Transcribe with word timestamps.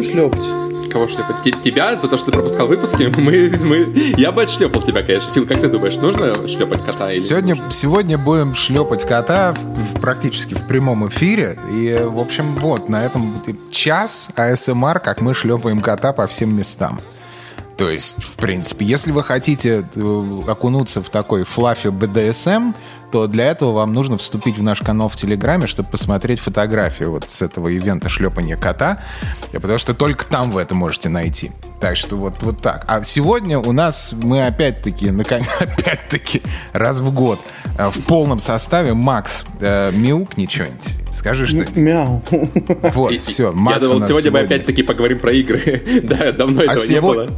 будем 0.00 0.32
шлепать? 0.32 0.90
Кого 0.90 1.06
шлепать? 1.06 1.42
Т- 1.44 1.52
тебя 1.52 1.96
за 1.96 2.08
то, 2.08 2.16
что 2.16 2.26
ты 2.26 2.32
пропускал 2.32 2.66
выпуски? 2.66 3.04
Мы, 3.16 3.52
мы... 3.62 3.94
Я 4.18 4.32
бы 4.32 4.42
отшлепал 4.42 4.82
тебя, 4.82 5.02
конечно. 5.02 5.32
Фил, 5.32 5.46
как 5.46 5.60
ты 5.60 5.68
думаешь, 5.68 5.94
нужно 5.96 6.48
шлепать 6.48 6.84
кота 6.84 7.12
или 7.12 7.20
Сегодня, 7.20 7.54
нужно? 7.54 7.70
сегодня 7.70 8.18
будем 8.18 8.54
шлепать 8.54 9.04
кота 9.06 9.54
в- 9.54 9.58
в- 9.96 10.00
практически 10.00 10.54
в 10.54 10.66
прямом 10.66 11.06
эфире. 11.08 11.56
И, 11.72 11.96
в 12.04 12.18
общем, 12.18 12.56
вот, 12.56 12.88
на 12.88 13.04
этом 13.04 13.40
час 13.70 14.30
АСМР, 14.34 14.98
как 15.00 15.20
мы 15.20 15.32
шлепаем 15.32 15.80
кота 15.80 16.12
по 16.12 16.26
всем 16.26 16.56
местам. 16.56 17.00
То 17.76 17.88
есть, 17.88 18.22
в 18.22 18.34
принципе, 18.36 18.84
если 18.84 19.10
вы 19.12 19.22
хотите 19.22 19.84
э, 19.94 20.26
окунуться 20.48 21.02
в 21.02 21.08
такой 21.08 21.44
флаффи 21.44 21.88
БДСМ, 21.88 22.72
то 23.10 23.26
для 23.26 23.46
этого 23.46 23.72
вам 23.72 23.92
нужно 23.92 24.18
вступить 24.18 24.58
в 24.58 24.62
наш 24.62 24.80
канал 24.80 25.08
в 25.08 25.16
Телеграме, 25.16 25.66
чтобы 25.66 25.88
посмотреть 25.88 26.40
фотографии 26.40 27.04
вот 27.04 27.28
с 27.28 27.42
этого 27.42 27.68
ивента 27.68 28.08
шлепания 28.08 28.56
кота, 28.56 28.98
И 29.52 29.58
потому 29.58 29.78
что 29.78 29.94
только 29.94 30.24
там 30.26 30.50
вы 30.50 30.62
это 30.62 30.74
можете 30.74 31.08
найти. 31.08 31.52
Так 31.80 31.96
что 31.96 32.16
вот, 32.16 32.34
вот 32.42 32.60
так. 32.60 32.84
А 32.88 33.02
сегодня 33.02 33.58
у 33.58 33.72
нас 33.72 34.12
мы 34.12 34.44
опять-таки, 34.46 35.10
наконец, 35.10 35.48
опять-таки, 35.60 36.42
раз 36.72 37.00
в 37.00 37.10
год 37.12 37.40
э, 37.78 37.88
в 37.88 38.02
полном 38.04 38.38
составе. 38.38 38.92
Макс, 38.92 39.44
э, 39.60 39.90
мяукни 39.92 40.46
что-нибудь. 40.46 40.98
Скажи 41.14 41.46
что-нибудь. 41.46 41.76
Мяу. 41.76 42.22
Вот, 42.94 43.12
И- 43.12 43.18
все, 43.18 43.52
Макс 43.52 43.76
Я 43.78 43.82
думал, 43.82 44.00
нас 44.00 44.08
сегодня 44.08 44.30
мы 44.30 44.40
опять-таки 44.40 44.82
поговорим 44.82 45.18
про 45.18 45.32
игры. 45.32 45.82
да, 46.02 46.32
давно 46.32 46.60
а 46.60 46.64
этого 46.64 46.76
не 46.84 46.86
сего- 46.86 47.12
было. 47.14 47.30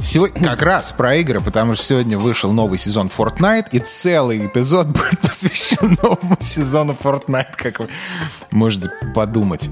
Сегодня 0.00 0.42
как 0.42 0.62
раз 0.62 0.92
про 0.92 1.16
игры, 1.16 1.40
потому 1.40 1.74
что 1.74 1.84
сегодня 1.84 2.16
вышел 2.16 2.52
новый 2.52 2.78
сезон 2.78 3.08
Fortnite, 3.08 3.66
и 3.72 3.80
целый 3.80 4.46
эпизод 4.46 4.86
будет 4.86 5.09
посвящен 5.22 5.98
новому 6.02 6.36
сезону 6.40 6.96
Fortnite, 7.00 7.54
как 7.56 7.80
вы 7.80 7.88
можете 8.50 8.90
подумать. 9.14 9.68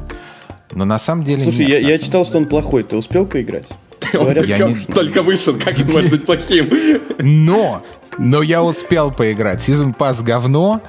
Но 0.72 0.84
на 0.84 0.98
самом 0.98 1.24
деле 1.24 1.42
Слушай, 1.42 1.66
нет, 1.66 1.68
я, 1.68 1.78
я 1.90 1.98
читал, 1.98 2.24
что 2.26 2.38
он 2.38 2.46
плохой. 2.46 2.82
Ты 2.84 2.96
успел 2.96 3.26
поиграть? 3.26 3.66
Он 4.14 4.20
Говорят, 4.20 4.46
только, 4.46 4.64
не- 4.68 4.94
только 4.94 5.22
вышел, 5.22 5.58
как 5.58 5.76
он 5.78 5.86
может 5.86 6.10
быть 6.10 6.24
плохим? 6.24 6.70
Но, 7.18 7.82
но 8.16 8.42
я 8.42 8.62
успел 8.62 9.10
поиграть. 9.12 9.60
Сезон 9.60 9.92
пас 9.92 10.22
говно. 10.22 10.80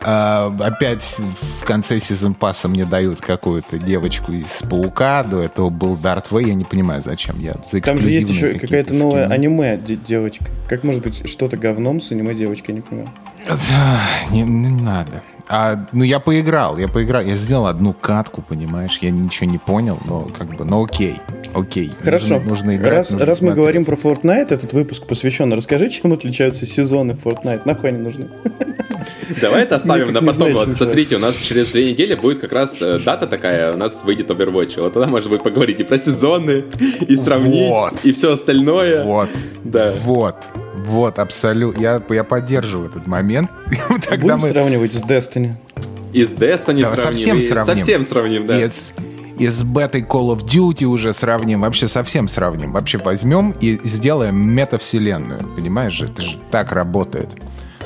А, 0.00 0.54
опять 0.60 1.02
в 1.60 1.64
конце 1.64 1.98
сезон 1.98 2.34
пасса 2.34 2.68
мне 2.68 2.84
дают 2.84 3.20
какую-то 3.20 3.78
девочку 3.78 4.32
из 4.32 4.62
Паука. 4.68 5.22
До 5.22 5.40
этого 5.40 5.70
был 5.70 5.96
Дарт 5.96 6.30
Вей. 6.32 6.48
Я 6.48 6.54
не 6.54 6.64
понимаю, 6.64 7.02
зачем. 7.02 7.40
Я 7.40 7.54
за 7.64 7.80
Там 7.80 7.98
же 7.98 8.10
есть 8.10 8.28
еще 8.28 8.54
какая-то 8.54 8.94
новая 8.94 9.26
аниме 9.28 9.78
де- 9.78 9.96
девочка. 9.96 10.44
Как 10.68 10.84
может 10.84 11.02
быть 11.02 11.28
что-то 11.28 11.56
говном 11.56 12.00
с 12.00 12.10
аниме 12.12 12.34
девочкой, 12.34 12.74
я 12.74 12.74
не 12.76 12.80
понимаю. 12.82 13.10
Да, 13.46 14.00
Не, 14.32 14.42
не 14.42 14.68
надо. 14.68 15.22
А, 15.48 15.86
ну, 15.92 16.02
я 16.02 16.18
поиграл, 16.18 16.76
я 16.76 16.88
поиграл. 16.88 17.22
Я 17.22 17.36
сделал 17.36 17.66
одну 17.66 17.92
катку, 17.92 18.42
понимаешь? 18.42 18.98
Я 19.00 19.10
ничего 19.10 19.48
не 19.48 19.58
понял, 19.58 19.98
но 20.06 20.26
как 20.36 20.48
бы, 20.56 20.64
ну 20.64 20.84
окей. 20.84 21.14
Окей. 21.54 21.92
Хорошо. 22.02 22.34
Нужно, 22.34 22.48
нужно 22.48 22.76
играть, 22.76 22.92
раз, 22.92 23.10
нужно 23.10 23.26
раз 23.26 23.40
мы 23.42 23.52
говорим 23.54 23.84
про 23.84 23.94
Fortnite, 23.94 24.52
этот 24.52 24.72
выпуск 24.72 25.06
посвящен. 25.06 25.52
Расскажи, 25.52 25.88
чем 25.88 26.12
отличаются 26.12 26.66
сезоны 26.66 27.12
Fortnite. 27.12 27.62
Нахуй 27.64 27.90
они 27.90 27.98
нужны? 27.98 28.26
Давай 29.40 29.62
это 29.62 29.76
оставим 29.76 30.08
Никак 30.08 30.22
на 30.22 30.26
потом. 30.26 30.34
знаешь, 30.34 30.66
Вот 30.68 30.76
смотрите, 30.76 31.16
у 31.16 31.18
нас 31.20 31.36
через 31.36 31.70
две 31.70 31.92
недели 31.92 32.16
будет 32.16 32.40
как 32.40 32.52
раз 32.52 32.82
э, 32.82 32.98
дата 33.04 33.28
такая, 33.28 33.72
у 33.72 33.76
нас 33.76 34.02
выйдет 34.02 34.30
Overwatch. 34.30 34.80
Вот 34.82 34.94
тогда 34.94 35.06
можно 35.08 35.30
будет 35.30 35.44
поговорить 35.44 35.78
и 35.78 35.84
про 35.84 35.96
сезоны, 35.98 36.64
и 37.06 37.16
сравнить, 37.16 37.70
Вот. 37.70 38.04
и 38.04 38.10
все 38.12 38.32
остальное. 38.32 39.04
Вот. 39.04 39.30
Да. 39.62 39.92
Вот. 40.02 40.36
Вот, 40.76 41.18
абсолютно. 41.18 41.80
Я, 41.80 42.02
я 42.10 42.24
поддерживаю 42.24 42.88
этот 42.88 43.06
момент. 43.06 43.50
Тогда 44.08 44.36
Будем 44.36 44.48
мы 44.48 44.50
сравнивать 44.50 44.92
с 44.92 45.02
Destiny. 45.02 45.52
И 46.12 46.24
с 46.24 46.34
Destiny 46.34 46.82
Да, 46.82 46.92
сравним. 46.94 47.16
совсем 47.16 47.38
и 47.38 47.40
сравним. 47.40 47.76
Совсем 47.76 48.04
сравним, 48.04 48.46
да. 48.46 48.58
и 48.58 48.68
с, 48.68 48.92
и 49.38 49.46
с 49.46 49.62
бетой 49.64 50.02
Call 50.02 50.36
of 50.36 50.44
Duty 50.44 50.84
уже 50.84 51.12
сравним. 51.12 51.62
Вообще 51.62 51.88
совсем 51.88 52.28
сравним. 52.28 52.72
Вообще 52.72 52.98
возьмем 52.98 53.52
и 53.60 53.78
сделаем 53.82 54.36
метавселенную. 54.36 55.46
Понимаешь 55.56 55.92
же? 55.92 56.06
Это 56.06 56.22
же 56.22 56.38
так 56.50 56.72
работает. 56.72 57.30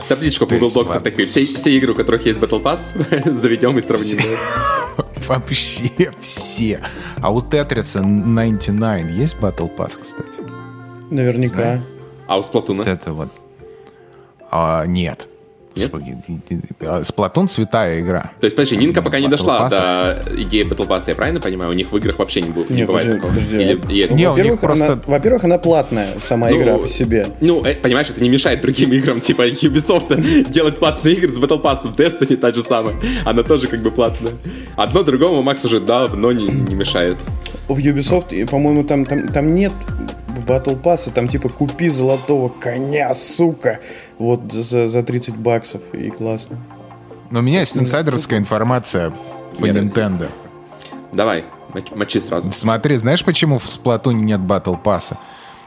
Табличку 0.09 0.47
в 0.47 0.49
Google 0.49 0.65
есть, 0.67 0.77
Docs 0.77 1.01
такие. 1.01 1.29
Все, 1.29 1.45
все 1.45 1.77
игры, 1.77 1.93
у 1.93 1.95
которых 1.95 2.25
есть 2.25 2.39
Battle 2.41 2.63
Pass, 2.63 3.33
заведем 3.33 3.77
и 3.79 3.83
сравним. 3.83 4.19
Вообще 5.29 6.11
все. 6.21 6.81
А 7.21 7.31
у 7.33 7.41
Тетриса 7.43 8.01
99 8.01 9.13
есть 9.13 9.37
Battle 9.37 9.71
Pass, 9.77 9.93
кстати? 10.01 10.41
Наверняка. 11.11 11.81
А 12.31 12.39
у 12.39 12.45
Сплатуна? 12.45 12.83
Это 12.83 13.13
вот. 13.13 13.29
А, 14.53 14.85
нет. 14.87 15.27
Нет? 15.75 15.91
Спл- 15.93 17.05
Сплатун 17.05 17.49
святая 17.49 18.01
игра. 18.01 18.31
То 18.41 18.45
есть, 18.45 18.55
подожди, 18.55 18.77
Нинка 18.77 19.03
пока 19.03 19.19
не 19.19 19.27
дошла 19.27 19.69
до 19.69 20.23
идеи 20.39 20.65
Battle 20.65 20.87
Pass, 20.87 21.05
я 21.09 21.15
правильно 21.17 21.41
понимаю? 21.41 21.73
У 21.73 21.75
них 21.75 21.91
в 21.91 21.97
играх 21.97 22.21
вообще 22.21 22.41
не, 22.43 22.51
будет, 22.51 22.71
не 22.71 22.77
Не, 22.77 22.85
бывает 22.87 23.21
подожди, 23.21 23.21
такого. 23.21 23.35
подожди. 23.35 23.89
Или 23.89 23.93
есть? 24.01 24.13
Не, 24.13 24.29
у 24.29 24.37
них 24.37 24.37
Во-первых, 24.37 24.61
просто- 24.61 24.93
она- 24.93 25.03
Во-первых, 25.07 25.45
она 25.45 25.59
платная, 25.59 26.07
сама 26.21 26.51
Ну, 26.51 26.57
игра 26.63 26.79
по 26.79 26.87
себе. 26.87 27.27
Ну, 27.41 27.65
э, 27.65 27.75
понимаешь, 27.75 28.11
это 28.11 28.23
не 28.23 28.29
мешает 28.29 28.61
другим 28.61 28.93
играм, 28.93 29.21
типа 29.21 29.49
Ubisoft 29.49 30.51
делать 30.51 30.79
платные 30.79 31.15
игры 31.15 31.33
с 31.33 31.39
Battle 31.39 31.61
Pass, 31.61 31.83
Destiny 31.97 32.37
та 32.37 32.53
же 32.53 32.63
самая. 32.63 32.95
Она 33.25 33.43
тоже 33.43 33.67
как 33.67 33.83
бы 33.83 33.91
платная. 33.91 34.35
Одно 34.77 35.03
другому 35.03 35.43
Макс 35.43 35.65
уже 35.65 35.81
давно 35.81 36.31
не, 36.31 36.47
не 36.47 36.75
мешает. 36.77 37.17
В 37.67 37.77
Ubisoft, 37.79 38.47
по-моему, 38.49 38.85
там, 38.85 39.05
там, 39.05 39.29
там 39.29 39.53
нет 39.55 39.73
Battle 40.45 40.81
Pass, 40.81 41.11
там 41.13 41.29
типа 41.29 41.49
купи 41.49 41.89
золотого 41.91 42.49
коня, 42.49 43.15
сука, 43.15 43.81
вот 44.19 44.53
за, 44.53 44.89
за 44.89 45.03
30 45.03 45.37
баксов, 45.37 45.83
и 45.93 46.11
классно. 46.11 46.59
Но 47.31 47.41
у 47.41 47.43
меня 47.43 47.61
есть 47.61 47.77
инсайдерская 47.77 48.39
информация 48.39 49.13
по 49.59 49.67
Нет. 49.67 49.77
Nintendo. 49.77 50.29
Давай, 51.13 51.45
моч- 51.73 51.95
мочи 51.95 52.21
сразу. 52.21 52.51
Смотри, 52.53 52.97
знаешь, 52.97 53.25
почему 53.25 53.59
в 53.59 53.71
Сплатуне 53.71 54.23
нет 54.23 54.41
Battle 54.41 54.81
Pass? 54.83 55.17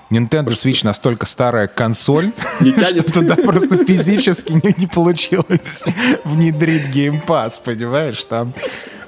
Nintendo 0.10 0.50
Switch 0.50 0.86
настолько 0.86 1.26
старая 1.26 1.68
консоль, 1.68 2.32
что 2.60 3.04
туда 3.12 3.36
просто 3.36 3.84
физически 3.84 4.54
не, 4.54 4.74
не 4.78 4.88
получилось 4.88 5.84
внедрить 6.24 6.96
Game 6.96 7.26
Pass, 7.26 7.60
понимаешь? 7.64 8.24
Там, 8.26 8.54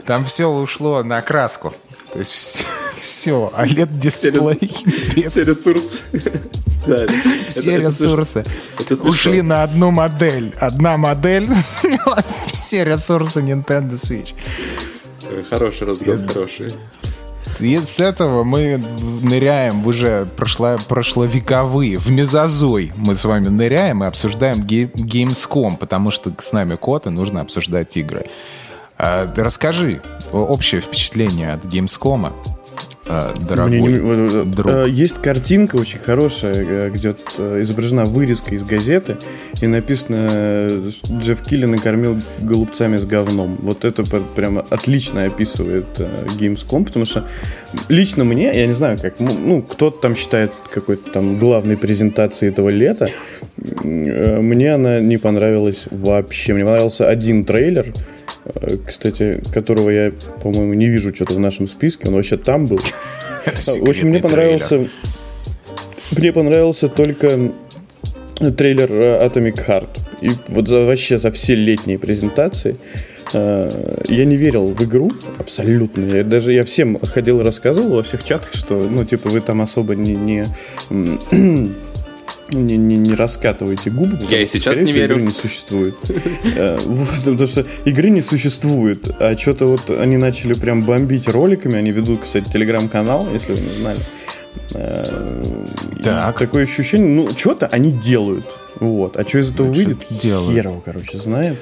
там 0.05 0.25
все 0.25 0.47
ушло 0.49 1.03
на 1.03 1.21
краску. 1.21 1.73
То 2.11 2.19
есть 2.19 2.65
все, 3.00 3.51
OLED-дисплей, 3.57 5.29
Все 5.29 5.44
ресурсы. 5.44 5.97
Да, 6.88 7.03
все 7.50 7.72
это- 7.72 7.81
ресурсы 7.81 8.45
это 8.79 8.94
ушли 9.07 9.41
на 9.41 9.63
одну 9.63 9.89
модель. 9.89 10.53
Одна 10.59 10.97
модель 10.97 11.47
заняла 11.81 12.23
все 12.45 12.85
ресурсы 12.85 13.39
Nintendo 13.39 13.94
Switch. 13.94 14.35
Э, 15.23 15.44
Хороший 15.50 15.88
разгон, 15.88 16.28
хороший. 16.28 16.75
И 17.59 17.75
с 17.84 18.00
этого 18.00 18.44
мы 18.44 18.78
ныряем 19.23 19.81
в 19.81 19.88
уже 19.88 20.28
прошло, 20.38 20.78
прошловековые, 20.88 21.97
в 21.97 22.11
мезозой 22.11 22.91
мы 22.97 23.16
с 23.16 23.25
вами 23.25 23.47
ныряем 23.47 24.03
и 24.03 24.07
обсуждаем 24.07 24.61
ге- 24.61 24.91
Gamescom, 24.94 25.78
потому 25.78 26.11
что 26.11 26.31
с 26.38 26.51
нами 26.53 26.75
кот, 26.75 27.07
и 27.07 27.09
нужно 27.09 27.41
обсуждать 27.41 27.97
игры. 27.97 28.28
А, 29.00 29.28
расскажи 29.38 30.01
общее 30.31 30.81
впечатление 30.81 31.53
от 31.53 31.63
Gamescom, 31.66 32.31
а, 33.07 33.33
дорогой 33.39 33.79
Мне 33.79 33.99
не- 33.99 34.45
друг. 34.45 34.71
э, 34.71 34.88
Есть 34.89 35.16
картинка 35.21 35.75
очень 35.75 35.99
хорошая, 35.99 36.55
э, 36.55 36.89
где 36.89 37.16
э, 37.38 37.61
изображена 37.61 38.05
вырезка 38.05 38.55
из 38.55 38.63
газеты, 38.63 39.17
и 39.61 39.67
написано 39.67 40.29
э, 40.31 40.89
«Джефф 41.11 41.41
Килли 41.43 41.66
накормил 41.66 42.17
голубцами 42.39 42.97
с 42.97 43.05
говном». 43.05 43.57
Вот 43.61 43.85
это 43.85 44.03
прямо 44.35 44.66
отлично 44.69 45.23
описывает 45.25 45.85
Gamescom, 46.39 46.85
потому 46.85 47.05
что 47.05 47.27
лично 47.89 48.23
мне, 48.23 48.51
я 48.57 48.66
не 48.66 48.73
знаю, 48.73 48.97
как, 48.99 49.19
ну, 49.19 49.61
кто-то 49.61 49.99
там 50.01 50.16
считает 50.16 50.51
какой-то 50.73 51.11
там 51.11 51.37
главной 51.37 51.77
презентацией 51.77 52.51
этого 52.51 52.69
лета, 52.69 53.09
мне 53.84 54.73
она 54.73 54.99
не 54.99 55.17
понравилась 55.17 55.85
вообще. 55.91 56.53
Мне 56.53 56.63
понравился 56.66 57.07
один 57.07 57.46
трейлер, 57.46 57.93
кстати, 58.85 59.41
которого 59.53 59.89
я, 59.89 60.11
по-моему, 60.41 60.73
не 60.73 60.87
вижу 60.87 61.13
что-то 61.13 61.33
в 61.33 61.39
нашем 61.39 61.67
списке, 61.67 62.07
он 62.07 62.16
вообще 62.16 62.37
там 62.37 62.67
был. 62.67 62.79
В 63.45 63.89
общем, 63.89 64.09
мне 64.09 64.19
понравился... 64.19 64.87
Мне 66.16 66.31
понравился 66.31 66.87
только 66.87 67.51
трейлер 68.35 68.91
э, 68.91 69.27
Atomic 69.27 69.55
Heart. 69.67 69.89
И 70.22 70.29
вот 70.49 70.67
за, 70.67 70.85
вообще 70.85 71.17
за 71.17 71.31
все 71.31 71.55
летние 71.55 71.97
презентации 71.97 72.75
э, 73.33 73.97
я 74.07 74.25
не 74.25 74.35
верил 74.35 74.67
в 74.67 74.83
игру 74.83 75.11
абсолютно. 75.39 76.05
Я 76.05 76.23
даже 76.23 76.51
я 76.51 76.63
всем 76.63 76.99
ходил 76.99 77.41
и 77.41 77.43
рассказывал 77.43 77.95
во 77.95 78.03
всех 78.03 78.23
чатах, 78.23 78.53
что, 78.53 78.75
ну, 78.75 79.03
типа, 79.05 79.29
вы 79.29 79.41
там 79.41 79.61
особо 79.61 79.95
не... 79.95 80.16
не 80.16 80.45
не, 82.51 82.77
не, 82.77 82.97
не 82.97 83.13
раскатывайте 83.15 83.89
губы. 83.89 84.17
потому 84.17 84.29
и 84.41 84.45
что, 84.45 84.59
сейчас 84.59 84.81
не 84.81 84.91
верю. 84.91 85.15
Игры 85.15 85.21
не 85.23 85.31
существует. 85.31 85.95
Э, 86.55 86.77
Потому 87.25 87.47
что 87.47 87.65
игры 87.85 88.09
не 88.09 88.21
существует. 88.21 89.15
А 89.19 89.35
что-то 89.37 89.65
вот 89.67 89.89
они 89.89 90.17
начали 90.17 90.53
прям 90.53 90.83
бомбить 90.83 91.27
роликами. 91.27 91.75
Они 91.75 91.91
ведут, 91.91 92.19
кстати, 92.21 92.49
телеграм-канал, 92.49 93.27
если 93.33 93.53
вы 93.53 93.59
не 93.61 93.69
знали. 93.69 93.99
Э, 94.73 95.65
Так. 96.03 96.37
Такое 96.39 96.63
ощущение, 96.63 97.09
ну, 97.09 97.29
что-то 97.35 97.67
они 97.67 97.91
делают. 97.91 98.45
Вот. 98.79 99.17
А 99.17 99.27
что 99.27 99.39
из 99.39 99.51
этого 99.51 99.67
Ну, 99.67 99.73
выйдет, 99.73 100.05
хер 100.09 100.67
его, 100.67 100.81
короче, 100.85 101.17
знаем. 101.17 101.57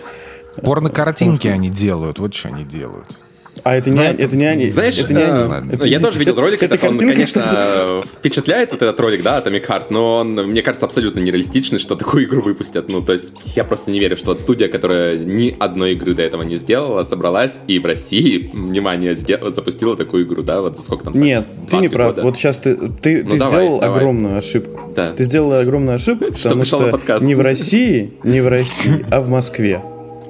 Порно-картинки 0.61 1.47
они 1.47 1.69
делают, 1.69 2.19
вот 2.19 2.33
что 2.33 2.49
они 2.49 2.63
делают. 2.63 3.17
А 3.63 3.75
это 3.75 3.89
не, 3.91 3.95
Ну, 3.97 4.01
это 4.03 4.35
не 4.35 4.45
они. 4.45 4.67
Знаешь, 4.69 4.97
это 4.99 5.13
не 5.13 5.21
э, 5.21 5.31
они. 5.31 5.43
ладно. 5.49 5.71
Это 5.71 5.85
я 5.85 5.99
тоже 5.99 6.19
видел 6.19 6.35
ролик, 6.39 6.61
это 6.63 6.75
это 6.75 6.87
он, 6.89 6.97
конечно, 6.97 7.45
что- 7.45 8.03
впечатляет 8.17 8.71
вот 8.71 8.81
этот 8.81 8.99
ролик, 8.99 9.21
да, 9.23 9.39
Atomic 9.39 9.65
Heart, 9.67 9.85
но 9.89 10.17
он, 10.17 10.33
мне 10.33 10.61
кажется, 10.61 10.85
абсолютно 10.85 11.19
нереалистичный, 11.19 11.79
что 11.79 11.95
такую 11.95 12.25
игру 12.25 12.41
выпустят. 12.41 12.89
Ну, 12.89 13.01
то 13.03 13.13
есть, 13.13 13.33
я 13.55 13.63
просто 13.63 13.91
не 13.91 13.99
верю, 13.99 14.17
что 14.17 14.31
вот 14.31 14.39
студия, 14.39 14.67
которая 14.67 15.17
ни 15.17 15.55
одной 15.59 15.93
игры 15.93 16.13
до 16.13 16.23
этого 16.23 16.41
не 16.41 16.55
сделала, 16.57 17.03
собралась 17.03 17.59
и 17.67 17.79
в 17.79 17.85
России, 17.85 18.49
внимание, 18.51 19.13
сде- 19.15 19.39
запустила 19.51 19.95
такую 19.95 20.25
игру, 20.25 20.41
да, 20.43 20.61
вот 20.61 20.75
за 20.75 20.83
сколько 20.83 21.05
там? 21.05 21.13
Нет, 21.13 21.45
ты 21.69 21.77
не 21.77 21.87
прав. 21.89 22.09
года? 22.15 22.23
Вот 22.23 22.35
сейчас 22.37 22.59
ты, 22.59 22.75
ты, 22.75 23.23
Ну, 23.23 23.31
ты 23.31 23.37
давай, 23.37 23.65
сделал 23.65 23.79
давай. 23.79 23.97
огромную 23.99 24.37
ошибку. 24.37 24.93
Да. 24.95 25.11
Ты 25.13 25.23
сделал 25.23 25.53
огромную 25.53 25.95
ошибку, 25.95 26.25
потому 26.43 26.65
что 26.65 26.99
не 27.21 27.35
в 27.35 27.41
России, 27.41 28.13
не 28.23 28.41
в 28.41 28.47
России, 28.47 29.05
а 29.11 29.21
в 29.21 29.29
Москве. 29.29 29.81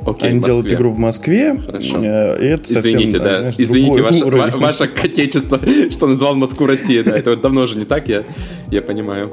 Окей, 0.06 0.30
Они 0.32 0.40
делают 0.42 0.72
игру 0.72 0.92
в 0.92 0.98
Москве, 1.00 1.60
Хорошо. 1.66 1.98
э, 2.04 2.38
и 2.44 2.46
это 2.48 2.70
совсем, 2.70 2.98
Извините, 3.00 3.20
да. 3.20 3.40
знаешь, 3.40 3.56
Извините, 3.58 4.02
ваше, 4.02 4.26
уровень. 4.26 4.52
ва- 4.52 4.58
ваше 4.58 4.84
отечество, 4.84 5.60
что 5.90 6.08
назвал 6.08 6.36
Москву 6.36 6.66
Россией, 6.68 7.04
да. 7.04 7.18
Это 7.18 7.32
вот 7.32 7.42
давно 7.42 7.62
уже 7.62 7.78
не 7.78 7.86
так, 7.86 8.08
я, 8.10 8.24
я 8.72 8.82
понимаю. 8.82 9.32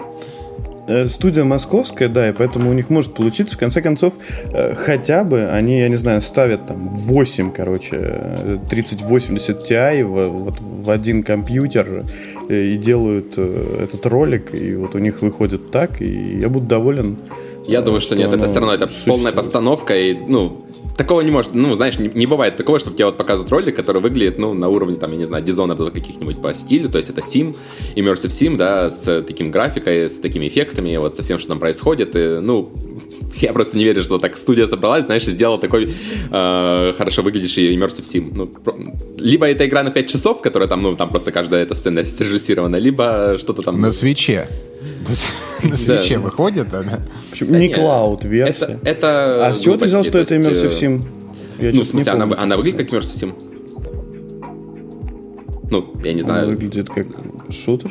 Э, 0.86 1.06
Студия 1.06 1.44
московская, 1.44 2.08
да, 2.08 2.28
и 2.30 2.32
поэтому 2.32 2.70
у 2.70 2.72
них 2.72 2.90
может 2.90 3.14
получиться. 3.14 3.56
В 3.56 3.60
конце 3.60 3.80
концов, 3.82 4.14
э, 4.52 4.74
хотя 4.74 5.24
бы 5.24 5.44
они, 5.44 5.78
я 5.78 5.88
не 5.88 5.96
знаю, 5.96 6.20
ставят 6.22 6.66
там 6.66 6.86
8, 6.88 7.52
короче, 7.52 7.96
э, 8.00 8.56
3080 8.68 9.70
Ti 9.70 10.04
в, 10.04 10.28
вот, 10.36 10.60
в 10.60 10.90
один 10.90 11.22
компьютер 11.22 12.04
и 12.48 12.76
делают 12.76 13.38
этот 13.38 14.04
ролик, 14.06 14.54
и 14.54 14.74
вот 14.74 14.94
у 14.94 14.98
них 14.98 15.22
выходит 15.22 15.70
так, 15.70 16.00
и 16.00 16.38
я 16.40 16.48
буду 16.48 16.66
доволен. 16.66 17.16
Я 17.66 17.82
думаю, 17.82 18.00
что, 18.00 18.14
что 18.14 18.24
нет, 18.24 18.32
это 18.32 18.46
все 18.46 18.60
равно 18.60 18.74
это 18.74 18.86
существует. 18.88 19.16
полная 19.16 19.32
постановка, 19.32 19.96
и, 19.96 20.16
ну, 20.28 20.64
такого 20.96 21.22
не 21.22 21.30
может, 21.30 21.54
ну, 21.54 21.74
знаешь, 21.74 21.98
не, 21.98 22.08
не 22.08 22.26
бывает 22.26 22.56
такого, 22.56 22.78
чтобы 22.78 22.96
тебе 22.96 23.06
вот 23.06 23.16
показывают 23.16 23.50
ролик, 23.50 23.76
который 23.76 24.02
выглядит, 24.02 24.38
ну, 24.38 24.54
на 24.54 24.68
уровне, 24.68 24.96
там, 24.96 25.10
я 25.12 25.16
не 25.16 25.26
знаю, 25.26 25.44
Dishonored 25.44 25.90
каких-нибудь 25.90 26.42
по 26.42 26.52
стилю, 26.52 26.88
то 26.88 26.98
есть 26.98 27.10
это 27.10 27.20
Sim, 27.20 27.56
Immersive 27.96 28.28
Sim, 28.28 28.56
да, 28.56 28.90
с 28.90 29.22
таким 29.22 29.50
графикой, 29.50 30.08
с 30.08 30.18
такими 30.20 30.46
эффектами, 30.46 30.96
вот 30.96 31.16
со 31.16 31.22
всем, 31.22 31.38
что 31.38 31.48
там 31.48 31.58
происходит, 31.58 32.16
и, 32.16 32.38
ну, 32.40 32.70
я 33.40 33.52
просто 33.52 33.78
не 33.78 33.84
верю, 33.84 34.02
что 34.02 34.18
так 34.18 34.36
студия 34.36 34.66
собралась, 34.66 35.04
знаешь, 35.04 35.26
и 35.28 35.30
сделала 35.30 35.58
такой 35.58 35.92
э, 36.30 36.92
хорошо 36.98 37.22
выглядящий 37.22 37.74
Immersive 37.74 38.02
Sim. 38.02 38.32
Ну, 38.34 38.46
про- 38.46 38.74
либо 39.16 39.46
это 39.46 39.66
игра 39.66 39.82
на 39.82 39.90
5 39.90 40.06
часов, 40.10 40.42
которая 40.42 40.68
там, 40.68 40.82
ну, 40.82 40.96
там 40.96 41.08
просто 41.10 41.32
каждая 41.32 41.62
эта 41.62 41.74
сцена 41.74 42.04
срежиссирована, 42.04 42.76
либо 42.76 43.36
что-то 43.38 43.62
там... 43.62 43.80
На 43.80 43.90
свече. 43.92 44.48
На 45.62 45.76
свече 45.76 46.18
выходит 46.18 46.72
она. 46.72 47.00
Не 47.40 47.68
не, 47.68 47.74
клауд-версия. 47.74 48.78
Это, 48.82 48.88
это 48.88 49.46
А 49.46 49.54
с 49.54 49.60
чего 49.60 49.76
ты 49.76 49.86
взял, 49.86 50.04
что 50.04 50.18
это 50.18 50.34
Immersive 50.36 50.68
Sim? 50.70 51.06
Я 51.58 51.72
Ну, 51.72 51.82
в 51.82 51.86
смысле, 51.86 52.12
она, 52.12 52.34
она 52.36 52.56
выглядит 52.56 52.78
как 52.78 52.90
Immersive 52.90 53.14
Sim? 53.14 53.34
Ну, 55.70 55.94
я 56.02 56.12
не 56.12 56.22
Она 56.22 56.32
знаю. 56.34 56.48
выглядит 56.48 56.88
как 56.88 57.06
шутер. 57.50 57.90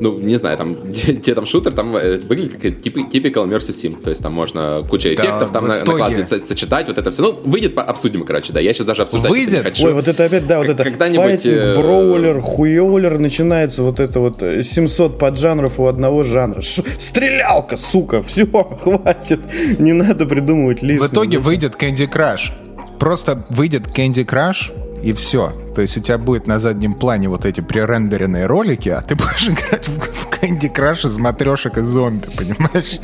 Ну, 0.00 0.18
не 0.18 0.36
знаю, 0.36 0.56
там, 0.56 0.72
где, 0.84 1.12
где 1.12 1.34
там 1.34 1.46
шутер, 1.46 1.72
там 1.72 1.96
э, 1.96 2.18
выглядит 2.18 2.52
как 2.54 2.62
типи- 2.62 3.08
typical 3.10 3.46
Immersive 3.46 3.70
Sim. 3.74 4.02
То 4.02 4.10
есть 4.10 4.22
там 4.22 4.32
можно 4.32 4.82
куча 4.88 5.14
Да, 5.16 5.22
эффектов 5.24 5.52
там 5.52 5.64
в 5.64 5.68
на- 5.68 5.78
итоге- 5.80 5.98
накладывать, 5.98 6.28
со- 6.28 6.38
сочетать, 6.40 6.88
вот 6.88 6.98
это 6.98 7.10
все. 7.10 7.22
Ну, 7.22 7.38
выйдет, 7.44 7.76
обсудим, 7.78 8.24
короче, 8.24 8.52
да. 8.52 8.60
Я 8.60 8.72
сейчас 8.72 8.86
даже 8.86 9.02
обсуждать 9.02 9.30
это 9.30 9.38
Выйдет? 9.40 9.58
не 9.58 9.62
хочу. 9.62 9.86
Ой, 9.86 9.92
вот 9.94 10.08
это 10.08 10.24
опять, 10.24 10.46
да, 10.46 10.58
вот 10.58 10.68
это 10.68 10.84
Когда-нибудь, 10.84 11.22
файтинг, 11.24 11.54
э, 11.54 11.76
броулер, 11.76 12.40
хуёлер, 12.40 13.18
начинается 13.18 13.82
вот 13.82 14.00
это 14.00 14.20
вот 14.20 14.42
э, 14.42 14.62
700 14.62 15.18
поджанров 15.18 15.78
у 15.78 15.86
одного 15.86 16.24
жанра. 16.24 16.60
Ш- 16.60 16.82
стрелялка, 16.98 17.76
сука, 17.76 18.22
все, 18.26 18.46
хватит, 18.46 19.40
не 19.78 19.92
надо 19.92 20.26
придумывать 20.26 20.82
лишнее. 20.82 21.08
В 21.08 21.12
итоге 21.12 21.38
выйдет 21.38 21.74
Candy 21.80 22.10
Crush. 22.10 22.50
Просто 22.98 23.44
выйдет 23.50 23.86
Candy 23.96 24.24
Crush 24.24 24.72
и 25.04 25.12
все. 25.12 25.52
То 25.74 25.82
есть 25.82 25.96
у 25.98 26.00
тебя 26.00 26.16
будет 26.18 26.46
на 26.46 26.58
заднем 26.58 26.94
плане 26.94 27.28
вот 27.28 27.44
эти 27.44 27.60
пререндеренные 27.60 28.46
ролики, 28.46 28.88
а 28.88 29.02
ты 29.02 29.14
будешь 29.14 29.48
играть 29.48 29.86
в, 29.86 29.98
в 30.00 30.28
Candy 30.30 30.72
Crush 30.72 31.06
из 31.06 31.18
матрешек 31.18 31.76
и 31.76 31.82
зомби, 31.82 32.26
понимаешь? 32.36 32.98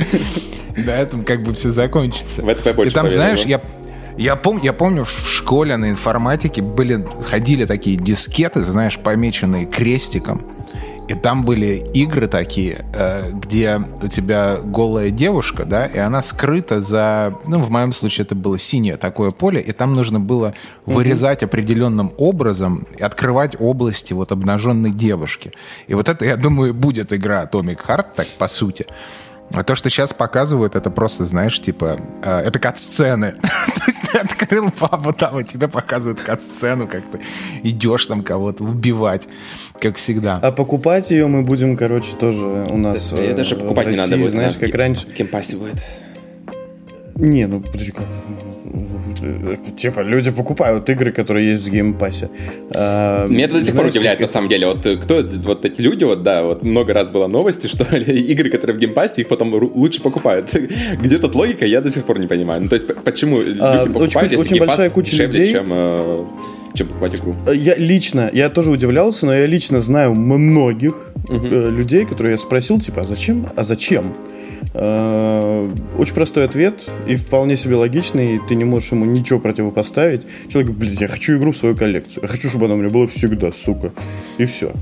На 0.77 0.93
этом 0.93 1.25
как 1.25 1.43
бы 1.43 1.53
все 1.53 1.71
закончится. 1.71 2.43
И 2.91 2.91
там, 2.91 3.09
знаешь, 3.11 3.41
я 3.45 3.61
я, 4.17 4.35
пом- 4.35 4.61
я 4.63 4.73
помню, 4.75 5.05
в 5.05 5.11
школе 5.11 5.77
на 5.79 5.89
информатике 5.89 6.61
были, 6.61 7.07
ходили 7.25 7.65
такие 7.65 7.97
дискеты, 7.97 8.63
знаешь, 8.63 8.99
помеченные 8.99 9.65
крестиком. 9.65 10.43
И 11.11 11.15
там 11.15 11.45
были 11.45 11.83
игры 11.93 12.29
такие, 12.29 12.85
э, 12.95 13.33
где 13.33 13.81
у 14.01 14.07
тебя 14.07 14.59
голая 14.63 15.11
девушка, 15.11 15.65
да, 15.65 15.87
и 15.87 15.99
она 15.99 16.23
скрыта 16.23 16.81
за, 16.81 17.37
ну, 17.49 17.59
в 17.59 17.69
моем 17.69 17.91
случае 17.91 18.27
это 18.27 18.37
было 18.37 18.57
синее 18.59 18.97
такое 18.97 19.33
поле, 19.33 19.61
и 19.61 19.73
там 19.73 19.97
нужно 19.97 20.21
было 20.21 20.55
вырезать 20.87 21.43
определенным 21.43 22.13
образом 22.17 22.87
и 22.97 23.03
открывать 23.03 23.57
области 23.59 24.13
вот 24.13 24.31
обнаженной 24.31 24.93
девушки. 24.93 25.51
И 25.89 25.95
вот 25.95 26.09
это, 26.09 26.25
я 26.25 26.37
думаю, 26.37 26.75
будет 26.75 27.13
игра 27.13 27.43
Atomic 27.43 27.81
Heart, 27.89 28.07
так 28.15 28.29
по 28.39 28.47
сути. 28.47 28.87
А 29.53 29.65
то, 29.65 29.75
что 29.75 29.91
сейчас 29.91 30.15
показывают, 30.15 30.77
это 30.77 30.91
просто, 30.91 31.25
знаешь, 31.25 31.61
типа, 31.61 31.99
э, 32.23 32.39
это 32.41 32.59
кат-сцены. 32.61 33.33
То 33.43 33.83
есть 33.87 34.03
ты 34.03 34.19
открыл 34.19 34.71
папу 34.71 35.13
там, 35.13 35.41
и 35.41 35.45
тебе 35.45 35.67
показывают 35.69 36.21
кат-сцену, 36.21 36.87
как 36.87 37.03
ты 37.11 37.21
идешь 37.65 38.07
там 38.07 38.23
кого-то 38.23 38.63
убивать, 38.63 39.27
как 39.81 39.97
всегда. 39.97 40.39
А 40.41 40.53
покупать 40.53 41.11
ее 41.11 41.27
мы 41.27 41.43
будем, 41.43 41.77
короче, 41.77 42.15
тоже 42.17 42.45
у 42.47 42.77
нас 42.77 43.11
Да, 43.11 43.23
э, 43.23 43.35
даже 43.35 43.57
в 43.57 43.59
покупать 43.61 43.87
не 43.89 43.97
России, 43.97 44.03
надо 44.11 44.17
будет. 44.19 44.31
знаешь, 44.33 44.55
на 44.55 44.61
как 44.61 44.75
раньше. 44.75 45.07
Game 45.17 45.35
Pass 45.35 45.52
е 45.52 45.57
будет. 45.57 45.83
Не, 47.21 47.47
ну 47.47 47.61
подожди, 47.61 47.93
как? 47.93 48.07
Типа, 49.77 50.01
люди 50.01 50.31
покупают 50.31 50.89
игры, 50.89 51.13
которые 51.13 51.51
есть 51.51 51.67
в 51.67 51.71
Game 51.71 51.94
Pass 51.94 52.17
е. 52.17 52.29
А, 52.71 53.27
Меня 53.27 53.45
это 53.45 53.55
до 53.55 53.63
сих 53.63 53.75
пор 53.75 53.87
удивляет, 53.87 54.19
как- 54.19 54.29
на 54.29 54.33
самом 54.33 54.49
деле. 54.49 54.67
Вот 54.67 54.87
э, 54.87 54.97
кто 54.97 55.23
вот 55.45 55.65
эти 55.65 55.81
люди, 55.83 56.05
вот 56.05 56.23
да, 56.23 56.43
вот 56.43 56.63
много 56.63 56.95
раз 56.95 57.11
было 57.11 57.29
новости, 57.29 57.67
что 57.67 57.85
игры, 57.97 58.49
которые 58.51 58.77
в 58.77 58.81
Game 58.81 58.97
Pass 58.97 59.13
е, 59.13 59.21
их 59.23 59.29
потом 59.29 59.53
лучше 59.75 60.01
покупают. 60.03 60.55
Где 61.03 61.19
тут 61.19 61.35
логика, 61.35 61.67
я 61.67 61.81
до 61.81 61.91
сих 61.91 62.05
пор 62.05 62.19
не 62.19 62.27
понимаю. 62.27 62.63
Ну, 62.63 62.69
то 62.69 62.75
есть, 62.77 62.87
почему 63.05 63.41
люди 63.43 63.59
А, 63.61 63.83
очень 63.83 63.93
покупают, 63.93 64.13
ку- 64.33 64.41
если 64.41 64.55
очень 64.55 64.59
большая 64.67 64.91
куча 64.91 65.11
дешевле, 65.11 65.39
людей- 65.41 65.53
чем, 65.53 65.67
э, 65.69 66.25
чем 66.75 66.87
покупать 66.89 67.15
игру? 67.17 67.35
Я 67.53 67.75
лично, 67.77 68.31
я 68.33 68.49
тоже 68.49 68.71
удивлялся, 68.71 69.27
но 69.27 69.35
я 69.35 69.47
лично 69.47 69.81
знаю 69.81 70.15
многих 70.15 71.13
э, 71.29 71.71
людей, 71.71 72.07
которые 72.07 72.33
я 72.33 72.39
спросил, 72.39 72.79
типа, 72.81 73.03
а 73.03 73.07
зачем? 73.07 73.47
А 73.57 73.65
зачем? 73.65 74.15
Э, 74.73 75.69
Очень 75.99 76.15
простой 76.15 76.45
ответ 76.45 76.89
и 77.07 77.17
вполне 77.17 77.57
себе 77.57 77.75
логичный, 77.75 78.37
и 78.37 78.41
ты 78.49 78.55
не 78.55 78.65
можешь 78.65 78.93
ему 78.93 79.05
ничего 79.05 79.41
противопоставить. 79.41 80.23
Человек 80.49 80.71
говорит, 80.73 80.91
блядь, 80.93 81.01
я 81.01 81.09
хочу 81.09 81.37
игру 81.39 81.53
в 81.53 81.57
свою 81.57 81.77
коллекцию. 81.77 82.23
Я 82.23 82.29
хочу, 82.29 82.49
чтобы 82.49 82.67
она 82.67 82.75
у 82.75 82.77
меня 82.79 82.91
была 82.91 83.07
всегда, 83.07 83.51
сука. 83.53 83.93
И 84.39 84.45
все. 84.45 84.73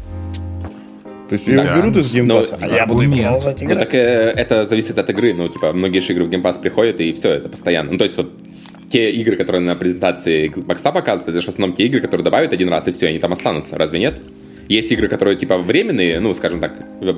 То 1.28 1.34
есть 1.34 1.46
ее 1.46 1.56
Да. 1.62 1.76
берут 1.76 1.96
из 1.98 2.12
Game 2.14 2.31
Pass 2.31 2.48
а, 2.48 2.56
Ну, 2.58 2.66
а 2.66 2.74
я 2.74 2.86
буду 2.86 3.00
продолжать 3.10 3.60
Ну, 3.60 3.66
играть. 3.66 3.78
так 3.80 3.94
э, 3.94 4.32
это 4.34 4.64
зависит 4.64 4.98
от 4.98 5.10
игры. 5.10 5.34
Ну, 5.34 5.48
типа, 5.48 5.72
многие 5.74 6.00
же 6.00 6.12
игры 6.14 6.24
в 6.24 6.30
Game 6.30 6.43
Pass 6.43 6.56
приходят, 6.56 7.00
и 7.00 7.12
все, 7.12 7.30
это 7.32 7.48
постоянно. 7.50 7.92
Ну, 7.92 7.98
то 7.98 8.04
есть, 8.04 8.16
вот 8.16 8.30
те 8.90 9.10
игры, 9.10 9.36
которые 9.36 9.60
на 9.60 9.74
презентации 9.76 10.48
Xbox 10.50 10.82
показывают, 10.82 11.28
это 11.28 11.40
же 11.40 11.46
в 11.46 11.48
основном 11.50 11.76
те 11.76 11.84
игры, 11.84 12.00
которые 12.00 12.24
добавят 12.24 12.52
один 12.54 12.70
раз, 12.70 12.88
и 12.88 12.92
все, 12.92 13.08
они 13.08 13.18
там 13.18 13.32
останутся. 13.34 13.76
Разве 13.76 13.98
нет? 13.98 14.20
Есть 14.68 14.92
игры, 14.92 15.08
которые, 15.08 15.36
типа, 15.36 15.56
временные, 15.56 16.20
ну, 16.20 16.34
скажем 16.34 16.60
так, 16.60 16.72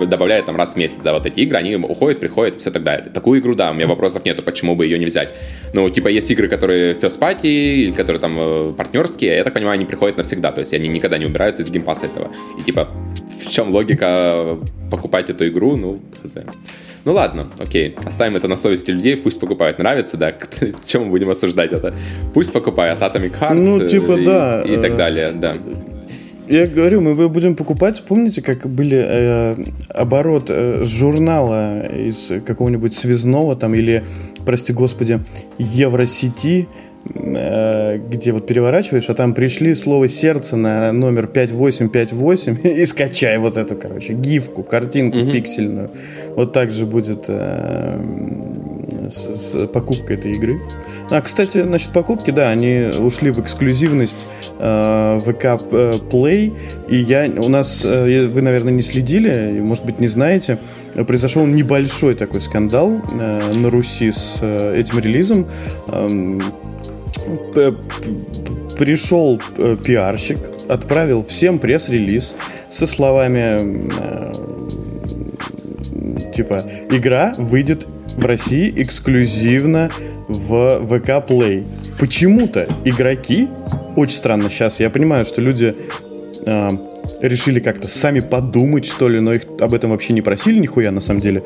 добавляют 0.09 0.47
там 0.47 0.57
раз 0.57 0.75
в 0.75 0.77
месяц, 0.77 0.99
да, 1.03 1.13
вот 1.13 1.27
эти 1.27 1.41
игры, 1.41 1.59
они 1.59 1.75
уходят, 1.77 2.21
приходят, 2.21 2.61
все 2.61 2.71
тогда. 2.71 2.99
Такую 2.99 3.41
игру, 3.41 3.55
да, 3.57 3.71
у 3.71 3.75
меня 3.75 3.89
вопросов 3.89 4.25
нету, 4.25 4.43
почему 4.43 4.77
бы 4.77 4.85
ее 4.85 4.99
не 4.99 5.07
взять. 5.07 5.35
Ну, 5.75 5.91
типа, 5.91 6.09
есть 6.09 6.31
игры, 6.31 6.49
которые 6.49 6.95
first 6.95 7.19
party, 7.19 7.49
или 7.49 7.93
которые 7.93 8.21
там 8.21 8.37
э, 8.39 8.73
партнерские, 8.77 9.37
я 9.37 9.45
так 9.45 9.55
понимаю, 9.55 9.75
они 9.75 9.85
приходят 9.85 10.17
навсегда, 10.17 10.53
то 10.53 10.61
есть 10.61 10.73
они 10.75 10.89
никогда 10.89 11.19
не 11.19 11.27
убираются 11.27 11.63
из 11.63 11.71
геймпасса 11.71 12.07
этого. 12.07 12.31
И, 12.59 12.63
типа, 12.63 12.89
в 13.41 13.51
чем 13.51 13.71
логика 13.71 14.59
покупать 14.91 15.31
эту 15.31 15.49
игру, 15.49 15.77
ну, 15.77 16.01
хз. 16.23 16.37
Ну 17.05 17.15
ладно, 17.15 17.49
окей, 17.59 17.97
оставим 18.05 18.37
это 18.37 18.47
на 18.47 18.57
совести 18.57 18.91
людей, 18.91 19.17
пусть 19.17 19.41
покупают. 19.41 19.79
Нравится, 19.79 20.17
да? 20.19 20.35
Чем 20.87 21.05
мы 21.05 21.11
будем 21.11 21.31
осуждать 21.31 21.73
это? 21.73 21.95
Пусть 22.35 22.53
покупают 22.53 23.01
Atomic 23.01 23.41
Heart 23.41 23.55
Ну, 23.55 23.81
э, 23.81 23.89
типа, 23.89 24.13
и, 24.13 24.25
да, 24.27 24.63
и 24.63 24.77
так 24.77 24.91
э, 24.91 24.97
далее, 24.97 25.33
да. 25.33 25.55
Я 26.51 26.67
говорю, 26.67 27.01
мы 27.01 27.29
будем 27.29 27.55
покупать. 27.55 28.03
Помните, 28.09 28.43
как 28.43 28.69
были 28.69 29.01
э, 29.01 29.57
оборот 29.89 30.47
э, 30.49 30.85
журнала 30.85 31.87
из 31.87 32.33
какого-нибудь 32.45 32.93
связного 32.93 33.55
там 33.55 33.73
или, 33.77 34.03
прости 34.45 34.73
господи, 34.73 35.21
Евросети, 35.59 36.67
э, 37.15 37.99
где 37.99 38.33
вот 38.33 38.49
переворачиваешь, 38.49 39.09
а 39.09 39.15
там 39.15 39.33
пришли 39.33 39.77
слово 39.77 40.09
сердце 40.09 40.57
на 40.57 40.91
номер 40.91 41.29
5858 41.29 42.59
и 42.65 42.85
скачай 42.85 43.39
вот 43.39 43.57
эту, 43.57 43.77
короче, 43.77 44.15
гифку, 44.15 44.65
картинку 44.65 45.19
пиксельную. 45.19 45.93
Вот 46.35 46.53
так 46.53 46.73
же 46.73 46.85
будет 46.85 47.27
э, 47.29 48.01
с, 49.11 49.27
с 49.37 49.67
покупкой 49.67 50.17
этой 50.17 50.33
игры. 50.33 50.61
А, 51.11 51.21
кстати, 51.21 51.59
насчет 51.59 51.93
покупки, 51.93 52.31
да, 52.31 52.51
они 52.51 52.91
ушли 52.99 53.31
в 53.31 53.41
эксклюзивность 53.41 54.27
э, 54.59 55.21
ВК 55.21 55.45
э, 55.45 55.99
Play, 56.11 56.57
и 56.89 56.97
я, 56.97 57.31
у 57.37 57.49
нас, 57.49 57.85
э, 57.85 58.27
вы, 58.29 58.43
наверное, 58.43 58.73
не 58.73 58.83
следили, 58.83 59.59
может 59.61 59.85
быть, 59.85 60.01
не 60.01 60.09
знаете, 60.09 60.59
э, 60.95 61.05
произошел 61.05 61.47
небольшой 61.47 62.15
такой 62.15 62.41
скандал 62.41 63.01
э, 63.13 63.53
на 63.55 63.71
Руси 63.71 64.11
с 64.11 64.39
э, 64.41 64.81
этим 64.81 64.99
релизом. 64.99 65.47
Эм, 65.89 66.43
пришел 68.79 69.41
э, 69.59 69.77
пиарщик, 69.77 70.39
отправил 70.69 71.25
всем 71.25 71.59
пресс-релиз 71.59 72.35
со 72.71 72.87
словами 72.87 73.89
э, 74.01 74.33
типа 76.33 76.65
«Игра 76.91 77.35
выйдет 77.37 77.87
в 78.17 78.25
России 78.25 78.73
эксклюзивно 78.77 79.91
в 80.29 80.81
ВК 80.87 81.09
Play». 81.29 81.65
Почему-то 81.99 82.69
игроки, 82.85 83.49
очень 83.97 84.17
странно 84.17 84.49
сейчас, 84.49 84.81
я 84.81 84.91
понимаю, 84.91 85.27
что 85.27 85.43
люди 85.43 85.75
э, 86.47 86.71
решили 87.21 87.61
как-то 87.61 87.89
сами 87.89 88.21
подумать, 88.21 88.87
что 88.87 89.09
ли, 89.09 89.21
но 89.21 89.35
их 89.35 89.43
об 89.61 89.75
этом 89.75 89.91
вообще 89.91 90.13
не 90.13 90.23
просили 90.23 90.59
нихуя, 90.59 90.91
на 90.91 91.01
самом 91.01 91.21
деле. 91.21 91.43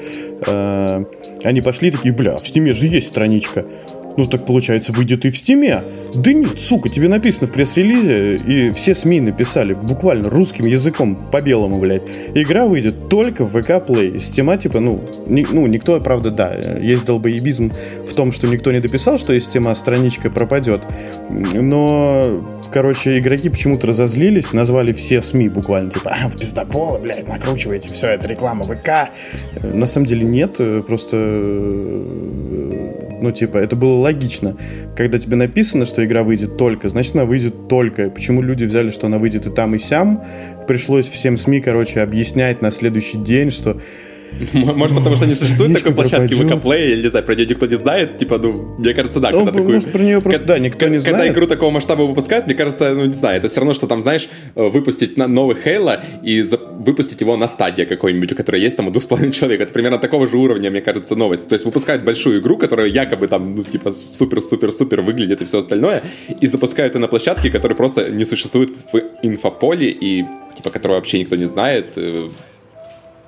Э, 0.47 1.04
они 1.42 1.61
пошли 1.61 1.90
такие, 1.90 2.14
бля, 2.14 2.37
в 2.37 2.47
Steam 2.46 2.68
е 2.68 2.72
же 2.73 2.87
есть 2.87 3.09
страничка. 3.09 3.64
Ну, 4.16 4.26
так 4.26 4.47
получается, 4.47 4.92
выйдет 4.92 5.25
и 5.25 5.30
в 5.30 5.37
Steam 5.36 5.69
е. 5.69 5.82
Да 6.14 6.33
нет, 6.33 6.61
сука, 6.61 6.88
тебе 6.88 7.09
написано 7.09 7.49
в 7.49 7.52
пресс-релизе, 7.52 8.37
и 8.37 8.71
все 8.71 8.94
СМИ 8.94 9.21
написали 9.21 9.75
буквально 9.75 10.30
русским 10.30 10.66
языком, 10.66 11.16
по-белому, 11.33 11.80
блядь. 11.80 12.02
Игра 12.35 12.66
выйдет 12.66 13.09
только 13.09 13.44
в 13.44 13.56
VK 13.56 13.87
Play. 13.87 14.18
Стима, 14.21 14.56
типа, 14.56 14.78
ну, 14.78 15.00
ни, 15.26 15.44
ну, 15.50 15.66
никто, 15.66 16.00
правда, 16.00 16.30
да, 16.30 16.54
есть 16.54 17.04
долбоебизм 17.04 17.73
в 18.09 18.14
том, 18.14 18.30
что 18.30 18.47
никто 18.47 18.71
не 18.71 18.78
дописал, 18.80 19.18
что 19.18 19.33
из 19.33 19.44
стима 19.44 19.75
страничка 19.75 20.30
пропадет. 20.30 20.83
Но, 21.28 22.62
короче, 22.73 23.18
игроки 23.18 23.49
почему-то 23.49 23.88
разозлились, 23.88 24.52
назвали 24.52 24.92
все 24.92 25.21
СМИ 25.23 25.49
буквально, 25.49 25.90
типа, 25.90 26.14
а, 26.14 26.30
пиздоболы, 26.30 27.00
блядь, 27.00 27.26
накручиваете, 27.26 27.88
все, 27.88 28.09
это 28.09 28.28
реклама 28.28 28.62
ВК. 28.64 29.11
На 29.64 29.88
самом 29.88 30.06
деле 30.06 30.25
нет, 30.25 30.61
просто 30.87 31.16
ну, 33.21 33.33
типа, 33.33 33.59
это 33.59 33.76
было 33.76 33.99
логично. 33.99 34.56
Когда 34.97 35.18
тебе 35.18 35.37
написано, 35.37 35.87
что 35.87 36.04
игра 36.04 36.23
выйдет 36.23 36.56
только, 36.56 36.88
значит, 36.88 37.14
она 37.14 37.25
выйдет 37.25 37.68
только. 37.68 38.11
Почему 38.11 38.42
люди 38.42 38.64
взяли, 38.64 38.90
что 38.90 39.06
она 39.06 39.18
выйдет 39.18 39.47
и 39.47 39.50
там, 39.50 39.75
и 39.75 39.78
сям? 39.78 40.23
Пришлось 40.66 41.09
всем 41.09 41.37
СМИ, 41.37 41.61
короче, 41.61 42.00
объяснять 42.00 42.62
на 42.62 42.71
следующий 42.71 43.18
день, 43.18 43.50
что 43.50 43.80
может, 44.52 44.96
потому 44.96 45.16
что 45.16 45.26
не 45.26 45.34
существует 45.34 45.74
такой 45.74 45.94
площадки 45.94 46.34
в 46.34 46.46
ВК 46.46 46.64
я 46.64 46.96
не 46.96 47.08
знаю, 47.08 47.24
про 47.24 47.34
нее 47.34 47.46
никто 47.46 47.66
не 47.66 47.76
знает, 47.76 48.18
типа, 48.18 48.38
ну, 48.38 48.76
мне 48.78 48.94
кажется, 48.94 49.20
да. 49.20 49.30
Ну, 49.30 49.44
может, 49.44 49.92
про 49.92 50.02
нее 50.02 50.20
просто, 50.20 50.42
да, 50.44 50.58
никто 50.58 50.88
не 50.88 50.98
знает. 50.98 51.16
Когда 51.16 51.32
игру 51.32 51.46
такого 51.46 51.70
масштаба 51.70 52.02
выпускают, 52.02 52.46
мне 52.46 52.54
кажется, 52.54 52.94
ну, 52.94 53.04
не 53.04 53.14
знаю, 53.14 53.38
это 53.38 53.48
все 53.48 53.60
равно, 53.60 53.74
что 53.74 53.86
там, 53.86 54.02
знаешь, 54.02 54.28
э, 54.54 54.68
выпустить 54.68 55.16
новый 55.18 55.56
Хейла 55.56 56.02
и 56.22 56.44
выпустить 56.78 57.20
его 57.20 57.36
на 57.36 57.48
стадии 57.48 57.82
какой-нибудь, 57.82 58.32
у 58.32 58.34
которой 58.34 58.60
есть 58.60 58.76
там 58.76 58.88
2,5 58.88 59.30
человек. 59.30 59.60
Это 59.60 59.72
примерно 59.72 59.98
такого 59.98 60.28
же 60.28 60.36
уровня, 60.36 60.70
мне 60.70 60.80
кажется, 60.80 61.14
новость. 61.16 61.48
То 61.48 61.54
есть 61.54 61.64
выпускают 61.64 62.04
большую 62.04 62.40
игру, 62.40 62.56
которая 62.56 62.88
якобы 62.88 63.26
там, 63.28 63.56
ну, 63.56 63.64
типа, 63.64 63.92
супер-супер-супер 63.92 65.02
выглядит 65.02 65.42
и 65.42 65.44
все 65.44 65.58
остальное, 65.58 66.02
и 66.40 66.46
запускают 66.46 66.94
ее 66.94 67.00
на 67.00 67.08
площадке, 67.08 67.50
которая 67.50 67.76
просто 67.76 68.10
не 68.10 68.24
существует 68.24 68.70
в 68.92 69.00
инфополе 69.22 69.90
и, 69.90 70.24
типа, 70.56 70.70
которую 70.70 70.98
вообще 70.98 71.18
никто 71.18 71.36
не 71.36 71.46
знает, 71.46 71.90
э, 71.96 72.28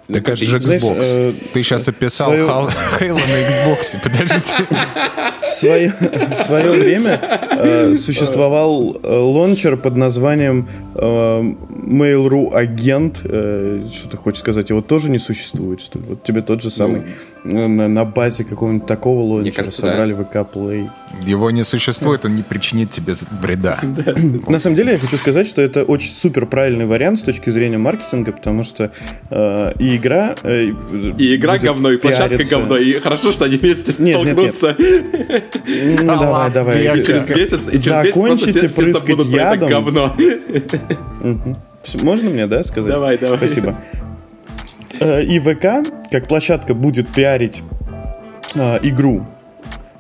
так 0.09 0.29
это 0.29 0.37
же 0.37 0.59
Xbox. 0.59 1.03
Э, 1.03 1.33
Ты 1.53 1.63
сейчас 1.63 1.89
описал 1.89 2.29
свое... 2.29 2.45
Halo 3.01 3.15
на 3.15 3.75
Xbox. 3.75 3.97
Подождите. 4.03 4.55
В 5.49 5.53
свое, 5.53 5.93
в 6.35 6.37
свое 6.37 6.71
время 6.71 7.21
э, 7.21 7.95
существовал 7.95 8.97
э, 9.03 9.09
лончер 9.09 9.77
под 9.77 9.97
названием 9.97 10.69
э, 10.95 11.01
Mail.ru 11.01 12.53
Агент. 12.55 13.21
Э, 13.25 13.83
что 13.93 14.09
ты 14.09 14.17
хочешь 14.17 14.41
сказать? 14.41 14.71
Его 14.71 14.83
тоже 14.83 15.11
не 15.11 15.19
существует, 15.19 15.81
что 15.81 15.99
ли? 15.99 16.05
Вот 16.09 16.25
тебе 16.25 16.43
тот 16.43 16.63
же 16.63 16.71
самый 16.71 17.03
ну, 17.47 17.69
на, 17.69 17.89
на 17.89 18.05
базе 18.05 18.45
какого-нибудь 18.45 18.87
такого 18.87 19.23
лончера 19.23 19.65
кажется, 19.65 19.83
собрали 19.83 20.13
да. 20.13 20.23
VK 20.23 20.47
Play. 20.53 20.91
Его 21.25 21.51
не 21.51 21.65
существует, 21.65 22.25
он 22.25 22.35
не 22.35 22.43
причинит 22.43 22.91
тебе 22.91 23.15
вреда. 23.31 23.79
На 24.49 24.59
самом 24.59 24.77
деле 24.77 24.93
я 24.93 24.99
хочу 24.99 25.17
сказать, 25.17 25.47
что 25.47 25.63
это 25.63 25.85
очень 25.85 26.13
супер 26.13 26.47
правильный 26.47 26.87
вариант 26.87 27.21
с 27.21 27.23
точки 27.23 27.51
зрения 27.51 27.79
маркетинга, 27.79 28.33
потому 28.33 28.65
что 28.65 28.91
э, 29.31 29.73
и 29.79 29.96
игра... 29.97 30.35
Э, 30.43 30.65
и 30.65 31.37
игра 31.37 31.59
говно, 31.59 31.91
и 31.91 31.97
площадка 31.97 32.45
говно, 32.45 32.77
и 32.77 32.95
хорошо, 32.95 33.33
что 33.33 33.45
они 33.45 33.57
вместе 33.57 33.93
столкнутся. 33.93 34.77
Ну 34.79 36.07
давай, 36.07 36.51
давай. 36.51 37.05
Через 37.05 37.29
месяц, 37.29 37.69
и 37.69 37.79
через 37.79 38.15
Закончите 38.15 38.69
прыскать 38.69 39.27
ядом. 39.27 39.69
говно. 39.69 40.17
Можно 42.03 42.31
мне, 42.31 42.47
да, 42.47 42.65
сказать? 42.65 42.91
Давай, 42.91 43.19
давай. 43.19 43.39
Спасибо. 43.39 43.77
Э, 45.01 45.23
и 45.23 45.39
ВК, 45.39 45.89
как 46.11 46.29
площадка, 46.29 46.75
будет 46.75 47.09
пиарить 47.09 47.63
э, 48.55 48.79
игру 48.83 49.27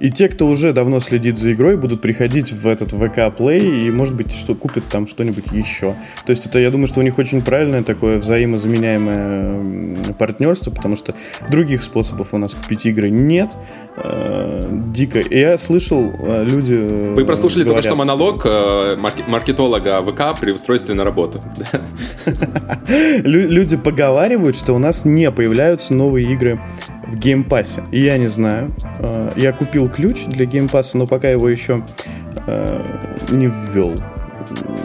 и 0.00 0.10
те, 0.10 0.28
кто 0.28 0.46
уже 0.46 0.72
давно 0.72 1.00
следит 1.00 1.38
за 1.38 1.52
игрой, 1.52 1.76
будут 1.76 2.00
приходить 2.00 2.52
в 2.52 2.66
этот 2.66 2.92
ВК 2.92 3.18
Play 3.36 3.86
и, 3.86 3.90
может 3.90 4.14
быть, 4.14 4.32
что 4.32 4.54
купят 4.54 4.84
там 4.88 5.06
что-нибудь 5.06 5.46
еще. 5.52 5.94
То 6.24 6.30
есть 6.30 6.46
это, 6.46 6.58
я 6.58 6.70
думаю, 6.70 6.86
что 6.86 7.00
у 7.00 7.02
них 7.02 7.18
очень 7.18 7.42
правильное 7.42 7.82
такое 7.82 8.18
взаимозаменяемое 8.18 10.14
партнерство, 10.14 10.70
потому 10.70 10.96
что 10.96 11.14
других 11.48 11.82
способов 11.82 12.32
у 12.32 12.38
нас 12.38 12.54
купить 12.54 12.86
игры 12.86 13.10
нет. 13.10 13.50
Э, 13.96 14.68
дико. 14.92 15.20
И 15.20 15.38
я 15.38 15.56
слышал, 15.58 16.12
э, 16.18 16.44
люди 16.44 16.76
э, 16.78 17.14
Вы 17.14 17.24
прослушали 17.24 17.64
говорят... 17.64 17.84
только 17.84 17.94
что 17.94 17.96
монолог 17.96 18.44
маркетолога 19.28 20.02
ВК 20.02 20.38
при 20.40 20.52
устройстве 20.52 20.94
на 20.94 21.04
работу. 21.04 21.42
Люди 23.24 23.76
поговаривают, 23.76 24.56
что 24.56 24.74
у 24.74 24.78
нас 24.78 25.04
не 25.04 25.30
появляются 25.30 25.94
новые 25.94 26.30
игры 26.30 26.60
в 27.06 27.18
Game 27.18 27.45
Pass 27.45 27.71
е. 27.71 27.84
И 27.90 28.00
я 28.00 28.18
не 28.18 28.28
знаю. 28.28 28.72
Я 29.36 29.52
купил 29.52 29.88
ключ 29.88 30.24
для 30.26 30.44
Game 30.46 30.67
Pass 30.67 30.88
а, 30.88 30.98
но 30.98 31.06
пока 31.06 31.28
его 31.28 31.48
еще 31.48 31.82
не 33.30 33.46
ввел. 33.46 33.94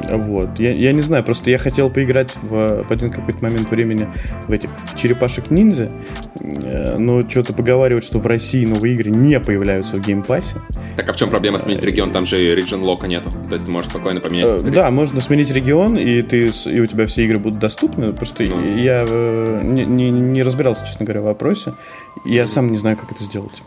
Вот. 0.09 0.59
Я, 0.59 0.73
я 0.73 0.91
не 0.91 1.01
знаю, 1.01 1.23
просто 1.23 1.49
я 1.49 1.57
хотел 1.57 1.89
поиграть 1.89 2.35
в, 2.41 2.83
в 2.83 2.91
один 2.91 3.09
какой-то 3.09 3.43
момент 3.43 3.69
времени 3.69 4.07
в 4.47 4.51
этих 4.51 4.69
в 4.69 4.97
черепашек 4.97 5.49
ниндзя, 5.51 5.91
э, 6.39 6.97
но 6.97 7.27
что-то 7.27 7.53
поговаривают, 7.53 8.03
что 8.03 8.19
в 8.19 8.27
России 8.27 8.65
новые 8.65 8.95
игры 8.95 9.09
не 9.09 9.39
появляются 9.39 9.95
в 9.95 10.01
Game 10.01 10.23
Pass 10.23 10.44
е. 10.44 10.55
Так 10.95 11.09
а 11.09 11.13
в 11.13 11.15
чем 11.15 11.29
проблема 11.29 11.57
сменить 11.57 11.83
регион? 11.83 12.11
Там 12.11 12.25
же 12.25 12.37
region 12.55 12.81
lock 12.81 13.02
а 13.02 13.07
нету. 13.07 13.29
То 13.31 13.53
есть 13.53 13.65
ты 13.65 13.71
можешь 13.71 13.89
спокойно 13.89 14.19
поменять. 14.19 14.63
Э, 14.63 14.69
да, 14.69 14.91
можно 14.91 15.21
сменить 15.21 15.51
регион, 15.51 15.97
и 15.97 16.21
ты 16.21 16.51
и 16.65 16.79
у 16.79 16.85
тебя 16.85 17.07
все 17.07 17.23
игры 17.25 17.39
будут 17.39 17.59
доступны. 17.59 18.13
Просто 18.13 18.43
ну. 18.43 18.77
я 18.77 19.05
э, 19.07 19.61
не, 19.63 19.85
не, 19.85 20.09
не 20.09 20.43
разбирался, 20.43 20.85
честно 20.85 21.05
говоря, 21.05 21.21
в 21.21 21.25
вопросе. 21.25 21.73
Я 22.25 22.47
сам 22.47 22.71
не 22.71 22.77
знаю, 22.77 22.97
как 22.97 23.11
это 23.11 23.23
сделать. 23.23 23.61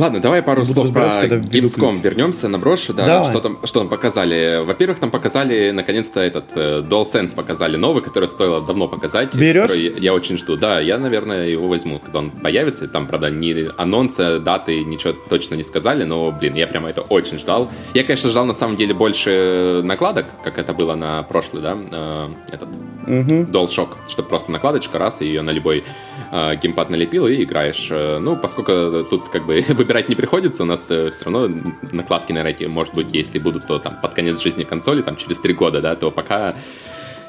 Ладно, 0.00 0.20
давай 0.20 0.42
пару 0.42 0.62
Буду 0.62 0.72
слов 0.72 0.92
про 0.94 1.08
Gamescom 1.10 2.00
вернемся 2.00 2.48
на 2.48 2.58
брошь, 2.58 2.86
да, 2.86 3.06
давай. 3.06 3.30
что 3.30 3.40
там, 3.40 3.58
что 3.64 3.80
там 3.80 3.88
показали. 3.90 4.64
Во-первых, 4.64 4.98
там 4.98 5.10
показали, 5.10 5.72
наконец-то, 5.72 6.20
этот 6.20 6.46
э, 6.54 6.80
DualSense 6.80 7.34
показали 7.34 7.76
новый, 7.76 8.02
который 8.02 8.28
стоило 8.28 8.62
давно 8.62 8.88
показать. 8.88 9.34
Берешь? 9.34 9.72
Я, 9.72 9.90
я 9.98 10.14
очень 10.14 10.38
жду. 10.38 10.56
Да, 10.56 10.80
я, 10.80 10.98
наверное, 10.98 11.48
его 11.48 11.68
возьму, 11.68 11.98
когда 11.98 12.20
он 12.20 12.30
появится. 12.30 12.88
Там, 12.88 13.06
правда, 13.06 13.30
ни 13.30 13.68
анонса, 13.76 14.40
даты, 14.40 14.82
ничего 14.84 15.12
точно 15.12 15.56
не 15.56 15.62
сказали, 15.62 16.04
но, 16.04 16.32
блин, 16.32 16.54
я 16.54 16.66
прямо 16.66 16.88
это 16.88 17.02
очень 17.02 17.38
ждал. 17.38 17.70
Я, 17.92 18.02
конечно, 18.02 18.30
ждал, 18.30 18.46
на 18.46 18.54
самом 18.54 18.76
деле, 18.76 18.94
больше 18.94 19.82
накладок, 19.84 20.26
как 20.42 20.58
это 20.58 20.72
было 20.72 20.94
на 20.94 21.22
прошлый, 21.24 21.62
да, 21.62 21.76
э, 21.78 22.28
этот 22.52 22.68
угу. 23.02 23.50
DualShock, 23.50 24.08
чтобы 24.08 24.28
просто 24.28 24.52
накладочка, 24.52 24.98
раз, 24.98 25.22
и 25.22 25.26
ее 25.26 25.42
на 25.42 25.50
любой 25.50 25.84
э, 26.30 26.56
геймпад 26.56 26.90
налепил 26.90 27.26
и 27.26 27.42
играешь. 27.42 27.88
Э, 27.90 28.18
ну, 28.18 28.36
поскольку 28.36 29.04
тут 29.08 29.28
как 29.28 29.46
бы 29.46 29.64
выбирать 29.68 30.08
не 30.08 30.14
приходится, 30.14 30.62
у 30.62 30.66
нас 30.66 30.90
э, 30.90 31.10
все 31.10 31.24
равно 31.24 31.48
накладки 31.92 32.32
на 32.32 32.42
рейте, 32.42 32.68
может 32.68 32.94
быть, 32.94 33.08
если 33.12 33.38
будут, 33.38 33.66
то 33.66 33.78
там 33.78 34.00
под 34.00 34.14
конец 34.14 34.40
жизни 34.40 34.64
консоли, 34.64 35.02
там 35.02 35.16
через 35.16 35.40
три 35.40 35.54
года, 35.54 35.80
да, 35.80 35.96
то 35.96 36.10
пока 36.10 36.54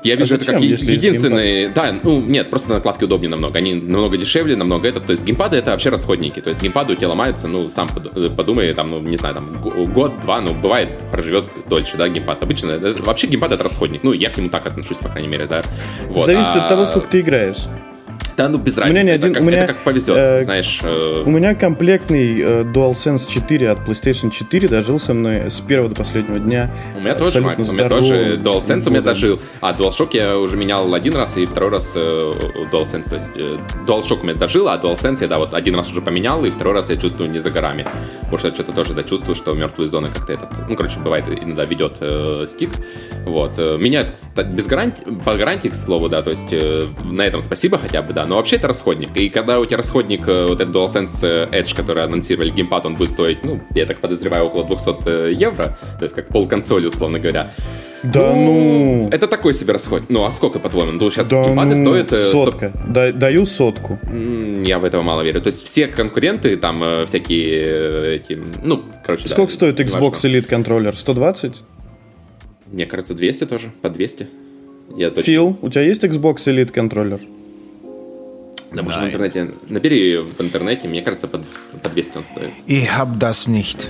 я 0.04 0.16
вижу 0.16 0.36
а 0.36 0.38
это 0.38 0.46
как 0.46 0.62
единственный... 0.62 1.70
Да, 1.70 1.94
ну, 2.04 2.22
нет, 2.22 2.50
просто 2.50 2.72
накладки 2.72 3.04
удобнее 3.04 3.30
намного. 3.30 3.58
Они 3.58 3.76
намного 3.76 4.18
дешевле, 4.18 4.56
намного 4.56 4.88
это. 4.88 5.00
То 5.00 5.12
есть 5.12 5.24
геймпады 5.24 5.58
это 5.58 5.72
вообще 5.72 5.90
расходники. 5.90 6.40
То 6.40 6.50
есть 6.50 6.62
геймпады 6.62 6.94
у 6.94 6.96
тебя 6.96 7.10
ломаются, 7.10 7.48
ну, 7.48 7.70
сам 7.70 7.90
э, 8.16 8.30
подумай, 8.30 8.74
там, 8.74 8.90
ну, 8.90 9.00
не 9.00 9.18
знаю, 9.18 9.36
там, 9.36 9.62
год-два, 9.62 10.42
ну, 10.42 10.54
бывает, 10.54 10.90
проживет 11.12 11.48
дольше, 11.68 11.98
да, 11.98 12.08
геймпад. 12.10 12.42
Обычно, 12.42 12.80
вообще 13.00 13.28
геймпад 13.28 13.52
это 13.52 13.64
расходник. 13.64 14.04
Ну, 14.04 14.14
я 14.14 14.30
к 14.30 14.38
нему 14.38 14.50
так 14.50 14.66
отношусь, 14.66 14.98
по 14.98 15.10
крайней 15.10 15.28
мере, 15.28 15.46
да. 15.46 15.62
Вот. 16.08 16.26
Зависит 16.26 16.56
а... 16.56 16.64
от 16.64 16.68
того, 16.68 16.86
сколько 16.86 17.08
ты 17.08 17.22
играешь. 17.22 17.68
Да, 18.38 18.50
ну 18.50 18.58
без 18.58 18.78
разницы. 18.78 18.92
У 18.92 18.94
меня 18.94 19.04
не 19.04 19.12
один, 19.12 19.32
это, 19.32 19.40
как, 19.40 19.44
у 19.44 19.46
меня, 19.46 19.64
это 19.64 19.74
как 19.74 19.84
повезет, 19.84 20.18
э, 20.18 20.44
знаешь. 20.44 20.80
Э... 20.84 21.24
У 21.26 21.30
меня 21.30 21.56
комплектный 21.56 22.42
э, 22.42 22.64
DualSense 22.64 23.30
4 23.30 23.70
от 23.70 23.80
PlayStation 23.88 24.32
4 24.32 24.68
дожил 24.68 25.00
со 25.00 25.14
мной 25.14 25.50
с 25.50 25.60
первого 25.62 25.90
до 25.90 25.96
последнего 25.96 26.40
дня. 26.40 26.74
У 26.96 27.02
меня 27.02 27.16
тоже, 27.16 27.42
Макс, 27.42 27.70
у 27.70 27.74
меня 27.74 27.90
тоже 27.90 28.38
DualSense 28.38 28.88
у 28.88 28.92
меня 28.92 29.02
дожил. 29.02 29.40
А 29.62 29.74
DualShock 29.74 30.10
я 30.14 30.38
уже 30.38 30.58
менял 30.58 30.94
один 30.94 31.16
раз 31.16 31.38
и 31.38 31.46
второй 31.46 31.72
раз 31.72 31.94
э, 31.96 32.34
DualSense. 32.72 33.10
То 33.10 33.16
есть 33.16 33.32
э, 33.36 33.58
DualShock 33.88 34.22
у 34.22 34.24
меня 34.24 34.36
дожил, 34.36 34.70
а 34.70 34.78
DualSense 34.78 35.22
я, 35.22 35.28
да, 35.28 35.38
вот 35.38 35.54
один 35.54 35.76
раз 35.76 35.92
уже 35.92 36.02
поменял, 36.02 36.44
и 36.46 36.50
второй 36.50 36.74
раз 36.74 36.90
я 36.90 36.98
чувствую 36.98 37.30
не 37.30 37.40
за 37.40 37.52
горами. 37.52 37.86
Потому 38.22 38.38
что 38.38 38.48
я 38.48 38.54
что-то 38.54 38.72
тоже 38.72 38.94
да, 38.94 39.04
чувствую, 39.04 39.36
что 39.36 39.54
мертвые 39.54 39.88
зоны 39.88 40.10
как-то 40.14 40.34
этот... 40.34 40.70
Ну, 40.70 40.76
короче, 40.76 41.00
бывает, 41.00 41.28
иногда 41.28 41.66
ведет 41.66 41.98
э, 42.00 42.46
стик. 42.48 42.70
Вот. 43.26 43.54
Э, 43.58 43.78
меняют 43.78 44.12
без 44.46 44.68
гарантии, 44.68 45.04
по 45.26 45.34
гарантии, 45.34 45.70
к 45.70 45.76
слову, 45.76 46.10
да, 46.10 46.22
то 46.22 46.30
есть 46.30 46.52
э, 46.52 46.86
на 47.04 47.24
этом 47.24 47.42
спасибо 47.42 47.78
хотя 47.78 48.02
бы, 48.02 48.14
да, 48.14 48.21
да. 48.22 48.28
Но 48.28 48.36
вообще 48.36 48.58
это 48.58 48.68
расходник. 48.68 49.16
И 49.16 49.30
когда 49.30 49.60
у 49.60 49.66
тебя 49.66 49.78
расходник, 49.78 50.28
э, 50.28 50.46
вот 50.48 50.60
этот 50.62 50.76
DualSense 50.76 51.50
Edge, 51.52 51.76
который 51.76 52.04
анонсировали 52.04 52.50
геймпад, 52.50 52.86
он 52.86 52.96
будет 52.96 53.12
стоить, 53.12 53.44
ну, 53.44 53.60
я 53.76 53.86
так 53.86 54.00
подозреваю, 54.00 54.46
около 54.46 54.66
200 54.66 55.34
евро, 55.34 55.78
то 56.00 56.04
есть 56.04 56.16
как 56.16 56.28
пол 56.28 56.48
консоли, 56.48 56.88
условно 56.88 57.20
говоря. 57.20 57.52
Да 58.04 58.34
ну... 58.34 59.10
Это 59.12 59.28
такой 59.28 59.54
себе 59.54 59.74
расход. 59.74 60.04
Ну, 60.10 60.26
а 60.26 60.32
сколько, 60.32 60.60
по-твоему? 60.60 60.94
Ну, 60.94 61.12
сейчас 61.12 61.30
Да 61.30 61.46
геймпады 61.46 61.76
ну, 61.76 61.92
стоят... 61.92 62.12
э, 62.12 62.32
сотка. 62.32 62.72
Да- 62.88 63.12
даю 63.12 63.46
сотку. 63.46 64.00
Я 64.64 64.80
в 64.80 64.86
этого 64.86 65.02
мало 65.04 65.22
верю. 65.22 65.42
То 65.42 65.48
есть 65.48 65.64
все 65.64 65.88
конкуренты, 65.88 66.58
там 66.58 66.84
э, 66.84 67.06
всякие 67.06 67.62
э, 67.62 68.16
эти, 68.16 68.40
ну, 68.64 68.84
короче, 69.06 69.24
да, 69.24 69.30
Сколько 69.30 69.52
стоит 69.52 69.78
неважно. 69.78 69.98
Xbox 69.98 70.14
Elite 70.14 70.48
контроллер? 70.48 70.98
120? 70.98 71.62
Мне 72.72 72.86
кажется, 72.86 73.14
200 73.14 73.46
тоже, 73.46 73.72
по 73.82 73.90
200. 73.90 74.28
Я 74.98 75.10
точно. 75.10 75.24
Фил, 75.24 75.58
у 75.62 75.70
тебя 75.70 75.84
есть 75.84 76.04
Xbox 76.04 76.36
Elite 76.48 76.72
контроллер? 76.72 77.20
Да, 78.72 78.84
может, 78.84 79.02
в 79.02 79.06
интернете... 79.06 79.52
Набери 79.68 80.18
в 80.18 80.40
интернете, 80.40 80.88
мне 80.88 81.02
кажется, 81.02 81.28
по, 81.28 81.40
по 81.84 81.90
200 81.90 82.18
он 82.18 82.24
стоит. 82.24 82.50
Ich 82.68 82.90
hab 82.90 83.18
das 83.20 83.50
nicht. 83.50 83.90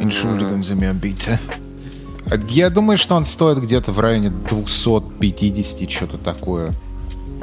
Entschuldigen 0.00 0.62
Sie 0.62 0.76
mir 0.76 0.94
bitte. 0.94 1.38
Я 2.48 2.70
думаю, 2.70 2.96
что 2.96 3.16
он 3.16 3.24
стоит 3.24 3.58
где-то 3.58 3.92
в 3.92 4.00
районе 4.00 4.30
250, 4.30 5.90
что-то 5.90 6.16
такое. 6.16 6.72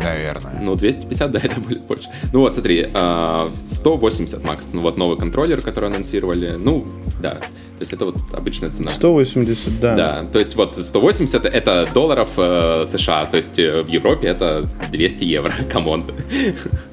Наверное. 0.02 0.60
Ну, 0.60 0.76
250, 0.76 1.32
да, 1.32 1.40
это 1.44 1.62
будет 1.62 1.84
больше. 1.84 2.10
Ну 2.34 2.40
вот, 2.40 2.54
смотри, 2.54 2.90
а, 2.94 3.54
180 3.66 4.44
макс. 4.44 4.72
Ну 4.74 4.82
вот 4.82 4.98
новый 4.98 5.18
контроллер, 5.18 5.62
который 5.62 5.90
анонсировали. 5.90 6.56
Ну, 6.58 6.88
да. 7.22 7.38
То 7.82 7.84
есть 7.84 7.94
это 7.94 8.06
вот 8.06 8.16
обычная 8.34 8.70
цена. 8.70 8.92
180, 8.92 9.82
да. 9.82 9.96
Да, 9.96 10.26
то 10.32 10.38
есть 10.38 10.56
вот 10.56 10.78
180 10.78 11.46
это 11.46 11.90
долларов 11.92 12.30
э, 12.38 12.86
США, 12.88 13.26
то 13.26 13.38
есть 13.38 13.58
э, 13.58 13.82
в 13.82 13.88
Европе 13.88 14.28
это 14.28 14.70
200 14.92 15.24
евро, 15.24 15.52
come 15.72 15.90
on. 15.90 16.04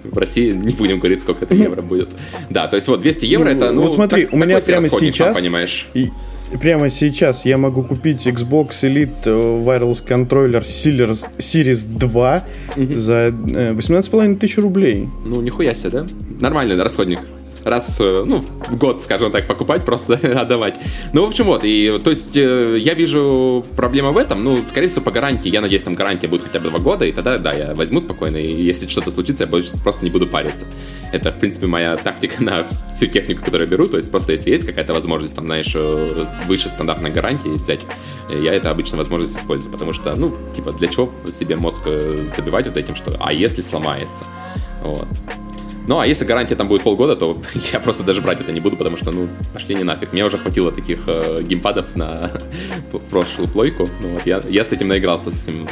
В 0.04 0.16
России 0.16 0.52
не 0.52 0.73
будем 0.73 0.99
говорить, 0.99 1.21
сколько 1.21 1.45
это 1.45 1.54
евро 1.54 1.83
будет. 1.83 2.16
Да, 2.49 2.68
то 2.68 2.76
есть 2.76 2.88
вот 2.88 3.00
200 3.00 3.26
евро 3.26 3.50
это, 3.50 3.71
ну, 3.71 3.83
вот 3.83 3.92
смотри, 3.92 4.23
так- 4.25 4.33
у 4.33 4.38
меня 4.38 4.59
прямо 4.61 4.80
расходник, 4.85 5.14
сам 5.14 5.26
сейчас, 5.26 5.37
понимаешь. 5.38 5.88
и 5.92 6.09
прямо 6.59 6.88
сейчас 6.88 7.45
я 7.45 7.59
могу 7.59 7.83
купить 7.83 8.26
Xbox 8.26 8.68
Elite 8.83 9.11
э, 9.26 9.30
Wireless 9.30 10.02
Controller 10.02 10.62
Series, 10.62 11.26
Series 11.37 11.87
2 11.87 12.45
за 12.97 13.12
э, 13.14 13.73
18,5 13.75 14.37
тысяч 14.38 14.57
рублей. 14.57 15.07
Ну, 15.26 15.42
нихуя 15.42 15.75
себе, 15.75 15.90
да? 15.90 16.07
Нормальный 16.40 16.83
расходник. 16.83 17.21
Раз, 17.69 17.99
э, 18.01 18.25
ну, 18.27 18.39
в 18.39 18.77
год, 18.79 19.03
скажем 19.03 19.31
так, 19.31 19.47
покупать, 19.47 19.85
просто 19.85 20.15
отдавать. 20.41 20.81
Ну, 21.13 21.25
в 21.25 21.29
общем, 21.29 21.45
вот, 21.45 21.65
и, 21.65 22.01
то 22.03 22.09
есть, 22.09 22.35
э, 22.35 22.79
я 22.79 22.95
вижу 22.95 23.63
проблема 23.77 24.11
в 24.11 24.17
этом, 24.17 24.43
ну, 24.43 24.65
скорее 24.65 24.89
всего, 24.89 25.05
по 25.05 25.11
гарантии, 25.11 25.51
я 25.51 25.61
надеюсь, 25.61 25.83
там 25.83 25.95
гарантия 25.95 26.29
будет 26.29 26.45
хотя 26.45 26.61
бы 26.61 26.71
два 26.71 26.79
года, 26.79 27.05
и 27.05 27.13
тогда, 27.13 27.37
да, 27.37 27.53
я 27.53 27.75
возьму 27.75 28.01
спокойно, 28.01 28.39
и 28.39 28.63
если 28.63 28.87
что-то 28.87 29.11
случится, 29.11 29.45
я 29.45 29.51
больше 29.51 29.73
просто 29.83 30.07
не 30.07 30.11
буду 30.11 30.27
париться. 30.27 30.67
Это, 31.13 31.31
в 31.31 31.39
принципе, 31.39 31.67
моя 31.67 31.97
тактика 31.99 32.43
на 32.43 32.65
всю 32.65 33.07
технику, 33.07 33.45
которую 33.45 33.69
я 33.69 33.71
беру, 33.71 33.87
то 33.87 33.99
есть, 33.99 34.11
просто 34.11 34.33
если 34.33 34.51
есть 34.51 34.65
какая-то 34.65 34.95
возможность, 34.95 35.35
там, 35.35 35.45
знаешь, 35.45 35.73
э, 35.75 36.27
выше 36.47 36.71
стандартной 36.71 37.11
гарантии 37.11 37.51
взять, 37.51 37.87
я 38.31 38.55
это 38.55 38.71
обычно 38.71 38.97
возможность 38.97 39.37
использую, 39.37 39.71
потому 39.71 39.93
что, 39.93 40.15
ну, 40.17 40.35
типа, 40.57 40.73
для 40.73 40.89
чего 40.89 41.13
себе 41.31 41.57
мозг 41.57 41.83
забивать 42.35 42.67
вот 42.67 42.79
этим, 42.79 42.95
что, 42.95 43.15
а 43.21 43.31
если 43.35 43.61
сломается? 43.61 44.25
Вот. 44.83 45.07
Ну, 45.88 45.99
а 45.99 46.07
если 46.07 46.26
гарантия 46.26 46.54
там 46.54 46.68
будет 46.68 46.83
полгода, 46.85 47.16
то 47.16 47.40
я 47.73 47.80
просто 47.80 48.04
даже 48.04 48.21
брать 48.21 48.40
это 48.40 48.52
не 48.52 48.61
буду, 48.61 48.76
потому 48.76 48.97
что, 48.99 49.11
ну, 49.11 49.26
пошли 49.54 49.75
не 49.75 49.85
нафиг. 49.85 50.12
Мне 50.12 50.25
уже 50.25 50.37
хватило 50.38 50.71
таких 50.71 51.04
э, 51.07 51.42
геймпадов 51.42 51.97
на 51.97 52.30
прошлую 53.11 53.49
плойку. 53.49 53.88
Ну, 54.00 54.09
вот 54.11 54.26
я, 54.26 54.42
я 54.50 54.64
с 54.64 54.73
этим 54.73 54.88
наигрался, 54.88 55.30
со, 55.30 55.37
всем- 55.38 55.66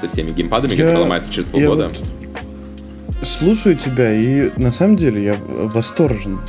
со 0.00 0.08
всеми 0.08 0.32
геймпадами, 0.32 0.70
Я- 0.72 0.76
которые 0.78 1.00
ломаются 1.02 1.30
через 1.32 1.48
полгода. 1.48 1.88
вот 1.88 3.26
Слушаю 3.26 3.76
тебя, 3.76 4.14
и 4.14 4.50
на 4.56 4.72
самом 4.72 4.96
деле 4.96 5.22
я 5.22 5.36
восторжен. 5.48 6.40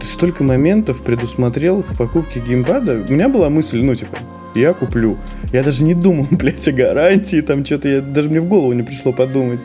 Ты 0.00 0.06
столько 0.06 0.42
моментов 0.42 1.02
предусмотрел 1.04 1.82
в 1.84 1.96
покупке 1.96 2.40
геймпада. 2.40 3.04
У 3.08 3.12
меня 3.12 3.28
была 3.28 3.48
мысль, 3.48 3.80
ну, 3.80 3.94
типа, 3.94 4.18
я 4.56 4.74
куплю. 4.74 5.18
Я 5.52 5.62
даже 5.62 5.84
не 5.84 5.94
думал, 5.94 6.26
блядь, 6.32 6.66
о 6.66 6.72
гарантии, 6.72 7.40
там 7.42 7.64
что-то, 7.64 7.88
я, 7.88 8.00
даже 8.00 8.28
мне 8.28 8.40
в 8.40 8.46
голову 8.46 8.72
не 8.72 8.82
пришло 8.82 9.12
подумать, 9.12 9.60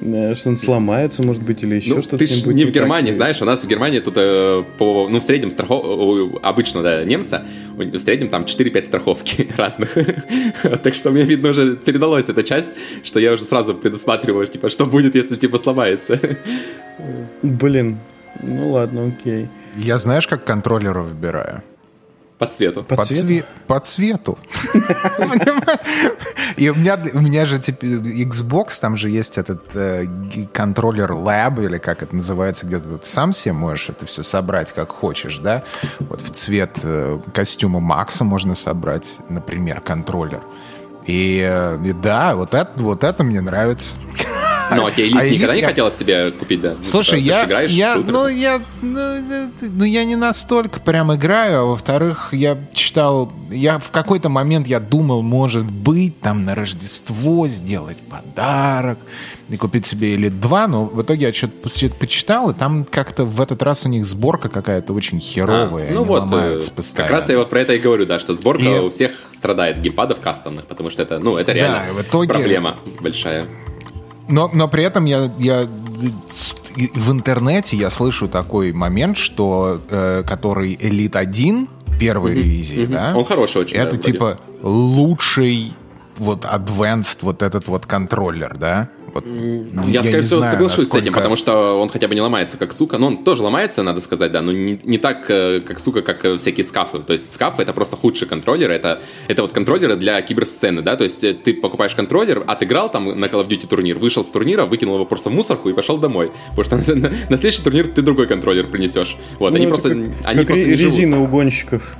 что 0.00 0.48
он 0.50 0.56
сломается, 0.58 1.22
может 1.22 1.42
быть, 1.42 1.62
или 1.62 1.76
еще 1.76 1.94
Ну, 1.94 2.00
что-то 2.02 2.18
ты 2.18 2.26
с 2.26 2.30
ним 2.30 2.38
ж 2.40 2.44
будет 2.44 2.54
не 2.56 2.64
в 2.64 2.66
так. 2.68 2.74
Германии, 2.74 3.12
знаешь, 3.12 3.42
у 3.42 3.44
нас 3.44 3.64
в 3.64 3.66
Германии 3.66 3.98
тут 4.00 4.14
э, 4.16 4.62
по, 4.78 5.08
ну, 5.08 5.18
в 5.18 5.22
среднем 5.22 5.50
страхов... 5.50 5.84
у- 5.84 6.38
Обычно, 6.42 6.82
да, 6.82 7.04
немца, 7.04 7.44
в 7.76 7.98
среднем 7.98 8.28
там 8.28 8.42
4-5 8.44 8.82
страховки 8.82 9.48
разных. 9.56 9.96
Так 10.82 10.94
что 10.94 11.10
мне, 11.10 11.22
видно, 11.22 11.50
уже 11.50 11.76
передалось 11.76 12.28
эта 12.28 12.42
часть, 12.42 12.68
что 13.02 13.18
я 13.20 13.32
уже 13.32 13.44
сразу 13.44 13.74
предусматриваю, 13.74 14.46
типа, 14.46 14.68
что 14.70 14.86
будет, 14.86 15.14
если, 15.14 15.36
типа, 15.36 15.58
сломается. 15.58 16.18
Блин, 17.42 17.98
ну 18.42 18.70
ладно, 18.72 19.08
окей. 19.08 19.48
Я 19.76 19.98
знаешь, 19.98 20.26
как 20.26 20.44
контроллера 20.44 21.02
выбираю? 21.02 21.62
По 22.38 22.46
цвету. 22.46 22.84
По 22.84 22.94
По, 22.96 23.04
цвету? 23.04 23.26
цве- 23.26 23.44
по 23.66 23.80
цвету. 23.80 24.38
И 26.56 26.68
у 26.68 26.74
меня, 26.74 26.98
у 27.14 27.20
меня 27.20 27.46
же 27.46 27.58
теперь 27.58 27.96
Xbox, 28.24 28.80
там 28.80 28.96
же 28.96 29.10
есть 29.10 29.38
этот 29.38 29.74
э, 29.74 30.06
контроллер 30.52 31.12
Lab, 31.12 31.64
или 31.64 31.78
как 31.78 32.02
это 32.02 32.14
называется, 32.14 32.66
где 32.66 32.78
ты 32.78 32.98
сам 33.02 33.32
себе 33.32 33.52
можешь 33.52 33.90
это 33.90 34.06
все 34.06 34.22
собрать 34.22 34.72
как 34.72 34.90
хочешь, 34.90 35.38
да? 35.38 35.62
Вот 36.00 36.20
в 36.20 36.30
цвет 36.30 36.78
э, 36.82 37.18
костюма 37.32 37.80
Макса 37.80 38.24
можно 38.24 38.54
собрать, 38.54 39.16
например, 39.28 39.80
контроллер. 39.80 40.42
И, 41.08 41.42
э, 41.44 41.78
и 41.84 41.92
да, 41.92 42.36
вот 42.36 42.54
это, 42.54 42.70
вот 42.76 43.02
это 43.02 43.24
мне 43.24 43.40
нравится. 43.40 43.96
Ну, 44.76 44.84
а 44.86 44.90
тебе 44.90 45.06
А 45.18 45.24
Elite 45.24 45.30
никогда 45.30 45.52
Elite 45.52 45.56
не 45.56 45.60
я- 45.62 45.66
хотелось 45.68 45.94
себе 45.96 46.30
купить, 46.32 46.60
да? 46.60 46.74
Ну, 46.76 46.82
Слушай, 46.82 47.22
типа, 47.22 47.32
я, 47.32 47.44
играешь 47.46 47.70
я, 47.70 47.96
ну, 47.96 48.28
я, 48.28 48.60
ну, 48.82 48.98
э, 49.00 49.48
ну, 49.62 49.84
я 49.84 50.04
не 50.04 50.16
настолько 50.16 50.78
прям 50.80 51.14
играю, 51.14 51.60
а 51.60 51.64
во-вторых, 51.64 52.28
я 52.32 52.58
читал, 52.74 53.32
я 53.50 53.78
в 53.78 53.90
какой-то 53.90 54.28
момент 54.28 54.66
я 54.66 54.78
думал, 54.80 55.22
может 55.22 55.64
быть, 55.64 56.20
там 56.20 56.44
на 56.44 56.54
Рождество 56.54 57.48
сделать 57.48 57.96
подарок 58.10 58.98
и 59.48 59.56
купить 59.56 59.86
себе 59.86 60.14
Elite 60.16 60.38
2, 60.38 60.66
но 60.68 60.84
в 60.84 61.00
итоге 61.00 61.28
я 61.28 61.32
что-то 61.32 61.54
почитал, 61.98 62.50
и 62.50 62.54
там 62.54 62.84
как-то 62.84 63.24
в 63.24 63.40
этот 63.40 63.62
раз 63.62 63.86
у 63.86 63.88
них 63.88 64.04
сборка 64.04 64.50
какая-то 64.50 64.92
очень 64.92 65.16
А, 65.16 65.20
херовая, 65.22 65.90
ну 65.94 66.00
они 66.00 66.04
вот, 66.06 66.20
ломаются 66.20 66.70
э, 66.70 66.74
постоянно. 66.74 67.08
как 67.08 67.16
раз 67.16 67.28
я 67.30 67.38
вот 67.38 67.48
про 67.48 67.60
это 67.62 67.72
и 67.72 67.78
говорю, 67.78 68.04
да, 68.04 68.18
что 68.18 68.34
сборка 68.34 68.62
И- 68.64 68.78
у 68.80 68.90
всех 68.90 69.12
страдает 69.32 69.80
геймпадов 69.80 70.20
кастомных, 70.20 70.66
потому 70.66 70.90
что 70.90 70.97
это, 70.98 71.18
ну, 71.18 71.36
это 71.36 71.52
реально 71.52 71.82
и 71.90 71.92
в 71.94 72.02
итоге- 72.02 72.28
проблема 72.34 72.76
большая. 73.00 73.46
Но, 74.28 74.50
но 74.52 74.68
при 74.68 74.84
этом 74.84 75.06
я, 75.06 75.30
я 75.38 75.66
в 76.94 77.10
интернете 77.12 77.76
я 77.76 77.90
слышу 77.90 78.28
такой 78.28 78.72
момент, 78.72 79.16
что 79.16 79.80
э, 79.90 80.22
который 80.26 80.74
Elite 80.74 81.16
1 81.16 81.68
первой 81.98 82.34
ревизии, 82.34 82.84
да? 82.86 83.14
Он 83.16 83.24
хороший 83.24 83.62
очень, 83.62 83.76
да, 83.76 83.82
Это 83.82 83.94
вроде. 83.94 84.12
типа 84.12 84.38
лучший 84.62 85.72
вот 86.18 86.44
advanced 86.44 87.18
вот 87.22 87.42
этот 87.42 87.68
вот 87.68 87.86
контроллер, 87.86 88.56
да? 88.56 88.88
Вот, 89.14 89.24
Я, 89.86 90.02
скорее 90.02 90.16
не 90.18 90.22
всего, 90.22 90.40
знаю, 90.40 90.52
соглашусь 90.54 90.84
с 90.86 90.88
этим, 90.88 90.96
насколько- 90.96 91.14
потому 91.14 91.36
что 91.36 91.80
он 91.80 91.88
хотя 91.88 92.08
бы 92.08 92.14
не 92.14 92.20
ломается 92.20 92.56
как 92.58 92.72
сука. 92.72 92.98
Ну, 92.98 93.06
он 93.08 93.24
тоже 93.24 93.42
ломается, 93.42 93.82
надо 93.82 94.00
сказать, 94.00 94.32
да, 94.32 94.40
но 94.42 94.52
не, 94.52 94.78
не 94.84 94.98
так, 94.98 95.24
э, 95.30 95.60
как 95.60 95.78
сука, 95.80 96.02
как 96.02 96.24
э, 96.24 96.36
всякие 96.38 96.64
скафы. 96.64 96.98
То 97.00 97.12
есть 97.12 97.32
скафы— 97.32 97.62
это 97.64 97.72
просто 97.72 97.96
худшие 97.96 98.28
контроллеры. 98.28 98.74
Это, 98.74 99.00
это 99.28 99.42
вот 99.42 99.52
контроллеры 99.52 99.96
для 99.96 100.20
киберсцены, 100.22 100.82
да, 100.82 100.96
то 100.96 101.04
есть 101.04 101.22
э, 101.24 101.34
ты 101.34 101.54
покупаешь 101.54 101.94
контроллер, 101.94 102.44
отыграл 102.46 102.90
там 102.90 103.18
на 103.18 103.24
Call 103.26 103.46
of 103.46 103.48
Duty 103.48 103.66
турнир, 103.66 103.98
вышел 103.98 104.24
с 104.24 104.30
турнира, 104.30 104.64
выкинул 104.66 104.94
его 104.96 105.06
просто 105.06 105.30
в 105.30 105.32
мусорку 105.34 105.68
и 105.68 105.72
пошел 105.72 105.98
домой. 105.98 106.30
Потому 106.56 106.82
что 106.82 106.94
на, 106.96 107.08
на 107.30 107.38
следующий 107.38 107.62
турнир 107.62 107.88
ты 107.88 108.02
другой 108.02 108.26
контроллер 108.26 108.66
принесешь. 108.66 109.16
Вот, 109.38 109.50
Ну, 109.50 109.56
они 109.56 109.66
просто, 109.66 109.90
как, 109.90 109.98
они 110.24 110.38
как 110.40 110.46
просто 110.48 110.66
ре- 110.66 110.76
резина 110.76 111.20
у 111.22 111.26
гонщиков. 111.26 111.96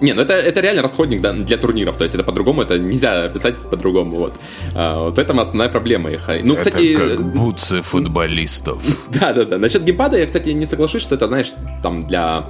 Не, 0.00 0.12
ну 0.12 0.22
это, 0.22 0.34
это 0.34 0.60
реально 0.60 0.82
расходник 0.82 1.20
да, 1.20 1.32
для 1.32 1.56
турниров, 1.56 1.96
то 1.96 2.04
есть 2.04 2.14
это 2.14 2.24
по-другому, 2.24 2.62
это 2.62 2.78
нельзя 2.78 3.24
описать 3.24 3.56
по-другому, 3.56 4.16
вот. 4.16 4.34
А, 4.74 5.04
вот 5.04 5.18
это 5.18 5.32
основная 5.40 5.68
проблема 5.68 6.10
их. 6.10 6.28
Ну, 6.42 6.54
Это 6.54 6.70
кстати, 6.70 6.96
как 6.96 7.34
бутсы 7.34 7.82
футболистов. 7.82 8.78
да, 9.20 9.32
да, 9.32 9.44
да. 9.44 9.58
Насчет 9.58 9.82
геймпада 9.82 10.18
я, 10.18 10.26
кстати, 10.26 10.50
не 10.50 10.66
соглашусь, 10.66 11.02
что 11.02 11.14
это, 11.14 11.26
знаешь, 11.26 11.52
там 11.82 12.06
для 12.06 12.46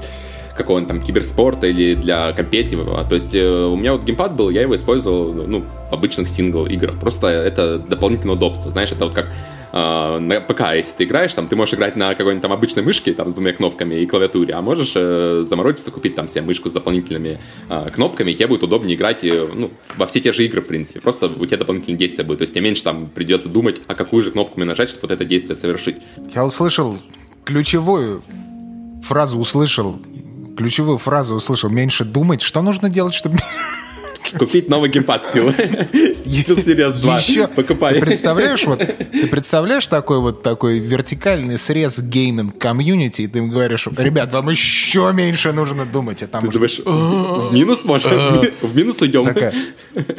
какого-нибудь 0.58 0.88
там 0.88 1.00
киберспорта 1.00 1.68
или 1.68 1.94
для 1.94 2.32
компетитивного. 2.32 3.04
То 3.04 3.14
есть 3.14 3.34
э, 3.34 3.64
у 3.64 3.76
меня 3.76 3.92
вот 3.92 4.02
геймпад 4.02 4.34
был, 4.34 4.50
я 4.50 4.62
его 4.62 4.74
использовал, 4.74 5.32
ну, 5.32 5.64
в 5.90 5.94
обычных 5.94 6.28
сингл-играх. 6.28 6.98
Просто 6.98 7.28
это 7.28 7.78
дополнительное 7.78 8.34
удобство. 8.34 8.70
Знаешь, 8.70 8.90
это 8.90 9.06
вот 9.06 9.14
как 9.14 9.32
э, 9.72 10.18
на 10.18 10.40
ПК, 10.40 10.74
если 10.74 10.92
ты 10.92 11.04
играешь, 11.04 11.35
там, 11.35 11.48
ты 11.48 11.57
можешь 11.57 11.74
играть 11.74 11.96
на 11.96 12.14
какой-нибудь 12.14 12.42
там 12.42 12.52
обычной 12.52 12.83
мышке, 12.83 13.12
там, 13.12 13.31
с 13.31 13.35
двумя 13.35 13.52
кнопками 13.52 13.96
и 13.96 14.07
клавиатуре, 14.07 14.54
а 14.54 14.61
можешь 14.61 14.92
э, 14.94 15.42
заморочиться, 15.44 15.90
купить 15.90 16.14
там 16.14 16.28
себе 16.28 16.42
мышку 16.42 16.68
с 16.68 16.72
дополнительными 16.72 17.40
э, 17.68 17.90
кнопками, 17.94 18.31
и 18.31 18.35
тебе 18.35 18.48
будет 18.48 18.62
удобнее 18.62 18.96
играть, 18.96 19.24
э, 19.24 19.48
ну, 19.52 19.70
во 19.96 20.07
все 20.07 20.20
те 20.20 20.33
же 20.33 20.44
игры, 20.44 20.61
в 20.61 20.66
принципе. 20.66 21.00
Просто 21.00 21.26
у 21.26 21.46
тебя 21.46 21.59
дополнительные 21.59 21.98
действия 21.98 22.24
будут. 22.24 22.38
То 22.38 22.42
есть 22.42 22.54
тебе 22.54 22.64
меньше 22.64 22.83
там 22.83 23.09
придется 23.09 23.48
думать, 23.48 23.81
а 23.87 23.94
какую 23.94 24.22
же 24.22 24.31
кнопку 24.31 24.54
мне 24.57 24.66
нажать, 24.66 24.88
чтобы 24.88 25.02
вот 25.02 25.11
это 25.11 25.24
действие 25.24 25.57
совершить. 25.57 25.96
Я 26.35 26.44
услышал 26.44 26.96
ключевую 27.44 28.22
фразу, 29.02 29.38
услышал 29.38 29.98
ключевую 30.59 30.98
фразу 30.98 31.37
услышал. 31.37 31.70
Меньше 31.70 32.04
думать. 32.04 32.42
Что 32.42 32.62
нужно 32.62 32.90
делать, 32.90 33.14
чтобы 33.14 33.38
Купить 34.37 34.69
новый 34.69 34.91
геймпад. 34.91 35.25
Phil 35.35 36.57
Series 36.57 37.01
2. 37.01 37.17
Еще, 37.19 37.49
Покупай. 37.49 37.95
Ты 37.95 38.01
представляешь, 38.01 38.64
вот, 38.67 38.79
ты 38.79 39.27
представляешь 39.29 39.87
такой 39.87 40.21
вот 40.21 40.43
такой 40.43 40.79
вертикальный 40.79 41.59
срез 41.59 42.01
gaming 42.01 42.59
community, 42.59 43.22
и 43.23 43.27
ты 43.29 43.38
им 43.38 43.49
говоришь, 43.49 43.87
ребят, 43.97 44.33
вам 44.33 44.49
еще 44.51 45.12
меньше 45.14 45.53
нужно 45.53 45.85
думать, 45.87 46.23
а 46.23 46.27
там 46.27 46.43
Ты 46.43 46.49
уже 46.49 46.59
думаешь, 46.59 46.81
в 46.85 47.53
минус 47.55 47.85
может? 47.85 48.12
В 48.62 48.77
минус 48.77 49.01
уйдем. 49.01 49.25
такая 49.27 49.53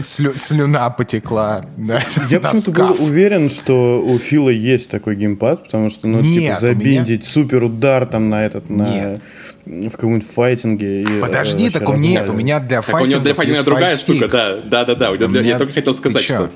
слю- 0.02 0.36
слюна 0.36 0.90
потекла. 0.90 1.66
Да, 1.78 2.02
Я 2.30 2.40
почему-то 2.40 2.88
был 2.88 3.04
уверен, 3.06 3.50
что 3.50 4.02
у 4.04 4.18
Фила 4.18 4.50
есть 4.50 4.90
такой 4.90 5.16
геймпад, 5.16 5.66
потому 5.66 5.90
что, 5.90 6.08
ну, 6.08 6.22
Нет, 6.22 6.44
типа, 6.58 6.60
забиндить 6.60 7.26
супер 7.26 7.64
удар 7.64 8.06
там 8.06 8.30
на 8.30 8.46
этот, 8.46 8.70
на 8.70 8.84
Нет. 8.84 9.22
В 9.70 9.92
каком-нибудь 9.92 10.28
файтинге. 10.28 11.02
и, 11.04 11.22
Подожди, 11.22 11.68
э, 11.68 11.72
так 11.72 11.88
вообще 11.88 12.04
у 12.04 12.08
нет, 12.08 12.30
у 12.30 12.34
меня 12.34 12.60
для 12.60 12.82
Так 12.82 13.02
у 13.02 13.06
него 13.06 13.20
для 13.22 13.34
файтинга 13.36 13.64
другая 13.64 13.86
fight 13.90 14.02
stick. 14.02 14.16
штука, 14.16 14.28
да. 14.66 14.86
Да, 14.86 14.86
да, 14.86 14.96
да. 14.96 15.12
У 15.12 15.18
для- 15.18 15.28
меня- 15.28 15.42
Я 15.42 15.58
только 15.58 15.74
хотел 15.74 15.96
сказать, 15.96 16.18
Ты 16.18 16.24
что 16.24 16.50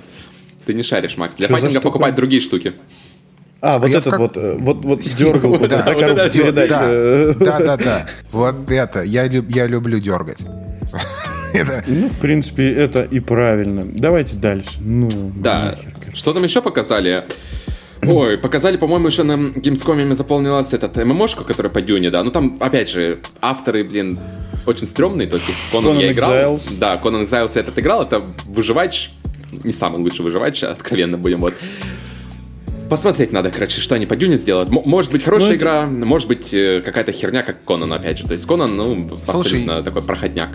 ты 0.65 0.73
не 0.73 0.83
шаришь, 0.83 1.17
Макс. 1.17 1.35
Для 1.35 1.45
Что 1.47 1.57
файтинга 1.57 1.81
покупать 1.81 2.15
другие 2.15 2.41
штуки. 2.41 2.73
А, 3.61 3.79
вот 3.79 3.89
в 3.89 3.93
этот 3.93 4.09
как- 4.11 4.19
вот, 4.19 4.35
э, 4.37 4.55
вот, 4.59 4.83
вот 4.83 4.99
дергал, 4.99 5.57
Да, 5.57 5.65
эта 5.85 5.93
вот 5.93 6.03
это 6.17 6.29
передач. 6.29 6.69
Да, 6.69 6.81
э, 6.85 7.33
да, 7.39 7.59
да, 7.59 7.77
да. 7.77 8.07
Вот 8.31 8.69
это. 8.69 9.03
Я, 9.03 9.27
люб- 9.27 9.49
я 9.55 9.67
люблю 9.67 9.99
дергать. 9.99 10.39
Ну, 11.87 12.09
в 12.09 12.19
принципе, 12.19 12.73
это 12.73 13.03
и 13.03 13.19
правильно. 13.19 13.83
Давайте 13.85 14.37
дальше. 14.37 14.79
Ну, 14.81 15.07
Да. 15.35 15.75
нахер. 15.77 15.93
Что 16.15 16.33
там 16.33 16.43
еще 16.43 16.61
показали? 16.63 17.23
Ой, 18.07 18.37
показали, 18.37 18.77
по-моему, 18.77 19.07
еще 19.07 19.23
на 19.23 19.33
Gamescom 19.33 20.13
заполнилась 20.15 20.73
этот 20.73 20.95
ММОшку, 20.97 21.43
которая 21.43 21.71
по 21.71 21.81
Дюне, 21.81 22.09
да. 22.09 22.23
Ну 22.23 22.31
там, 22.31 22.57
опять 22.59 22.89
же, 22.89 23.19
авторы, 23.41 23.83
блин, 23.83 24.19
очень 24.65 24.87
стрёмные, 24.87 25.27
то 25.27 25.35
есть 25.37 25.47
Conan, 25.71 25.83
Conan 25.97 26.01
я 26.01 26.11
играл. 26.11 26.31
Exiles. 26.57 26.77
Да, 26.79 26.99
Conan 27.03 27.25
Exiles 27.27 27.51
я 27.55 27.61
этот 27.61 27.77
играл, 27.79 28.03
это 28.03 28.21
выживач, 28.45 29.11
не 29.63 29.73
самый 29.73 30.01
лучший 30.01 30.21
выживач, 30.23 30.63
откровенно 30.63 31.17
будем 31.17 31.41
вот. 31.41 31.53
Посмотреть 32.89 33.31
надо, 33.31 33.49
короче, 33.49 33.81
что 33.81 33.95
они 33.95 34.05
по 34.05 34.15
Дюне 34.15 34.37
сделают. 34.37 34.69
М- 34.69 34.83
может 34.85 35.11
быть 35.11 35.23
хорошая 35.23 35.49
Ну, 35.49 35.55
это- 35.55 35.59
игра, 35.63 35.85
может 35.87 36.27
быть 36.27 36.53
э, 36.53 36.81
какая-то 36.85 37.11
херня, 37.11 37.41
как 37.43 37.63
Конан, 37.65 37.91
опять 37.93 38.19
же. 38.19 38.27
То 38.27 38.33
есть 38.33 38.45
Конан, 38.45 38.75
ну, 38.75 39.09
Слушай, 39.15 39.39
абсолютно 39.61 39.83
такой 39.83 40.01
проходняк. 40.03 40.49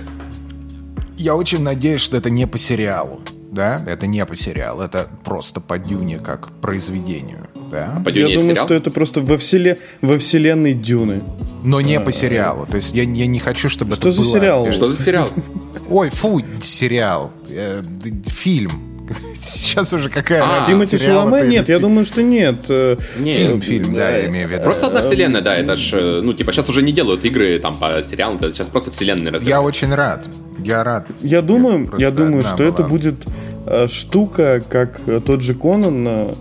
Я 1.17 1.35
очень 1.35 1.63
надеюсь, 1.63 2.01
что 2.01 2.17
это 2.17 2.31
не 2.31 2.47
по 2.47 2.59
сериалу. 2.59 3.21
Да, 3.51 3.83
это 3.87 4.07
не 4.07 4.25
по 4.27 4.37
сериалу, 4.37 4.83
это 4.83 5.07
просто 5.25 5.61
по 5.61 5.79
Дюне 5.79 6.19
как 6.19 6.49
произведению, 6.61 7.47
да, 7.71 8.01
По 8.05 8.09
Я 8.11 8.15
Дюне 8.15 8.33
есть 8.33 8.37
думаю, 8.43 8.55
сериал? 8.57 8.67
что 8.67 8.75
это 8.75 8.91
просто 8.91 9.21
во, 9.23 9.39
вселе... 9.39 9.79
во 10.03 10.19
вселенной 10.19 10.75
Дюны. 10.75 11.23
но 11.65 11.81
не 11.81 11.99
по 12.01 12.13
сериалу. 12.13 12.67
То 12.67 12.77
есть 12.77 12.95
я, 12.95 13.03
я 13.05 13.27
не 13.27 13.39
хочу, 13.39 13.69
чтобы 13.71 13.95
Что 13.95 14.11
это 14.11 14.13
за 14.19 14.23
было- 14.23 14.33
сериал? 14.33 14.73
Что 14.73 14.85
за 14.87 15.03
сериал? 15.03 15.31
Ой, 15.89 16.11
фу, 16.11 16.43
сериал, 16.61 17.31
Э, 17.51 17.83
фильм. 18.27 18.71
Сейчас 19.35 19.93
уже 19.95 20.11
какая 20.11 20.43
А, 20.45 20.67
Тимати 20.67 20.99
сериал 20.99 21.27
Шаломе? 21.29 21.49
Нет, 21.49 21.69
я 21.71 21.79
думаю, 21.79 22.05
что 22.05 22.23
нет. 22.23 22.67
Э, 22.69 22.97
Не, 23.19 23.35
Фильм, 23.37 23.61
фильм, 23.63 23.95
да, 23.95 24.11
я 24.11 24.27
имею 24.27 24.49
в 24.49 24.53
виду. 24.53 24.63
Просто 24.65 24.89
одна 24.89 25.01
вселенная, 25.03 25.41
да, 25.41 25.55
это 25.57 25.77
ж, 25.77 25.95
э, 25.95 26.21
ну, 26.23 26.35
типа, 26.35 26.53
сейчас 26.53 26.69
уже 26.69 26.83
не 26.83 26.93
делают 26.93 27.25
игры 27.25 27.59
там 27.59 27.75
по 27.79 28.03
сериалам, 28.03 28.35
это 28.37 28.53
сейчас 28.53 28.69
просто 28.69 28.91
вселенные 28.91 29.33
Я 29.41 29.63
очень 29.63 29.95
рад. 29.95 30.29
Я 30.59 30.85
рад. 30.85 31.07
Я 31.23 31.42
думаю, 31.42 31.87
Просто 31.87 32.03
я 32.03 32.11
думаю, 32.11 32.44
что 32.44 32.62
это 32.64 32.83
была. 32.83 32.88
будет 32.88 33.27
э, 33.66 33.88
штука, 33.88 34.62
как 34.68 35.01
э, 35.07 35.21
тот 35.25 35.42
же 35.42 35.55
Конан. 35.55 36.07
э, 36.09 36.33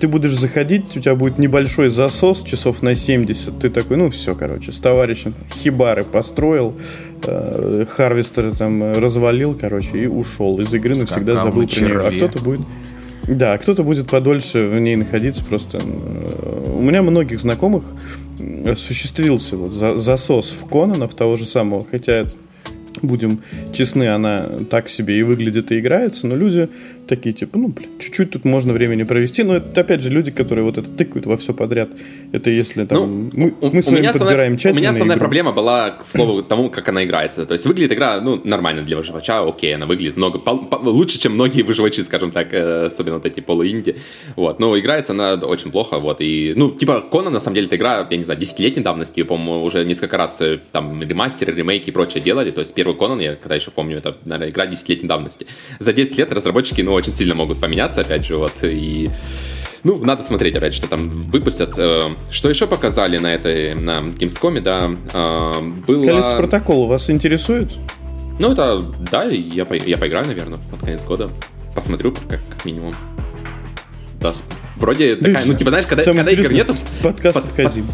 ты 0.00 0.08
будешь 0.08 0.36
заходить, 0.36 0.96
у 0.96 1.00
тебя 1.00 1.14
будет 1.14 1.38
небольшой 1.38 1.90
засос 1.90 2.42
часов 2.42 2.82
на 2.82 2.94
70. 2.94 3.58
Ты 3.60 3.70
такой, 3.70 3.96
ну 3.96 4.10
все, 4.10 4.34
короче, 4.34 4.72
с 4.72 4.78
товарищем 4.78 5.34
хибары 5.62 6.04
построил, 6.04 6.74
э, 7.24 7.84
харвестеры 7.88 8.52
там 8.52 8.92
развалил, 8.92 9.56
короче, 9.58 9.90
и 9.98 10.06
ушел 10.06 10.58
из 10.60 10.72
игры, 10.74 10.96
навсегда 10.96 11.34
Скакал 11.34 11.46
забыл 11.52 11.62
на 11.62 11.68
про 11.68 11.80
нее. 11.80 11.98
А 11.98 12.10
кто-то 12.28 12.44
будет... 12.44 12.60
Да, 13.28 13.56
кто-то 13.58 13.84
будет 13.84 14.10
подольше 14.10 14.66
в 14.66 14.80
ней 14.80 14.96
находиться 14.96 15.44
просто. 15.44 15.78
У 15.78 16.80
меня 16.82 17.02
многих 17.02 17.38
знакомых 17.38 17.84
осуществился 18.66 19.56
вот 19.56 19.72
за- 19.72 19.98
засос 19.98 20.50
в 20.60 20.66
Конана, 20.68 21.06
в 21.06 21.14
того 21.14 21.36
же 21.36 21.44
самого, 21.44 21.84
хотя 21.88 22.26
будем 23.02 23.42
честны, 23.72 24.08
она 24.08 24.48
так 24.70 24.88
себе 24.88 25.18
и 25.18 25.22
выглядит, 25.22 25.72
и 25.72 25.78
играется, 25.78 26.26
но 26.26 26.36
люди 26.36 26.68
такие, 27.06 27.32
типа, 27.32 27.58
ну, 27.58 27.68
блин, 27.68 27.88
чуть-чуть 27.98 28.30
тут 28.30 28.44
можно 28.44 28.72
времени 28.72 29.02
провести, 29.02 29.42
но 29.42 29.56
это, 29.56 29.80
опять 29.80 30.00
же, 30.00 30.10
люди, 30.10 30.30
которые 30.30 30.64
вот 30.64 30.78
это 30.78 30.88
тыкают 30.88 31.26
во 31.26 31.36
все 31.36 31.52
подряд. 31.52 31.90
Это 32.32 32.50
если 32.50 32.84
там... 32.84 33.30
мы, 33.32 33.54
у, 33.60 33.70
мы 33.70 33.82
с 33.82 33.88
вами 33.88 34.06
подбираем 34.06 34.12
основная, 34.12 34.50
у 34.52 34.56
тщательно 34.56 34.78
меня 34.78 34.90
основная 34.90 35.16
игру. 35.16 35.24
проблема 35.24 35.52
была, 35.52 35.90
к 35.90 36.06
слову, 36.06 36.42
тому, 36.42 36.70
как 36.70 36.88
она 36.88 37.04
играется. 37.04 37.46
То 37.46 37.54
есть 37.54 37.66
выглядит 37.66 37.92
игра, 37.92 38.20
ну, 38.20 38.40
нормально 38.44 38.82
для 38.82 38.96
выживача, 38.96 39.42
окей, 39.42 39.74
она 39.74 39.86
выглядит 39.86 40.16
много, 40.16 40.38
пол- 40.38 40.66
по- 40.66 40.76
лучше, 40.76 41.18
чем 41.18 41.32
многие 41.34 41.62
выживачи, 41.62 42.00
скажем 42.02 42.30
так, 42.30 42.52
э, 42.52 42.86
особенно 42.86 43.16
вот 43.16 43.26
эти 43.26 43.40
полуинди. 43.40 43.96
Вот, 44.36 44.60
но 44.60 44.78
играется 44.78 45.12
она 45.12 45.34
очень 45.34 45.72
плохо, 45.72 45.98
вот, 45.98 46.20
и, 46.20 46.54
ну, 46.56 46.70
типа, 46.70 47.00
Кона, 47.00 47.30
на 47.30 47.40
самом 47.40 47.56
деле, 47.56 47.66
это 47.66 47.76
игра, 47.76 48.06
я 48.08 48.16
не 48.16 48.24
знаю, 48.24 48.38
десятилетней 48.38 48.84
давности, 48.84 49.22
по-моему, 49.24 49.64
уже 49.64 49.84
несколько 49.84 50.16
раз 50.16 50.40
э, 50.40 50.60
там 50.70 51.02
ремастеры, 51.02 51.52
ремейки 51.54 51.90
и 51.90 51.92
прочее 51.92 52.22
делали, 52.22 52.52
то 52.52 52.60
есть 52.60 52.72
первый 52.72 52.89
Конан, 52.94 53.20
я 53.20 53.36
когда 53.36 53.54
еще 53.54 53.70
помню, 53.70 53.98
это, 53.98 54.16
наверное, 54.24 54.50
игра 54.50 54.66
десятилетней 54.66 55.08
давности. 55.08 55.46
За 55.78 55.92
10 55.92 56.16
лет 56.18 56.32
разработчики, 56.32 56.80
ну, 56.82 56.92
очень 56.92 57.14
сильно 57.14 57.34
могут 57.34 57.60
поменяться, 57.60 58.00
опять 58.02 58.24
же, 58.26 58.36
вот, 58.36 58.52
и 58.62 59.10
ну, 59.82 60.04
надо 60.04 60.22
смотреть 60.22 60.54
опять, 60.56 60.74
что 60.74 60.86
там 60.88 61.08
выпустят. 61.30 61.72
Э, 61.78 62.10
Что 62.30 62.50
еще 62.50 62.66
показали 62.66 63.16
на 63.18 63.32
этой, 63.34 63.74
на 63.74 64.00
Gamescom, 64.00 64.60
да, 64.60 64.90
э, 65.12 65.60
было... 65.86 66.04
Колесо 66.04 66.36
протокола 66.36 66.86
вас 66.86 67.08
интересует? 67.08 67.70
Ну, 68.38 68.52
это, 68.52 68.80
да, 69.10 69.24
я, 69.24 69.64
по- 69.64 69.74
я 69.74 69.96
поиграю, 69.96 70.26
наверное, 70.26 70.58
под 70.70 70.80
конец 70.80 71.04
года. 71.04 71.30
Посмотрю, 71.74 72.12
как, 72.12 72.40
как 72.46 72.64
минимум. 72.64 72.94
Да. 74.20 74.34
Вроде 74.76 75.16
такая, 75.16 75.44
ну, 75.46 75.54
типа, 75.54 75.70
знаешь, 75.70 75.86
когда, 75.86 76.04
когда 76.04 76.30
игр 76.30 76.52
нету, 76.52 76.76
Подкаст 77.02 77.34
под- 77.34 77.44
от 77.44 77.50
под 77.56 77.84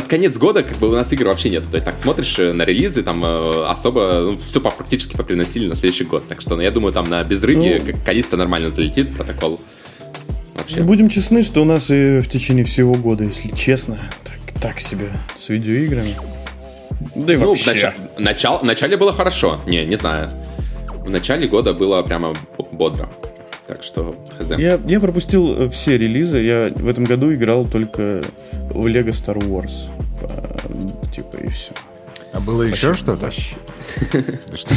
конец 0.00 0.38
года 0.38 0.62
как 0.62 0.78
бы 0.78 0.88
у 0.88 0.92
нас 0.92 1.12
игр 1.12 1.26
вообще 1.26 1.50
нет. 1.50 1.64
То 1.70 1.74
есть 1.74 1.84
так 1.84 1.98
смотришь 1.98 2.38
э, 2.38 2.52
на 2.52 2.62
релизы, 2.64 3.02
там 3.02 3.22
э, 3.24 3.66
особо 3.66 4.36
все 4.46 4.60
по, 4.60 4.70
практически 4.70 5.16
поприносили 5.16 5.66
на 5.68 5.74
следующий 5.74 6.04
год. 6.04 6.26
Так 6.26 6.40
что 6.40 6.56
ну, 6.56 6.62
я 6.62 6.70
думаю, 6.70 6.92
там 6.92 7.08
на 7.08 7.22
безрыбье 7.22 7.82
Ну. 7.84 7.92
как 7.92 8.04
Калиста 8.04 8.36
нормально 8.36 8.70
залетит, 8.70 9.14
протокол. 9.14 9.60
Вообще. 10.54 10.82
Будем 10.82 11.08
честны, 11.08 11.42
что 11.42 11.62
у 11.62 11.64
нас 11.64 11.90
и 11.90 12.20
в 12.20 12.28
течение 12.28 12.64
всего 12.64 12.94
года, 12.94 13.24
если 13.24 13.48
честно, 13.54 13.98
так, 14.24 14.60
так 14.60 14.80
себе 14.80 15.10
с 15.38 15.48
видеоиграми. 15.48 16.14
Да 17.14 17.34
и 17.34 17.36
Ну, 17.36 17.48
вообще. 17.48 17.72
начале, 17.72 17.94
начал, 18.18 18.58
в 18.58 18.64
начале 18.64 18.96
было 18.96 19.12
хорошо. 19.12 19.60
Не, 19.66 19.84
не 19.86 19.96
знаю. 19.96 20.30
В 21.04 21.10
начале 21.10 21.48
года 21.48 21.74
было 21.74 22.02
прямо 22.02 22.34
бодро. 22.70 23.10
Так 23.72 23.82
что, 23.82 24.14
хз. 24.38 24.50
Я, 24.58 24.78
я 24.86 25.00
пропустил 25.00 25.62
э, 25.62 25.68
все 25.70 25.96
релизы. 25.96 26.38
Я 26.38 26.70
в 26.74 26.86
этом 26.88 27.04
году 27.04 27.32
играл 27.32 27.64
только 27.64 28.22
в 28.68 28.86
Lego 28.86 29.08
Star 29.12 29.38
Wars. 29.38 29.88
Типа 31.10 31.38
и 31.38 31.48
все. 31.48 31.72
А 32.34 32.40
было 32.40 32.64
еще 32.64 32.92
что-то? 32.92 33.30
Что- 33.32 34.74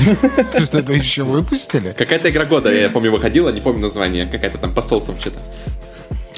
Что-то 0.63 0.93
еще 0.93 1.23
выпустили? 1.23 1.93
Какая-то 1.97 2.29
игра 2.29 2.45
года, 2.45 2.71
я 2.73 2.89
помню, 2.89 3.11
выходила, 3.11 3.49
не 3.49 3.59
помню 3.59 3.81
название. 3.81 4.27
Какая-то 4.27 4.59
там 4.59 4.73
по 4.73 4.81
соусам 4.81 5.19
что-то. 5.19 5.39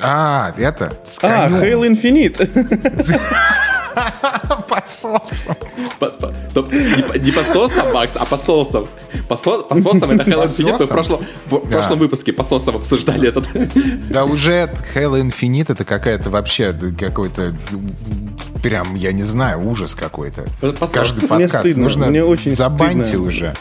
А, 0.02 0.52
это, 0.58 0.98
А. 1.22 1.50
Halo 1.50 1.88
Infinite. 1.88 2.48
По 4.68 4.82
соусам. 4.86 5.56
То- 6.64 6.72
Не 6.72 7.04
по- 7.04 7.18
не 7.18 7.32
по 7.32 7.44
соусам, 7.44 7.94
Макс, 7.94 8.14
а 8.16 8.26
по 8.26 8.38
соусам. 8.38 8.88
По 9.28 9.36
со- 9.36 9.60
по 9.62 9.76
соусам 9.76 10.12
это 10.12 10.24
Halo 10.24 10.42
По 10.42 10.46
Infinite. 10.46 10.78
Мы 10.80 10.86
в 10.86 10.90
прошлом, 10.90 11.20
в 11.46 11.56
в 11.56 11.70
Да. 11.70 11.78
прошлом 11.78 12.00
выпуске 12.00 12.34
по 12.34 12.44
соусам 12.44 12.76
обсуждали 12.78 13.30
этот. 13.30 13.48
Да 14.10 14.26
уже 14.26 14.70
Halo 14.96 15.22
Infinite 15.22 15.72
это 15.72 15.86
какая-то 15.86 16.30
вообще 16.30 16.74
какой-то 17.00 17.54
прям, 18.64 18.96
я 18.96 19.12
не 19.12 19.24
знаю, 19.24 19.68
ужас 19.70 19.96
какой-то. 19.96 20.46
Каждый 20.92 21.20
Мне 21.22 21.28
подкаст 21.30 21.60
стыдно, 21.66 21.84
нужно 21.84 22.08
мне 22.08 22.24
очень 22.24 22.52
забаньте 22.52 23.04
стыдно. 23.06 23.28
уже. 23.28 23.56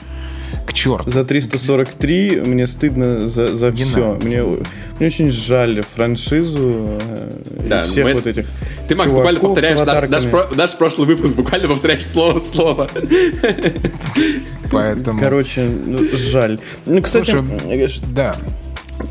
К 0.76 0.78
черту. 0.78 1.10
За 1.10 1.24
343 1.24 2.42
мне 2.44 2.66
стыдно 2.66 3.26
за, 3.26 3.56
за 3.56 3.70
Не 3.70 3.84
все. 3.84 4.12
надо. 4.12 4.24
Мне, 4.26 4.42
мне 4.42 5.06
очень 5.06 5.30
жаль 5.30 5.82
франшизу 5.82 6.98
э, 7.00 7.30
и 7.64 7.68
Да, 7.68 7.82
всех 7.82 8.04
мы- 8.04 8.12
вот 8.12 8.26
этих 8.26 8.44
Ты, 8.86 8.94
Макс, 8.94 9.10
буквально 9.10 9.40
повторяешь 9.40 10.08
наш, 10.10 10.24
наш 10.54 10.76
прошлый 10.76 11.06
выпуск, 11.08 11.34
буквально 11.34 11.68
повторяешь 11.68 12.06
слово 12.06 12.40
в 12.40 12.44
слово. 12.44 12.90
Поэтому... 14.70 15.18
Короче, 15.18 15.62
ну, 15.86 16.00
жаль. 16.12 16.58
Ну, 16.84 17.00
кстати, 17.00 17.30
Слушай, 17.30 18.02
Да, 18.12 18.36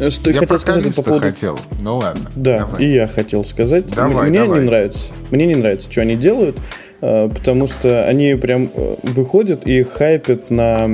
что 0.09 0.29
я 0.29 0.41
я 0.41 0.47
про 0.47 0.57
хотел 0.57 0.59
сказать 0.59 0.95
по 0.95 1.03
поводу... 1.03 1.25
хотел. 1.25 1.59
Ну 1.81 1.97
ладно. 1.97 2.29
Да, 2.35 2.59
давай. 2.59 2.83
и 2.83 2.93
я 2.93 3.07
хотел 3.07 3.43
сказать. 3.43 3.87
Давай, 3.87 4.29
мне 4.29 4.39
давай. 4.39 4.59
не 4.59 4.65
нравится. 4.65 4.99
Мне 5.31 5.47
не 5.47 5.55
нравится, 5.55 5.91
что 5.91 6.01
они 6.01 6.15
делают, 6.15 6.59
потому 7.29 7.67
что 7.67 8.07
они 8.07 8.35
прям 8.35 8.69
э, 8.73 8.95
выходят 9.03 9.67
и 9.67 9.83
хайпят 9.83 10.49
на 10.49 10.85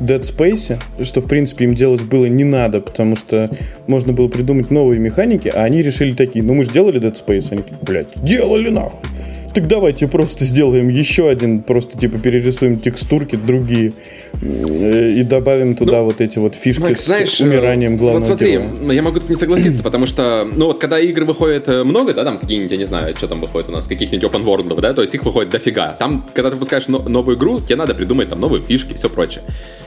Dead 0.00 0.20
Space, 0.20 0.78
что, 1.02 1.20
в 1.20 1.26
принципе, 1.26 1.64
им 1.64 1.74
делать 1.74 2.02
было 2.02 2.26
не 2.26 2.44
надо, 2.44 2.80
потому 2.80 3.16
что 3.16 3.50
можно 3.86 4.12
было 4.12 4.28
придумать 4.28 4.70
новые 4.70 5.00
механики, 5.00 5.48
а 5.48 5.64
они 5.64 5.82
решили 5.82 6.12
такие, 6.14 6.44
ну 6.44 6.54
мы 6.54 6.64
же 6.64 6.70
делали 6.70 7.00
Dead 7.00 7.14
Space. 7.14 7.48
Они 7.50 7.62
такие, 7.62 7.78
блядь, 7.82 8.08
делали 8.22 8.68
нахуй. 8.70 9.00
Так 9.56 9.68
давайте 9.68 10.06
просто 10.06 10.44
сделаем 10.44 10.88
еще 10.88 11.30
один, 11.30 11.62
просто 11.62 11.96
типа 11.98 12.18
перерисуем 12.18 12.78
текстурки 12.78 13.36
другие 13.36 13.94
э, 14.42 15.12
и 15.12 15.22
добавим 15.22 15.74
туда 15.74 16.00
ну, 16.00 16.04
вот 16.04 16.20
эти 16.20 16.36
вот 16.36 16.54
фишки 16.54 16.82
Макс, 16.82 17.00
с 17.00 17.06
знаешь, 17.06 17.40
умиранием 17.40 17.96
главного 17.96 18.18
Вот 18.18 18.26
смотри, 18.26 18.52
героя. 18.52 18.92
я 18.92 19.02
могу 19.02 19.18
тут 19.18 19.30
не 19.30 19.36
согласиться, 19.36 19.82
потому 19.82 20.04
что, 20.04 20.46
ну 20.54 20.66
вот 20.66 20.78
когда 20.78 21.00
игры 21.00 21.24
выходят 21.24 21.68
э, 21.68 21.84
много, 21.84 22.12
да, 22.12 22.24
там 22.24 22.38
какие-нибудь, 22.38 22.70
я 22.70 22.76
не 22.76 22.86
знаю, 22.86 23.16
что 23.16 23.28
там 23.28 23.40
выходит 23.40 23.70
у 23.70 23.72
нас, 23.72 23.86
каких-нибудь 23.86 24.30
open 24.30 24.44
world, 24.44 24.78
да, 24.78 24.92
то 24.92 25.00
есть 25.00 25.14
их 25.14 25.24
выходит 25.24 25.50
дофига. 25.52 25.96
Там, 25.98 26.26
когда 26.34 26.50
ты 26.50 26.56
выпускаешь 26.56 26.88
но- 26.88 26.98
новую 26.98 27.38
игру, 27.38 27.62
тебе 27.62 27.76
надо 27.76 27.94
придумать 27.94 28.28
там 28.28 28.38
новые 28.38 28.60
фишки 28.60 28.92
и 28.92 28.94
все 28.96 29.08
прочее. 29.08 29.42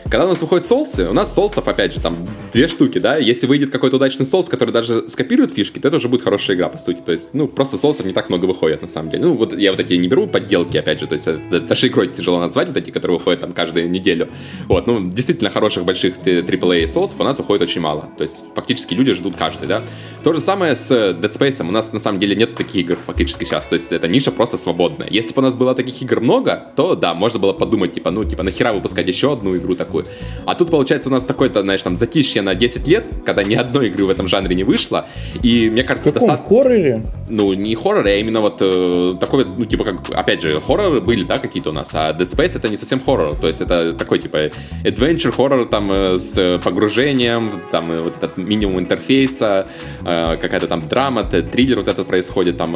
Когда 0.06 0.26
у 0.26 0.30
нас 0.30 0.42
выходят 0.42 0.66
солнцы, 0.66 1.08
у 1.08 1.14
нас 1.14 1.32
солнцев, 1.36 1.68
опять 1.68 1.94
же, 1.94 2.02
там 2.02 2.16
две 2.52 2.68
штуки, 2.68 2.98
да, 2.98 3.18
если 3.18 3.46
выйдет 3.46 3.70
какой-то 3.70 3.98
удачный 3.98 4.26
солнц, 4.26 4.50
который 4.50 4.72
даже 4.72 5.08
скопирует 5.08 5.54
фишки, 5.54 5.78
то 5.78 5.90
это 5.90 5.98
уже 5.98 6.08
будет 6.08 6.24
хорошая 6.24 6.58
игра, 6.58 6.70
по 6.70 6.80
сути. 6.80 7.02
То 7.06 7.12
есть, 7.12 7.30
ну, 7.34 7.48
просто 7.48 7.78
солнцев 7.78 8.08
не 8.08 8.14
так 8.14 8.30
много 8.30 8.46
выходит, 8.46 8.82
на 8.82 8.88
самом 8.88 9.12
деле. 9.12 9.26
Ну, 9.26 9.34
вот 9.36 9.54
я 9.60 9.72
вот 9.72 9.80
эти 9.80 9.94
не 9.94 10.08
беру 10.08 10.28
подделки, 10.28 10.78
опять 10.78 11.00
же, 11.00 11.08
то 11.08 11.14
есть, 11.14 11.28
это, 11.28 11.60
даже 11.60 11.88
игрой 11.88 12.08
тяжело 12.08 12.40
назвать, 12.40 12.68
вот 12.68 12.78
эти, 12.78 12.90
которые 12.90 13.18
выходят 13.18 13.42
там 13.42 13.52
каждую 13.52 13.90
неделю. 13.90 14.30
Вот, 14.68 14.88
ну, 14.88 15.10
действительно 15.10 15.50
хороших 15.50 15.86
больших 15.86 16.18
AAA 16.18 16.88
солнцев 16.88 17.20
у 17.20 17.24
нас 17.24 17.38
выходит 17.38 17.64
очень 17.64 17.82
мало. 17.82 18.10
То 18.18 18.24
есть, 18.24 18.50
фактически 18.56 18.94
люди 18.94 19.14
ждут 19.14 19.36
каждый, 19.36 19.68
да. 19.68 19.84
То 20.24 20.34
же 20.34 20.40
самое 20.40 20.76
с 20.76 20.92
Dead 20.92 21.32
Space. 21.32 21.68
У 21.68 21.72
нас, 21.72 21.94
на 21.94 22.00
самом 22.00 22.20
деле, 22.20 22.36
нет 22.36 22.56
таких 22.56 22.76
игр 22.76 22.98
фактически 23.06 23.44
сейчас. 23.44 23.68
То 23.68 23.76
есть, 23.76 23.92
эта 23.92 24.08
ниша 24.08 24.32
просто 24.32 24.58
свободная. 24.58 25.08
Если 25.10 25.34
бы 25.34 25.42
у 25.42 25.44
нас 25.44 25.56
было 25.56 25.76
таких 25.76 26.02
игр 26.02 26.20
много, 26.22 26.64
то, 26.76 26.96
да, 26.96 27.14
можно 27.14 27.40
было 27.40 27.54
подумать, 27.54 27.94
типа, 27.94 28.12
ну, 28.12 28.24
типа, 28.26 28.44
нахера 28.44 28.74
выпускать 28.74 29.08
еще 29.08 29.34
одну 29.34 29.56
игру 29.58 29.76
такую. 29.76 30.06
А 30.46 30.56
тут 30.56 30.70
получается 30.72 31.10
у 31.10 31.12
нас 31.12 31.26
такой-то, 31.26 31.62
знаешь, 31.62 31.82
там 31.82 31.98
затишье 31.98 32.42
на 32.42 32.56
10 32.56 32.88
лет, 32.88 33.06
когда 33.26 33.44
ни 33.44 33.56
одной 33.56 33.88
игры 33.88 34.06
в 34.06 34.10
этом 34.10 34.28
жанре 34.28 34.56
не 34.56 34.64
вышло. 34.64 35.06
И 35.44 35.70
мне 35.70 35.84
кажется, 35.84 36.12
достаточно... 36.12 36.48
хорроре? 36.48 37.02
Ну, 37.30 37.54
не 37.54 37.76
хоррор, 37.76 38.06
а 38.06 38.12
именно 38.12 38.42
вот 38.42 38.58
э, 38.62 39.16
такой, 39.20 39.46
ну, 39.58 39.66
типа, 39.66 39.84
как, 39.84 40.10
опять 40.12 40.42
же, 40.42 40.60
хорроры 40.60 41.02
были, 41.02 41.24
да, 41.24 41.40
какие-то 41.40 41.70
у 41.70 41.74
нас, 41.74 41.92
а 41.94 42.12
Dead 42.12 42.28
Space 42.28 42.58
это 42.58 42.70
не 42.70 42.78
совсем 42.78 43.00
хоррор, 43.00 43.36
то 43.36 43.48
есть 43.48 43.62
это 43.62 43.94
такой, 43.94 44.20
типа, 44.20 44.52
adventure 44.84 45.32
хоррор 45.32 45.66
там 45.66 45.92
э, 45.92 46.18
с 46.18 46.60
погружением, 46.64 47.52
там 47.72 47.92
э, 47.92 48.02
вот 48.02 48.18
этот 48.18 48.38
минимум 48.38 48.80
интерфейса, 48.80 49.68
э, 50.06 50.38
какая-то 50.42 50.68
там 50.68 50.88
драма, 50.88 51.24
триллер 51.24 51.78
вот 51.78 51.88
этот 51.88 52.08
происходит 52.08 52.58
там 52.58 52.76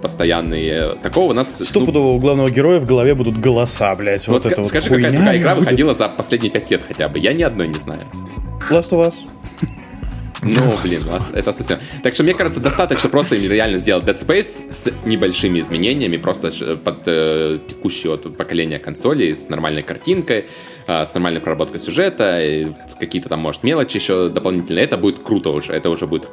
постоянный. 0.00 0.96
Такого 1.02 1.30
у 1.30 1.34
нас... 1.34 1.64
Стопудово 1.64 2.04
ну, 2.04 2.16
у 2.16 2.18
главного 2.18 2.50
героя 2.50 2.80
в 2.80 2.86
голове 2.86 3.14
будут 3.14 3.38
голоса, 3.38 3.94
блядь, 3.94 4.26
вот, 4.28 4.44
вот 4.44 4.52
это 4.52 4.64
скажи, 4.64 4.90
вот 4.90 4.98
какая, 4.98 5.12
какая 5.12 5.38
игра 5.38 5.54
будет... 5.54 5.64
выходила 5.64 5.94
за 5.94 6.08
последние 6.08 6.50
пять 6.50 6.70
лет 6.70 6.82
хотя 6.86 7.08
бы? 7.08 7.18
Я 7.18 7.32
ни 7.32 7.42
одной 7.42 7.68
не 7.68 7.78
знаю. 7.78 8.02
Last 8.70 8.90
of 8.90 9.06
Us. 9.06 9.37
Ну, 10.56 10.76
блин, 10.82 11.02
это 11.34 11.52
совсем... 11.52 11.78
Так 12.02 12.14
что, 12.14 12.24
мне 12.24 12.34
кажется, 12.34 12.60
достаточно 12.60 13.08
просто 13.08 13.36
им 13.36 13.50
реально 13.50 13.78
сделать 13.78 14.04
Dead 14.04 14.14
Space 14.14 14.72
с 14.72 14.90
небольшими 15.04 15.60
изменениями, 15.60 16.16
просто 16.16 16.76
под 16.76 17.02
э, 17.06 17.58
текущее 17.66 18.12
вот 18.12 18.36
поколение 18.36 18.78
консолей, 18.78 19.34
с 19.34 19.48
нормальной 19.48 19.82
картинкой, 19.82 20.46
э, 20.86 21.04
с 21.04 21.14
нормальной 21.14 21.40
проработкой 21.40 21.80
сюжета, 21.80 22.74
какие-то 22.98 23.28
там, 23.28 23.40
может, 23.40 23.62
мелочи 23.62 23.96
еще 23.96 24.28
дополнительные. 24.28 24.84
Это 24.84 24.96
будет 24.96 25.20
круто 25.20 25.50
уже, 25.50 25.72
это 25.72 25.90
уже 25.90 26.06
будет 26.06 26.28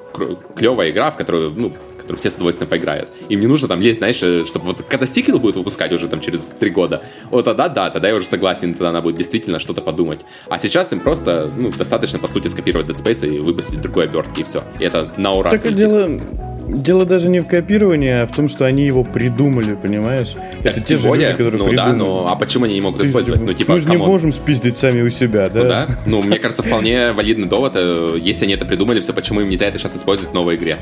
клевая 0.55 0.91
игра, 0.91 1.11
в 1.11 1.17
которую, 1.17 1.51
ну, 1.51 1.73
которую 2.05 2.19
все 2.19 2.29
с 2.29 2.35
удовольствием 2.35 2.69
поиграют. 2.69 3.09
Им 3.29 3.39
не 3.39 3.47
нужно 3.47 3.67
там 3.67 3.81
лезть, 3.81 3.97
знаешь, 3.97 4.21
э, 4.21 4.45
чтобы 4.45 4.67
вот 4.67 4.83
когда 4.83 5.05
сиквел 5.05 5.39
будет 5.39 5.55
выпускать 5.55 5.91
уже 5.91 6.07
там 6.07 6.21
через 6.21 6.53
три 6.59 6.69
года, 6.69 7.01
вот 7.31 7.45
тогда 7.45 7.67
да, 7.67 7.89
тогда 7.89 8.09
я 8.09 8.15
уже 8.15 8.27
согласен, 8.27 8.73
тогда 8.73 8.89
она 8.89 9.01
будет 9.01 9.17
действительно 9.17 9.59
что-то 9.59 9.81
подумать. 9.81 10.21
А 10.47 10.59
сейчас 10.59 10.93
им 10.93 10.99
просто, 10.99 11.49
ну, 11.57 11.71
достаточно, 11.75 12.19
по 12.19 12.27
сути, 12.27 12.47
скопировать 12.47 12.87
Dead 12.87 12.95
Space 12.95 13.27
и 13.27 13.39
выпустить 13.39 13.81
другой 13.81 14.05
обертки, 14.05 14.41
и 14.41 14.43
все. 14.43 14.63
И 14.79 14.83
это 14.83 15.11
на 15.17 15.33
ура. 15.33 15.51
Так 15.51 15.73
дело, 15.73 16.21
Дело 16.67 17.05
даже 17.05 17.29
не 17.29 17.41
в 17.41 17.47
копировании, 17.47 18.23
а 18.23 18.27
в 18.27 18.35
том, 18.35 18.49
что 18.49 18.65
они 18.65 18.85
его 18.85 19.03
придумали, 19.03 19.75
понимаешь? 19.75 20.35
Так, 20.63 20.77
это 20.77 20.81
те 20.81 20.97
же 20.97 21.07
более, 21.07 21.27
люди, 21.27 21.37
которые 21.37 21.59
ну, 21.59 21.69
придумали. 21.69 21.91
Да, 21.91 21.97
но 21.97 22.27
а 22.27 22.35
почему 22.35 22.65
они 22.65 22.73
не 22.73 22.81
могут 22.81 23.01
Ты, 23.01 23.07
использовать? 23.07 23.41
Ну, 23.41 23.53
типа, 23.53 23.73
мы 23.73 23.79
же 23.79 23.89
не 23.89 23.97
можем 23.97 24.33
спиздить 24.33 24.77
сами 24.77 25.01
у 25.01 25.09
себя, 25.09 25.49
да? 25.49 25.61
Ну, 25.61 25.69
да. 25.69 25.87
Ну, 26.05 26.21
мне 26.23 26.39
кажется, 26.39 26.63
вполне 26.63 27.11
валидный 27.11 27.47
довод. 27.47 27.73
Э, 27.75 28.17
если 28.19 28.45
они 28.45 28.55
это 28.55 28.65
придумали, 28.65 28.99
все, 28.99 29.13
почему 29.13 29.41
им 29.41 29.49
нельзя 29.49 29.67
это 29.67 29.77
сейчас 29.77 29.95
использовать 29.95 30.31
в 30.31 30.33
новой 30.33 30.55
игре? 30.55 30.77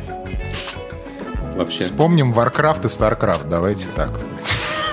Вообще. 1.55 1.83
Вспомним 1.83 2.33
Warcraft 2.33 2.85
и 2.85 2.87
StarCraft, 2.87 3.49
давайте 3.49 3.87
так. 3.95 4.11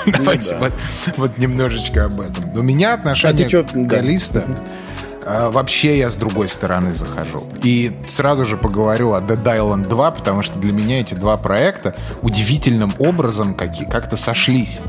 Ну 0.07 0.13
давайте 0.17 0.57
вот, 0.57 0.73
вот 1.17 1.39
немножечко 1.39 2.07
об 2.07 2.21
этом. 2.21 2.57
У 2.57 2.63
меня 2.63 2.95
отношение 2.95 3.47
а 3.47 3.63
к 3.65 3.87
Галиста... 3.87 4.45
А, 5.23 5.51
вообще 5.51 5.99
я 5.99 6.09
с 6.09 6.17
другой 6.17 6.49
стороны 6.49 6.93
захожу. 6.95 7.45
И 7.63 7.93
сразу 8.07 8.45
же 8.45 8.57
поговорю 8.57 9.13
о 9.13 9.21
Dead 9.21 9.43
Island 9.43 9.89
2, 9.89 10.11
потому 10.13 10.43
что 10.43 10.59
для 10.59 10.73
меня 10.73 11.01
эти 11.01 11.15
два 11.15 11.37
проекта 11.37 11.95
удивительным 12.23 12.93
образом 12.99 13.55
как-то 13.55 14.17
сошлись. 14.17 14.81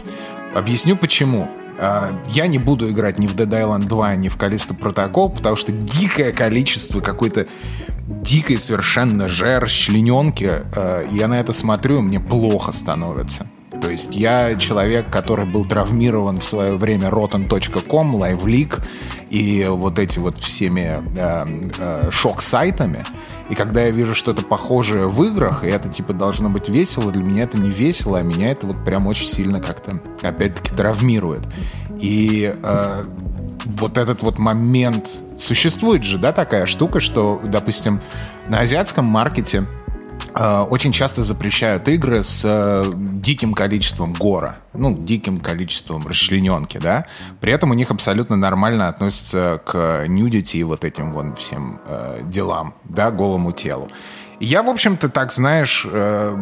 Объясню 0.55 0.95
почему. 0.95 1.49
А, 1.77 2.13
я 2.29 2.47
не 2.47 2.59
буду 2.59 2.89
играть 2.89 3.19
ни 3.19 3.27
в 3.27 3.35
Dead 3.35 3.49
Island 3.49 3.87
2, 3.87 4.15
ни 4.15 4.29
в 4.29 4.37
Callisto 4.37 4.77
Protocol, 4.77 5.35
потому 5.35 5.55
что 5.55 5.71
дикое 5.71 6.31
количество 6.31 7.01
какой-то 7.01 7.47
дикой 8.19 8.57
совершенно 8.57 9.27
жер, 9.27 9.67
члененки. 9.69 10.51
Э, 10.75 11.05
я 11.11 11.27
на 11.27 11.39
это 11.39 11.53
смотрю, 11.53 12.01
мне 12.01 12.19
плохо 12.19 12.71
становится. 12.71 13.47
То 13.81 13.89
есть 13.89 14.15
я 14.15 14.55
человек, 14.55 15.09
который 15.09 15.45
был 15.45 15.65
травмирован 15.65 16.39
в 16.39 16.43
свое 16.43 16.75
время 16.75 17.09
rotten.com, 17.09 18.15
LiveLeak 18.15 18.81
и 19.29 19.65
вот 19.69 19.97
эти 19.97 20.19
вот 20.19 20.37
всеми 20.37 21.01
э, 21.15 21.69
э, 21.79 22.09
шок-сайтами. 22.11 23.03
И 23.51 23.53
когда 23.53 23.83
я 23.83 23.91
вижу 23.91 24.15
что-то 24.15 24.43
похожее 24.43 25.07
в 25.07 25.21
играх, 25.25 25.65
и 25.65 25.67
это 25.67 25.89
типа 25.89 26.13
должно 26.13 26.49
быть 26.49 26.69
весело, 26.69 27.11
для 27.11 27.21
меня 27.21 27.43
это 27.43 27.57
не 27.57 27.69
весело, 27.69 28.17
а 28.17 28.21
меня 28.23 28.49
это 28.49 28.65
вот 28.65 28.85
прям 28.85 29.07
очень 29.07 29.25
сильно 29.25 29.59
как-то 29.59 30.01
опять-таки 30.21 30.73
травмирует. 30.73 31.41
И 31.99 32.55
э, 32.63 33.03
вот 33.65 33.97
этот 33.97 34.23
вот 34.23 34.39
момент... 34.39 35.09
Существует 35.35 36.03
же, 36.03 36.17
да, 36.17 36.31
такая 36.31 36.65
штука, 36.65 37.01
что, 37.01 37.41
допустим, 37.43 37.99
на 38.47 38.59
азиатском 38.59 39.03
маркете 39.03 39.65
очень 40.69 40.91
часто 40.91 41.23
запрещают 41.23 41.87
игры 41.87 42.23
с 42.23 42.43
э, 42.45 42.83
диким 42.95 43.53
количеством 43.53 44.13
гора, 44.13 44.57
ну, 44.73 44.97
диким 44.97 45.39
количеством 45.39 46.07
расчлененки, 46.07 46.77
да. 46.77 47.05
При 47.39 47.51
этом 47.51 47.71
у 47.71 47.73
них 47.73 47.91
абсолютно 47.91 48.35
нормально 48.35 48.87
относятся 48.87 49.61
к 49.65 50.05
нюдити 50.07 50.57
и 50.57 50.63
вот 50.63 50.85
этим 50.85 51.13
вон 51.13 51.35
всем 51.35 51.79
э, 51.85 52.21
делам, 52.23 52.73
да, 52.85 53.11
голому 53.11 53.51
телу. 53.51 53.89
Я, 54.39 54.63
в 54.63 54.69
общем-то, 54.69 55.09
так, 55.09 55.31
знаешь, 55.31 55.85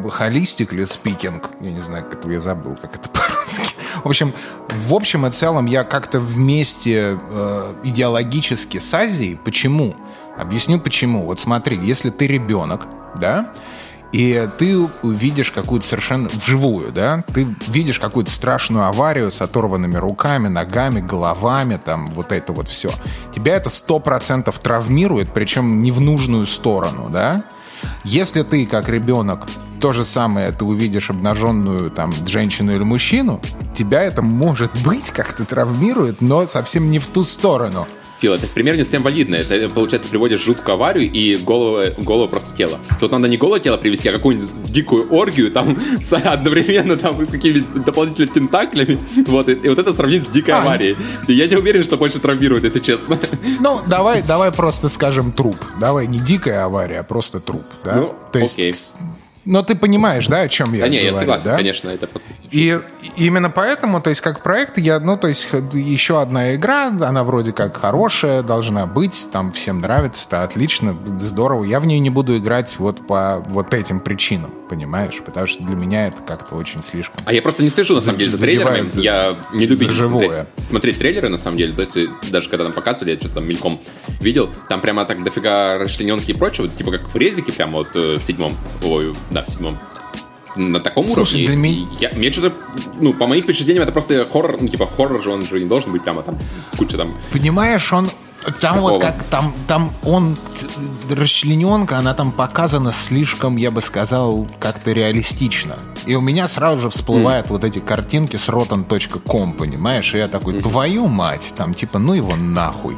холистикли 0.10 0.86
спикинг, 0.86 1.50
я 1.60 1.72
не 1.72 1.82
знаю, 1.82 2.06
как 2.06 2.20
это 2.20 2.30
я 2.30 2.40
забыл, 2.40 2.78
как 2.82 2.96
это 2.96 3.10
по-русски. 3.50 3.76
В 4.04 4.08
общем, 4.08 4.34
в 4.70 4.94
общем 4.94 5.26
и 5.26 5.32
целом 5.32 5.66
я 5.66 5.84
как-то 5.84 6.20
вместе 6.20 7.20
э, 7.20 7.74
идеологически 7.84 8.78
с 8.78 8.94
Азией. 8.94 9.36
Почему? 9.36 9.96
Объясню 10.38 10.80
почему. 10.80 11.26
Вот 11.26 11.40
смотри, 11.40 11.78
если 11.78 12.10
ты 12.10 12.28
ребенок, 12.28 12.88
да, 13.16 13.52
и 14.12 14.50
ты 14.58 14.78
увидишь 15.04 15.52
какую-то 15.52 15.86
совершенно 15.86 16.30
вживую, 16.30 16.92
да, 16.92 17.24
ты 17.34 17.48
видишь 17.68 18.00
какую-то 18.00 18.32
страшную 18.32 18.86
аварию 18.86 19.30
с 19.30 19.42
оторванными 19.42 19.98
руками, 19.98 20.48
ногами, 20.48 21.00
головами, 21.00 21.80
там, 21.84 22.08
вот 22.08 22.32
это 22.32 22.52
вот 22.52 22.68
все. 22.68 22.92
Тебя 23.34 23.56
это 23.56 23.70
сто 23.70 24.00
процентов 24.00 24.58
травмирует, 24.60 25.34
причем 25.34 25.80
не 25.80 25.92
в 25.92 26.02
нужную 26.02 26.48
сторону, 26.48 27.10
да. 27.10 27.44
Если 28.04 28.42
ты, 28.44 28.66
как 28.66 28.90
ребенок, 28.90 29.46
то 29.80 29.94
же 29.94 30.04
самое 30.04 30.52
ты 30.52 30.66
увидишь 30.66 31.10
обнаженную 31.10 31.92
там 31.92 32.12
женщину 32.26 32.76
или 32.76 32.84
мужчину, 32.84 33.40
тебя 33.76 34.02
это 34.02 34.22
может 34.22 34.72
быть 34.84 35.12
как-то 35.12 35.46
травмирует, 35.46 36.22
но 36.22 36.46
совсем 36.48 36.90
не 36.90 37.00
в 37.00 37.08
ту 37.08 37.24
сторону. 37.24 37.88
Фил, 38.20 38.34
это 38.34 38.48
пример 38.48 38.76
не 38.76 38.84
совсем 38.84 39.02
валидно. 39.04 39.36
Это, 39.36 39.70
получается, 39.70 40.10
приводишь 40.10 40.42
жуткую 40.42 40.74
аварию 40.76 41.10
и 41.10 41.38
голову, 41.38 41.86
голову 42.00 42.28
просто 42.28 42.56
тело. 42.56 42.78
Тут 43.00 43.12
надо 43.12 43.28
не 43.28 43.38
голое 43.38 43.62
тело 43.62 43.78
привести, 43.78 44.10
а 44.10 44.14
какую-нибудь 44.14 44.50
дикую 44.64 45.12
оргию, 45.12 45.52
там, 45.52 45.78
с, 46.02 46.14
одновременно 46.14 46.98
там, 46.98 47.26
с 47.26 47.32
какими-то 47.32 47.80
дополнительными 47.80 48.32
тентаклями. 48.32 49.00
Вот, 49.28 49.48
и, 49.48 49.54
и 49.54 49.70
вот 49.70 49.80
это 49.80 49.94
сравнить 49.94 50.26
с 50.26 50.28
дикой 50.28 50.56
а, 50.56 50.62
аварией. 50.62 50.98
И 51.28 51.34
я 51.34 51.48
не 51.48 51.56
уверен, 51.56 51.84
что 51.84 51.98
больше 51.98 52.20
травмирует, 52.20 52.64
если 52.64 52.80
честно. 52.80 53.20
Ну, 53.62 53.82
давай, 53.88 54.22
давай 54.22 54.52
просто 54.52 54.90
скажем 54.90 55.32
труп. 55.32 55.58
Давай 55.80 56.08
не 56.08 56.20
дикая 56.20 56.66
авария, 56.66 57.00
а 57.00 57.04
просто 57.04 57.40
труп. 57.40 57.64
Да? 57.84 57.96
Ну, 57.96 58.16
То 58.32 58.40
есть, 58.40 58.60
окей. 58.60 58.74
Но 59.46 59.64
ты 59.64 59.76
понимаешь, 59.76 60.28
да, 60.28 60.42
о 60.42 60.48
чем 60.48 60.74
я 60.74 60.82
да, 60.82 60.88
не, 60.90 60.98
говорю, 60.98 61.14
я 61.14 61.20
согласен, 61.20 61.46
да? 61.46 61.56
конечно, 61.56 61.90
это 61.90 62.08
просто... 62.08 62.28
И 62.52 62.80
именно 63.16 63.50
поэтому, 63.50 64.02
то 64.02 64.10
есть 64.10 64.22
как 64.22 64.44
проект, 64.44 64.78
я, 64.78 65.00
ну, 65.00 65.18
то 65.18 65.28
есть 65.28 65.48
еще 65.74 66.22
одна 66.22 66.56
игра, 66.56 66.88
она 66.88 67.24
вроде 67.24 67.54
как 67.54 67.78
хорошая, 67.78 68.44
должна 68.44 68.86
быть, 68.86 69.30
там 69.32 69.52
всем 69.52 69.82
нравится, 69.82 70.28
это 70.28 70.44
отлично, 70.44 70.98
здорово. 71.18 71.64
Я 71.64 71.80
в 71.80 71.86
нее 71.86 72.00
не 72.00 72.10
буду 72.10 72.38
играть 72.38 72.76
вот 72.80 73.06
по 73.08 73.44
вот 73.48 73.74
этим 73.74 74.00
причинам, 74.00 74.52
понимаешь? 74.70 75.22
Потому 75.26 75.48
что 75.48 75.64
для 75.64 75.76
меня 75.76 76.08
это 76.08 76.22
как-то 76.24 76.56
очень 76.56 76.84
слишком... 76.84 77.22
А 77.26 77.34
я 77.34 77.42
просто 77.42 77.64
не 77.64 77.70
слежу, 77.70 77.96
на 77.96 78.02
самом 78.02 78.20
деле, 78.20 78.32
за 78.32 78.40
трейлерами. 78.40 78.88
За, 78.88 79.02
я 79.02 79.38
не 79.54 79.66
люблю 79.66 79.92
смотреть, 79.92 80.48
смотреть 80.58 80.98
трейлеры, 81.00 81.30
на 81.30 81.38
самом 81.38 81.58
деле. 81.58 81.74
То 81.74 81.82
есть 81.82 81.98
даже 82.32 82.50
когда 82.50 82.66
там 82.66 82.74
показывали, 82.74 83.12
я 83.12 83.18
что-то 83.18 83.36
там 83.36 83.48
мельком 83.48 83.80
видел, 84.22 84.50
там 84.68 84.82
прямо 84.82 85.06
так 85.06 85.24
дофига 85.24 85.78
расчлененки 85.78 86.32
и 86.32 86.34
прочего, 86.34 86.68
типа 86.68 86.92
как 86.92 87.08
в 87.08 87.16
резике 87.16 87.52
прямо 87.52 87.80
вот 87.80 87.90
э, 87.96 88.18
в 88.18 88.24
седьмом, 88.24 88.54
ой, 88.84 89.14
да, 89.32 89.39
в 89.44 89.50
седьмом. 89.50 89.80
на 90.56 90.80
таком 90.80 91.06
Слушай, 91.06 91.46
уровне. 91.46 91.86
для 91.98 92.10
Я, 92.10 92.18
мне 92.18 92.32
что-то, 92.32 92.54
ну, 93.00 93.14
по 93.14 93.28
моим 93.28 93.44
впечатлениям, 93.44 93.84
это 93.84 93.92
просто 93.92 94.28
хоррор, 94.32 94.58
ну, 94.60 94.68
типа, 94.68 94.88
хоррор 94.88 95.22
же, 95.24 95.32
он 95.32 95.46
же 95.46 95.60
не 95.60 95.68
должен 95.68 95.92
быть 95.92 96.04
прямо 96.04 96.22
там 96.22 96.38
куча 96.78 96.98
там... 96.98 97.12
Понимаешь, 97.32 97.94
он 97.94 98.10
там 98.62 98.76
Какого? 98.76 98.92
вот 98.92 99.02
как 99.02 99.24
там 99.24 99.54
там 99.68 99.94
он 100.04 100.38
расчлененка, 101.10 101.98
она 101.98 102.14
там 102.14 102.32
показана 102.32 102.92
слишком, 102.92 103.58
я 103.58 103.70
бы 103.70 103.82
сказал, 103.82 104.48
как-то 104.60 104.92
реалистично. 104.92 105.78
И 106.06 106.16
у 106.16 106.22
меня 106.22 106.48
сразу 106.48 106.80
же 106.80 106.90
всплывают 106.90 107.50
вот 107.50 107.64
эти 107.64 107.80
картинки 107.80 108.38
с 108.38 108.48
rotten.com, 108.50 109.54
понимаешь? 109.54 110.14
И 110.14 110.18
я 110.18 110.28
такой, 110.28 110.62
твою 110.62 111.08
мать, 111.08 111.54
там 111.58 111.74
типа, 111.74 112.00
ну 112.00 112.14
его 112.14 112.36
нахуй. 112.36 112.96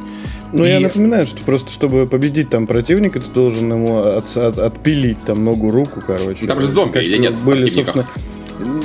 Ну, 0.52 0.64
я 0.64 0.78
И- 0.78 0.82
напоминаю, 0.82 1.26
что 1.26 1.42
просто 1.42 1.70
чтобы 1.70 2.06
победить 2.06 2.50
там 2.50 2.66
противника, 2.66 3.20
ты 3.20 3.30
должен 3.30 3.72
ему 3.72 3.98
от- 3.98 4.36
от- 4.36 4.58
отпилить 4.58 5.20
там 5.20 5.44
ногу, 5.44 5.70
руку, 5.70 6.02
короче. 6.06 6.38
Ну, 6.42 6.46
там 6.48 6.60
же 6.60 6.68
зомби 6.68 6.92
Как 6.94 7.02
или 7.04 7.16
нет 7.18 7.34
Были, 7.36 7.68
собственно, 7.70 8.06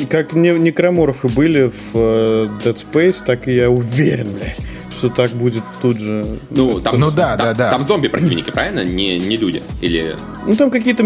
как 0.10 0.34
не, 0.34 0.52
некроморфы 0.52 1.28
были 1.28 1.64
в 1.70 1.96
э, 1.96 2.48
Dead 2.64 2.76
Space, 2.92 3.18
так 3.26 3.48
и 3.48 3.56
я 3.56 3.70
уверен, 3.70 4.28
блядь, 4.34 4.58
что 4.90 5.10
так 5.10 5.32
будет 5.32 5.64
тут 5.82 6.00
же. 6.00 6.26
Ну, 6.50 6.80
там, 6.80 7.00
Ну 7.00 7.12
да, 7.12 7.36
там- 7.36 7.48
да, 7.48 7.54
да. 7.54 7.72
Там 7.72 7.84
зомби-противники, 7.84 8.50
правильно? 8.50 8.84
Не, 8.86 9.20
не 9.20 9.36
люди. 9.38 9.62
Или... 9.82 10.16
Ну, 10.48 10.56
там 10.56 10.72
какие-то 10.72 11.04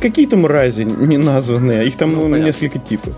какие-то 0.00 0.36
мрази 0.36 0.82
не 0.84 1.16
названные, 1.18 1.86
их 1.86 1.96
там 1.96 2.12
Ну, 2.12 2.16
ну, 2.18 2.22
понятно. 2.30 2.46
несколько 2.46 2.78
типов. 2.78 3.14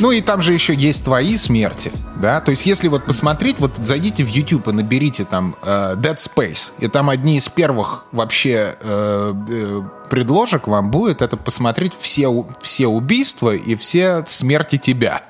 Ну 0.00 0.10
и 0.10 0.20
там 0.20 0.42
же 0.42 0.52
еще 0.52 0.74
есть 0.74 1.04
твои 1.04 1.36
смерти, 1.36 1.92
да? 2.16 2.40
То 2.40 2.50
есть 2.50 2.66
если 2.66 2.88
вот 2.88 3.04
посмотреть, 3.04 3.60
вот 3.60 3.76
зайдите 3.76 4.24
в 4.24 4.28
YouTube 4.28 4.68
и 4.68 4.72
наберите 4.72 5.24
там 5.24 5.56
э, 5.62 5.94
Dead 5.96 6.16
Space, 6.16 6.72
и 6.80 6.88
там 6.88 7.10
одни 7.10 7.36
из 7.36 7.48
первых 7.48 8.06
вообще 8.12 8.76
э, 8.80 9.34
э, 9.48 9.82
предложек 10.10 10.66
вам 10.66 10.90
будет 10.90 11.22
это 11.22 11.36
посмотреть 11.36 11.94
все, 11.98 12.46
все 12.60 12.86
убийства 12.86 13.54
и 13.54 13.74
все 13.76 14.24
смерти 14.26 14.78
тебя. 14.78 15.22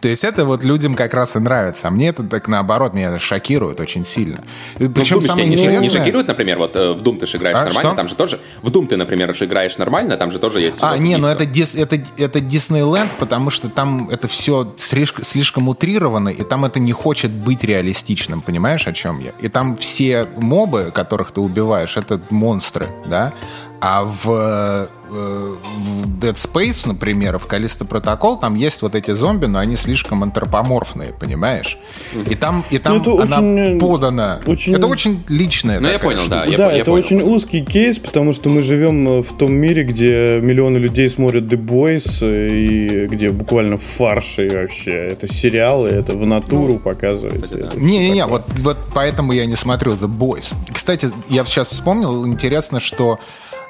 То 0.00 0.08
есть 0.08 0.24
это 0.24 0.44
вот 0.44 0.62
людям 0.62 0.94
как 0.94 1.14
раз 1.14 1.36
и 1.36 1.38
нравится. 1.38 1.88
А 1.88 1.90
мне 1.90 2.08
это 2.08 2.22
так 2.22 2.48
наоборот, 2.48 2.92
меня 2.92 3.08
это 3.08 3.18
шокирует 3.18 3.80
очень 3.80 4.04
сильно. 4.04 4.44
Ну, 4.78 4.90
Причем 4.90 5.22
самое 5.22 5.46
не, 5.48 5.56
шок- 5.56 5.58
не 5.58 5.64
интересное... 5.76 5.98
шокирует, 6.00 6.28
например, 6.28 6.58
вот 6.58 6.76
э, 6.76 6.92
в 6.92 7.02
Doom 7.02 7.18
ты 7.18 7.26
же 7.26 7.38
играешь 7.38 7.56
А, 7.56 7.64
нормально, 7.64 7.88
что? 7.90 7.96
там 7.96 8.08
же 8.08 8.14
тоже... 8.14 8.40
В 8.62 8.70
Doom 8.70 8.86
ты, 8.88 8.96
например, 8.96 9.34
же 9.34 9.46
играешь 9.46 9.78
нормально, 9.78 10.16
там 10.16 10.30
же 10.30 10.38
тоже 10.38 10.60
есть... 10.60 10.78
А, 10.80 10.96
не, 10.98 11.16
ну 11.16 11.28
убийства. 11.28 11.44
это, 11.44 11.44
Дис- 11.44 11.80
это, 11.82 11.98
это 12.18 12.40
Диснейленд, 12.40 13.12
потому 13.18 13.50
что 13.50 13.68
там 13.68 14.08
это 14.10 14.28
все 14.28 14.74
слишком, 14.76 15.24
слишком 15.24 15.68
утрировано, 15.68 16.28
и 16.28 16.42
там 16.42 16.64
это 16.64 16.78
не 16.78 16.92
хочет 16.92 17.30
быть 17.30 17.64
реалистичным, 17.64 18.42
понимаешь, 18.42 18.86
о 18.86 18.92
чем 18.92 19.18
я? 19.20 19.32
И 19.40 19.48
там 19.48 19.76
все 19.76 20.28
мобы, 20.36 20.90
которых 20.94 21.32
ты 21.32 21.40
убиваешь, 21.40 21.96
это 21.96 22.20
монстры, 22.30 22.88
да? 23.06 23.32
А 23.80 24.04
в, 24.04 24.30
э, 24.30 24.86
в 25.08 26.08
Dead 26.18 26.34
Space, 26.34 26.88
например, 26.88 27.38
в 27.38 27.46
Callisto 27.46 27.86
Protocol, 27.86 28.40
там 28.40 28.54
есть 28.54 28.80
вот 28.82 28.94
эти 28.94 29.12
зомби, 29.12 29.46
но 29.46 29.58
они 29.58 29.76
слишком 29.76 30.22
антропоморфные, 30.22 31.12
понимаешь? 31.12 31.78
И 32.28 32.34
там, 32.34 32.64
и 32.70 32.78
там 32.78 32.94
Ну, 32.94 33.00
это 33.00 33.22
она 33.22 33.36
очень, 33.36 33.76
э, 33.76 33.78
подана... 33.78 34.40
очень- 34.46 34.74
Это 34.74 34.86
очень 34.86 35.22
личная 35.28 35.78
Ну, 35.80 35.88
я 35.88 35.98
понял, 35.98 36.20
штука. 36.20 36.36
да. 36.36 36.44
я 36.46 36.56
да, 36.58 36.72
я 36.72 36.78
это 36.78 36.90
понял. 36.90 37.04
очень 37.04 37.22
узкий 37.22 37.62
кейс, 37.64 37.98
потому 37.98 38.32
что 38.32 38.48
мы 38.48 38.62
живем 38.62 39.06
э, 39.08 39.22
в 39.22 39.32
том 39.36 39.52
мире, 39.52 39.84
где 39.84 40.40
миллионы 40.40 40.78
людей 40.78 41.08
смотрят 41.10 41.44
The 41.44 41.58
Boys, 41.62 42.26
и 42.26 43.06
где 43.06 43.30
буквально 43.30 43.76
в 43.76 43.82
фарше 43.82 44.48
вообще. 44.48 44.92
Это 45.08 45.28
сериалы, 45.28 45.90
это 45.90 46.14
в 46.14 46.26
натуру 46.26 46.80
да. 46.82 47.66
Это 47.68 47.78
Не-не-не, 47.78 48.22
такое. 48.22 48.38
вот, 48.48 48.60
вот 48.60 48.76
поэтому 48.94 49.32
я 49.32 49.44
не 49.46 49.56
смотрю 49.56 49.92
The 49.92 50.08
Boys. 50.08 50.54
Кстати, 50.72 51.10
я 51.28 51.44
сейчас 51.44 51.68
вспомнил, 51.70 52.26
интересно, 52.26 52.80
что 52.80 53.18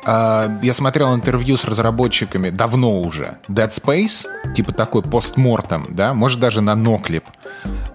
я 0.06 0.72
смотрел 0.72 1.14
интервью 1.14 1.56
с 1.56 1.64
разработчиками 1.64 2.50
давно 2.50 3.00
уже. 3.00 3.38
Dead 3.48 3.68
Space, 3.68 4.26
типа 4.54 4.72
такой 4.72 5.02
постмортом, 5.02 5.86
да, 5.88 6.14
может 6.14 6.38
даже 6.38 6.60
на 6.60 6.74
Ноклип. 6.74 7.24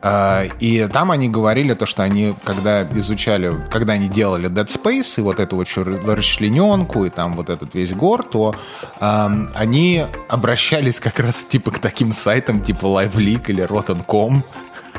Э, 0.02 0.47
и 0.60 0.88
там 0.91 1.12
они 1.12 1.30
говорили 1.30 1.74
то, 1.74 1.86
что 1.86 2.04
они, 2.04 2.36
когда 2.43 2.84
изучали, 2.84 3.54
когда 3.71 3.93
они 3.93 4.10
делали 4.10 4.50
Dead 4.50 4.67
Space 4.67 5.19
и 5.19 5.21
вот 5.21 5.39
эту 5.39 5.56
вот 5.56 5.67
расчлененку 6.06 7.06
и 7.06 7.10
там 7.10 7.36
вот 7.36 7.50
этот 7.50 7.74
весь 7.76 7.93
гор, 7.93 8.24
то 8.24 8.56
они 9.00 10.06
обращались 10.28 11.00
как 11.00 11.19
раз 11.19 11.45
типа 11.45 11.71
к 11.71 11.80
таким 11.80 12.12
сайтам 12.12 12.62
типа 12.62 12.86
LiveLeak 12.86 13.45
или 13.47 13.63
Rotten.com, 13.63 14.43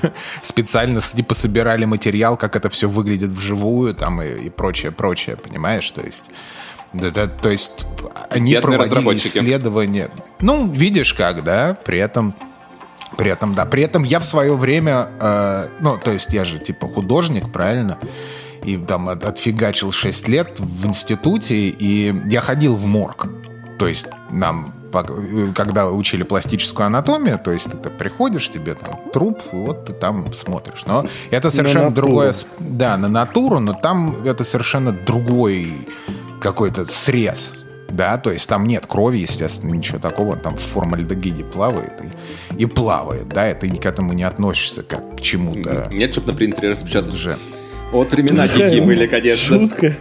специально 0.42 1.00
типа 1.00 1.34
собирали 1.34 1.84
материал, 1.84 2.36
как 2.36 2.56
это 2.56 2.68
все 2.70 2.88
выглядит 2.88 3.30
вживую, 3.30 3.94
там 3.94 4.22
и, 4.22 4.46
и 4.46 4.50
прочее, 4.50 4.92
прочее, 4.92 5.36
понимаешь? 5.36 5.90
То 5.90 6.00
есть, 6.00 6.30
да, 6.92 7.10
да, 7.10 7.26
то 7.26 7.50
есть 7.50 7.86
они 8.30 8.52
Бедные 8.52 8.78
проводили 8.78 9.16
исследования. 9.16 10.10
Ну, 10.40 10.70
видишь 10.70 11.14
как, 11.14 11.44
да, 11.44 11.76
при 11.84 11.98
этом 11.98 12.34
при 13.16 13.30
этом, 13.30 13.54
да. 13.54 13.66
При 13.66 13.82
этом 13.82 14.04
я 14.04 14.20
в 14.20 14.24
свое 14.24 14.54
время, 14.54 15.08
э, 15.20 15.68
ну, 15.80 15.98
то 15.98 16.10
есть 16.12 16.32
я 16.32 16.44
же 16.44 16.58
типа 16.58 16.88
художник, 16.88 17.52
правильно? 17.52 17.98
И 18.64 18.76
там 18.78 19.08
от- 19.08 19.24
отфигачил 19.24 19.92
6 19.92 20.28
лет 20.28 20.58
в 20.58 20.86
институте, 20.86 21.68
и 21.68 22.14
я 22.30 22.40
ходил 22.40 22.74
в 22.74 22.86
морг. 22.86 23.26
То 23.78 23.86
есть 23.88 24.06
нам, 24.30 24.72
когда 25.54 25.90
учили 25.90 26.22
пластическую 26.22 26.86
анатомию, 26.86 27.38
то 27.38 27.50
есть 27.50 27.68
ты 27.70 27.90
приходишь, 27.90 28.48
тебе 28.48 28.74
там 28.74 29.00
труп, 29.12 29.40
и 29.52 29.56
вот 29.56 29.86
ты 29.86 29.92
там 29.92 30.32
смотришь. 30.32 30.84
Но 30.86 31.04
это 31.30 31.50
совершенно 31.50 31.90
натуру. 31.90 32.06
другое... 32.06 32.34
Да, 32.60 32.96
на 32.96 33.08
натуру, 33.08 33.58
но 33.58 33.74
там 33.74 34.24
это 34.24 34.44
совершенно 34.44 34.92
другой 34.92 35.68
какой-то 36.42 36.84
срез. 36.86 37.54
Да, 37.88 38.16
то 38.16 38.32
есть 38.32 38.48
там 38.48 38.66
нет 38.66 38.86
крови, 38.86 39.18
естественно, 39.18 39.70
ничего 39.72 39.98
такого, 39.98 40.36
там 40.36 40.56
в 40.56 40.62
формальдегиде 40.62 41.44
плавает 41.44 41.92
и, 42.56 42.62
и 42.62 42.66
плавает, 42.66 43.28
да, 43.28 43.50
и 43.50 43.54
ты 43.54 43.68
к 43.68 43.84
этому 43.84 44.14
не 44.14 44.22
относишься 44.22 44.82
как 44.82 45.16
к 45.16 45.20
чему-то 45.20 45.90
Нет, 45.92 46.12
чтобы 46.12 46.32
на 46.32 46.38
принтере 46.38 46.70
распечатать. 46.70 47.12
уже. 47.12 47.36
Вот 47.92 48.10
времена 48.12 48.48
дикие 48.48 48.80
были, 48.80 49.06
конечно. 49.06 49.58
Шутка. 49.58 49.94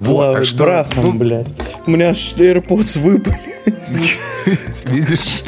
Вот, 0.00 0.32
так 0.32 0.44
что, 0.46 0.64
брасом, 0.64 1.04
ну, 1.04 1.12
блядь. 1.12 1.46
У 1.86 1.90
меня 1.90 2.10
аж 2.10 2.34
AirPods 2.34 2.98
выпали. 2.98 3.38
Видишь? 4.86 5.44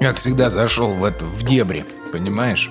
Как 0.00 0.16
всегда 0.16 0.50
зашел 0.50 0.94
в 0.94 1.04
это, 1.04 1.24
в 1.26 1.44
дебри, 1.44 1.84
понимаешь? 2.12 2.70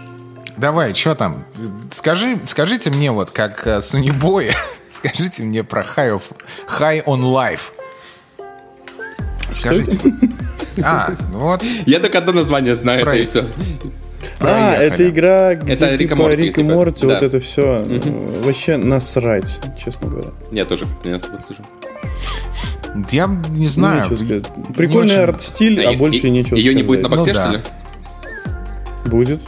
Давай, 0.61 0.93
что 0.93 1.15
там? 1.15 1.43
Скажи, 1.89 2.37
скажите 2.43 2.91
мне 2.91 3.11
вот, 3.11 3.31
как 3.31 3.65
э, 3.65 3.81
Сунибои, 3.81 4.51
скажите 4.91 5.41
мне 5.41 5.63
про 5.63 5.81
High, 5.81 6.15
of, 6.15 6.35
High 6.79 7.03
on 7.05 7.21
Life. 7.21 7.71
Скажите. 9.49 9.97
А, 10.83 11.15
ну 11.31 11.39
вот, 11.39 11.63
Я 11.87 11.99
только 11.99 12.19
одно 12.19 12.33
название 12.33 12.75
знаю, 12.75 13.01
это 13.01 13.11
и 13.13 13.25
все. 13.25 13.47
А, 14.39 14.75
это 14.75 15.09
игра, 15.09 15.55
где 15.55 15.73
Это 15.73 15.89
Рик 15.89 15.95
и 15.95 16.03
типа 16.03 16.15
Морти, 16.15 16.41
Рик 16.43 16.57
и 16.59 16.61
типа, 16.61 16.75
Морти, 16.75 17.05
вот 17.07 17.23
это 17.23 17.39
все. 17.39 17.83
Вообще 18.43 18.77
насрать, 18.77 19.59
честно 19.83 20.09
говоря. 20.09 20.29
Я 20.51 20.65
тоже 20.65 20.85
как-то 20.85 21.09
не 21.09 21.15
особо 21.15 21.37
слышу. 21.37 21.65
Я 23.11 23.25
не 23.49 23.67
знаю. 23.67 24.05
Прикольный 24.75 25.23
арт-стиль, 25.23 25.83
а 25.83 25.91
И- 25.91 25.95
больше 25.95 26.29
нечего 26.29 26.55
Ее 26.55 26.75
не 26.75 26.83
будет 26.83 27.01
на 27.01 27.09
боксе, 27.09 27.33
Ну 27.33 27.39
что 27.39 27.49
ли? 27.49 27.61
Будет. 29.05 29.41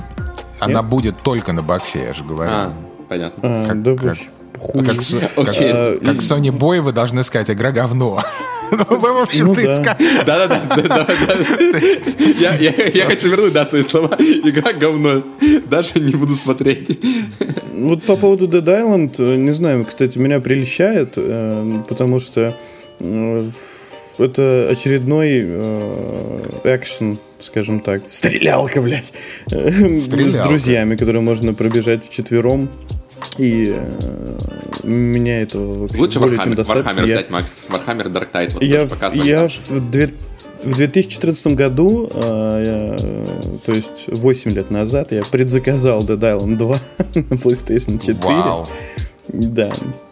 Она 0.64 0.80
Нет? 0.82 0.90
будет 0.90 1.18
только 1.22 1.54
на 1.54 1.62
боксе, 1.62 2.04
я 2.08 2.14
же 2.14 2.24
говорю. 2.24 2.52
А, 2.54 2.74
понятно. 3.10 3.42
А, 3.44 3.66
Как- 3.68 3.82
да 3.84 3.96
как-. 3.96 4.18
А 4.56 4.60
Хуй. 4.60 4.86
как, 4.86 4.96
как. 4.96 5.02
Со- 5.04 5.98
как 6.06 6.16
Sony 6.18 6.52
Boy 6.58 6.80
вы 6.82 6.92
должны 6.94 7.24
сказать, 7.24 7.50
игра 7.52 7.72
говно. 7.72 8.22
Ну, 8.72 8.98
вы, 8.98 9.14
в 9.14 9.18
общем, 9.18 9.48
Ну 9.48 9.54
ты 9.54 9.68
да. 9.68 9.82
ска- 9.82 10.26
Да-да-да, 10.26 10.62
да, 10.76 10.82
да, 10.82 11.06
да. 11.06 11.14
Я, 12.40 12.56
я, 12.56 12.74
я 12.74 13.06
хочу 13.06 13.30
вернуть, 13.30 13.54
да, 13.54 13.66
свои 13.66 13.84
слова. 13.84 14.16
Игра 14.18 14.74
говно. 14.74 15.22
Даже 15.70 16.00
не 16.00 16.16
буду 16.16 16.34
смотреть. 16.34 17.00
Вот 17.76 18.02
по 18.04 18.16
поводу 18.16 18.48
Dead 18.48 18.64
Island, 18.66 19.16
э, 19.20 19.36
не 19.36 19.52
знаю, 19.52 19.86
кстати, 19.86 20.18
меня 20.18 20.40
прельщает, 20.40 21.14
э, 21.18 21.80
потому 21.88 22.20
что 22.20 22.56
э, 23.00 23.50
это 24.18 24.68
очередной 24.72 25.42
экшен, 26.64 27.20
скажем 27.44 27.80
так. 27.80 28.02
Стрелялка, 28.10 28.82
блядь. 28.82 29.14
Э, 29.52 29.70
С 29.70 30.06
Стрелялка. 30.06 30.48
друзьями, 30.50 30.96
которые 30.96 31.22
можно 31.22 31.54
пробежать 31.54 32.06
вчетвером. 32.06 32.70
И 33.38 33.74
э, 33.78 34.88
меня 34.88 35.42
этого 35.42 35.84
вообще 35.84 35.98
Лучше 35.98 36.20
более 36.20 36.40
чем 36.40 36.52
Warhammer, 36.52 36.56
достаточно. 36.56 36.90
Warhammer 36.90 37.08
Я- 37.08 37.16
взять, 37.18 37.30
Макс. 37.30 37.64
Warhammer 37.70 38.12
Dark 38.12 38.28
Tide. 38.34 38.54
Вот 38.56 38.64
Я, 38.64 38.86
в- 38.88 39.16
я 39.16 39.48
в, 39.70 39.92
две- 39.92 40.14
в 40.64 40.76
2014 40.76 41.48
году, 41.56 42.10
э, 42.14 42.98
я, 42.98 43.58
то 43.66 43.72
есть 43.72 44.08
8 44.08 44.52
лет 44.52 44.72
назад, 44.72 45.12
я 45.14 45.24
предзаказал 45.24 46.02
Dead 46.04 46.20
Island 46.20 46.58
2 46.58 46.78
на 47.16 47.36
PlayStation 47.36 47.98
4. 47.98 48.16
Вау. 48.22 48.68
Да. 49.30 49.72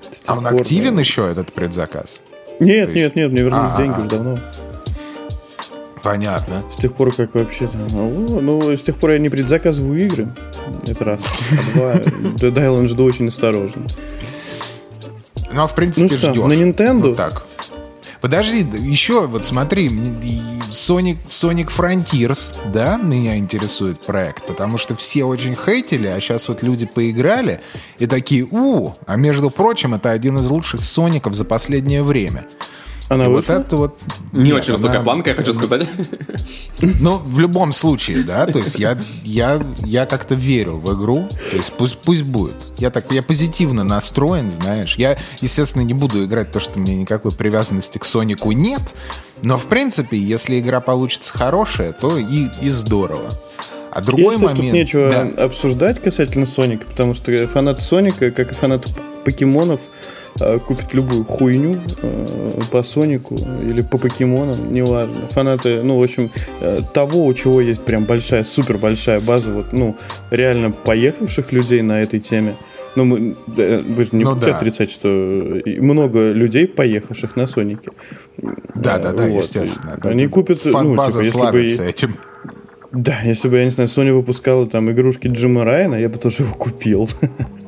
С 0.09 0.23
А 0.27 0.37
он 0.37 0.43
пор, 0.43 0.55
активен 0.55 0.95
да. 0.95 1.01
еще, 1.01 1.29
этот 1.29 1.51
предзаказ? 1.51 2.21
Нет, 2.59 2.85
То 2.85 2.91
есть- 2.91 2.95
нет, 2.95 3.15
нет, 3.15 3.31
мне 3.31 3.41
вернули 3.41 3.61
А, 3.73 3.77
деньги 3.77 3.95
а, 3.95 3.99
уже 3.99 4.07
давно. 4.09 4.37
Понятно. 6.03 6.63
С 6.71 6.77
тех 6.81 6.93
пор, 6.93 7.13
как 7.15 7.35
вообще 7.35 7.67
там, 7.67 7.81
о, 7.93 8.39
ну, 8.41 8.75
с 8.75 8.81
тех 8.81 8.97
пор 8.97 9.11
я 9.11 9.19
не 9.19 9.29
предзаказываю 9.29 10.03
игры. 10.05 10.27
Это 10.87 11.05
раз. 11.05 11.21
А 11.51 11.77
два, 11.77 11.93
Dead 11.95 12.53
Island 12.53 12.87
жду 12.87 13.03
очень 13.03 13.27
осторожно. 13.27 13.83
Ну, 15.51 15.61
а 15.61 15.67
в 15.67 15.75
принципе, 15.75 16.07
Ну 16.11 16.17
что, 16.17 16.31
ждешь. 16.31 16.43
на 16.45 16.53
Nintendo? 16.53 17.09
Вот 17.09 17.17
так. 17.17 17.45
Подожди, 18.21 18.59
еще 18.77 19.25
вот 19.25 19.47
смотри, 19.47 19.89
Sonic, 19.89 21.17
Sonic 21.25 21.69
Frontiers, 21.75 22.55
да, 22.71 22.97
меня 22.97 23.35
интересует 23.37 23.99
проект, 23.99 24.45
потому 24.45 24.77
что 24.77 24.95
все 24.95 25.23
очень 25.23 25.55
хейтили, 25.55 26.05
а 26.07 26.19
сейчас 26.21 26.47
вот 26.47 26.61
люди 26.61 26.85
поиграли 26.85 27.61
и 27.97 28.05
такие, 28.05 28.47
у, 28.49 28.93
а 29.07 29.15
между 29.15 29.49
прочим, 29.49 29.95
это 29.95 30.11
один 30.11 30.37
из 30.37 30.47
лучших 30.49 30.83
Соников 30.83 31.33
за 31.33 31.45
последнее 31.45 32.03
время. 32.03 32.45
Она 33.13 33.25
и 33.25 33.27
вышла? 33.27 33.53
вот 33.55 33.65
это 33.65 33.75
вот... 33.75 33.97
Не 34.31 34.43
Нет, 34.51 34.55
очень 34.61 34.73
высокая 34.73 34.97
она- 34.97 35.03
планка, 35.03 35.29
я 35.31 35.35
хочу 35.35 35.53
сказать. 35.53 35.87
Ну, 36.99 37.17
в 37.23 37.39
любом 37.39 37.73
случае, 37.73 38.23
да, 38.23 38.47
то 38.47 38.57
есть 38.57 38.79
я, 38.79 38.97
я, 39.23 39.61
я 39.85 40.07
как-то 40.07 40.33
верю 40.33 40.77
в 40.77 40.91
игру, 40.95 41.27
то 41.51 41.55
есть 41.57 41.71
пусть, 41.73 41.99
пусть 41.99 42.23
будет. 42.23 42.55
Я 42.77 42.89
так, 42.89 43.11
я 43.13 43.21
позитивно 43.21 43.83
настроен, 43.83 44.49
знаешь. 44.49 44.95
Я, 44.95 45.15
естественно, 45.41 45.83
не 45.83 45.93
буду 45.93 46.25
играть 46.25 46.51
то, 46.51 46.59
что 46.59 46.79
меня 46.79 46.95
никакой 46.95 47.33
привязанности 47.33 47.99
к 47.99 48.05
Сонику 48.05 48.51
нет, 48.51 48.81
но, 49.43 49.59
в 49.59 49.67
принципе, 49.67 50.17
если 50.17 50.59
игра 50.59 50.79
получится 50.81 51.37
хорошая, 51.37 51.91
то 51.91 52.17
и, 52.17 52.47
и 52.63 52.69
здорово. 52.69 53.29
А 53.91 54.01
другой 54.01 54.33
Если 54.35 54.45
момент... 54.45 54.57
тут 54.65 54.73
нечего 54.73 55.09
да. 55.11 55.43
обсуждать 55.45 56.01
касательно 56.01 56.47
Соника, 56.47 56.85
потому 56.87 57.13
что 57.13 57.47
фанаты 57.47 57.83
Соника, 57.83 58.31
как 58.31 58.51
и 58.53 58.55
фанаты 58.55 58.89
п- 58.91 59.01
покемонов, 59.25 59.81
э, 60.39 60.59
купят 60.59 60.93
любую 60.93 61.25
хуйню 61.25 61.75
э, 62.01 62.59
по 62.71 62.83
Сонику 62.83 63.35
или 63.61 63.81
по 63.81 63.97
покемонам, 63.97 64.73
неважно. 64.73 65.27
Фанаты, 65.31 65.83
ну, 65.83 65.99
в 65.99 66.03
общем, 66.03 66.31
э, 66.61 66.81
того, 66.93 67.25
у 67.25 67.33
чего 67.33 67.61
есть 67.61 67.83
прям 67.83 68.05
большая, 68.05 68.43
супер 68.43 68.77
большая 68.77 69.19
база, 69.19 69.51
вот, 69.51 69.73
ну, 69.73 69.95
реально 70.29 70.71
поехавших 70.71 71.51
людей 71.51 71.81
на 71.81 72.01
этой 72.01 72.19
теме. 72.19 72.55
Ну, 72.95 73.05
мы, 73.05 73.35
вы 73.47 74.03
же 74.03 74.09
не 74.11 74.23
Ну 74.23 74.33
будете 74.33 74.51
да. 74.51 74.57
отрицать, 74.57 74.91
что 74.91 75.07
много 75.07 76.31
людей, 76.31 76.67
поехавших 76.67 77.37
на 77.37 77.47
Сонике. 77.47 77.91
Да, 78.75 78.97
да, 78.97 79.13
да, 79.13 79.27
Вот. 79.27 79.43
естественно. 79.43 79.97
Они 80.03 80.27
купят, 80.27 80.59
ну, 80.65 80.71
Фан-база 80.71 81.23
типа, 81.23 81.25
если 81.25 81.39
бы... 81.39 81.47
славится 81.47 81.83
этим. 81.83 82.15
Да, 82.91 83.21
если 83.23 83.47
бы, 83.47 83.57
я 83.57 83.63
не 83.63 83.69
знаю, 83.69 83.87
Sony 83.87 84.11
выпускала 84.11 84.67
там 84.67 84.91
игрушки 84.91 85.27
Джима 85.27 85.63
Райана, 85.63 85.95
я 85.95 86.09
бы 86.09 86.17
тоже 86.17 86.43
его 86.43 86.53
купил. 86.53 87.09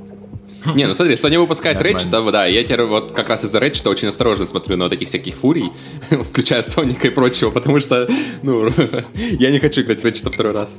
Не, 0.76 0.88
ну 0.88 0.94
смотри, 0.94 1.16
Sony 1.16 1.38
выпускает. 1.40 1.82
Рэчета, 1.82 2.22
да, 2.32 2.46
я 2.46 2.64
теперь 2.64 2.84
вот 2.84 3.12
как 3.12 3.30
раз 3.30 3.44
из-за 3.44 3.60
Рэчета 3.60 3.90
очень 3.90 4.08
осторожно 4.08 4.46
смотрю 4.46 4.78
на 4.78 4.86
вот 4.86 4.90
таких 4.90 5.08
всяких 5.08 5.36
фурий, 5.36 5.72
включая 6.10 6.64
Соника 6.64 7.08
и 7.08 7.12
прочего, 7.12 7.50
потому 7.50 7.80
что, 7.80 8.08
ну, 8.42 8.70
я 9.14 9.52
не 9.52 9.60
хочу 9.60 9.82
играть 9.82 10.02
в 10.02 10.04
Рэчета 10.04 10.32
второй 10.32 10.54
раз. 10.54 10.78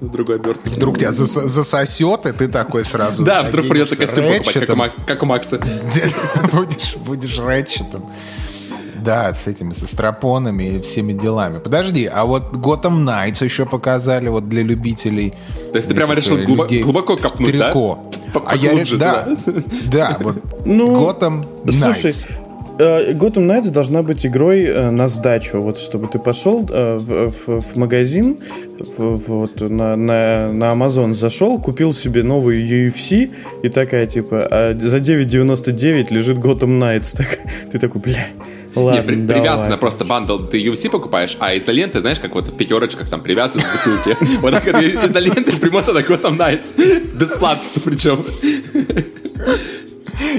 В 0.00 0.10
другой 0.10 0.36
обертке. 0.36 0.70
Вдруг 0.70 0.96
тебя 0.98 1.08
зас- 1.08 1.48
засосет, 1.48 2.26
и 2.26 2.32
ты 2.32 2.46
такой 2.46 2.84
сразу... 2.84 3.24
Да, 3.24 3.42
вдруг 3.42 3.68
придется 3.68 3.96
костюм 3.96 4.26
покупать, 4.26 4.92
как 5.06 5.22
у, 5.22 5.26
Макса. 5.26 5.60
будешь, 7.04 7.38
Рэтчетом. 7.38 8.08
Да, 9.04 9.32
с 9.32 9.46
этими, 9.46 9.72
со 9.72 9.86
стропонами 9.86 10.64
и 10.64 10.80
всеми 10.80 11.12
делами. 11.12 11.58
Подожди, 11.58 12.06
а 12.06 12.24
вот 12.24 12.52
Gotham 12.56 13.04
Knights 13.04 13.44
еще 13.44 13.64
показали 13.66 14.28
вот 14.28 14.48
для 14.48 14.62
любителей. 14.62 15.34
То 15.72 15.76
есть 15.76 15.88
ты 15.88 15.94
прямо 15.94 16.14
решил 16.14 16.36
э, 16.38 16.44
глубо- 16.44 16.82
глубоко 16.82 17.16
копнуть, 17.16 17.56
да? 17.58 17.66
трико. 17.70 17.98
По- 18.32 18.42
А 18.46 18.56
я, 18.56 18.72
да, 18.98 19.26
да, 19.92 20.16
вот 20.20 20.38
Ну, 20.66 20.96
Gotham 21.10 21.44
Слушай, 21.70 22.10
Knights. 22.10 22.28
э, 22.78 23.12
Gotham 23.14 23.46
Knights 23.46 23.70
должна 23.70 24.02
быть 24.02 24.26
игрой 24.26 24.64
э, 24.64 24.90
на 24.90 25.08
сдачу. 25.08 25.60
Вот 25.62 25.78
чтобы 25.78 26.06
ты 26.08 26.18
пошел 26.18 26.62
в, 26.62 27.30
в- 27.30 27.60
в 27.62 27.76
магазин, 27.76 28.38
в- 28.98 29.16
вот 29.26 29.60
на, 29.60 29.96
на, 29.96 30.52
на 30.52 30.64
Amazon 30.72 31.14
зашел, 31.14 31.58
купил 31.60 31.92
себе 31.94 32.22
новый 32.22 32.58
UFC 32.68 33.30
и 33.62 33.68
такая 33.68 34.06
типа 34.06 34.46
а 34.50 34.78
за 34.78 34.98
9.99 34.98 36.12
лежит 36.12 36.38
Gotham 36.38 36.78
Knights. 36.78 37.16
Так, 37.16 37.38
ты 37.72 37.78
такой, 37.78 38.00
бля, 38.02 38.26
ладно, 38.74 39.00
Не, 39.00 39.06
при- 39.06 39.26
привязано 39.26 39.76
просто 39.78 40.04
bundle, 40.04 40.38
ты 40.38 40.60
UFC 40.62 40.90
покупаешь, 40.90 41.36
а 41.40 41.56
изоленты, 41.56 42.00
знаешь, 42.00 42.18
как 42.20 42.34
вот 42.34 42.48
в 42.48 42.56
пятерочках 42.56 43.08
там 43.08 43.20
привязаны 43.20 43.64
к 43.64 43.86
бутылке. 43.86 44.16
Вот 44.40 44.52
так 44.52 44.64
вот 44.66 44.76
изоленты 44.82 45.56
примотано 45.60 46.02
к 46.02 46.10
Gotham 46.10 46.36
Knights. 46.36 47.18
Бесплатно 47.18 47.68
причем. 47.84 48.24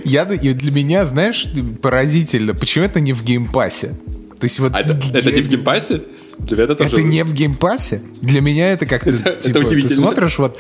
Я, 0.04 0.26
для 0.26 0.72
меня, 0.72 1.06
знаешь, 1.06 1.48
поразительно, 1.82 2.54
почему 2.54 2.86
это 2.86 3.00
не 3.00 3.14
в 3.14 3.24
Game 3.24 3.52
Pass 3.52 3.81
е? 3.81 3.96
То 4.40 4.44
есть 4.46 4.60
вот 4.60 4.74
А 4.74 4.82
это, 4.82 4.94
это 5.14 5.32
не 5.32 5.42
в 5.42 5.50
Game 5.50 5.70
Pass 5.70 5.91
е? 5.91 6.02
Для 6.40 6.64
это 6.64 6.76
тоже... 6.76 6.92
Это 6.98 7.02
не 7.04 7.24
в 7.24 7.34
Game 7.34 7.61
Pass 7.61 7.88
е? 7.88 8.02
Для 8.22 8.42
меня 8.42 8.72
это 8.74 8.86
как-то, 8.86 9.10
Это- 9.10 9.30
это 9.30 9.42
типа, 9.42 9.60
ты 9.70 9.90
смотришь 9.90 10.38
вот, 10.40 10.60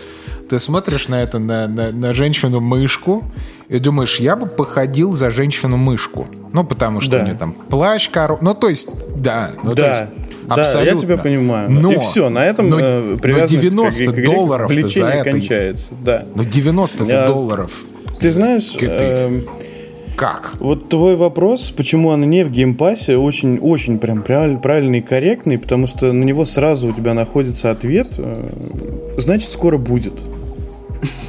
ты 0.49 0.59
смотришь 0.59 1.07
на 1.07 1.21
это, 1.23 1.39
на, 1.39 1.67
на, 1.67 1.91
на 1.91 2.13
женщину-мышку, 2.13 3.23
и 3.69 3.79
думаешь, 3.79 4.19
я 4.19 4.35
бы 4.35 4.47
походил 4.47 5.11
за 5.13 5.29
женщину-мышку. 5.31 6.27
Ну, 6.53 6.63
потому 6.63 7.01
что 7.01 7.11
Да. 7.11 7.21
у 7.21 7.25
нее 7.25 7.35
там 7.35 7.53
плащ, 7.53 8.09
коро... 8.09 8.37
Ну, 8.41 8.53
то 8.55 8.67
есть, 8.69 8.89
да. 9.15 9.51
Ну, 9.63 9.69
то 9.71 9.75
Да, 9.75 9.89
есть, 9.89 10.03
да, 10.47 10.55
абсолютно. 10.55 10.95
я 10.95 11.01
тебя 11.01 11.17
понимаю. 11.17 11.69
Но, 11.69 11.91
и 11.93 11.97
все, 11.99 12.29
на 12.29 12.45
этом 12.45 12.69
но, 12.69 12.79
э, 12.79 13.01
но 13.11 13.17
привязанность 13.17 13.55
к- 13.57 13.61
90 13.61 14.05
к 14.05 14.09
игре, 14.15 14.25
долларов 14.25 14.69
за 14.71 14.73
влечение 14.75 15.13
это... 15.21 15.31
кончается. 15.31 15.87
Да. 16.03 16.23
Ну, 16.35 16.43
90 16.43 17.03
Я- 17.05 17.27
долларов. 17.27 17.83
Ты 18.19 18.31
знаешь, 18.31 18.65
Ты- 18.71 18.87
эм, 18.87 19.45
Как? 20.19 20.51
Вот 20.59 20.89
твой 20.89 21.15
вопрос, 21.15 21.71
почему 21.71 22.11
она 22.11 22.25
не 22.25 22.43
в 22.43 22.51
Game 22.51 22.77
Pass 22.77 23.02
е, 23.02 23.15
очень-очень 23.15 23.99
прям 23.99 24.21
правиль- 24.21 24.57
правильный 24.57 24.99
и 24.99 25.01
корректный, 25.01 25.57
потому 25.57 25.87
что 25.87 26.11
на 26.11 26.25
него 26.25 26.43
сразу 26.43 26.89
у 26.89 26.91
тебя 26.91 27.13
находится 27.13 27.71
ответ. 27.71 28.15
э, 28.17 28.49
Значит, 29.17 29.51
скоро 29.53 29.77
будет. 29.77 30.13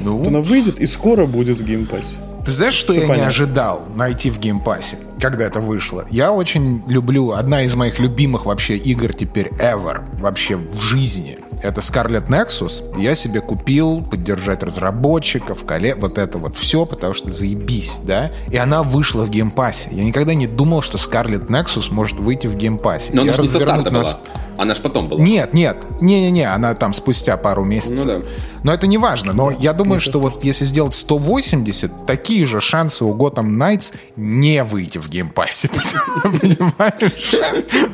Ну, 0.01 0.17
Вот 0.17 0.27
она 0.27 0.41
выйдет 0.41 0.79
и 0.81 0.85
скоро 0.85 1.25
будет 1.25 1.59
в 1.61 1.63
Game 1.65 1.86
Pass 1.86 2.07
е. 2.07 2.17
Ты 2.45 2.51
знаешь, 2.51 2.73
что 2.73 2.91
Всё 2.91 3.01
я 3.01 3.07
не 3.07 3.09
понятно. 3.09 3.27
ожидал 3.29 3.81
найти 3.95 4.29
в 4.29 4.39
Game 4.39 4.62
Pass 4.62 4.85
е, 4.85 4.97
когда 5.21 5.45
это 5.45 5.61
вышло? 5.61 6.05
Я 6.11 6.33
очень 6.33 6.83
люблю, 6.87 7.31
одна 7.31 7.61
из 7.63 7.75
моих 7.75 7.97
любимых 7.99 8.45
вообще 8.45 8.75
игр 8.75 9.13
теперь 9.13 9.47
ever, 9.59 10.01
вообще 10.19 10.57
в 10.57 10.75
жизни. 10.81 11.37
Это 11.61 11.81
Scarlet 11.81 12.27
Nexus. 12.27 12.99
Я 12.99 13.15
себе 13.15 13.41
купил 13.41 14.01
поддержать 14.03 14.63
разработчиков, 14.63 15.63
коле... 15.65 15.95
вот 15.95 16.17
это 16.17 16.37
вот 16.37 16.55
все, 16.55 16.85
потому 16.85 17.13
что 17.13 17.29
заебись, 17.29 17.99
да? 18.03 18.31
И 18.51 18.57
она 18.57 18.83
вышла 18.83 19.25
в 19.25 19.29
Game 19.29 19.53
Pass 19.53 19.77
е. 19.77 19.89
Я 19.91 20.03
никогда 20.03 20.33
не 20.33 20.47
думал, 20.47 20.81
что 20.81 20.97
Scarlet 20.97 21.47
Nexus 21.47 21.91
может 21.91 22.19
выйти 22.19 22.47
в 22.47 22.55
Game 22.55 22.77
Pass 22.77 23.00
е. 23.00 23.11
Но 23.13 23.21
она 23.21 23.33
же 23.33 23.41
не 23.43 23.47
со 23.47 23.59
старта 23.59 23.91
на 23.91 23.99
была. 23.99 24.17
Она 24.57 24.75
же 24.75 24.81
потом 24.81 25.07
была. 25.07 25.21
Нет, 25.21 25.53
нет, 25.53 25.77
не-не-не, 26.01 26.51
она 26.51 26.73
там 26.73 26.93
спустя 26.93 27.37
пару 27.37 27.63
месяцев. 27.63 28.05
Ну 28.05 28.19
да. 28.19 28.25
Но 28.63 28.73
это 28.73 28.87
не 28.87 28.97
важно. 28.97 29.33
Но 29.33 29.51
я 29.51 29.73
думаю, 29.73 29.99
что 29.99 30.19
вот 30.19 30.43
если 30.43 30.65
сделать 30.65 30.93
180, 30.93 32.05
такие 32.05 32.45
же 32.45 32.61
шансы 32.61 33.05
у 33.05 33.15
Gotham 33.15 33.47
Knights 33.47 33.93
не 34.15 34.63
выйти 34.63 34.97
в 34.97 35.09
геймпассе. 35.09 35.69
Понимаешь? 36.23 37.35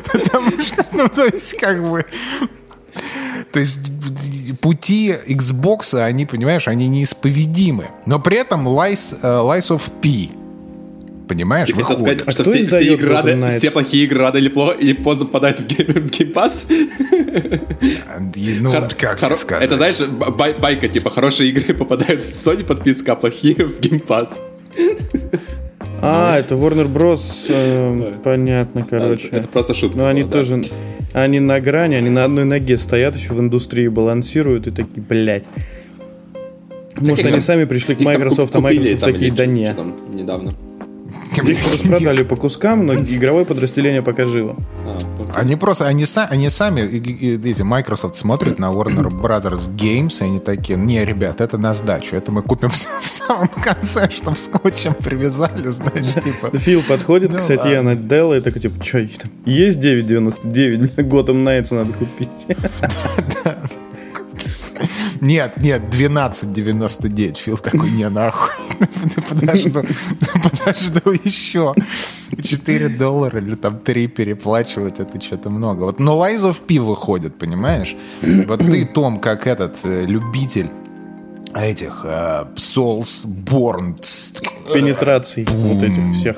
Потому 0.11 0.61
что, 0.61 0.85
ну, 0.93 1.07
то 1.09 1.25
есть, 1.25 1.57
как 1.57 1.81
бы... 1.81 2.05
То 3.51 3.59
есть 3.59 3.79
пути 4.61 5.15
Xbox, 5.27 5.99
они, 5.99 6.25
понимаешь, 6.25 6.67
они 6.67 6.87
неисповедимы. 6.87 7.87
Но 8.05 8.19
при 8.19 8.37
этом 8.37 8.67
Lies, 8.67 9.17
э, 9.21 9.27
Lies 9.27 9.75
of 9.75 9.81
P, 10.01 10.29
понимаешь, 11.27 11.69
Ты 11.69 11.75
выходит. 11.75 12.19
сказать, 12.21 12.21
что 12.33 12.43
кто 12.43 12.51
все, 12.53 12.63
все 12.67 12.93
игры 12.93 13.13
Knights? 13.13 13.57
все 13.59 13.71
плохие 13.71 14.03
игры 14.05 14.19
рано 14.19 14.37
или, 14.37 14.49
плохо, 14.49 14.73
или 14.77 14.93
поздно 14.93 15.25
попадают 15.25 15.59
в 15.61 15.65
Game, 15.67 15.87
в 16.07 16.09
Game 16.09 16.34
Pass? 16.34 16.65
И, 18.35 18.57
Ну, 18.61 18.71
Хор- 18.71 18.89
как 18.97 19.19
хоро- 19.19 19.35
сказать? 19.35 19.65
Это, 19.65 19.77
знаешь, 19.77 19.99
бай- 19.99 20.57
байка, 20.59 20.87
типа, 20.87 21.09
хорошие 21.09 21.49
игры 21.49 21.73
попадают 21.73 22.23
в 22.23 22.31
Sony 22.33 22.63
подписка, 22.63 23.13
а 23.13 23.15
плохие 23.15 23.55
в 23.55 23.79
Game 23.79 24.06
Pass. 24.06 24.39
А, 26.01 26.37
это 26.37 26.55
Warner 26.55 26.87
Bros. 26.91 27.45
э, 27.49 28.13
Понятно, 28.23 28.85
короче. 28.87 29.29
Это 29.31 29.47
просто 29.47 29.73
шутка. 29.73 29.97
Но 29.97 30.05
они 30.07 30.21
была, 30.21 30.31
да. 30.31 30.37
тоже... 30.39 30.63
Они 31.13 31.39
на 31.39 31.59
грани, 31.59 31.95
они 31.95 32.09
на 32.09 32.25
одной 32.25 32.45
ноге 32.45 32.77
стоят 32.77 33.15
еще 33.15 33.33
в 33.33 33.39
индустрии, 33.39 33.87
балансируют 33.87 34.67
и 34.67 34.71
такие, 34.71 35.01
блядь. 35.01 35.45
Может, 36.99 37.25
они 37.25 37.33
там- 37.33 37.41
сами 37.41 37.65
пришли 37.65 37.95
к 37.95 37.99
Microsoft, 37.99 38.55
а 38.55 38.61
купили 38.61 38.79
Microsoft 38.79 38.99
там 39.01 39.13
такие, 39.13 39.31
да 39.31 39.45
не. 39.45 39.73
недавно. 40.13 40.51
Их 41.45 41.73
распродали 41.73 42.23
по 42.23 42.35
кускам, 42.35 42.85
но 42.85 42.95
игровое 42.95 43.45
подразделение 43.45 44.01
пока 44.01 44.25
живо. 44.25 44.55
А. 44.83 45.39
Они 45.39 45.55
просто, 45.55 45.85
они, 45.85 46.03
са- 46.03 46.27
они 46.29 46.49
сами, 46.49 46.81
эти, 46.81 47.61
Microsoft 47.61 48.15
смотрят 48.15 48.59
на 48.59 48.71
Warner 48.71 49.09
Brothers 49.09 49.69
Games, 49.75 50.21
и 50.21 50.25
они 50.25 50.39
такие, 50.39 50.77
не, 50.77 51.03
ребят, 51.05 51.41
это 51.41 51.57
на 51.57 51.73
сдачу, 51.73 52.15
это 52.15 52.31
мы 52.31 52.41
купим 52.41 52.69
в, 52.69 53.07
самом 53.07 53.49
конце, 53.49 54.09
чтобы 54.09 54.37
скотчем 54.37 54.93
привязали, 54.93 55.69
знаешь, 55.69 56.13
типа. 56.13 56.57
Фил 56.57 56.81
подходит 56.87 57.31
Ну 57.31 57.37
к 57.37 57.41
Сатья 57.41 57.81
на 57.81 57.95
Делла 57.95 58.35
и 58.35 58.41
такой, 58.41 58.61
типа, 58.61 58.83
что, 58.83 58.99
там 59.19 59.31
есть 59.45 59.79
9.99, 59.79 60.77
мне 60.77 60.89
Gotham 61.09 61.43
Knights 61.43 61.73
надо 61.73 61.93
купить. 61.93 62.47
Нет, 65.21 65.57
нет, 65.57 65.81
12.99. 65.91 67.37
Фил 67.37 67.57
такой, 67.57 67.91
не, 67.91 68.09
нахуй. 68.09 68.53
Подожду, 69.29 69.83
подожду 70.43 71.11
еще. 71.23 71.73
4 72.41 72.89
доллара 72.89 73.39
или 73.39 73.55
там 73.55 73.79
3 73.79 74.07
переплачивать, 74.07 74.99
это 74.99 75.21
что-то 75.21 75.49
много. 75.49 75.83
Вот, 75.83 75.99
но 75.99 76.17
Lies 76.17 76.49
of 76.49 76.61
P 76.67 76.79
выходит, 76.79 77.37
понимаешь? 77.37 77.95
Вот 78.47 78.59
ты, 78.59 78.85
Том, 78.85 79.19
как 79.19 79.47
этот 79.47 79.77
э, 79.83 80.05
любитель 80.05 80.69
этих 81.55 82.01
э, 82.03 82.45
Souls 82.55 83.25
Born 83.25 83.95
Пенетраций 84.73 85.47
вот 85.49 85.83
этих 85.83 86.13
всех. 86.13 86.37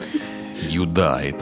You 0.72 0.86
died. 0.86 1.38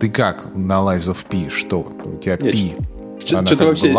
Ты 0.00 0.08
как 0.10 0.54
на 0.54 0.74
Lies 0.74 1.08
of 1.08 1.26
P? 1.28 1.50
Что? 1.50 1.92
У 2.04 2.18
тебя 2.18 2.38
Нет, 2.40 2.52
P? 2.52 2.76
Что-то 3.24 3.66
вообще-? 3.66 3.92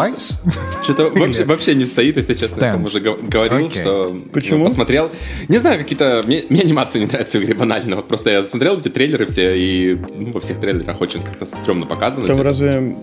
Что-то 0.84 1.10
вообще, 1.10 1.46
вообще 1.46 1.76
не 1.76 1.86
стоит, 1.86 2.18
если 2.18 2.34
честно. 2.34 2.64
Я 2.66 2.76
уже 2.78 3.00
гов- 3.00 3.22
говорил, 3.22 3.68
Окей. 3.68 3.82
что 3.82 4.16
Почему? 4.34 4.60
ну, 4.60 4.66
посмотрел. 4.66 5.12
Не 5.48 5.58
знаю, 5.58 5.78
какие-то... 5.78 6.24
Мне, 6.26 6.46
мне 6.50 6.62
анимации 6.62 7.00
не 7.00 7.06
нравятся 7.06 7.40
в 7.40 7.44
игре 7.44 7.54
банально. 7.54 7.96
Вот 7.98 8.08
просто 8.08 8.30
я 8.32 8.44
смотрел 8.44 8.80
эти 8.80 8.90
трейлеры 8.90 9.26
все, 9.28 9.56
и 9.56 9.96
ну, 10.16 10.32
во 10.34 10.40
всех 10.40 10.60
трейлерах 10.60 11.00
очень 11.02 11.22
как-то 11.22 11.46
стрёмно 11.46 11.86
показано. 11.86 12.26
Там 12.26 12.42
разве, 12.42 12.96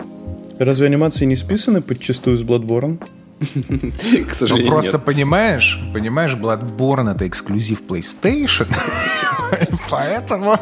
разве 0.59 0.85
анимации 0.87 1.25
не 1.25 1.35
списаны 1.35 1.81
подчастую 1.81 2.37
с 2.37 2.41
Bloodborne? 2.43 2.97
К 3.39 3.43
Ну 3.69 4.33
сожалению, 4.33 4.71
просто 4.71 4.93
нет. 4.93 5.05
понимаешь, 5.05 5.79
понимаешь, 5.93 6.33
Bloodborne 6.33 7.11
это 7.11 7.27
эксклюзив 7.27 7.83
PlayStation, 7.87 8.65
поэтому... 9.91 10.57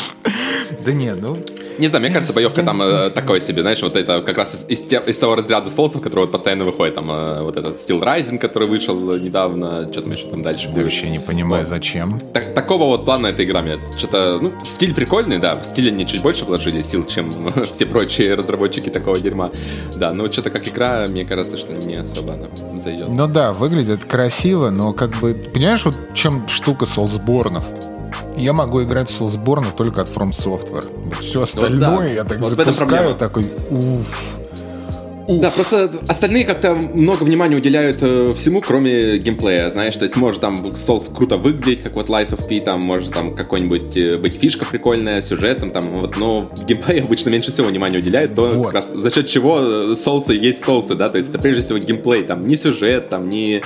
Да 0.84 0.92
нет, 0.92 1.18
ну... 1.20 1.36
Не 1.78 1.88
знаю, 1.88 2.02
мне 2.04 2.12
кажется, 2.12 2.34
боевка 2.34 2.62
там 2.62 2.80
э, 2.82 3.10
такой 3.10 3.40
себе, 3.40 3.62
знаешь, 3.62 3.82
вот 3.82 3.96
это 3.96 4.20
как 4.22 4.36
раз 4.38 4.54
из, 4.54 4.64
из 4.80 4.82
те- 4.88 5.02
из 5.06 5.18
того 5.18 5.34
разряда 5.34 5.70
соусов, 5.70 6.00
который 6.02 6.20
вот 6.20 6.32
постоянно 6.32 6.64
выходит, 6.64 6.94
там 6.94 7.10
э, 7.10 7.42
вот 7.42 7.56
этот 7.56 7.76
Steel 7.76 8.00
Rising, 8.02 8.38
который 8.38 8.68
вышел 8.68 8.96
недавно, 9.18 9.88
что 9.92 10.02
там 10.02 10.12
еще 10.12 10.26
там 10.28 10.42
дальше 10.42 10.70
Да 10.74 10.82
вообще 10.82 11.10
не 11.10 11.18
понимаю, 11.18 11.64
зачем. 11.66 12.20
Так- 12.32 12.54
такого 12.54 12.84
вот 12.84 13.04
плана 13.04 13.28
эта 13.28 13.44
игра 13.44 13.62
мне 13.62 13.78
что-то, 13.98 14.38
ну, 14.40 14.52
стиль 14.64 14.94
прикольный, 14.94 15.38
да, 15.38 15.56
в 15.56 15.64
стиле 15.64 15.90
они 15.90 16.06
чуть 16.06 16.22
больше 16.22 16.44
вложили 16.44 16.80
сил, 16.82 17.04
чем 17.06 17.30
все 17.72 17.86
прочие 17.86 18.34
разработчики 18.34 18.88
такого 18.90 19.18
дерьма, 19.20 19.50
да, 19.96 20.12
но 20.12 20.30
что-то 20.30 20.50
как 20.50 20.66
игра, 20.68 21.06
мне 21.08 21.24
кажется, 21.24 21.56
что 21.58 21.72
не 21.72 21.96
особо 21.96 22.34
она 22.34 22.80
зайдет. 22.80 23.08
Ну 23.08 23.26
да, 23.26 23.52
выглядит 23.52 24.04
красиво, 24.04 24.70
но 24.70 24.92
как 24.92 25.10
бы... 25.20 25.34
Понимаешь, 25.52 25.84
вот 25.84 25.94
в 25.94 26.14
чем 26.14 26.46
штука 26.48 26.84
Soulsborne? 26.84 27.62
Я 28.36 28.52
могу 28.52 28.82
играть 28.82 29.08
в 29.08 29.20
Soulsborne 29.20 29.74
только 29.74 30.02
от 30.02 30.08
From 30.08 30.30
Software. 30.30 30.86
Все 31.20 31.42
остальное 31.42 31.80
да. 31.80 32.06
я 32.06 32.24
так 32.24 32.38
Вот 32.38 32.50
запускаю, 32.50 33.14
такой... 33.14 33.46
Уф. 33.70 34.38
Да, 35.28 35.50
просто 35.50 35.90
остальные 36.06 36.44
как-то 36.44 36.74
много 36.74 37.24
внимания 37.24 37.56
уделяют 37.56 37.98
э, 38.00 38.32
всему, 38.36 38.60
кроме 38.60 39.18
геймплея, 39.18 39.70
знаешь, 39.70 39.96
то 39.96 40.04
есть 40.04 40.16
может 40.16 40.40
там 40.40 40.64
Souls 40.66 41.12
круто 41.12 41.36
выглядеть, 41.36 41.82
как 41.82 41.94
вот 41.94 42.08
Lies 42.08 42.36
of 42.36 42.46
P, 42.46 42.60
там 42.60 42.80
может 42.82 43.12
там 43.12 43.34
какой-нибудь 43.34 43.96
э, 43.96 44.18
быть 44.18 44.34
фишка 44.34 44.64
прикольная, 44.64 45.20
сюжетом, 45.22 45.72
там 45.72 46.00
вот, 46.00 46.16
но 46.16 46.48
геймплей 46.66 47.02
обычно 47.02 47.30
меньше 47.30 47.50
всего 47.50 47.66
внимания 47.66 47.98
уделяют, 47.98 48.36
то 48.36 48.42
Вот. 48.44 48.66
как 48.66 48.74
раз 48.74 48.92
за 48.94 49.10
счет 49.10 49.26
чего 49.26 49.58
э, 49.60 49.94
соусы 49.96 50.34
есть 50.34 50.64
соусы, 50.64 50.94
да, 50.94 51.08
то 51.08 51.18
есть 51.18 51.30
это 51.30 51.40
прежде 51.40 51.62
всего 51.62 51.78
геймплей, 51.78 52.22
там 52.22 52.46
не 52.46 52.54
сюжет, 52.54 53.08
там 53.08 53.28
не 53.28 53.62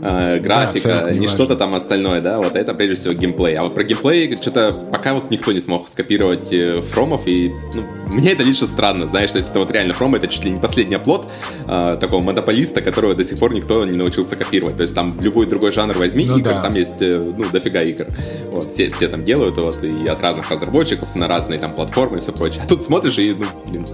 э, 0.00 0.38
графика, 0.38 0.98
абсолютно 1.00 1.20
не 1.20 1.26
что-то 1.26 1.56
там 1.56 1.74
остальное, 1.74 2.20
да, 2.20 2.38
вот 2.38 2.56
это 2.56 2.74
прежде 2.74 2.96
всего 2.96 3.14
геймплей. 3.14 3.54
А 3.54 3.62
вот 3.62 3.74
про 3.74 3.84
геймплей 3.84 4.36
что-то 4.36 4.72
пока 4.92 5.14
вот 5.14 5.30
никто 5.30 5.52
не 5.52 5.60
смог 5.60 5.88
скопировать 5.88 6.52
э, 6.52 6.80
Фромов, 6.92 7.22
и 7.26 7.52
ну, 7.74 7.82
мне 8.12 8.32
это 8.32 8.42
лично 8.42 8.66
странно, 8.66 9.06
знаешь, 9.06 9.30
то 9.30 9.38
есть 9.38 9.50
это 9.50 9.58
вот 9.58 9.70
реально 9.70 9.94
Фром, 9.94 10.14
это 10.14 10.28
чуть 10.28 10.44
ли 10.44 10.50
не 10.50 10.60
последний 10.60 10.96
оплот 10.96 11.28
э, 11.66 11.96
такого 12.00 12.22
монополиста, 12.22 12.80
которого 12.82 13.14
до 13.14 13.24
сих 13.24 13.38
пор 13.38 13.52
никто 13.54 13.84
не 13.84 13.96
научился 13.96 14.36
копировать. 14.36 14.76
То 14.76 14.82
есть 14.82 14.94
там 14.94 15.16
любой 15.20 15.46
другой 15.46 15.72
жанр 15.72 15.96
возьми, 15.98 16.26
Ну 16.26 16.38
игр, 16.38 16.50
да. 16.50 16.62
там 16.62 16.74
есть, 16.74 17.00
э, 17.00 17.18
ну, 17.18 17.44
дофига 17.50 17.82
игр. 17.82 18.06
Вот, 18.50 18.72
все, 18.72 18.90
все 18.90 19.08
там 19.08 19.24
делают, 19.24 19.56
вот, 19.58 19.82
и 19.82 20.06
от 20.06 20.20
разных 20.20 20.50
разработчиков 20.50 21.14
на 21.14 21.28
разные 21.28 21.58
там 21.58 21.74
платформы 21.74 22.18
и 22.18 22.20
все 22.20 22.32
прочее. 22.32 22.62
А 22.64 22.68
тут 22.68 22.84
смотришь 22.84 23.18
и, 23.18 23.34
ну, 23.34 23.44
блин, 23.66 23.86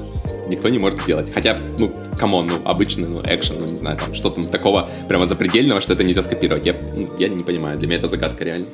никто 0.53 0.69
не 0.69 0.79
может 0.79 1.03
сделать. 1.03 1.33
Хотя, 1.35 1.59
ну, 1.79 1.93
come 2.19 2.36
on, 2.36 2.49
ну, 2.49 2.55
обычный, 2.65 3.09
ну, 3.09 3.21
экшен, 3.25 3.57
ну, 3.59 3.67
не 3.67 3.77
знаю, 3.77 3.99
там, 3.99 4.15
что 4.15 4.31
там 4.31 4.45
такого 4.45 4.89
прямо 5.09 5.27
запредельного, 5.27 5.81
что 5.81 5.95
это 5.95 6.05
нельзя 6.05 6.23
скопировать. 6.23 6.65
Я, 6.65 6.75
ну, 6.95 7.09
я 7.19 7.29
не 7.29 7.43
понимаю, 7.43 7.79
для 7.79 7.89
меня 7.89 7.99
это 7.99 8.09
загадка 8.09 8.45
реально. 8.45 8.67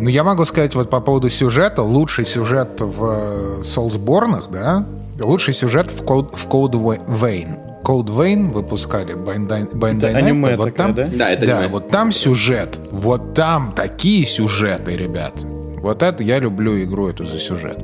Ну, 0.00 0.08
я 0.08 0.24
могу 0.24 0.44
сказать 0.44 0.74
вот 0.74 0.90
по 0.90 1.00
поводу 1.00 1.28
сюжета. 1.28 1.82
Лучший 1.82 2.24
сюжет 2.24 2.80
в 2.80 3.04
э, 3.04 3.62
Soulsborne, 3.62 4.44
да? 4.50 4.86
Лучший 5.20 5.52
сюжет 5.52 5.90
в 5.90 6.04
Code, 6.04 6.36
в 6.36 6.46
Code 6.46 7.04
Vein. 7.06 7.82
Code 7.82 8.06
Vein 8.06 8.52
выпускали 8.52 9.14
Bandai, 9.14 9.72
Bandai 9.72 10.10
Это 10.10 10.18
аниме 10.18 10.56
вот 10.56 10.66
такая, 10.66 10.86
там, 10.88 10.94
да? 10.94 11.06
Да, 11.06 11.30
это 11.30 11.46
да, 11.46 11.58
аниме. 11.58 11.72
вот 11.72 11.88
там 11.88 12.12
сюжет. 12.12 12.78
Вот 12.92 13.34
там 13.34 13.72
такие 13.74 14.24
сюжеты, 14.24 14.96
ребят. 14.96 15.34
Вот 15.80 16.02
это 16.02 16.22
я 16.22 16.38
люблю 16.38 16.80
игру 16.84 17.08
эту 17.08 17.26
за 17.26 17.38
сюжет. 17.38 17.82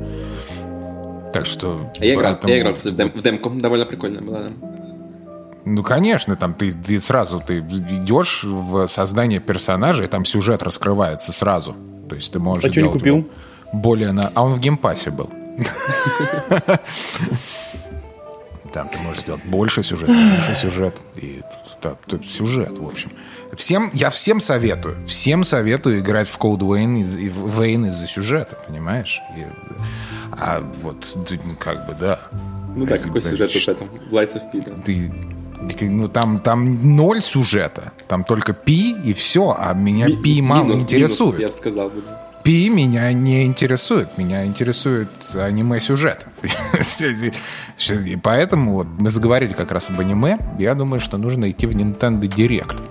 Так 1.35 1.47
что... 1.47 1.91
Я 1.99 2.15
играл, 2.15 2.33
поэтому- 2.35 2.53
я 2.55 2.61
играл 2.61 2.75
в, 2.75 2.83
дем- 2.85 3.13
в 3.13 3.21
демку, 3.23 3.51
довольно 3.51 3.85
прикольно 3.87 4.23
была. 4.23 4.39
да. 4.39 4.51
Ну, 5.65 5.83
конечно, 5.83 6.37
там 6.37 6.55
ты, 6.55 6.71
ты 6.73 7.01
сразу 7.01 7.41
ты 7.45 7.59
идешь 7.59 8.45
в 8.45 8.87
создание 8.87 9.41
персонажа, 9.41 10.05
и 10.05 10.07
там 10.07 10.25
сюжет 10.25 10.63
раскрывается 10.63 11.33
сразу. 11.33 11.75
То 12.09 12.15
есть 12.15 12.33
ты 12.33 12.39
можешь 12.39 12.65
А 12.65 12.71
чё 12.71 12.83
не 12.83 12.87
сделать 12.89 12.99
купил? 12.99 13.29
более 13.73 14.13
на... 14.13 14.31
А 14.35 14.43
он 14.45 14.53
в 14.53 14.61
Game 14.61 14.83
Pass 14.83 15.05
е 15.05 15.11
был. 15.11 15.29
Там 18.73 18.89
ты 18.89 18.99
можешь 19.01 19.23
сделать 19.23 19.45
больше 19.45 19.83
сюжета, 19.83 20.13
меньше 20.13 20.55
сюжет. 20.57 20.97
И 21.17 21.43
сюжет, 22.29 22.79
в 22.79 22.87
общем. 22.87 23.11
Всем, 23.57 23.91
я 23.93 24.11
всем 24.11 24.41
советую. 24.41 24.97
Всем 25.07 25.45
советую 25.45 26.01
играть 26.01 26.29
в 26.29 26.39
Code 26.39 26.59
Vein, 26.61 27.01
из, 27.01 27.17
и 27.17 27.29
в 27.29 27.61
Vein 27.61 27.87
из-за 27.89 28.07
сюжета, 28.07 28.59
понимаешь? 28.67 29.21
И, 29.37 29.45
а 30.33 30.63
вот, 30.83 31.17
как 31.59 31.87
бы, 31.87 31.95
да. 31.99 32.21
Ну 32.75 32.87
да, 32.87 32.99
какой 32.99 33.21
сюжет 33.21 33.51
этом? 33.69 33.89
В 34.11 34.15
Lies 34.15 34.35
of 34.35 34.51
P, 34.51 34.61
да. 34.67 34.73
ты 34.83 35.13
ну 35.89 36.09
там 36.09 36.41
там 36.41 36.97
ноль 36.97 37.23
сюжета, 37.23 37.93
там 38.09 38.25
только 38.25 38.53
пи 38.53 38.93
и 39.05 39.15
все, 39.15 39.57
а 39.59 39.73
меня 39.73 40.09
Ми- 40.09 40.17
пи 40.17 40.43
мало 40.43 40.65
минус- 40.65 40.83
интересует. 40.83 41.39
минус, 41.39 41.53
я 41.53 41.57
сказал. 41.57 41.89
бы. 41.91 42.03
Пи 42.43 42.69
меня 42.69 43.11
не 43.13 43.47
интересует, 43.47 44.19
меня 44.19 44.45
интересует 44.45 45.09
аниме 45.35 45.81
сюжет. 45.81 46.27
И 48.07 48.17
поэтому 48.17 48.75
вот 48.75 48.87
мы 48.99 49.09
заговорили 49.09 49.55
как 49.55 49.73
раз 49.73 49.89
об 49.89 49.99
аниме. 50.01 50.39
Я 50.59 50.75
думаю, 50.75 51.01
что 51.01 51.17
нужно 51.17 51.51
идти 51.51 51.67
в 51.67 51.75
Nintendo 51.75 52.21
Direct. 52.21 52.83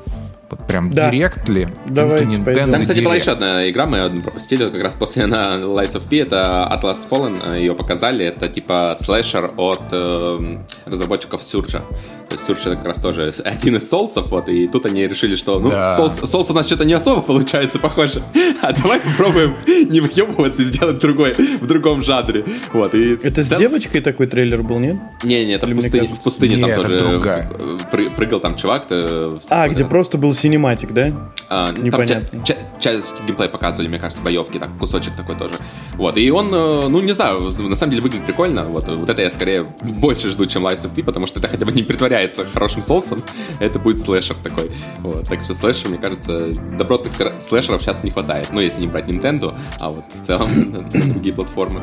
Прям 0.74 0.90
Да. 0.90 1.12
Direct 1.12 1.52
ли? 1.52 1.68
Давайте 1.86 2.26
Nintendo 2.26 2.46
пойдем. 2.46 2.72
Там, 2.72 2.82
кстати, 2.82 3.00
была 3.02 3.16
Direct. 3.16 3.20
еще 3.22 3.32
одна 3.34 3.70
игра, 3.70 3.86
мы 3.86 4.00
одну 4.00 4.24
пропустили, 4.24 4.68
как 4.72 4.82
раз 4.82 4.96
после 4.96 5.28
на 5.28 5.58
Lies 5.58 5.94
of 5.94 6.10
P, 6.10 6.18
это 6.18 6.68
Atlas 6.72 6.98
Fallen, 7.08 7.60
ее 7.60 7.76
показали, 7.76 8.26
это 8.26 8.48
типа 8.48 8.98
слэшер 9.00 9.52
от 9.56 9.82
э, 9.92 10.58
разработчиков 10.88 11.42
Surge. 11.42 11.82
То 12.30 12.38
есть 12.38 12.50
Surge 12.50 12.62
это 12.62 12.76
как 12.78 12.86
раз 12.88 12.98
тоже 13.00 13.32
один 13.46 13.76
из 13.76 13.88
соусов, 13.88 14.32
вот, 14.32 14.50
и 14.50 14.68
тут 14.68 14.88
они 14.88 15.08
решили, 15.08 15.36
что, 15.36 15.60
ну, 15.60 15.70
Да. 15.70 15.96
соус, 15.96 16.22
соус 16.28 16.50
у 16.50 16.54
нас 16.56 16.66
что-то 16.66 16.86
не 16.86 16.94
особо 16.94 17.22
получается, 17.22 17.78
похоже, 17.78 18.24
а 18.64 18.74
давай 18.74 19.00
попробуем 19.00 19.54
не 19.68 20.00
выебываться 20.02 20.64
и 20.64 20.66
сделать 20.66 20.98
другой, 20.98 21.34
в 21.62 21.68
другом 21.68 22.02
жанре, 22.02 22.46
вот, 22.72 22.96
и... 22.96 23.14
Это 23.22 23.44
с 23.44 23.50
девочкой 23.50 24.02
такой 24.02 24.26
трейлер 24.26 24.64
был, 24.64 24.80
нет? 24.80 24.96
Не, 25.24 25.46
не, 25.46 25.52
это 25.54 25.68
в 25.68 25.70
Или 25.70 25.76
пустыне, 25.76 26.00
кажется? 26.00 26.20
в 26.20 26.24
пустыне 26.24 26.56
Не, 26.56 26.62
там 26.62 26.70
это 26.72 26.82
тоже 26.82 27.48
э, 27.92 28.10
прыгал 28.18 28.40
там 28.40 28.56
чувак. 28.56 28.88
то- 28.88 29.40
А, 29.50 29.68
где 29.68 29.86
просто 29.86 30.18
был 30.18 30.34
синематик, 30.64 30.92
да? 30.94 31.12
А, 31.50 31.68
ну, 31.70 31.76
там 31.76 31.84
Непонятно. 31.86 32.44
ча- 32.46 32.54
ча- 32.54 32.80
часть 32.80 33.16
геймплея 33.26 33.50
показывали, 33.50 33.88
мне 33.90 34.00
кажется, 34.00 34.24
боевки, 34.24 34.58
так, 34.58 34.70
кусочек 34.78 35.16
такой 35.16 35.36
тоже. 35.36 35.56
Вот, 35.96 36.18
и 36.18 36.32
он, 36.32 36.48
э, 36.54 36.88
ну, 36.90 37.02
не 37.02 37.12
знаю, 37.14 37.42
на 37.42 37.76
самом 37.76 37.92
деле 37.92 38.02
выглядит 38.02 38.26
прикольно. 38.26 38.64
Вот, 38.64 38.88
вот 38.88 39.10
это 39.10 39.22
я 39.22 39.30
скорее 39.30 39.64
больше 39.82 40.30
жду, 40.30 40.46
чем 40.46 40.66
Lies 40.66 40.84
of 40.86 40.96
P, 40.96 41.04
потому 41.04 41.28
что 41.28 41.40
это 41.40 41.48
хотя 41.48 41.66
бы 41.66 41.72
не 41.72 41.84
притворяется 41.84 42.46
хорошим 42.46 42.82
соусом, 42.82 43.22
это 43.60 43.78
будет 43.80 44.00
слэшер 44.00 44.36
такой. 44.44 44.72
Вот, 45.00 45.28
так 45.28 45.44
что 45.44 45.54
слэшер, 45.54 45.90
мне 45.90 45.98
кажется, 46.00 46.48
добротных 46.78 47.14
слэшеров 47.42 47.82
сейчас 47.82 48.04
не 48.04 48.12
хватает. 48.12 48.50
Ну, 48.52 48.62
если 48.62 48.82
не 48.82 48.88
брать 48.88 49.10
Nintendo, 49.10 49.54
а 49.80 49.90
вот 49.90 50.06
в 50.14 50.26
целом 50.26 50.50
другие 50.90 51.36
платформы. 51.36 51.80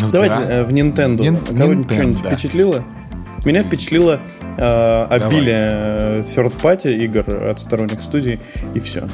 Ну 0.00 0.10
Давайте 0.12 0.36
да. 0.36 0.52
э, 0.60 0.64
в 0.64 0.68
Nintendo. 0.72 1.18
Нин- 1.20 1.44
Кого-нибудь 1.58 1.90
что-нибудь 1.92 2.18
впечатлило? 2.20 2.84
Меня 3.44 3.62
впечатлило 3.62 4.20
э, 4.58 5.04
обилие 5.04 6.22
third-party 6.22 6.94
игр 7.04 7.24
от 7.50 7.60
сторонних 7.60 8.02
студий, 8.02 8.38
и 8.74 8.80
все. 8.80 9.08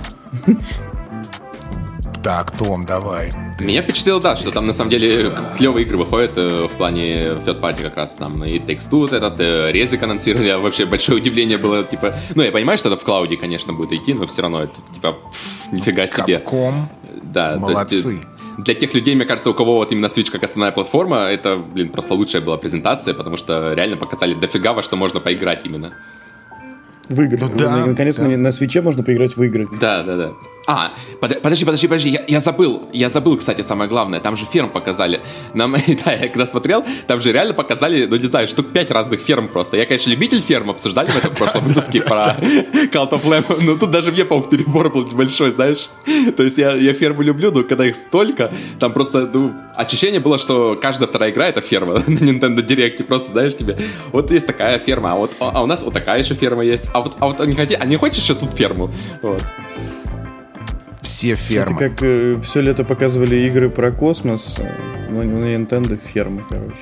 Так, 2.23 2.51
Том, 2.53 2.87
давай. 2.87 3.31
Ты- 3.59 3.67
Меня 3.67 3.83
впечатлило, 3.83 4.19
да, 4.19 4.35
что 4.35 4.51
там 4.51 4.67
на 4.67 4.73
самом 4.73 4.91
деле 4.91 5.31
клевые 5.59 5.85
игры 5.85 5.99
выходят 5.99 6.39
э, 6.39 6.65
в 6.69 6.71
плане 6.71 7.17
third 7.19 7.61
party 7.61 7.85
как 7.85 7.97
раз 7.97 8.15
там 8.15 8.43
и 8.45 8.59
Takes 8.59 8.89
Two 8.91 9.01
вот 9.01 9.13
этот, 9.13 9.39
э, 9.41 9.71
Резик 9.73 10.03
анонсировали, 10.03 10.49
а 10.49 10.59
вообще 10.59 10.87
большое 10.87 11.19
удивление 11.21 11.59
было, 11.59 11.85
типа, 11.85 12.15
ну 12.35 12.43
я 12.43 12.51
понимаю, 12.51 12.79
что 12.79 12.89
это 12.89 12.97
в 12.99 13.05
клауде, 13.05 13.37
конечно, 13.37 13.75
будет 13.75 13.93
идти, 13.93 14.15
но 14.15 14.25
все 14.27 14.41
равно 14.41 14.63
это, 14.63 14.73
типа, 14.95 15.13
пф, 15.13 15.73
нифига 15.73 16.07
себе. 16.07 16.39
Капком. 16.39 16.89
Да, 17.23 17.51
то 17.51 17.55
есть, 17.57 17.73
Молодцы. 17.75 18.19
Для 18.59 18.75
тех 18.75 18.95
людей, 18.95 19.15
мне 19.15 19.25
кажется, 19.25 19.51
у 19.51 19.55
кого 19.55 19.77
вот 19.77 19.93
именно 19.93 20.07
Switch 20.07 20.31
как 20.31 20.43
основная 20.43 20.73
платформа, 20.73 21.17
это, 21.17 21.57
блин, 21.57 21.89
просто 21.89 22.15
лучшая 22.15 22.43
была 22.43 22.57
презентация, 22.57 23.15
потому 23.15 23.37
что 23.37 23.75
реально 23.75 23.97
показали 23.97 24.35
дофига 24.35 24.73
во 24.73 24.83
что 24.83 24.97
можно 24.97 25.21
поиграть 25.21 25.65
именно. 25.65 25.93
В 27.09 27.21
игры. 27.23 27.39
Ну 27.41 27.51
да, 27.57 27.87
Наконец-то 27.87 28.23
да. 28.23 28.29
на 28.37 28.53
свече 28.53 28.81
можно 28.81 29.03
поиграть 29.03 29.37
в 29.37 29.43
игры. 29.43 29.69
Да, 29.81 30.03
да, 30.03 30.17
да. 30.17 30.33
А, 30.67 30.93
под- 31.21 31.43
подожди, 31.43 31.65
подожди, 31.67 31.87
подожди, 31.87 32.09
я, 32.09 32.25
я 32.27 32.41
забыл, 32.41 32.85
я 32.93 33.11
забыл, 33.11 33.37
кстати, 33.37 33.61
самое 33.61 33.89
главное, 33.91 34.19
там 34.21 34.35
же 34.35 34.47
ферм 34.47 34.71
показали. 34.71 35.21
Нам, 35.53 35.73
да, 36.05 36.13
я 36.13 36.29
когда 36.29 36.47
смотрел, 36.47 36.83
там 37.07 37.21
же 37.21 37.33
реально 37.33 37.53
показали, 37.53 38.07
ну 38.07 38.17
не 38.17 38.27
знаю, 38.27 38.49
штук 38.49 38.73
пять 38.73 38.91
разных 38.91 39.21
ферм 39.21 39.49
просто. 39.49 39.77
Я, 39.77 39.85
конечно, 39.85 40.09
любитель 40.11 40.41
ферм, 40.41 40.71
обсуждали 40.71 41.11
в 41.11 41.17
этом 41.17 41.35
прошлом 41.39 41.67
выпуске 41.67 42.01
про 42.01 42.37
Cult 42.93 43.11
of 43.11 43.25
Lamb, 43.27 43.45
но 43.63 43.77
тут 43.77 43.91
даже 43.91 44.11
мне, 44.11 44.25
по-моему, 44.25 44.49
перебор 44.49 44.91
был 44.91 45.07
небольшой, 45.07 45.53
знаешь. 45.53 45.89
То 46.37 46.43
есть 46.43 46.57
я, 46.57 46.73
я 46.75 46.95
фермы 46.95 47.25
люблю, 47.25 47.53
но 47.53 47.63
когда 47.63 47.87
их 47.87 47.95
столько, 47.97 48.51
там 48.81 48.95
просто, 48.95 49.29
ну, 49.33 49.53
ощущение 49.77 50.21
было, 50.21 50.39
что 50.39 50.79
каждая 50.81 51.09
вторая 51.09 51.31
игра 51.31 51.47
это 51.47 51.61
ферма 51.61 51.93
на 52.07 52.19
Nintendo 52.19 52.67
Direct, 52.67 53.05
просто, 53.05 53.33
знаешь, 53.33 53.55
тебе, 53.55 53.77
вот 54.13 54.31
есть 54.31 54.47
такая 54.47 54.79
ферма, 54.79 55.13
а 55.13 55.17
вот 55.17 55.33
а 55.41 55.63
у 55.63 55.67
нас 55.67 55.83
вот 55.83 55.93
такая 55.93 56.21
еще 56.21 56.35
ферма 56.35 56.65
есть, 56.65 56.89
а 56.95 57.01
вот, 57.01 57.17
а 57.21 57.27
вот 57.27 57.47
не, 57.47 57.55
хоти, 57.55 57.77
а 57.79 57.85
не 57.85 57.97
хочешь 57.97 58.23
еще 58.23 58.35
тут 58.35 58.55
ферму? 58.55 58.91
Вот 59.21 59.45
все 61.05 61.35
фермы. 61.35 61.77
Это 61.77 61.91
как 61.91 62.03
э, 62.03 62.41
все 62.41 62.61
лето 62.61 62.85
показывали 62.85 63.37
игры 63.47 63.71
про 63.71 63.93
космос, 63.93 64.57
э, 64.59 64.71
но 65.11 65.23
на 65.23 65.55
Nintendo 65.55 65.99
фермы, 66.03 66.43
короче. 66.49 66.75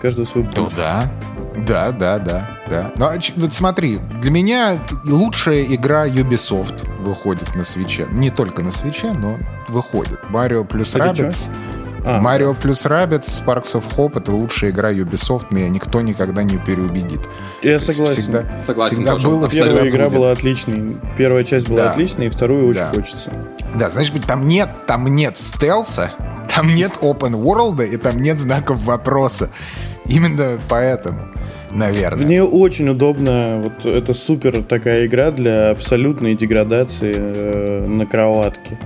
Каждый 0.00 0.26
свой 0.26 0.48
Ну 0.56 0.68
да, 0.76 1.10
да, 1.66 1.92
да, 1.92 2.18
да, 2.18 2.50
да. 2.68 2.92
Но 2.96 3.10
вот 3.36 3.52
смотри, 3.52 3.98
для 4.20 4.30
меня 4.30 4.78
лучшая 5.04 5.64
игра 5.64 6.06
Ubisoft 6.08 6.88
выходит 7.00 7.54
на 7.54 7.64
свече. 7.64 8.06
Не 8.10 8.30
только 8.30 8.62
на 8.62 8.72
свече, 8.72 9.12
но 9.12 9.38
выходит. 9.68 10.18
Mario 10.30 10.64
плюс 10.64 10.94
Rabbids. 10.94 11.50
А. 12.04 12.20
Марио 12.20 12.54
плюс 12.54 12.84
Rabbids, 12.84 13.20
Sparks 13.20 13.74
of 13.74 13.84
Hope— 13.96 14.12
это 14.18 14.32
лучшая 14.32 14.70
игра 14.70 14.92
Ubisoft, 14.92 15.46
меня 15.50 15.68
никто 15.68 16.00
никогда 16.00 16.42
не 16.42 16.58
переубедит. 16.58 17.20
Я 17.62 17.78
согласен. 17.78 18.22
Всегда, 18.22 18.44
согласен 18.62 18.96
всегда 18.96 19.12
тоже. 19.12 19.28
было, 19.28 19.48
Первая 19.48 19.74
всегда 19.74 19.88
игра 19.88 20.04
будет. 20.06 20.18
была 20.18 20.32
отличной. 20.32 20.96
Первая 21.16 21.44
часть 21.44 21.68
была 21.68 21.84
да. 21.84 21.90
отличной, 21.92 22.26
и 22.26 22.28
вторую 22.28 22.68
очень 22.68 22.80
да. 22.80 22.90
хочется. 22.90 23.32
Да, 23.74 23.88
знаешь, 23.88 24.12
там 24.26 24.48
нет, 24.48 24.68
там 24.86 25.06
нет 25.14 25.36
стелса, 25.36 26.10
там 26.54 26.74
нет 26.74 26.92
open 27.00 27.32
world, 27.32 27.86
и 27.86 27.96
там 27.96 28.20
нет 28.20 28.38
знаков 28.38 28.82
вопроса. 28.84 29.50
Именно 30.06 30.58
поэтому 30.68 31.28
наверное. 31.72 32.24
Мне 32.24 32.42
очень 32.42 32.88
удобно, 32.88 33.60
вот 33.62 33.86
это 33.86 34.14
супер 34.14 34.62
такая 34.62 35.06
игра 35.06 35.30
для 35.30 35.70
абсолютной 35.70 36.34
деградации 36.34 37.14
э, 37.16 37.86
на 37.86 38.06
кроватке. 38.06 38.78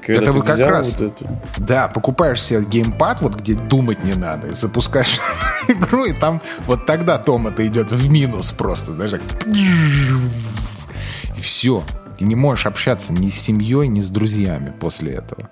Когда 0.00 0.22
это 0.22 0.32
вот 0.32 0.44
как 0.44 0.58
раз, 0.58 0.98
вот 0.98 1.14
это... 1.20 1.40
да, 1.58 1.88
покупаешь 1.88 2.42
себе 2.42 2.64
геймпад, 2.64 3.20
вот 3.20 3.36
где 3.36 3.54
думать 3.54 4.02
не 4.04 4.14
надо, 4.14 4.54
запускаешь 4.54 5.18
игру, 5.68 6.04
и 6.04 6.12
там 6.12 6.40
вот 6.66 6.86
тогда 6.86 7.18
Том 7.18 7.46
это 7.46 7.66
идет 7.66 7.92
в 7.92 8.10
минус 8.10 8.52
просто, 8.52 8.92
знаешь, 8.92 9.12
так... 9.12 9.46
И 9.46 11.40
все. 11.40 11.84
И 12.18 12.24
не 12.24 12.34
можешь 12.34 12.66
общаться 12.66 13.12
ни 13.12 13.28
с 13.28 13.38
семьей, 13.38 13.88
ни 13.88 14.00
с 14.00 14.10
друзьями 14.10 14.72
после 14.78 15.12
этого. 15.12 15.50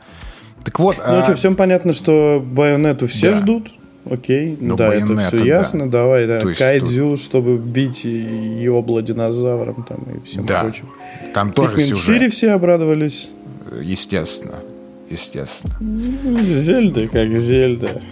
Так 0.65 0.79
вот. 0.79 0.97
Ну 0.97 1.19
а... 1.19 1.23
что, 1.23 1.35
всем 1.35 1.57
понятно, 1.57 1.93
что 1.93 2.43
байонету 2.45 3.07
все 3.07 3.33
да. 3.33 3.39
ждут. 3.39 3.75
Окей, 4.11 4.57
ну, 4.61 4.77
да, 4.77 4.95
это 4.95 5.17
все 5.17 5.39
да. 5.39 5.45
ясно. 5.45 5.91
Давай, 5.91 6.27
да. 6.27 6.41
Кайдзю, 6.41 7.13
тут... 7.13 7.21
чтобы 7.21 7.57
бить 7.57 8.05
ёбла 8.05 9.01
динозавром 9.01 9.85
там 9.89 10.05
и 10.15 10.27
всем 10.27 10.45
да. 10.45 10.63
прочим. 10.63 10.89
Там 11.33 11.53
тоже 11.53 11.77
Pikmin 11.77 11.81
сюжет. 11.81 12.07
4 12.07 12.29
все 12.29 12.51
обрадовались. 12.51 13.31
Естественно. 13.83 14.57
Естественно. 15.09 15.75
Зельда 16.43 17.09
как 17.09 17.31
Зельда. 17.31 18.03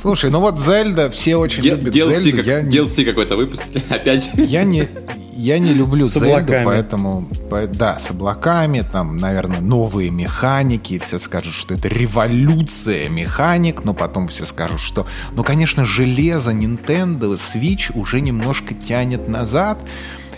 Слушай, 0.00 0.30
ну 0.30 0.40
вот 0.40 0.58
Зельда, 0.58 1.10
все 1.10 1.36
очень 1.36 1.62
Дел, 1.62 1.76
любят 1.76 1.94
DLC 1.94 2.20
Зельду. 2.20 2.36
Как, 2.38 2.46
я 2.46 2.60
DLC 2.62 3.04
какой-то 3.04 3.36
выпустили 3.36 3.82
опять. 3.88 4.30
Я 4.34 4.64
не, 4.64 4.88
я 5.36 5.58
не 5.58 5.72
люблю 5.72 6.06
с 6.06 6.14
Зельду, 6.14 6.54
поэтому... 6.64 7.28
Да, 7.72 7.98
с 7.98 8.10
облаками, 8.10 8.84
там, 8.90 9.18
наверное, 9.18 9.60
новые 9.60 10.10
механики. 10.10 10.98
Все 10.98 11.18
скажут, 11.18 11.54
что 11.54 11.74
это 11.74 11.88
революция 11.88 13.08
механик, 13.08 13.84
но 13.84 13.94
потом 13.94 14.28
все 14.28 14.44
скажут, 14.44 14.80
что... 14.80 15.06
Ну, 15.32 15.44
конечно, 15.44 15.86
железо 15.86 16.50
Nintendo 16.50 17.34
Switch 17.34 17.92
уже 17.94 18.20
немножко 18.20 18.74
тянет 18.74 19.28
назад. 19.28 19.78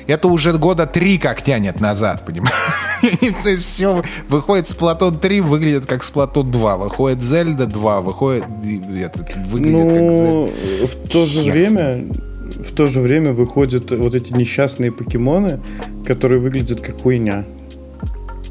Это 0.07 0.28
уже 0.28 0.52
года 0.52 0.86
три 0.86 1.18
как 1.18 1.42
тянет 1.42 1.80
назад, 1.80 2.24
понимаешь? 2.24 2.54
все 3.59 4.02
выходит 4.28 4.66
Сплатон 4.66 5.18
3, 5.18 5.40
выглядит 5.40 5.86
как 5.86 6.04
Сплатон 6.04 6.50
2. 6.50 6.76
Выходит 6.76 7.22
Зельда 7.22 7.66
2, 7.66 8.00
выходит... 8.00 8.44
Этот, 8.44 9.36
выглядит 9.48 9.72
ну, 9.72 10.50
как 10.80 10.90
в 10.90 11.09
то 11.09 11.26
же 11.26 11.50
время 11.50 12.04
в 12.46 12.72
то 12.72 12.86
же 12.86 13.00
время 13.00 13.32
выходят 13.32 13.90
вот 13.90 14.14
эти 14.14 14.32
несчастные 14.32 14.92
покемоны, 14.92 15.61
которые 16.07 16.40
выглядят 16.40 16.80
как 16.80 17.00
хуйня. 17.00 17.44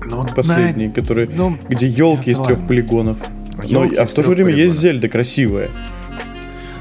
Ну, 0.06 0.26
Последние, 0.36 0.90
на... 0.90 0.94
которые, 0.94 1.30
ну, 1.34 1.58
где 1.70 1.88
елки 1.88 2.32
из 2.32 2.40
трех 2.40 2.68
полигонов. 2.68 3.18
Но, 3.70 3.84
а 3.84 4.06
в 4.06 4.14
то 4.14 4.22
же 4.22 4.30
время 4.30 4.52
полигонов. 4.52 4.70
есть 4.70 4.80
Зельда 4.80 5.10
красивая. 5.10 5.70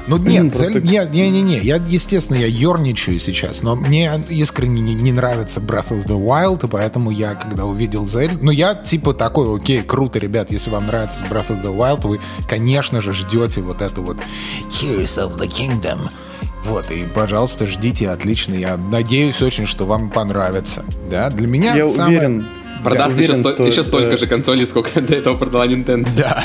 Ну 0.07 0.17
нет, 0.17 0.55
Просто... 0.55 0.81
не-не-не, 0.81 1.59
я, 1.59 1.77
естественно, 1.77 2.37
я 2.37 2.45
ерничаю 2.45 3.19
сейчас, 3.19 3.63
но 3.63 3.75
мне 3.75 4.23
искренне 4.29 4.81
не, 4.81 4.93
не 4.93 5.11
нравится 5.11 5.59
Breath 5.59 5.89
of 5.89 6.05
the 6.05 6.19
Wild, 6.19 6.65
и 6.65 6.69
поэтому 6.69 7.09
я, 7.09 7.33
когда 7.33 7.65
увидел 7.65 8.05
Зельду, 8.05 8.37
ну 8.41 8.51
я 8.51 8.75
типа 8.75 9.13
такой, 9.13 9.55
окей, 9.55 9.81
круто, 9.81 10.19
ребят, 10.19 10.51
если 10.51 10.69
вам 10.69 10.87
нравится 10.87 11.23
Breath 11.25 11.49
of 11.49 11.63
the 11.63 11.75
Wild, 11.75 12.07
вы, 12.07 12.19
конечно 12.47 13.01
же, 13.01 13.13
ждете 13.13 13.61
вот 13.61 13.81
это 13.81 14.01
вот 14.01 14.17
Tears 14.69 15.17
of 15.17 15.39
the 15.39 15.47
Kingdom, 15.47 16.09
вот, 16.65 16.89
и, 16.89 17.05
пожалуйста, 17.05 17.67
ждите, 17.67 18.09
отлично. 18.09 18.55
Я 18.55 18.75
надеюсь 18.75 19.39
очень, 19.43 19.67
что 19.67 19.85
вам 19.85 20.09
понравится. 20.09 20.83
Да, 21.11 21.29
для 21.29 21.45
меня 21.45 21.75
Я 21.75 21.87
самое... 21.87 22.17
уверен, 22.17 22.47
Продаст 22.83 23.13
уверен, 23.13 23.39
еще, 23.39 23.49
что... 23.51 23.67
еще 23.67 23.83
столько 23.83 24.17
же 24.17 24.25
консолей, 24.25 24.65
сколько 24.65 24.99
до 25.01 25.15
этого 25.15 25.35
продала 25.35 25.67
Nintendo. 25.67 26.07
Да. 26.17 26.43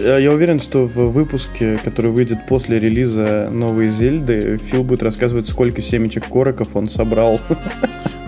Я 0.00 0.32
уверен, 0.32 0.60
что 0.60 0.86
в 0.86 1.12
выпуске, 1.12 1.78
который 1.84 2.10
выйдет 2.10 2.46
после 2.46 2.78
релиза 2.78 3.48
новой 3.50 3.88
Зельды, 3.88 4.58
Фил 4.58 4.84
будет 4.84 5.02
рассказывать, 5.02 5.48
сколько 5.48 5.82
семечек 5.82 6.28
короков 6.28 6.68
он 6.74 6.88
собрал. 6.88 7.40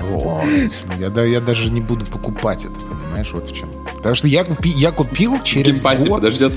Вот. 0.00 0.44
Я, 0.98 1.10
да, 1.10 1.24
я 1.24 1.40
даже 1.40 1.70
не 1.70 1.80
буду 1.80 2.04
покупать 2.06 2.64
это, 2.64 2.74
понимаешь, 2.74 3.32
вот 3.32 3.48
в 3.48 3.52
чем. 3.54 3.70
Потому 3.96 4.14
что 4.14 4.28
я, 4.28 4.44
купи, 4.44 4.68
я 4.68 4.90
купил 4.90 5.40
через 5.42 5.74
Game 5.74 5.89
Pass 5.89 6.05
е 6.05 6.08
год... 6.08 6.20
подождет. 6.20 6.52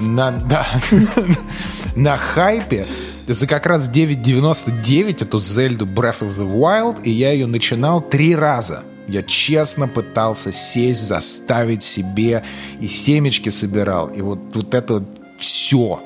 На, 0.00 0.30
да, 0.32 0.66
на 1.96 2.16
хайпе 2.16 2.86
за 3.26 3.46
как 3.46 3.66
раз 3.66 3.90
9.99 3.90 5.22
эту 5.22 5.40
Зельду 5.40 5.86
Breath 5.86 6.20
of 6.20 6.36
the 6.36 6.50
Wild, 6.50 7.02
и 7.04 7.10
я 7.10 7.30
ее 7.30 7.46
начинал 7.46 8.00
три 8.00 8.34
раза. 8.34 8.82
Я 9.08 9.22
честно 9.22 9.88
пытался 9.88 10.52
сесть, 10.52 11.00
заставить 11.00 11.82
себе, 11.82 12.42
и 12.80 12.86
семечки 12.86 13.48
собирал, 13.48 14.08
и 14.08 14.22
вот, 14.22 14.38
вот 14.54 14.74
это 14.74 14.94
вот 14.94 15.04
все. 15.38 16.02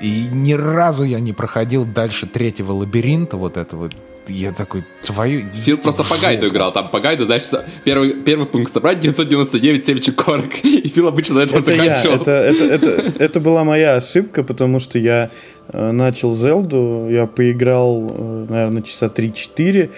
И 0.00 0.28
ни 0.32 0.54
разу 0.54 1.04
я 1.04 1.20
не 1.20 1.32
проходил 1.32 1.84
дальше 1.84 2.26
третьего 2.26 2.72
лабиринта, 2.72 3.36
вот 3.36 3.56
этого 3.56 3.90
я 4.30 4.52
такой, 4.52 4.84
твою... 5.02 5.42
Фил 5.50 5.78
просто 5.78 6.04
по 6.04 6.16
гайду 6.16 6.48
играл, 6.48 6.72
там 6.72 6.88
по 6.88 7.00
гайду, 7.00 7.24
знаешь, 7.24 7.44
первый, 7.84 8.14
первый 8.14 8.46
пункт 8.46 8.72
собрать 8.72 9.00
999 9.00 9.84
семечек 9.84 10.16
корок, 10.16 10.54
и 10.62 10.88
Фил 10.88 11.08
обычно 11.08 11.36
на 11.36 11.40
этом 11.40 11.58
это 11.58 11.72
заканчивал. 11.72 12.14
Я, 12.14 12.20
это, 12.20 12.30
это, 12.30 12.64
это, 12.64 13.24
это 13.24 13.40
была 13.40 13.64
моя 13.64 13.96
ошибка, 13.96 14.42
потому 14.42 14.80
что 14.80 14.98
я 14.98 15.30
э, 15.68 15.90
начал 15.90 16.34
Зелду, 16.34 17.08
я 17.10 17.26
поиграл, 17.26 18.06
э, 18.08 18.46
наверное, 18.48 18.82
часа 18.82 19.06
3-4, 19.06 19.90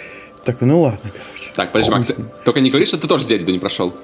такой, 0.45 0.68
ну 0.68 0.80
ладно, 0.82 1.11
короче. 1.12 1.32
Так, 1.55 1.72
подожди, 1.72 1.90
Макс, 1.90 2.12
только 2.44 2.61
не 2.61 2.70
говори, 2.70 2.86
что 2.86 2.98
ты 2.98 3.07
тоже 3.07 3.24
Зельду 3.24 3.53
не 3.53 3.59
прошел. 3.59 3.94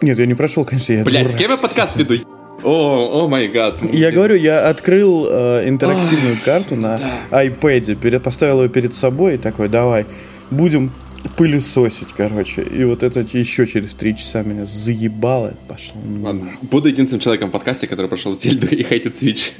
Нет, 0.00 0.18
я 0.18 0.26
не 0.26 0.34
прошел, 0.34 0.64
конечно, 0.64 0.92
я 0.92 1.04
Блять, 1.04 1.30
с 1.30 1.34
кем 1.34 1.50
я 1.50 1.56
подкаст 1.56 1.96
веду? 1.96 2.14
О, 2.62 3.24
о 3.24 3.28
май 3.28 3.48
гад. 3.48 3.78
Я 3.92 4.10
говорю, 4.10 4.36
я 4.36 4.68
открыл 4.68 5.26
э, 5.28 5.68
интерактивную 5.68 6.38
карту 6.44 6.76
на 6.76 6.98
да. 7.30 7.44
iPad, 7.44 7.94
перед, 7.96 8.22
поставил 8.22 8.62
ее 8.62 8.68
перед 8.68 8.94
собой 8.94 9.34
и 9.34 9.38
такой, 9.38 9.68
давай, 9.68 10.06
будем 10.50 10.90
пылесосить, 11.36 12.08
короче. 12.16 12.62
И 12.62 12.84
вот 12.84 13.02
это 13.02 13.20
еще 13.20 13.66
через 13.66 13.94
три 13.94 14.16
часа 14.16 14.42
меня 14.42 14.66
заебало. 14.66 15.54
Пошло. 15.68 16.00
Ладно. 16.22 16.52
Буду 16.62 16.88
единственным 16.88 17.20
человеком 17.20 17.48
в 17.48 17.52
подкасте, 17.52 17.86
который 17.86 18.06
прошел 18.06 18.34
Зельду 18.36 18.66
и 18.68 18.82
хейтит 18.88 19.22
Switch. 19.22 19.52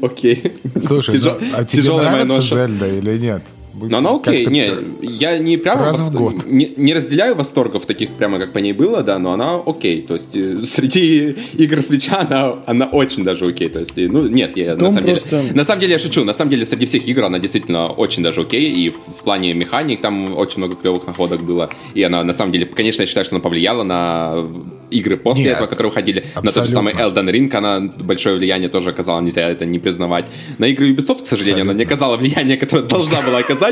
Окей. 0.02 0.54
Слушай, 0.80 1.20
ну, 1.20 1.32
а 1.54 1.64
тебе 1.64 1.92
нравится 1.92 2.42
Зельда 2.42 2.86
или 2.86 3.18
нет? 3.18 3.42
Но 3.80 3.98
она 3.98 4.10
окей, 4.10 4.46
не, 4.46 4.70
я 5.02 5.38
не 5.38 5.56
прямо 5.56 5.82
раз 5.82 6.00
в 6.00 6.16
год. 6.16 6.46
Не, 6.46 6.72
не 6.76 6.94
разделяю 6.94 7.34
восторгов 7.34 7.86
таких 7.86 8.10
прямо 8.10 8.38
как 8.38 8.52
по 8.52 8.58
ней 8.58 8.72
было, 8.72 9.02
да, 9.02 9.18
но 9.18 9.32
она 9.32 9.60
окей, 9.64 10.02
то 10.02 10.14
есть 10.14 10.34
э, 10.34 10.64
среди 10.64 11.36
игр 11.54 11.82
свеча 11.82 12.20
она, 12.20 12.56
она 12.66 12.86
очень 12.86 13.24
даже 13.24 13.46
окей, 13.46 13.68
то 13.68 13.80
есть, 13.80 13.96
ну 13.96 14.28
нет, 14.28 14.56
я 14.56 14.76
Том 14.76 14.88
на 14.88 15.00
самом 15.00 15.10
просто... 15.10 15.42
деле, 15.42 15.52
на 15.54 15.64
самом 15.64 15.80
деле 15.80 15.92
я 15.92 15.98
шучу, 15.98 16.24
на 16.24 16.34
самом 16.34 16.50
деле 16.50 16.66
среди 16.66 16.86
всех 16.86 17.06
игр 17.06 17.24
она 17.24 17.38
действительно 17.38 17.88
очень 17.88 18.22
даже 18.22 18.42
окей, 18.42 18.70
и 18.70 18.90
в, 18.90 18.96
в 19.20 19.24
плане 19.24 19.54
механик 19.54 20.00
там 20.00 20.36
очень 20.36 20.58
много 20.58 20.76
клевых 20.76 21.06
находок 21.06 21.42
было, 21.42 21.70
и 21.94 22.02
она 22.02 22.24
на 22.24 22.32
самом 22.32 22.52
деле, 22.52 22.66
конечно, 22.66 23.02
я 23.02 23.06
считаю, 23.06 23.24
что 23.24 23.36
она 23.36 23.42
повлияла 23.42 23.82
на 23.82 24.34
игры 24.90 25.16
после 25.16 25.44
Нет, 25.44 25.54
этого, 25.54 25.66
которые 25.66 25.90
уходили. 25.90 26.20
Абсолютно. 26.34 26.42
На 26.42 26.52
тот 26.52 26.66
же 26.66 26.72
самый 26.72 26.94
Elden 26.94 27.30
Ring 27.30 27.54
она 27.54 27.80
большое 27.80 28.36
влияние 28.36 28.68
тоже 28.68 28.90
оказала, 28.90 29.20
нельзя 29.20 29.48
это 29.48 29.64
не 29.64 29.78
признавать. 29.78 30.30
На 30.58 30.66
игры 30.66 30.90
Ubisoft, 30.92 31.22
к 31.22 31.26
сожалению, 31.26 31.62
абсолютно. 31.62 31.70
она 31.70 31.72
не 31.74 31.84
оказала 31.84 32.16
влияние, 32.16 32.56
которое 32.56 32.82
должна 32.84 33.20
была 33.22 33.38
оказать 33.38 33.67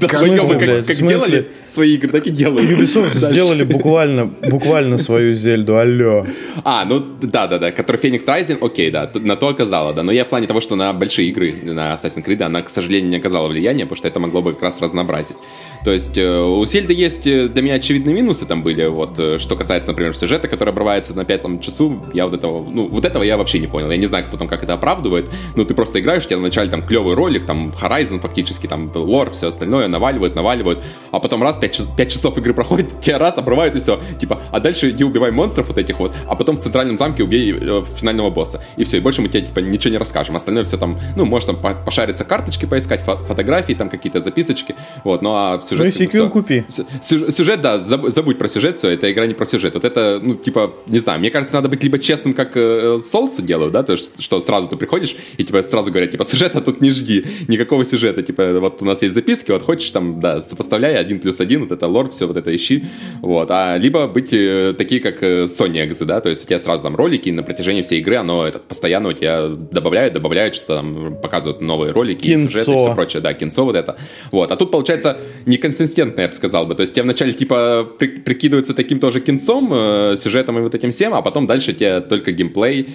показать. 0.00 0.28
Эти 0.28 0.38
смысле, 0.38 0.76
как, 0.76 0.86
как 0.86 0.96
делали 0.96 1.48
свои 1.70 1.94
игры, 1.94 2.08
так 2.10 2.26
и 2.26 2.30
делают. 2.30 2.70
Ubisoft 2.70 3.14
сделали 3.14 3.64
буквально, 3.64 4.26
буквально 4.26 4.98
свою 4.98 5.34
Зельду, 5.34 5.76
алло. 5.76 6.26
А, 6.64 6.84
ну 6.84 7.00
да-да-да, 7.20 7.70
который 7.70 7.96
Phoenix 7.96 8.26
Rising, 8.26 8.64
окей, 8.64 8.90
да, 8.90 9.10
на 9.14 9.36
то 9.36 9.48
оказала, 9.48 9.92
да. 9.92 10.02
Но 10.02 10.12
я 10.12 10.24
в 10.24 10.28
плане 10.28 10.46
того, 10.46 10.60
что 10.60 10.76
на 10.76 10.92
большие 10.92 11.28
игры, 11.28 11.54
на 11.62 11.94
Assassin's 11.94 12.24
Creed, 12.24 12.42
она, 12.42 12.62
к 12.62 12.70
сожалению, 12.70 13.10
не 13.10 13.16
оказала 13.16 13.48
влияния, 13.48 13.84
потому 13.84 13.96
что 13.96 14.08
это 14.08 14.20
могло 14.20 14.42
бы 14.42 14.52
как 14.52 14.62
раз 14.62 14.80
разнообразить. 14.80 15.36
То 15.84 15.90
есть 15.90 16.16
э, 16.16 16.40
у 16.40 16.64
Зельды 16.64 16.94
есть 16.94 17.26
э, 17.26 17.48
для 17.48 17.62
меня 17.62 17.74
очевидные 17.74 18.14
минусы 18.14 18.46
там 18.46 18.62
были, 18.62 18.86
вот, 18.86 19.18
э, 19.18 19.38
что 19.38 19.56
касается, 19.56 19.90
например, 19.90 20.16
сюжета, 20.16 20.46
который 20.46 20.70
обрывается 20.70 21.12
на 21.14 21.24
пятом 21.24 21.60
часу, 21.60 22.04
я 22.14 22.26
вот 22.26 22.34
этого, 22.34 22.64
ну, 22.70 22.86
вот 22.86 23.04
этого 23.04 23.22
я 23.24 23.36
вообще 23.36 23.58
не 23.58 23.66
понял. 23.66 23.90
Я 23.90 23.96
не 23.96 24.06
знаю, 24.06 24.24
кто 24.24 24.36
там 24.36 24.46
как 24.46 24.62
это 24.62 24.74
оправдывает, 24.74 25.30
ну, 25.56 25.64
ты 25.64 25.74
просто 25.74 26.00
играешь, 26.00 26.24
у 26.24 26.28
тебя 26.28 26.38
вначале 26.38 26.70
там 26.70 26.86
клевый 26.86 27.14
ролик, 27.14 27.46
там 27.46 27.72
Horizon 27.80 28.20
фактически, 28.20 28.66
там 28.68 28.90
лор, 29.12 29.30
все 29.30 29.48
остальное, 29.48 29.88
наваливают, 29.88 30.34
наваливают, 30.34 30.78
а 31.10 31.20
потом 31.20 31.42
раз, 31.42 31.58
5, 31.58 32.10
часов 32.10 32.38
игры 32.38 32.54
проходит, 32.54 33.00
тебя 33.00 33.18
раз, 33.18 33.38
обрывают 33.38 33.76
и 33.76 33.78
все, 33.78 34.00
типа, 34.18 34.40
а 34.50 34.60
дальше 34.60 34.90
иди 34.90 35.04
убивай 35.04 35.30
монстров 35.30 35.68
вот 35.68 35.78
этих 35.78 35.98
вот, 36.00 36.12
а 36.28 36.34
потом 36.34 36.56
в 36.56 36.60
центральном 36.60 36.96
замке 36.98 37.22
убей 37.22 37.52
э, 37.52 37.84
финального 37.96 38.30
босса, 38.30 38.62
и 38.76 38.84
все, 38.84 38.96
и 38.96 39.00
больше 39.00 39.22
мы 39.22 39.28
тебе, 39.28 39.42
типа, 39.42 39.60
ничего 39.60 39.92
не 39.92 39.98
расскажем, 39.98 40.36
остальное 40.36 40.64
все 40.64 40.76
там, 40.78 40.98
ну, 41.16 41.24
может 41.26 41.46
там 41.46 41.56
по- 41.60 41.74
пошариться 41.74 42.24
карточки 42.24 42.66
поискать, 42.66 43.02
фо- 43.06 43.24
фотографии, 43.26 43.74
там 43.74 43.88
какие-то 43.88 44.20
записочки, 44.20 44.74
вот, 45.04 45.22
ну, 45.22 45.34
а 45.34 45.60
сюжет... 45.62 45.78
Ну 45.78 45.84
и 45.88 45.90
сиквел 45.90 46.30
купи. 46.30 46.64
Сюжет, 47.02 47.60
да, 47.60 47.76
заб- 47.76 48.10
забудь 48.10 48.38
про 48.38 48.48
сюжет, 48.48 48.78
все, 48.78 48.88
это 48.88 49.10
игра 49.12 49.26
не 49.26 49.34
про 49.34 49.44
сюжет. 49.46 49.74
Вот 49.74 49.84
это, 49.84 50.20
ну, 50.22 50.34
типа, 50.34 50.72
не 50.86 50.98
знаю, 50.98 51.20
мне 51.20 51.30
кажется, 51.30 51.54
надо 51.54 51.68
быть 51.68 51.82
либо 51.82 51.98
честным, 51.98 52.34
как 52.34 52.56
э, 52.56 52.98
Souls 53.12 53.42
делают, 53.42 53.72
да, 53.72 53.82
то 53.82 53.96
что 53.96 54.40
сразу 54.40 54.68
ты 54.68 54.76
приходишь 54.76 55.14
и 55.36 55.44
тебе 55.44 55.62
сразу 55.62 55.90
говорят, 55.90 56.10
типа, 56.10 56.24
сюжета 56.24 56.60
тут 56.60 56.80
не 56.80 56.90
жди, 56.90 57.26
никакого 57.48 57.84
сюжета, 57.84 58.22
типа, 58.22 58.58
вот 58.60 58.82
у 58.82 58.84
нас 58.84 59.01
есть 59.06 59.14
записки, 59.14 59.50
вот 59.50 59.62
хочешь 59.62 59.90
там, 59.90 60.20
да, 60.20 60.42
сопоставляй 60.42 60.96
один 60.96 61.18
плюс 61.18 61.40
один, 61.40 61.60
вот 61.60 61.72
это 61.72 61.86
лор, 61.86 62.10
все 62.10 62.26
вот 62.26 62.36
это 62.36 62.54
ищи, 62.54 62.84
вот, 63.20 63.50
а 63.50 63.76
либо 63.76 64.06
быть 64.06 64.32
э, 64.32 64.74
такие, 64.76 65.00
как 65.00 65.22
э, 65.22 65.44
Sony 65.44 65.86
Exo, 65.88 66.04
да, 66.04 66.20
то 66.20 66.28
есть 66.28 66.44
у 66.44 66.46
тебя 66.46 66.58
сразу 66.58 66.82
там 66.84 66.96
ролики, 66.96 67.28
и 67.28 67.32
на 67.32 67.42
протяжении 67.42 67.82
всей 67.82 68.00
игры 68.00 68.16
оно 68.16 68.46
этот, 68.46 68.62
постоянно 68.62 69.08
у 69.08 69.12
тебя 69.12 69.48
добавляют, 69.48 70.14
добавляют, 70.14 70.54
что 70.54 70.76
там 70.76 71.16
показывают 71.20 71.60
новые 71.60 71.92
ролики, 71.92 72.26
Кинцо. 72.26 72.48
сюжеты 72.48 72.72
и 72.72 72.76
все 72.76 72.94
прочее, 72.94 73.22
да, 73.22 73.34
кинцо 73.34 73.64
вот 73.64 73.76
это. 73.76 73.96
Вот. 74.30 74.50
А 74.50 74.56
тут, 74.56 74.70
получается, 74.70 75.18
неконсистентно, 75.46 76.22
я 76.22 76.28
бы 76.28 76.34
сказал 76.34 76.66
бы. 76.66 76.74
То 76.74 76.82
есть 76.82 76.94
тебе 76.94 77.04
вначале, 77.04 77.32
типа, 77.32 77.88
при- 77.98 78.18
прикидывается 78.20 78.74
таким 78.74 78.98
тоже 79.00 79.20
кинцом, 79.20 79.70
э, 79.72 80.16
сюжетом 80.16 80.58
и 80.58 80.62
вот 80.62 80.74
этим 80.74 80.90
всем, 80.90 81.14
а 81.14 81.22
потом 81.22 81.46
дальше 81.46 81.72
тебе 81.72 82.00
только 82.00 82.32
геймплей. 82.32 82.88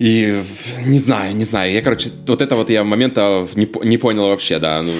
И 0.00 0.42
не 0.86 0.98
знаю, 0.98 1.36
не 1.36 1.44
знаю. 1.44 1.74
Я, 1.74 1.82
короче, 1.82 2.10
вот 2.26 2.40
это 2.40 2.56
вот 2.56 2.70
я 2.70 2.84
момента 2.84 3.46
не, 3.54 3.68
не 3.84 3.98
понял 3.98 4.28
вообще, 4.28 4.58
да. 4.58 4.82
Ну, 4.82 4.90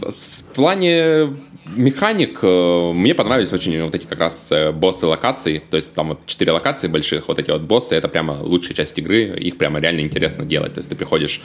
в 0.00 0.54
плане 0.54 1.36
механик 1.76 2.40
э, 2.42 2.92
мне 2.92 3.14
понравились 3.14 3.52
очень 3.52 3.80
вот 3.84 3.94
эти 3.94 4.04
как 4.04 4.18
раз 4.18 4.50
э, 4.50 4.72
боссы 4.72 5.06
локаций. 5.06 5.62
То 5.70 5.76
есть 5.76 5.94
там 5.94 6.08
вот 6.08 6.26
четыре 6.26 6.50
локации 6.50 6.88
больших, 6.88 7.28
вот 7.28 7.38
эти 7.38 7.52
вот 7.52 7.62
боссы, 7.62 7.94
это 7.94 8.08
прямо 8.08 8.32
лучшая 8.42 8.74
часть 8.74 8.98
игры. 8.98 9.38
Их 9.38 9.58
прямо 9.58 9.78
реально 9.78 10.00
интересно 10.00 10.44
делать. 10.44 10.74
То 10.74 10.80
есть 10.80 10.88
ты 10.88 10.96
приходишь 10.96 11.40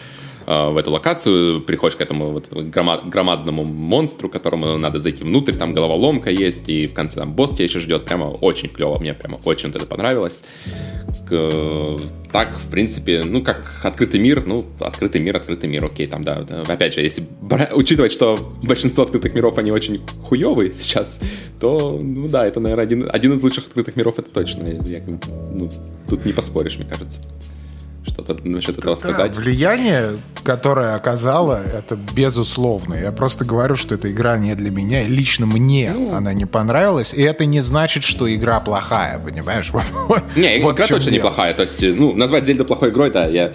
в 0.46 0.78
эту 0.78 0.92
локацию, 0.92 1.62
приходишь 1.62 1.96
к 1.96 2.02
этому 2.02 2.32
вот 2.32 2.52
грома- 2.52 3.02
громадному 3.06 3.64
монстру, 3.64 4.30
которому 4.30 4.78
надо 4.78 5.00
зайти 5.00 5.24
внутрь, 5.24 5.54
там 5.54 5.74
головоломка 5.74 6.30
есть, 6.30 6.70
и 6.70 6.86
в 6.86 6.94
конце 6.94 7.22
там 7.22 7.34
босс 7.34 7.52
тебя 7.52 7.66
еще 7.66 7.80
ждет. 7.80 8.06
Прямо 8.06 8.26
очень 8.26 8.70
клево, 8.70 9.00
мне 9.00 9.14
прямо 9.14 9.40
очень 9.46 9.70
вот 9.70 9.78
это 9.78 9.86
понравилось. 9.86 10.44
Так, 12.32 12.58
в 12.58 12.70
принципе, 12.72 13.22
ну, 13.24 13.44
как 13.44 13.82
открытый 13.84 14.20
мир, 14.20 14.44
ну, 14.46 14.66
открытый 14.80 15.22
мир, 15.22 15.38
открытый 15.38 15.70
мир, 15.70 15.86
окей, 15.86 16.08
там, 16.08 16.24
да. 16.24 16.46
Опять 16.68 16.96
же, 16.96 17.02
если 17.02 17.24
учитывать, 17.74 18.12
что 18.12 18.38
большинство 18.64 19.04
открытых 19.04 19.36
миров, 19.36 19.58
они 19.58 19.72
очень 19.72 20.02
хуевые 20.24 20.74
сейчас, 20.74 21.20
то, 21.60 22.00
ну, 22.02 22.28
да, 22.28 22.48
это, 22.48 22.60
наверное, 22.60 22.84
один, 22.84 23.10
один 23.12 23.34
из 23.34 23.44
лучших 23.44 23.68
открытых 23.68 23.96
миров, 23.96 24.18
это 24.18 24.32
точно. 24.32 24.68
Я, 24.86 25.04
ну, 25.54 25.70
тут 26.10 26.26
не 26.26 26.34
поспоришь, 26.34 26.78
мне 26.78 26.86
кажется. 26.86 27.20
Что-то 28.08 28.36
насчет 28.48 28.78
этого 28.78 28.96
Да, 28.96 29.02
сказать. 29.02 29.36
влияние, 29.36 30.20
которое 30.44 30.94
оказала, 30.96 31.62
это 31.74 31.98
безусловно. 32.14 32.96
Я 32.96 33.12
просто 33.12 33.46
говорю, 33.46 33.76
что 33.76 33.96
эта 33.96 34.12
игра 34.12 34.38
не 34.38 34.56
для 34.56 34.72
меня. 34.72 35.04
Лично 35.08 35.46
мне 35.46 35.92
Ну. 35.96 36.14
она 36.14 36.34
не 36.34 36.46
понравилась. 36.46 37.14
И 37.14 37.22
это 37.22 37.46
не 37.46 37.62
значит, 37.62 38.04
что 38.04 38.34
игра 38.34 38.60
плохая, 38.60 39.20
понимаешь? 39.20 39.72
Вот, 40.08 40.24
Не, 40.36 40.60
вот 40.62 40.76
игра 40.76 40.88
точно 40.88 41.12
дело. 41.12 41.16
неплохая. 41.16 41.54
То 41.54 41.62
есть, 41.62 41.82
ну, 41.82 42.14
назвать 42.14 42.46
Зельду 42.46 42.66
плохой 42.66 42.90
игрой, 42.90 43.10
да, 43.10 43.26
я... 43.28 43.54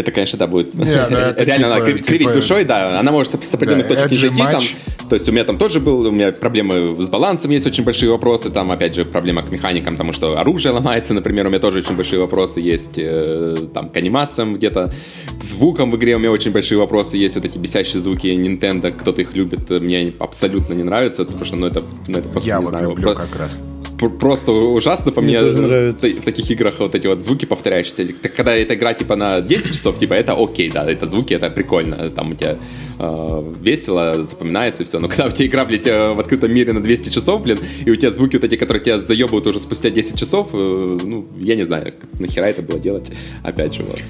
Это, 0.00 0.12
конечно, 0.12 0.38
да, 0.38 0.46
будет 0.46 0.74
ну, 0.74 0.84
реально 0.84 1.34
типа- 1.44 1.68
надо 1.68 1.84
кри- 1.84 1.92
кривить 2.00 2.20
типа- 2.20 2.32
душой, 2.32 2.64
да. 2.64 2.98
Она 2.98 3.12
может 3.12 3.44
с 3.44 3.54
определенных 3.54 3.88
Да, 3.88 3.94
точек 3.94 4.10
не 4.10 4.16
зайти 4.16 4.38
там. 4.38 4.62
То 5.10 5.14
есть 5.14 5.28
у 5.28 5.32
меня 5.32 5.44
там 5.44 5.58
тоже 5.58 5.80
был, 5.80 6.06
у 6.06 6.10
меня 6.12 6.32
проблемы 6.32 6.96
с 7.04 7.08
балансом, 7.08 7.50
есть 7.50 7.66
очень 7.66 7.82
большие 7.82 8.10
вопросы, 8.10 8.48
там, 8.48 8.70
опять 8.70 8.94
же, 8.94 9.04
проблема 9.04 9.42
к 9.42 9.50
механикам, 9.50 9.94
потому 9.94 10.12
что 10.12 10.38
оружие 10.38 10.72
ломается, 10.72 11.14
например, 11.14 11.46
у 11.46 11.48
меня 11.48 11.58
тоже 11.58 11.80
очень 11.80 11.96
большие 11.96 12.20
вопросы 12.20 12.60
есть, 12.60 12.92
э, 12.96 13.56
там, 13.74 13.88
к 13.88 13.96
анимациям 13.96 14.54
где-то, 14.54 14.92
к 15.40 15.44
звукам 15.44 15.90
в 15.90 15.96
игре 15.96 16.14
у 16.14 16.20
меня 16.20 16.30
очень 16.30 16.52
большие 16.52 16.78
вопросы 16.78 17.16
есть, 17.16 17.34
вот 17.34 17.44
эти 17.44 17.58
бесящие 17.58 18.00
звуки 18.00 18.28
Nintendo, 18.28 18.92
кто-то 18.92 19.20
их 19.20 19.34
любит, 19.34 19.68
мне 19.68 20.12
абсолютно 20.20 20.74
не 20.74 20.84
нравятся, 20.84 21.24
потому 21.24 21.44
что, 21.44 21.56
ну, 21.56 21.66
это, 21.66 21.82
ну, 22.06 22.18
это 22.18 22.28
просто, 22.28 22.48
Я 22.48 22.58
не 22.58 22.62
вот 22.62 22.70
знаю, 22.70 22.90
люблю 22.90 23.14
как 23.14 23.36
раз. 23.36 23.58
Пр- 24.00 24.10
просто 24.10 24.52
ужасно 24.52 25.12
по 25.12 25.20
Мне 25.20 25.38
мне, 25.38 25.40
тоже 25.40 25.58
э, 25.58 25.66
нравится. 25.66 26.06
в, 26.08 26.24
таких 26.24 26.50
играх 26.50 26.80
вот 26.80 26.94
эти 26.94 27.06
вот 27.06 27.22
звуки 27.24 27.44
повторяющиеся. 27.44 28.08
Так 28.20 28.34
Когда 28.34 28.54
эта 28.56 28.74
игра 28.74 28.94
типа 28.94 29.16
на 29.16 29.40
10 29.40 29.66
часов, 29.68 29.98
типа 29.98 30.14
это 30.14 30.32
окей, 30.32 30.70
да, 30.70 30.90
это 30.90 31.06
звуки, 31.06 31.34
это 31.34 31.50
прикольно, 31.50 31.96
там 32.10 32.32
у 32.32 32.34
тебя 32.34 32.56
э, 32.98 33.52
весело, 33.62 34.14
запоминается 34.14 34.84
все. 34.84 34.98
Но 34.98 35.08
когда 35.08 35.26
у 35.26 35.30
тебя 35.30 35.46
игра, 35.46 35.64
блядь, 35.64 35.86
э, 35.86 36.12
в 36.14 36.20
открытом 36.20 36.52
мире 36.52 36.72
на 36.72 36.82
200 36.82 37.10
часов, 37.10 37.42
блин, 37.42 37.58
и 37.84 37.90
у 37.90 37.96
тебя 37.96 38.10
звуки 38.10 38.36
вот 38.36 38.44
эти, 38.44 38.56
которые 38.56 38.82
тебя 38.82 38.98
заебывают 38.98 39.46
уже 39.46 39.60
спустя 39.60 39.90
10 39.90 40.18
часов, 40.18 40.48
э, 40.52 40.98
ну, 41.04 41.26
я 41.38 41.56
не 41.56 41.64
знаю, 41.66 41.86
нахера 42.18 42.46
это 42.46 42.62
было 42.62 42.78
делать, 42.78 43.10
опять 43.42 43.74
же, 43.74 43.82
вот. 43.82 44.00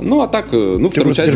Ну, 0.00 0.20
а 0.22 0.28
так, 0.28 0.48
э, 0.52 0.76
ну, 0.78 0.90
вторую 0.90 1.14
часть... 1.14 1.30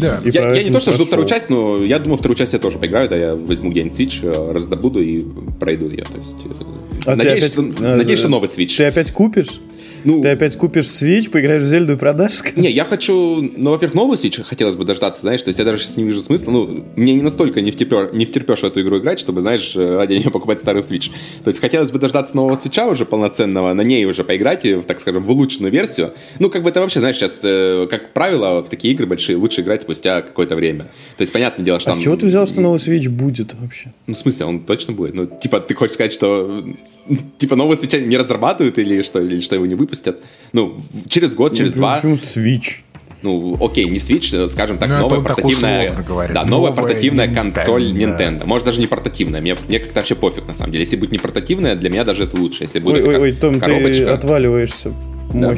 Да. 0.00 0.20
И 0.24 0.30
Я, 0.30 0.54
я 0.54 0.62
не 0.62 0.70
то, 0.70 0.80
что 0.80 0.92
жду 0.92 1.04
вторую 1.04 1.28
часть, 1.28 1.50
но 1.50 1.82
я 1.84 1.98
думаю, 1.98 2.18
вторую 2.18 2.36
часть 2.36 2.52
я 2.52 2.58
тоже 2.58 2.78
поиграю, 2.78 3.08
да, 3.08 3.16
я 3.16 3.34
возьму 3.34 3.70
где-нибудь 3.70 3.98
Switch, 3.98 4.20
э, 4.22 4.52
раздобуду 4.52 5.00
и 5.00 5.20
пройду 5.60 5.88
ее. 5.88 6.04
То 6.04 6.18
есть, 6.18 6.36
э, 6.44 6.64
А 7.06 7.10
ты 7.12 7.16
надеюсь, 7.16 7.44
опять- 7.44 7.52
что, 7.52 7.62
надеюсь, 7.96 8.18
что 8.18 8.28
новый 8.28 8.48
Switch. 8.48 8.76
Ты 8.76 8.84
опять 8.84 9.12
купишь? 9.12 9.60
Ну, 10.04 10.22
Ты 10.22 10.28
опять 10.28 10.56
купишь 10.56 10.86
Switch, 10.86 11.30
поиграешь 11.30 11.62
в 11.62 11.66
Зельду 11.66 11.94
и 11.94 11.96
продашь? 11.96 12.42
не, 12.56 12.70
я 12.70 12.84
хочу, 12.84 13.42
ну, 13.56 13.70
во-первых, 13.70 13.94
новый 13.94 14.16
Switch 14.16 14.42
хотелось 14.42 14.76
бы 14.76 14.84
дождаться, 14.84 15.22
знаешь, 15.22 15.42
то 15.42 15.48
есть 15.48 15.58
я 15.58 15.64
даже 15.64 15.82
сейчас 15.82 15.96
не 15.96 16.04
вижу 16.04 16.20
смысла, 16.20 16.50
ну, 16.50 16.84
мне 16.96 17.14
не 17.14 17.22
настолько 17.22 17.60
не, 17.60 17.70
втерпер, 17.70 18.14
не 18.14 18.24
втерпешь 18.24 18.60
в 18.60 18.64
эту 18.64 18.80
игру 18.82 18.98
играть, 18.98 19.18
чтобы, 19.18 19.40
знаешь, 19.40 19.74
ради 19.74 20.14
нее 20.14 20.30
покупать 20.30 20.58
старый 20.58 20.82
Switch. 20.82 21.10
То 21.44 21.48
есть 21.48 21.60
хотелось 21.60 21.90
бы 21.90 21.98
дождаться 21.98 22.36
нового 22.36 22.54
Switch 22.54 22.90
уже 22.90 23.04
полноценного, 23.04 23.72
на 23.72 23.82
ней 23.82 24.04
уже 24.04 24.24
поиграть, 24.24 24.64
и, 24.64 24.76
так 24.76 25.00
скажем, 25.00 25.24
в 25.24 25.30
улучшенную 25.30 25.72
версию. 25.72 26.12
Ну, 26.38 26.50
как 26.50 26.62
бы 26.62 26.70
это 26.70 26.80
вообще, 26.80 27.00
знаешь, 27.00 27.16
сейчас, 27.16 27.40
э, 27.42 27.86
как 27.90 28.12
правило, 28.12 28.62
в 28.62 28.68
такие 28.68 28.94
игры 28.94 29.06
большие 29.06 29.36
лучше 29.36 29.62
играть 29.62 29.82
спустя 29.82 30.22
какое-то 30.22 30.56
время. 30.56 30.84
То 31.16 31.22
есть, 31.22 31.32
понятное 31.32 31.64
дело, 31.64 31.78
что 31.78 31.90
А 31.90 31.92
там... 31.94 32.00
с 32.00 32.04
чего 32.04 32.16
ты 32.16 32.26
взял, 32.26 32.46
что 32.46 32.60
новый 32.60 32.78
Switch 32.78 33.08
будет 33.08 33.54
вообще? 33.54 33.92
Ну, 34.06 34.14
в 34.14 34.18
смысле, 34.18 34.46
он 34.46 34.60
точно 34.60 34.92
будет? 34.92 35.14
Ну, 35.14 35.26
типа, 35.26 35.60
ты 35.60 35.74
хочешь 35.74 35.94
сказать, 35.94 36.12
что 36.12 36.64
типа 37.38 37.56
новый 37.56 37.76
свеча 37.76 37.98
не 37.98 38.16
разрабатывают 38.16 38.78
или 38.78 39.02
что, 39.02 39.20
или 39.20 39.40
что 39.40 39.54
его 39.54 39.66
не 39.66 39.74
выпустят? 39.74 40.20
Ну, 40.52 40.76
через 41.08 41.34
год, 41.34 41.56
через 41.56 41.74
Ну, 41.74 41.80
два. 41.80 41.96
Почему 41.96 42.14
Switch? 42.14 42.80
Ну, 43.22 43.56
окей, 43.64 43.86
не 43.86 43.96
Switch, 43.96 44.36
э, 44.36 44.48
скажем 44.48 44.78
так, 44.78 44.88
Ну, 44.88 44.94
это 44.94 45.02
новая 45.02 45.24
так 45.24 45.36
портативная, 45.36 45.94
говорит. 46.06 46.34
да, 46.34 46.44
новая 46.44 46.70
Новая 46.70 46.72
портативная 46.82 47.26
Nintendo. 47.28 47.34
консоль 47.54 47.92
Nintendo. 47.92 48.46
Может 48.46 48.66
даже 48.66 48.80
не 48.80 48.86
портативная, 48.86 49.40
мне, 49.40 49.56
мне 49.68 49.78
как-то 49.78 49.94
вообще 50.00 50.14
пофиг 50.14 50.46
на 50.46 50.54
самом 50.54 50.72
деле. 50.72 50.84
Если 50.84 50.96
будет 50.96 51.12
не 51.12 51.18
портативная, 51.18 51.74
для 51.74 51.90
меня 51.90 52.04
даже 52.04 52.24
это 52.24 52.36
лучше. 52.36 52.64
Если 52.64 52.78
будет 52.78 53.04
Ой, 53.04 53.08
ой, 53.08 53.18
ой, 53.18 53.32
Том, 53.32 53.54
ты 53.54 53.60
коробочка, 53.60 54.14
отваливаешься 54.14 54.92
Да. 55.32 55.54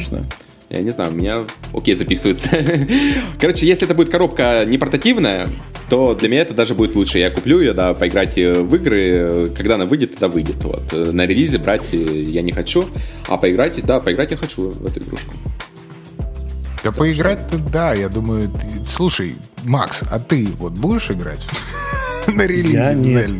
Я 0.70 0.82
не 0.82 0.90
знаю, 0.90 1.12
у 1.12 1.14
меня 1.14 1.46
окей 1.74 1.94
записывается. 1.94 2.50
Короче, 3.40 3.66
если 3.66 3.86
это 3.86 3.94
будет 3.94 4.10
коробка 4.10 4.64
не 4.66 4.76
портативная, 4.78 5.48
то 5.88 6.14
для 6.14 6.28
меня 6.28 6.42
это 6.42 6.52
даже 6.54 6.74
будет 6.74 6.94
лучше. 6.94 7.18
Я 7.18 7.30
куплю 7.30 7.60
ее, 7.60 7.72
да, 7.72 7.94
поиграть 7.94 8.36
э, 8.36 8.60
в 8.60 8.74
игры, 8.76 9.50
когда 9.56 9.76
она 9.76 9.86
выйдет, 9.86 10.12
тогда 10.12 10.28
выйдет. 10.28 10.56
Вот. 10.62 10.82
Э, 10.92 11.10
На 11.12 11.26
релизе 11.26 11.56
брать 11.58 11.92
э, 11.92 11.96
я 11.96 12.42
не 12.42 12.52
хочу, 12.52 12.86
а 13.28 13.38
поиграть, 13.38 13.82
да, 13.84 13.98
поиграть 14.00 14.30
я 14.30 14.36
хочу 14.36 14.70
в 14.70 14.84
эту 14.86 15.00
игрушку. 15.00 15.32
Да 16.84 16.92
поиграть-то 16.92 17.56
да, 17.58 17.94
я 17.94 18.08
думаю... 18.08 18.48
ты- 18.48 18.86
Слушай, 18.86 19.34
Макс, 19.64 20.02
а 20.10 20.18
ты 20.20 20.46
вот 20.58 20.72
будешь 20.74 21.10
играть 21.10 21.44
на 22.26 22.46
релизе 22.46 22.72
Я 22.74 22.92
в 22.92 22.96
нет. 22.96 23.30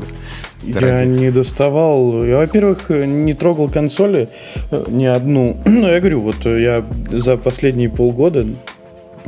Я 0.62 1.04
не 1.04 1.30
доставал. 1.30 2.24
Я, 2.24 2.38
во-первых, 2.38 2.90
не 2.90 3.34
трогал 3.34 3.68
консоли 3.68 4.28
э, 4.70 4.84
ни 4.88 5.04
одну. 5.04 5.56
Ну, 5.66 5.86
я 5.86 6.00
говорю, 6.00 6.20
вот 6.22 6.44
э, 6.44 6.60
я 6.60 6.84
за 7.10 7.36
последние 7.36 7.88
полгода 7.88 8.44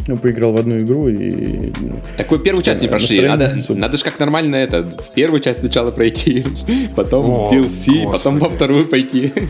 ну, 0.07 0.19
поиграл 0.19 0.53
в 0.53 0.57
одну 0.57 0.81
игру 0.81 1.09
и... 1.09 1.73
ну, 1.81 2.01
Такую 2.17 2.41
первую 2.41 2.63
часть 2.63 2.83
не 2.83 2.89
Что, 2.89 2.97
прошли. 2.97 3.21
Надо, 3.21 3.55
надо 3.69 3.97
же 3.97 4.05
как 4.05 4.19
нормально 4.19 4.57
это. 4.57 4.83
В 4.83 5.15
первую 5.15 5.41
часть 5.41 5.61
сначала 5.61 5.91
пройти, 5.91 6.45
потом 6.97 7.31
О, 7.31 7.51
DLC, 7.53 8.11
потом 8.11 8.35
во 8.35 8.41
господи. 8.41 8.57
вторую 8.57 8.87
пойти. 8.87 9.33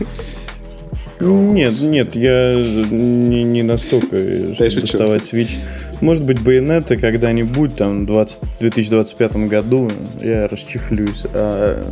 Нет, 1.20 1.80
нет, 1.80 2.16
я 2.16 2.54
не, 2.54 3.44
не 3.44 3.62
настолько, 3.62 4.16
чтобы 4.54 4.80
доставать 4.80 5.22
Switch. 5.22 5.58
Может 6.00 6.24
быть, 6.24 6.40
байонеты 6.40 6.96
когда-нибудь, 6.96 7.76
там, 7.76 8.06
в 8.06 8.36
2025 8.60 9.36
году 9.48 9.90
я 10.20 10.48
расчехлюсь, 10.48 11.24
а 11.34 11.84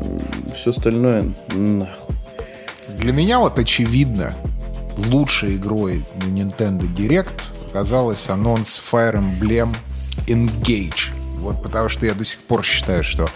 все 0.55 0.70
остальное 0.70 1.26
нахуй. 1.55 2.16
Для 2.99 3.12
меня 3.12 3.39
вот 3.39 3.59
очевидно, 3.59 4.33
лучшей 5.11 5.57
игрой 5.57 6.05
на 6.16 6.31
Nintendo 6.31 6.83
Direct 6.95 7.41
оказалась 7.68 8.29
анонс 8.31 8.83
Fire 8.91 9.22
Emblem 9.22 9.74
Engage. 10.26 11.18
Вот 11.39 11.62
потому 11.62 11.89
что 11.89 12.07
я 12.07 12.14
до 12.14 12.24
сих 12.24 12.41
пор 12.41 12.64
считаю, 12.64 13.05
что 13.05 13.28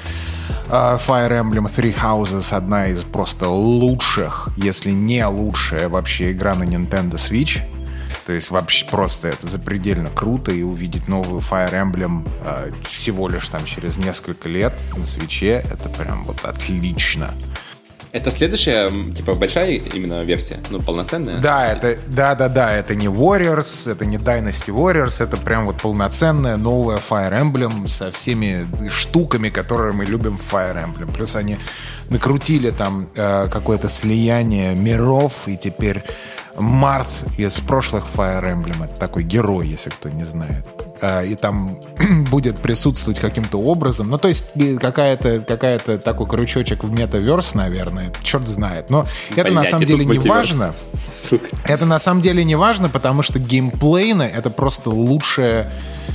uh, 0.69 0.99
Fire 0.99 1.31
Emblem 1.31 1.71
Three 1.75 1.95
Houses 1.95 2.53
одна 2.55 2.89
из 2.89 3.05
просто 3.05 3.49
лучших, 3.49 4.49
если 4.57 4.91
не 4.91 5.25
лучшая 5.27 5.89
вообще 5.89 6.33
игра 6.33 6.55
на 6.55 6.65
Nintendo 6.65 7.15
Switch. 7.15 7.61
То 8.27 8.33
есть 8.33 8.51
вообще 8.51 8.87
просто 8.87 9.29
это 9.29 9.49
запредельно 9.49 10.09
круто 10.09 10.53
и 10.53 10.63
увидеть 10.63 11.09
новую 11.09 11.41
Fire 11.41 11.73
Emblem 11.73 12.29
uh, 12.45 12.87
всего 12.87 13.29
лишь 13.29 13.49
там 13.49 13.65
через 13.65 13.99
несколько 13.99 14.49
лет 14.49 14.81
на 14.97 15.07
свече, 15.07 15.65
это 15.71 15.89
прям 15.89 16.25
вот 16.25 16.45
отлично. 16.45 17.31
Это 18.13 18.31
следующая, 18.31 18.91
типа, 19.17 19.35
большая 19.35 19.71
именно 19.71 20.21
версия, 20.21 20.59
ну, 20.69 20.83
полноценная? 20.83 21.39
Да, 21.39 21.73
это, 21.73 21.97
да, 22.09 22.35
да, 22.35 22.49
да, 22.49 22.71
это 22.75 22.95
не 22.95 23.07
Warriors, 23.07 23.91
это 23.91 24.05
не 24.05 24.19
Dynasty 24.19 24.69
Warriors, 24.69 25.25
это 25.25 25.39
прям 25.39 25.65
вот 25.65 25.81
полноценная 25.81 26.59
новая 26.59 26.99
Fire 26.99 27.33
Emblem 27.33 27.89
со 27.89 28.13
всеми 28.13 28.67
штуками, 28.91 29.49
которые 29.49 29.95
мы 29.95 30.05
любим 30.05 30.37
в 30.37 30.53
Fire 30.53 30.77
Emblem. 30.77 31.11
Плюс 31.15 31.37
они 31.37 31.57
накрутили 32.11 32.71
там 32.71 33.09
э, 33.17 33.49
какое-то 33.51 33.89
слияние 33.89 34.75
миров, 34.75 35.49
и 35.49 35.57
теперь 35.57 36.05
Марс 36.59 37.25
из 37.39 37.61
прошлых 37.61 38.05
Fire 38.15 38.45
Emblem, 38.45 38.85
это 38.85 38.95
такой 38.97 39.23
герой, 39.23 39.69
если 39.69 39.89
кто 39.89 40.11
не 40.11 40.25
знает. 40.25 40.67
Э, 41.03 41.27
и 41.27 41.35
там 41.35 41.77
будет 42.31 42.59
присутствовать 42.63 43.19
каким-то 43.19 43.59
образом. 43.59 44.09
Ну, 44.09 44.19
то 44.19 44.29
есть 44.29 44.53
какая-то 44.81 45.41
какая 45.41 45.79
такой 45.81 46.27
крючочек 46.29 46.85
в 46.85 46.93
метаверс, 46.93 47.55
наверное, 47.55 48.13
черт 48.23 48.47
знает. 48.47 48.89
Но 48.89 49.07
это 49.35 49.53
на 49.53 49.65
самом 49.65 49.85
деле 49.85 50.05
не 50.05 50.19
важно. 50.19 50.75
Это 51.65 51.87
на 51.87 51.99
самом 51.99 52.23
деле 52.23 52.45
не 52.45 52.55
важно, 52.55 52.89
потому 52.89 53.23
что 53.23 53.41
геймплейно 53.41 54.23
это 54.23 54.49
просто 54.49 54.91
лучшая 54.91 55.69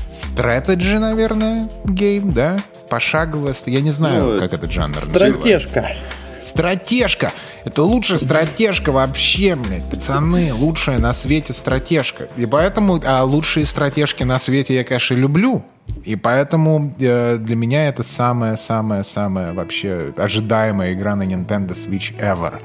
стратеджи, 0.09 0.99
наверное, 0.99 1.69
гейм, 1.85 2.31
да? 2.31 2.59
Пошаговая. 2.89 3.53
Я 3.65 3.81
не 3.81 3.91
знаю, 3.91 4.33
ну, 4.33 4.39
как 4.39 4.53
этот 4.53 4.71
жанр 4.71 4.99
Стратежка. 5.01 5.81
Называется. 5.81 5.85
Стратежка. 6.41 7.33
Это 7.67 7.83
лучшая 7.83 8.17
стратежка 8.17 8.93
вообще, 8.93 9.57
блядь, 9.57 9.83
пацаны. 9.89 10.53
Лучшая 10.53 10.99
на 10.99 11.11
свете 11.11 11.51
стратежка. 11.51 12.29
И 12.37 12.45
поэтому 12.45 12.97
а 13.05 13.23
лучшие 13.25 13.65
стратежки 13.65 14.23
на 14.23 14.39
свете 14.39 14.73
я, 14.73 14.85
конечно, 14.85 15.15
люблю. 15.15 15.65
И 16.05 16.15
поэтому 16.15 16.93
э, 16.97 17.35
для 17.37 17.55
меня 17.57 17.89
это 17.89 18.03
самая-самая-самая 18.03 19.51
вообще 19.51 20.13
ожидаемая 20.15 20.93
игра 20.93 21.17
на 21.17 21.23
Nintendo 21.23 21.71
Switch 21.71 22.17
ever. 22.21 22.61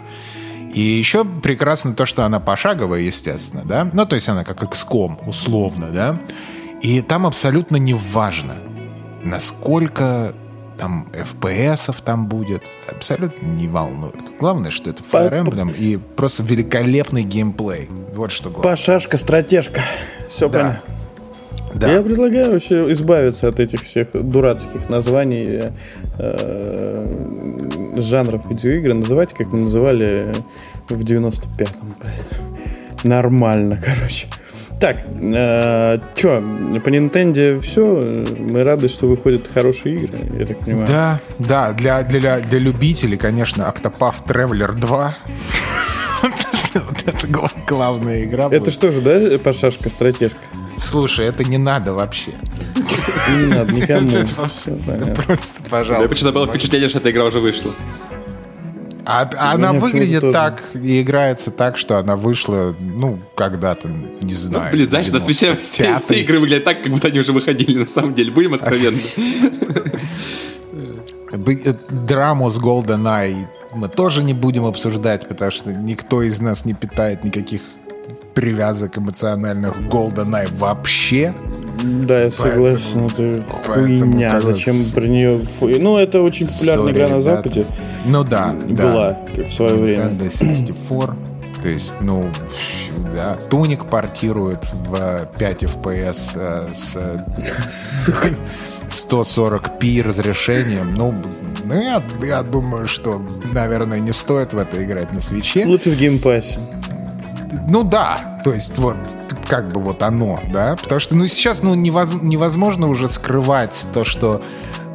И 0.73 0.81
еще 0.81 1.25
прекрасно 1.25 1.95
то, 1.95 2.07
что 2.07 2.25
она 2.25 2.39
пошаговая, 2.39 3.01
естественно, 3.01 3.65
да? 3.65 3.91
Ну, 3.93 4.07
то 4.07 4.15
есть 4.15 4.29
она 4.29 4.45
как 4.45 4.63
XCOM, 4.63 5.19
условно, 5.27 5.89
да? 5.89 6.21
И 6.81 7.01
там 7.01 7.27
абсолютно 7.27 7.75
не 7.75 7.95
важно, 7.95 8.55
насколько 9.25 10.33
там 10.83 11.07
FPS 11.13 11.95
там 12.05 12.27
будет, 12.27 12.63
абсолютно 12.89 13.47
не 13.47 13.69
волнует. 13.69 14.17
Главное, 14.37 14.73
что 14.73 14.91
это 14.91 15.01
Fire 15.01 15.31
Emblem 15.31 15.73
и 15.79 15.97
просто 15.97 16.43
великолепный 16.43 17.23
геймплей. 17.23 17.89
Вот 18.13 18.33
что 18.33 18.51
главное. 18.51 18.73
Пошашка, 18.73 19.17
стратежка. 19.17 19.81
Все 20.29 20.49
да. 20.49 20.59
понятно. 20.59 20.83
Да. 21.75 21.93
Я 21.93 22.03
предлагаю 22.03 22.51
вообще 22.51 22.91
избавиться 22.91 23.47
от 23.47 23.61
этих 23.61 23.83
всех 23.85 24.09
дурацких 24.13 24.89
названий 24.89 25.71
э, 26.19 27.93
жанров 27.99 28.51
видеоигр. 28.51 28.93
Называйте, 28.93 29.37
как 29.37 29.53
мы 29.53 29.61
называли 29.61 30.33
в 30.89 31.01
95-м. 31.05 31.95
Нормально, 33.05 33.81
короче. 33.85 34.27
Так, 34.83 34.97
э, 35.07 35.99
что, 36.17 36.41
по 36.85 36.89
Nintendo 36.89 37.61
все. 37.61 38.25
Мы 38.37 38.65
рады, 38.65 38.89
что 38.89 39.07
выходят 39.07 39.47
хорошие 39.47 39.95
игры, 39.95 40.19
я 40.37 40.45
так 40.45 40.59
понимаю. 40.59 40.87
Да, 40.89 41.21
да, 41.39 41.73
для, 41.73 42.03
для, 42.03 42.41
для 42.41 42.59
любителей, 42.59 43.17
конечно, 43.17 43.63
Octopath 43.63 44.27
Traveler 44.27 44.73
2. 44.73 45.17
Это 47.07 47.27
главная 47.69 48.25
игра. 48.25 48.49
Это 48.51 48.73
что 48.73 48.91
же, 48.91 49.01
да, 49.03 49.39
пошашка, 49.39 49.89
стратежка? 49.89 50.41
Слушай, 50.77 51.27
это 51.27 51.45
не 51.45 51.59
надо 51.59 51.95
вообще. 51.95 52.33
Не 53.31 53.55
надо 53.55 53.73
никому. 53.73 55.15
Просто, 55.15 55.63
пожалуйста. 55.71 56.03
Я 56.03 56.09
почему-то 56.09 56.35
было 56.35 56.49
впечатление, 56.49 56.89
что 56.89 56.99
эта 56.99 57.13
игра 57.13 57.27
уже 57.27 57.39
вышла. 57.39 57.71
А, 59.05 59.29
а 59.37 59.53
она 59.53 59.73
выглядит 59.73 60.33
так 60.33 60.63
и 60.75 61.03
играется 61.03 61.51
так, 61.51 61.77
что 61.77 61.99
она 61.99 62.17
вышла, 62.17 62.75
ну, 62.81 63.19
когда-то, 63.35 63.89
не 63.89 64.35
знаю. 64.35 64.67
Ну, 64.67 64.71
блин, 64.71 64.89
знаешь, 64.89 65.09
на 65.09 65.21
свече 65.21 65.57
все, 65.57 65.99
все 66.01 66.21
игры 66.21 66.39
выглядят 66.39 66.65
так, 66.65 66.83
как 66.83 66.93
будто 66.93 67.09
они 67.09 67.19
уже 67.19 67.33
выходили, 67.33 67.79
на 67.79 67.87
самом 67.87 68.15
деле. 68.15 68.31
Будем 68.31 68.55
откровенны. 68.55 69.01
Э, 71.33 71.75
драму 71.91 72.51
с 72.51 72.61
GoldenEye 72.61 73.47
мы 73.75 73.89
тоже 73.89 74.23
не 74.23 74.35
будем 74.35 74.67
обсуждать, 74.67 75.27
потому 75.27 75.51
что 75.51 75.73
никто 75.73 76.23
из 76.23 76.41
нас 76.41 76.65
не 76.65 76.75
питает 76.75 77.25
никаких 77.25 77.63
привязок 78.35 78.99
эмоциональных 78.99 79.77
GoldenEye 79.89 80.49
вообще. 80.55 81.35
Да, 81.83 82.25
я 82.25 82.31
согласен, 82.31 83.09
поэтому, 83.09 83.41
это 83.41 83.51
хуйня. 83.51 84.31
Кажется, 84.33 84.53
Зачем 84.53 84.75
про 84.95 85.09
нее... 85.09 85.41
Ну, 85.61 85.99
это 85.99 86.23
очень 86.23 86.47
популярная 86.47 86.87
sorry, 86.87 86.93
игра 86.93 87.09
на 87.09 87.21
Западе. 87.21 87.67
Ну 88.05 88.25
да, 88.25 88.53
Была 88.53 89.17
да. 89.37 89.45
в 89.45 89.53
свое 89.53 89.75
время. 89.75 90.05
Nintendo 90.05 90.31
64. 90.31 91.15
То 91.63 91.69
есть, 91.69 91.95
ну, 92.01 92.29
да, 93.15 93.37
Tunic 93.49 93.85
портирует 93.85 94.65
в 94.73 95.29
5 95.39 95.63
FPS 95.63 96.33
э, 96.35 96.73
с 96.73 96.99
140p 98.89 100.03
разрешением. 100.07 100.95
Ну, 100.95 101.15
ну 101.65 101.81
я, 101.81 102.03
я 102.23 102.43
думаю, 102.43 102.89
что, 102.89 103.23
наверное, 103.53 104.01
не 104.01 104.13
стоит 104.13 104.53
в 104.53 104.59
это 104.59 104.83
играть 104.83 105.13
на 105.13 105.21
Switch 105.21 105.54
е. 105.54 105.65
Лучше 105.67 105.91
в 105.91 105.97
Game 105.97 106.22
Pass 106.22 106.47
е. 106.47 106.59
Ну 107.69 107.85
да, 107.85 108.41
то 108.43 108.53
есть 108.53 108.77
вот 108.79 108.97
как 109.49 109.71
бы 109.71 109.81
вот 109.81 110.03
оно, 110.03 110.41
да, 110.53 110.77
потому 110.83 111.01
что 111.01 111.15
ну 111.15 111.27
сейчас 111.27 111.63
ну 111.63 111.75
невоз, 111.75 112.15
невозможно 112.23 112.89
уже 112.89 113.09
скрывать 113.09 113.87
то, 113.93 114.03
что 114.03 114.43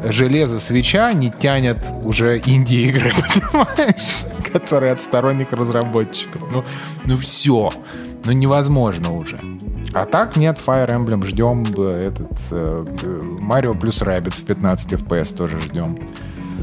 железо 0.04 0.60
свеча 0.60 1.14
не 1.14 1.32
тянет 1.32 1.78
уже 2.04 2.40
инди-игры, 2.46 3.12
понимаешь, 3.52 4.26
которые 4.52 4.92
от 4.92 5.02
сторонних 5.02 5.54
разработчиков. 5.54 6.42
Ну, 6.52 6.64
ну 7.06 7.18
все, 7.18 7.72
ну 8.26 8.32
невозможно 8.32 9.14
уже. 9.14 9.40
А 9.94 10.06
так 10.06 10.36
нет, 10.36 10.60
Fire 10.66 10.90
Emblem 10.90 11.26
ждем, 11.26 11.66
э, 11.78 12.10
этот 12.10 12.32
э, 12.52 12.86
Mario 13.42 13.80
плюс 13.80 14.02
Rabbids 14.02 14.42
в 14.42 14.46
15 14.46 14.94
FPS 14.94 15.36
тоже 15.36 15.60
ждем. 15.60 15.98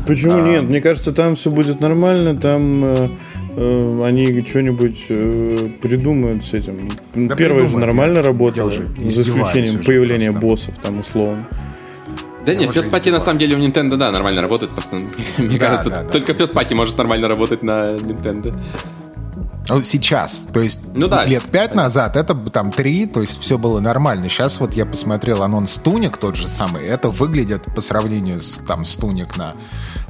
Почему 0.06 0.34
а, 0.34 0.40
нет? 0.40 0.64
Мне 0.64 0.80
кажется, 0.80 1.12
там 1.12 1.34
все 1.34 1.50
будет 1.50 1.80
нормально, 1.80 2.36
там 2.36 2.84
э, 2.84 3.08
э, 3.56 4.02
они 4.04 4.44
что-нибудь 4.44 5.06
э, 5.08 5.68
придумают 5.80 6.44
с 6.44 6.52
этим. 6.52 6.88
Да 7.14 7.34
Первое 7.34 7.66
же 7.66 7.78
нормально 7.78 8.22
работало, 8.22 8.70
за 8.70 9.22
исключением 9.22 9.82
появления 9.82 10.30
просто. 10.30 10.46
боссов 10.46 10.78
там 10.82 10.98
условно. 10.98 11.46
Да 12.44 12.54
нет, 12.54 12.72
first 12.72 12.91
party 12.91 13.10
на 13.10 13.20
самом 13.20 13.38
деле 13.38 13.56
у 13.56 13.58
Nintendo, 13.58 13.96
да, 13.96 14.10
нормально 14.10 14.42
работает, 14.42 14.72
просто, 14.72 14.96
мне 15.38 15.58
да, 15.58 15.66
кажется, 15.66 15.90
да, 15.90 16.02
да, 16.02 16.08
только 16.08 16.34
first 16.34 16.54
party 16.54 16.74
может 16.74 16.98
нормально 16.98 17.28
работать 17.28 17.62
на 17.62 17.94
Nintendo. 17.94 18.54
Ну, 19.68 19.82
сейчас, 19.82 20.44
то 20.52 20.60
есть 20.60 20.94
ну, 20.94 21.08
да, 21.08 21.24
лет 21.24 21.42
пять 21.44 21.74
назад 21.74 22.16
это 22.16 22.34
там 22.34 22.70
три, 22.70 23.06
то 23.06 23.22
есть 23.22 23.40
все 23.40 23.56
было 23.56 23.80
нормально. 23.80 24.28
Сейчас 24.28 24.60
вот 24.60 24.74
я 24.74 24.84
посмотрел 24.84 25.42
анонс 25.42 25.78
Tunic 25.78 26.18
тот 26.18 26.36
же 26.36 26.48
самый, 26.48 26.84
это 26.84 27.08
выглядит 27.08 27.62
по 27.74 27.80
сравнению 27.80 28.40
с 28.40 28.58
там 28.58 28.84
с 28.84 28.93
Tunic 28.93 29.38
на 29.38 29.54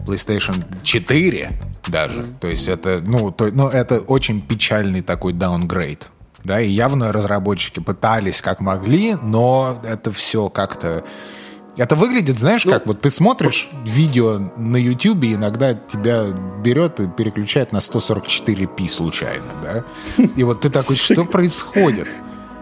PlayStation 0.05 0.64
4 0.82 1.53
даже. 1.87 2.20
Mm-hmm. 2.20 2.39
То 2.41 2.49
есть 2.49 2.68
это, 2.68 3.01
ну, 3.05 3.30
то, 3.30 3.51
ну, 3.53 3.68
это 3.68 4.01
очень 4.01 4.41
печальный 4.41 5.03
такой 5.03 5.32
даунгрейд. 5.32 6.11
Да, 6.43 6.61
и 6.61 6.68
явно 6.68 7.11
разработчики 7.11 7.80
пытались 7.80 8.43
как 8.43 8.61
могли, 8.61 9.16
но 9.22 9.80
это 9.85 10.12
все 10.12 10.49
как-то... 10.51 11.05
Это 11.76 11.96
выглядит, 11.96 12.38
знаешь, 12.38 12.64
ну, 12.64 12.72
как 12.72 12.86
вот 12.86 13.00
ты 13.00 13.10
смотришь 13.10 13.68
видео 13.84 14.38
на 14.56 14.76
YouTube, 14.76 15.24
и 15.24 15.34
иногда 15.34 15.74
тебя 15.74 16.26
берет 16.62 17.00
и 17.00 17.08
переключает 17.08 17.72
на 17.72 17.78
144p 17.78 18.88
случайно, 18.88 19.52
да? 19.62 19.84
И 20.36 20.44
вот 20.44 20.60
ты 20.60 20.70
такой, 20.70 20.96
что 20.96 21.24
происходит? 21.24 22.08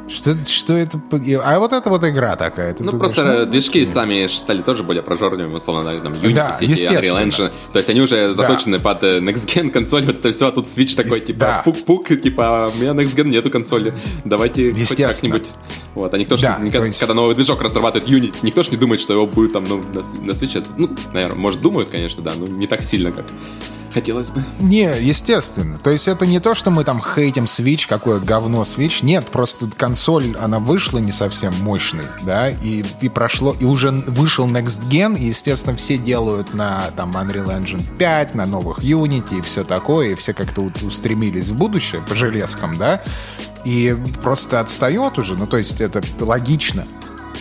Что, 0.08 0.34
что 0.34 0.74
это? 0.74 1.00
А 1.44 1.58
вот 1.58 1.72
это 1.72 1.88
вот 1.88 2.04
игра 2.04 2.36
такая. 2.36 2.74
Ты 2.74 2.84
ну, 2.84 2.90
думаешь, 2.90 3.14
просто 3.14 3.44
ну, 3.44 3.46
движки 3.46 3.82
окей. 3.82 3.86
сами 3.86 4.26
стали 4.26 4.62
тоже 4.62 4.82
более 4.82 5.02
прожорливыми, 5.02 5.54
условно, 5.54 5.98
там, 6.00 6.12
Unity, 6.12 6.34
да, 6.34 6.58
City, 6.60 7.00
Unreal 7.00 7.26
Engine. 7.26 7.52
То 7.72 7.78
есть 7.78 7.88
они 7.88 8.00
уже 8.00 8.34
заточены 8.34 8.78
да. 8.78 8.84
под 8.84 9.04
э, 9.04 9.20
Next 9.20 9.46
Gen 9.46 9.70
консоль, 9.70 10.04
вот 10.04 10.18
это 10.18 10.32
все, 10.32 10.48
а 10.48 10.52
тут 10.52 10.66
Switch 10.66 10.96
такой, 10.96 11.20
типа, 11.20 11.38
да. 11.38 11.62
пук-пук, 11.64 12.20
типа, 12.20 12.70
у 12.74 12.78
меня 12.78 12.90
Next 12.92 13.16
Gen 13.16 13.28
нету 13.28 13.50
консоли, 13.50 13.94
давайте 14.24 14.72
хоть 14.72 14.96
как-нибудь. 14.96 15.46
Вот, 15.94 16.12
а 16.12 16.18
никто 16.18 16.36
да, 16.36 16.56
же, 16.56 16.64
никогда, 16.64 16.86
есть... 16.86 16.98
когда 16.98 17.14
новый 17.14 17.34
движок 17.34 17.62
разрабатывает 17.62 18.08
Unity, 18.10 18.36
никто 18.42 18.62
же 18.62 18.70
не 18.70 18.76
думает, 18.76 19.00
что 19.00 19.12
его 19.12 19.26
будет 19.26 19.52
там 19.52 19.64
ну, 19.68 19.80
на, 19.92 20.02
на 20.26 20.32
Switch. 20.32 20.64
Ну, 20.76 20.90
наверное, 21.12 21.38
может, 21.38 21.60
думают, 21.60 21.90
конечно, 21.90 22.22
да, 22.22 22.32
но 22.36 22.46
не 22.46 22.66
так 22.66 22.82
сильно, 22.82 23.12
как 23.12 23.24
хотелось 23.92 24.30
бы. 24.30 24.44
Не, 24.58 24.92
естественно. 25.00 25.78
То 25.78 25.90
есть 25.90 26.08
это 26.08 26.26
не 26.26 26.40
то, 26.40 26.54
что 26.54 26.70
мы 26.70 26.84
там 26.84 27.00
хейтим 27.00 27.44
Switch, 27.44 27.86
какое 27.88 28.18
говно 28.20 28.62
Switch. 28.62 29.04
Нет, 29.04 29.26
просто 29.30 29.68
консоль, 29.76 30.36
она 30.40 30.58
вышла 30.58 30.98
не 30.98 31.12
совсем 31.12 31.54
мощной, 31.62 32.06
да, 32.22 32.50
и, 32.50 32.84
и 33.00 33.08
прошло, 33.08 33.56
и 33.58 33.64
уже 33.64 33.90
вышел 33.90 34.46
Next 34.46 34.88
Gen, 34.88 35.18
и, 35.18 35.26
естественно, 35.26 35.76
все 35.76 35.96
делают 35.96 36.54
на 36.54 36.90
там 36.96 37.16
Unreal 37.16 37.48
Engine 37.58 37.82
5, 37.98 38.34
на 38.34 38.46
новых 38.46 38.80
Unity 38.80 39.38
и 39.38 39.42
все 39.42 39.64
такое, 39.64 40.10
и 40.10 40.14
все 40.14 40.32
как-то 40.32 40.70
устремились 40.82 41.50
в 41.50 41.56
будущее 41.56 42.02
по 42.02 42.14
железкам, 42.14 42.76
да, 42.76 43.02
и 43.64 43.96
просто 44.22 44.60
отстает 44.60 45.18
уже, 45.18 45.34
ну, 45.34 45.46
то 45.46 45.58
есть 45.58 45.80
это 45.80 46.02
логично. 46.20 46.86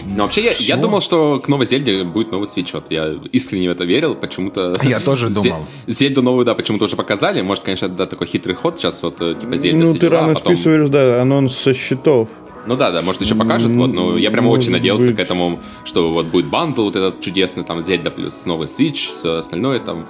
Но 0.05 0.23
вообще 0.23 0.43
я, 0.43 0.51
я 0.51 0.77
думал, 0.77 1.01
что 1.01 1.39
к 1.39 1.47
новой 1.47 1.65
Зельде 1.65 2.03
будет 2.03 2.31
новый 2.31 2.47
Switch. 2.47 2.69
Вот 2.73 2.85
я 2.89 3.15
искренне 3.31 3.69
в 3.69 3.71
это 3.71 3.83
верил, 3.83 4.15
почему-то... 4.15 4.73
Я 4.83 4.99
тоже 4.99 5.29
думал. 5.29 5.65
Зельду 5.87 6.21
новую, 6.21 6.45
да, 6.45 6.55
почему-то 6.55 6.85
уже 6.85 6.95
показали. 6.95 7.41
Может, 7.41 7.63
конечно, 7.63 7.87
да, 7.89 8.05
такой 8.05 8.27
хитрый 8.27 8.55
ход 8.55 8.79
сейчас, 8.79 9.03
вот, 9.03 9.21
э, 9.21 9.35
типа, 9.39 9.57
Зельда 9.57 9.85
Ну, 9.85 9.93
ты 9.93 9.99
дела, 9.99 10.11
рано 10.21 10.31
а 10.31 10.35
потом... 10.35 10.55
списываешь, 10.55 10.89
да, 10.89 11.21
анонс 11.21 11.55
со 11.55 11.73
счетов. 11.73 12.29
Ну 12.67 12.75
да, 12.75 12.91
да, 12.91 13.01
может 13.01 13.21
еще 13.21 13.35
покажет, 13.35 13.71
вот, 13.71 13.91
но 13.91 14.17
я 14.17 14.29
прямо 14.29 14.49
очень 14.49 14.71
надеялся 14.71 15.05
быть. 15.05 15.15
к 15.15 15.19
этому, 15.19 15.59
что 15.83 16.11
вот 16.11 16.27
будет 16.27 16.45
бандл 16.45 16.83
вот 16.83 16.95
этот 16.95 17.21
чудесный, 17.21 17.63
там, 17.63 17.81
Зельда 17.81 18.11
плюс 18.11 18.45
новый 18.45 18.67
Switch, 18.67 19.09
все 19.17 19.37
остальное 19.37 19.79
там. 19.79 20.05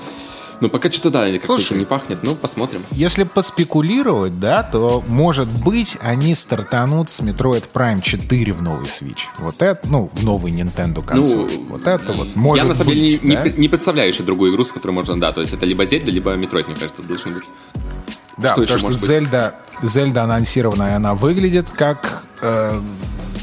Ну, 0.61 0.69
пока 0.69 0.91
что-то, 0.91 1.09
да, 1.09 1.39
как-то 1.39 1.73
не 1.73 1.85
пахнет, 1.85 2.19
ну, 2.21 2.35
посмотрим. 2.35 2.83
Если 2.91 3.23
поспекулировать, 3.23 4.39
да, 4.39 4.61
то, 4.61 5.03
может 5.07 5.47
быть, 5.47 5.97
они 6.01 6.35
стартанут 6.35 7.09
с 7.09 7.21
Metroid 7.21 7.65
Prime 7.73 8.01
4 8.01 8.53
в 8.53 8.61
новый 8.61 8.85
Switch. 8.85 9.21
Вот 9.39 9.61
это, 9.63 9.87
ну, 9.89 10.11
в 10.13 10.23
новый 10.23 10.51
Nintendo 10.51 11.03
консоль. 11.03 11.49
Ну, 11.51 11.65
вот 11.69 11.87
это 11.87 12.13
вот 12.13 12.35
может 12.35 12.63
Я, 12.63 12.69
на 12.69 12.75
самом 12.75 12.93
деле, 12.93 13.19
не, 13.23 13.35
да? 13.35 13.43
не, 13.43 13.53
не 13.57 13.67
представляю 13.69 14.09
еще 14.09 14.21
другую 14.21 14.53
игру, 14.53 14.63
с 14.63 14.71
которой 14.71 14.91
можно, 14.91 15.19
да, 15.19 15.31
то 15.31 15.41
есть 15.41 15.51
это 15.51 15.65
либо 15.65 15.83
Zelda, 15.83 16.11
либо 16.11 16.35
Metroid, 16.35 16.67
мне 16.67 16.75
кажется, 16.75 17.01
должен 17.01 17.33
быть. 17.33 17.43
Да, 18.37 18.53
что 18.53 18.61
потому 18.61 18.79
что 18.79 18.93
Зельда, 18.93 19.55
Зельда 19.81 20.23
анонсированная, 20.23 20.95
она 20.95 21.15
выглядит 21.15 21.71
как 21.71 22.23
э, 22.41 22.79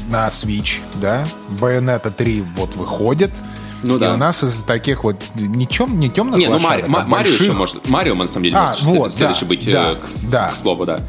на 0.09 0.27
Switch, 0.27 0.79
да. 0.95 1.27
Bayonetta 1.49 2.11
3 2.11 2.41
вот 2.55 2.75
выходит. 2.77 3.31
Ну 3.83 3.95
и 3.95 3.99
да. 3.99 4.13
у 4.13 4.17
нас 4.17 4.43
из 4.43 4.63
таких 4.63 5.03
вот 5.03 5.21
не, 5.35 5.67
чем, 5.67 5.99
не 5.99 6.09
темных 6.09 6.37
Не, 6.37 6.47
ну 6.47 6.59
Мари, 6.59 6.83
а 6.85 7.05
Марио 7.05 7.31
еще 7.31 7.53
может. 7.53 7.87
Марио, 7.89 8.15
на 8.15 8.27
самом 8.27 8.45
деле, 8.45 8.57
а, 8.57 8.67
может 8.69 8.85
вот, 8.85 9.13
следующий 9.13 9.45
да, 9.45 9.47
быть 9.47 9.71
да, 9.71 9.95
к, 9.95 10.29
да. 10.29 10.49
к 10.49 10.55
слову, 10.55 10.85
да. 10.85 10.99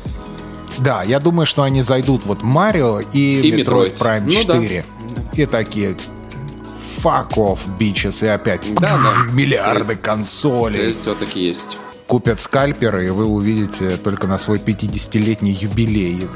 Да, 0.78 1.02
я 1.02 1.18
думаю, 1.20 1.46
что 1.46 1.62
они 1.62 1.82
зайдут 1.82 2.24
вот 2.24 2.42
Марио 2.42 3.00
и, 3.00 3.40
и 3.40 3.52
Metroid, 3.52 3.96
Metroid 3.96 3.98
Prime 3.98 4.22
ну, 4.24 4.30
4. 4.30 4.84
Да. 5.34 5.42
И 5.42 5.46
такие 5.46 5.96
fuck 7.02 7.34
off, 7.34 7.60
bitches, 7.78 8.24
и 8.24 8.28
опять 8.28 8.62
да, 8.74 8.98
да. 8.98 9.14
миллиарды 9.32 9.96
консолей. 9.96 10.92
Все-таки 10.92 11.40
есть 11.40 11.76
купят 12.10 12.40
скальперы, 12.40 13.06
и 13.06 13.10
вы 13.10 13.24
увидите 13.24 13.96
только 13.96 14.26
на 14.26 14.36
свой 14.36 14.58
50-летний 14.58 15.52
юбилей 15.52 16.28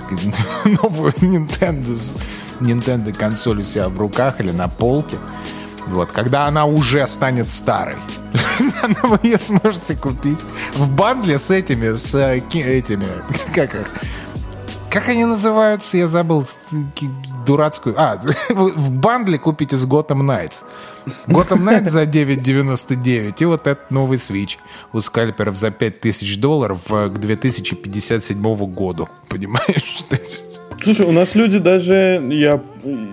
новую 0.64 1.12
Nintendo, 1.14 2.16
Nintendo 2.60 3.12
консоль 3.12 3.58
у 3.58 3.62
себя 3.64 3.88
в 3.88 3.98
руках 3.98 4.38
или 4.38 4.52
на 4.52 4.68
полке. 4.68 5.18
Вот, 5.86 6.12
когда 6.12 6.46
она 6.46 6.64
уже 6.64 7.06
станет 7.06 7.50
старой. 7.50 7.96
Вы 9.02 9.18
ее 9.22 9.38
сможете 9.38 9.96
купить 9.96 10.38
в 10.74 10.88
бандле 10.90 11.38
с 11.38 11.50
этими, 11.50 11.92
с 11.92 12.14
э, 12.14 12.38
этими, 12.52 13.06
как 13.54 13.74
их, 13.74 13.90
как 14.90 15.08
они 15.08 15.24
называются? 15.24 15.96
Я 15.96 16.08
забыл 16.08 16.44
дурацкую. 17.44 17.94
А, 17.98 18.18
в 18.50 18.92
бандле 18.92 19.38
купите 19.38 19.76
с 19.76 19.86
Gotham 19.86 20.22
Knights. 20.22 20.62
Gotham 21.26 21.62
Knights 21.62 21.88
за 21.88 22.02
9,99 22.04 23.34
и 23.38 23.44
вот 23.44 23.66
этот 23.66 23.90
новый 23.90 24.18
Switch 24.18 24.56
у 24.92 25.00
скальперов 25.00 25.56
за 25.56 25.70
5000 25.70 26.38
долларов 26.38 26.80
к 26.88 27.18
2057 27.18 28.74
году. 28.74 29.08
Понимаешь? 29.28 30.04
То 30.08 30.16
есть 30.16 30.60
Слушай, 30.82 31.06
у 31.06 31.12
нас 31.12 31.34
люди 31.34 31.58
даже, 31.58 32.22
я 32.30 32.60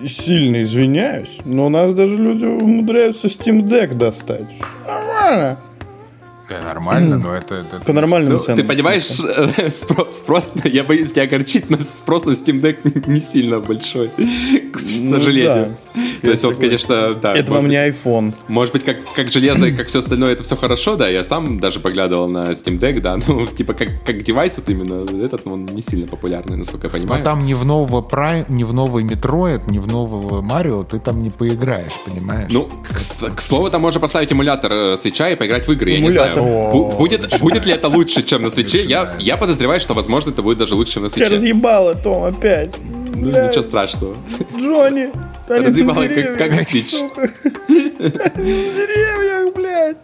сильно 0.05 0.63
извиняюсь, 0.63 1.37
но 1.45 1.67
у 1.67 1.69
нас 1.69 1.93
даже 1.93 2.17
люди 2.17 2.45
умудряются 2.45 3.27
Steam 3.27 3.61
Deck 3.61 3.93
достать. 3.93 4.47
Нормально. 4.85 5.59
Да, 6.51 6.61
нормально, 6.65 7.17
но 7.17 7.33
это... 7.33 7.55
это 7.55 7.79
По 7.85 7.93
нормальным 7.93 8.33
ну, 8.33 8.39
ценам. 8.39 8.57
Ты 8.59 8.65
понимаешь, 8.65 9.05
спрос, 9.73 10.17
спрос, 10.17 10.49
я 10.65 10.83
боюсь 10.83 11.13
тебя 11.13 11.23
огорчить, 11.23 11.69
но 11.69 11.77
спрос 11.77 12.25
на 12.25 12.31
Steam 12.31 12.59
Deck 12.59 13.07
не 13.09 13.21
сильно 13.21 13.61
большой, 13.61 14.09
к 14.09 14.79
ну 15.03 15.13
сожалению. 15.13 15.77
Ну, 15.95 16.01
да. 16.01 16.21
То 16.21 16.27
есть 16.27 16.43
вот, 16.43 16.57
конечно, 16.57 17.15
да. 17.15 17.33
Это 17.33 17.53
вам 17.53 17.69
не 17.69 17.75
iPhone. 17.75 18.33
Может 18.49 18.73
быть, 18.73 18.83
как, 18.83 18.97
как 19.15 19.31
железо 19.31 19.67
и 19.67 19.71
как 19.71 19.87
все 19.87 19.99
остальное, 19.99 20.33
это 20.33 20.43
все 20.43 20.57
хорошо, 20.57 20.97
да, 20.97 21.07
я 21.07 21.23
сам 21.23 21.57
даже 21.57 21.79
поглядывал 21.79 22.27
на 22.27 22.43
Steam 22.51 22.77
Deck, 22.77 22.99
да, 22.99 23.17
ну, 23.27 23.47
типа, 23.47 23.73
как, 23.73 24.03
как 24.05 24.21
девайс 24.21 24.57
вот 24.57 24.67
именно, 24.67 25.05
этот, 25.23 25.47
он 25.47 25.65
не 25.65 25.81
сильно 25.81 26.07
популярный, 26.07 26.57
насколько 26.57 26.87
я 26.87 26.91
понимаю. 26.91 27.19
Но 27.19 27.23
там 27.23 27.45
не 27.45 27.53
в 27.53 27.63
нового 27.63 28.01
Prime, 28.05 28.45
не 28.49 28.65
в 28.65 28.73
новый 28.73 29.05
Metroid, 29.05 29.71
не 29.71 29.79
в 29.79 29.87
нового 29.87 30.41
Марио 30.41 30.83
ты 30.83 30.99
там 30.99 31.19
не 31.19 31.29
поиграешь, 31.29 31.93
понимаешь? 32.05 32.51
Ну, 32.51 32.69
к, 32.89 33.35
к 33.35 33.41
слову, 33.41 33.69
там 33.69 33.81
можно 33.81 34.01
поставить 34.01 34.33
эмулятор 34.33 34.71
э, 34.73 34.97
свеча 34.97 35.29
и 35.29 35.35
поиграть 35.35 35.65
в 35.65 35.71
игры, 35.71 35.91
я 35.91 35.99
не 36.01 36.11
знаю. 36.11 36.40
Будет, 36.97 37.39
будет 37.39 37.65
ли 37.65 37.73
это 37.73 37.87
лучше, 37.87 38.23
чем 38.23 38.41
на 38.43 38.49
свече? 38.49 38.83
Я, 38.83 39.15
я 39.19 39.37
подозреваю, 39.37 39.79
что, 39.79 39.93
возможно, 39.93 40.31
это 40.31 40.41
будет 40.41 40.57
даже 40.57 40.75
лучше, 40.75 40.93
чем 40.93 41.03
на 41.03 41.09
свече. 41.09 41.25
Тебя 41.25 41.35
разъебало, 41.35 41.95
Том, 41.95 42.23
опять. 42.23 42.75
Ну, 43.15 43.27
ничего 43.27 43.63
страшного. 43.63 44.15
Джонни, 44.57 45.09
Разъебало, 45.47 46.07
как, 46.07 46.37
как 46.37 46.69
свич. 46.69 46.91
деревьях, 48.47 49.53
блядь. 49.53 49.97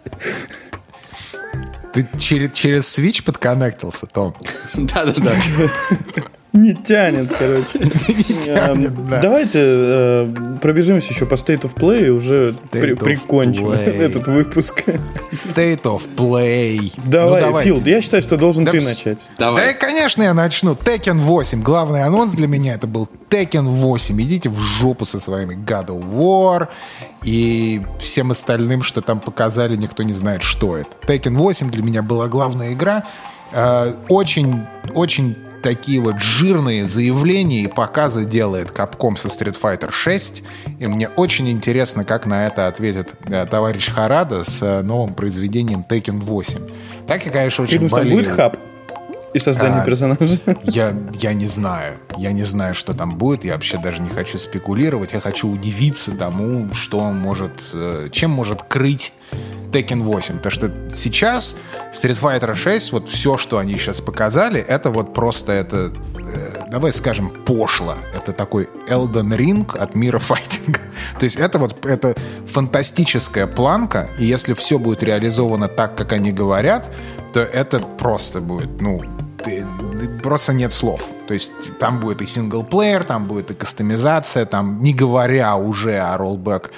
Ты 1.92 2.06
через, 2.18 2.52
через 2.52 2.98
Switch 2.98 3.24
подконнектился, 3.24 4.06
Том? 4.06 4.34
Да-да-да. 4.74 5.34
Не 6.52 6.74
тянет, 6.74 7.30
короче. 7.36 7.78
Не 7.78 8.42
тянет, 8.42 8.90
эм, 8.90 9.06
да. 9.10 9.20
Давайте 9.20 9.58
э, 9.62 10.34
пробежимся 10.62 11.12
еще 11.12 11.26
по 11.26 11.34
State 11.34 11.62
of 11.62 11.74
Play 11.74 12.06
и 12.06 12.08
уже 12.08 12.52
при, 12.70 12.94
прикончим 12.94 13.66
play. 13.68 14.00
этот 14.00 14.28
выпуск. 14.28 14.84
State 15.30 15.82
of 15.82 16.02
Play. 16.16 16.98
Давай, 17.04 17.44
ну, 17.44 17.60
Фил, 17.60 17.82
я 17.84 18.00
считаю, 18.00 18.22
что 18.22 18.36
должен 18.38 18.64
да 18.64 18.72
ты 18.72 18.80
начать. 18.80 19.18
Давай. 19.38 19.66
Да, 19.66 19.74
конечно, 19.74 20.22
я 20.22 20.32
начну. 20.32 20.72
Tekken 20.72 21.18
8. 21.18 21.62
Главный 21.62 22.02
анонс 22.02 22.34
для 22.34 22.48
меня 22.48 22.74
это 22.74 22.86
был 22.86 23.08
Tekken 23.28 23.64
8. 23.64 24.20
Идите 24.22 24.48
в 24.48 24.58
жопу 24.58 25.04
со 25.04 25.20
своими 25.20 25.54
God 25.54 25.88
of 25.88 26.10
War 26.10 26.68
и 27.24 27.82
всем 28.00 28.30
остальным, 28.30 28.82
что 28.82 29.02
там 29.02 29.20
показали, 29.20 29.76
никто 29.76 30.02
не 30.02 30.14
знает, 30.14 30.42
что 30.42 30.78
это. 30.78 30.90
Tekken 31.06 31.36
8 31.36 31.70
для 31.70 31.82
меня 31.82 32.02
была 32.02 32.26
главная 32.28 32.72
игра. 32.72 33.04
Э, 33.52 33.94
очень, 34.08 34.66
очень 34.94 35.36
такие 35.62 36.00
вот 36.00 36.20
жирные 36.20 36.86
заявления 36.86 37.62
и 37.62 37.66
показы 37.66 38.24
делает 38.24 38.70
Capcom 38.70 39.16
со 39.16 39.28
Street 39.28 39.58
Fighter 39.60 39.90
6. 39.90 40.42
И 40.78 40.86
мне 40.86 41.08
очень 41.08 41.48
интересно, 41.48 42.04
как 42.04 42.26
на 42.26 42.46
это 42.46 42.66
ответит 42.66 43.14
э, 43.26 43.46
товарищ 43.46 43.90
Харада 43.90 44.44
с 44.44 44.62
э, 44.62 44.82
новым 44.82 45.14
произведением 45.14 45.84
Tekken 45.88 46.20
8. 46.20 46.60
Так 47.06 47.24
я, 47.26 47.32
конечно, 47.32 47.64
очень 47.64 47.80
Ты 47.80 47.88
болею. 47.88 48.16
будет 48.16 48.28
хаб? 48.28 48.56
И 49.34 49.38
создание 49.38 49.82
а, 49.82 49.84
персонажа? 49.84 50.40
Я, 50.62 50.96
я 51.20 51.34
не 51.34 51.46
знаю. 51.46 51.98
Я 52.16 52.32
не 52.32 52.44
знаю, 52.44 52.74
что 52.74 52.94
там 52.94 53.10
будет. 53.10 53.44
Я 53.44 53.52
вообще 53.52 53.76
даже 53.76 54.00
не 54.00 54.08
хочу 54.08 54.38
спекулировать. 54.38 55.12
Я 55.12 55.20
хочу 55.20 55.50
удивиться 55.50 56.12
тому, 56.12 56.72
что 56.72 57.12
может, 57.12 57.70
э, 57.74 58.08
чем 58.10 58.30
может 58.30 58.62
крыть 58.62 59.12
Tekken 59.72 60.02
8. 60.02 60.38
То 60.38 60.50
что 60.50 60.72
сейчас 60.90 61.56
Street 61.92 62.18
Fighter 62.20 62.54
6, 62.54 62.92
вот 62.92 63.08
все, 63.08 63.36
что 63.36 63.58
они 63.58 63.76
сейчас 63.76 64.00
показали, 64.00 64.60
это 64.60 64.90
вот 64.90 65.14
просто 65.14 65.52
это, 65.52 65.92
э, 66.18 66.70
давай 66.70 66.92
скажем, 66.92 67.30
пошло. 67.30 67.94
Это 68.14 68.32
такой 68.32 68.68
Elden 68.88 69.36
Ring 69.36 69.78
от 69.78 69.94
мира 69.94 70.18
файтинга. 70.18 70.80
То 71.18 71.24
есть 71.24 71.36
это 71.36 71.58
вот 71.58 71.84
это 71.84 72.14
фантастическая 72.46 73.46
планка, 73.46 74.10
и 74.18 74.24
если 74.24 74.54
все 74.54 74.78
будет 74.78 75.02
реализовано 75.02 75.68
так, 75.68 75.96
как 75.96 76.12
они 76.12 76.32
говорят, 76.32 76.88
то 77.32 77.40
это 77.40 77.80
просто 77.80 78.40
будет, 78.40 78.80
ну, 78.80 79.02
просто 80.22 80.52
нет 80.52 80.72
слов. 80.72 81.10
То 81.26 81.34
есть 81.34 81.78
там 81.78 82.00
будет 82.00 82.22
и 82.22 82.26
синглплеер, 82.26 83.04
там 83.04 83.26
будет 83.26 83.50
и 83.50 83.54
кастомизация, 83.54 84.46
там 84.46 84.82
не 84.82 84.94
говоря 84.94 85.56
уже 85.56 85.98
о 85.98 86.16
роллбэк 86.16 86.70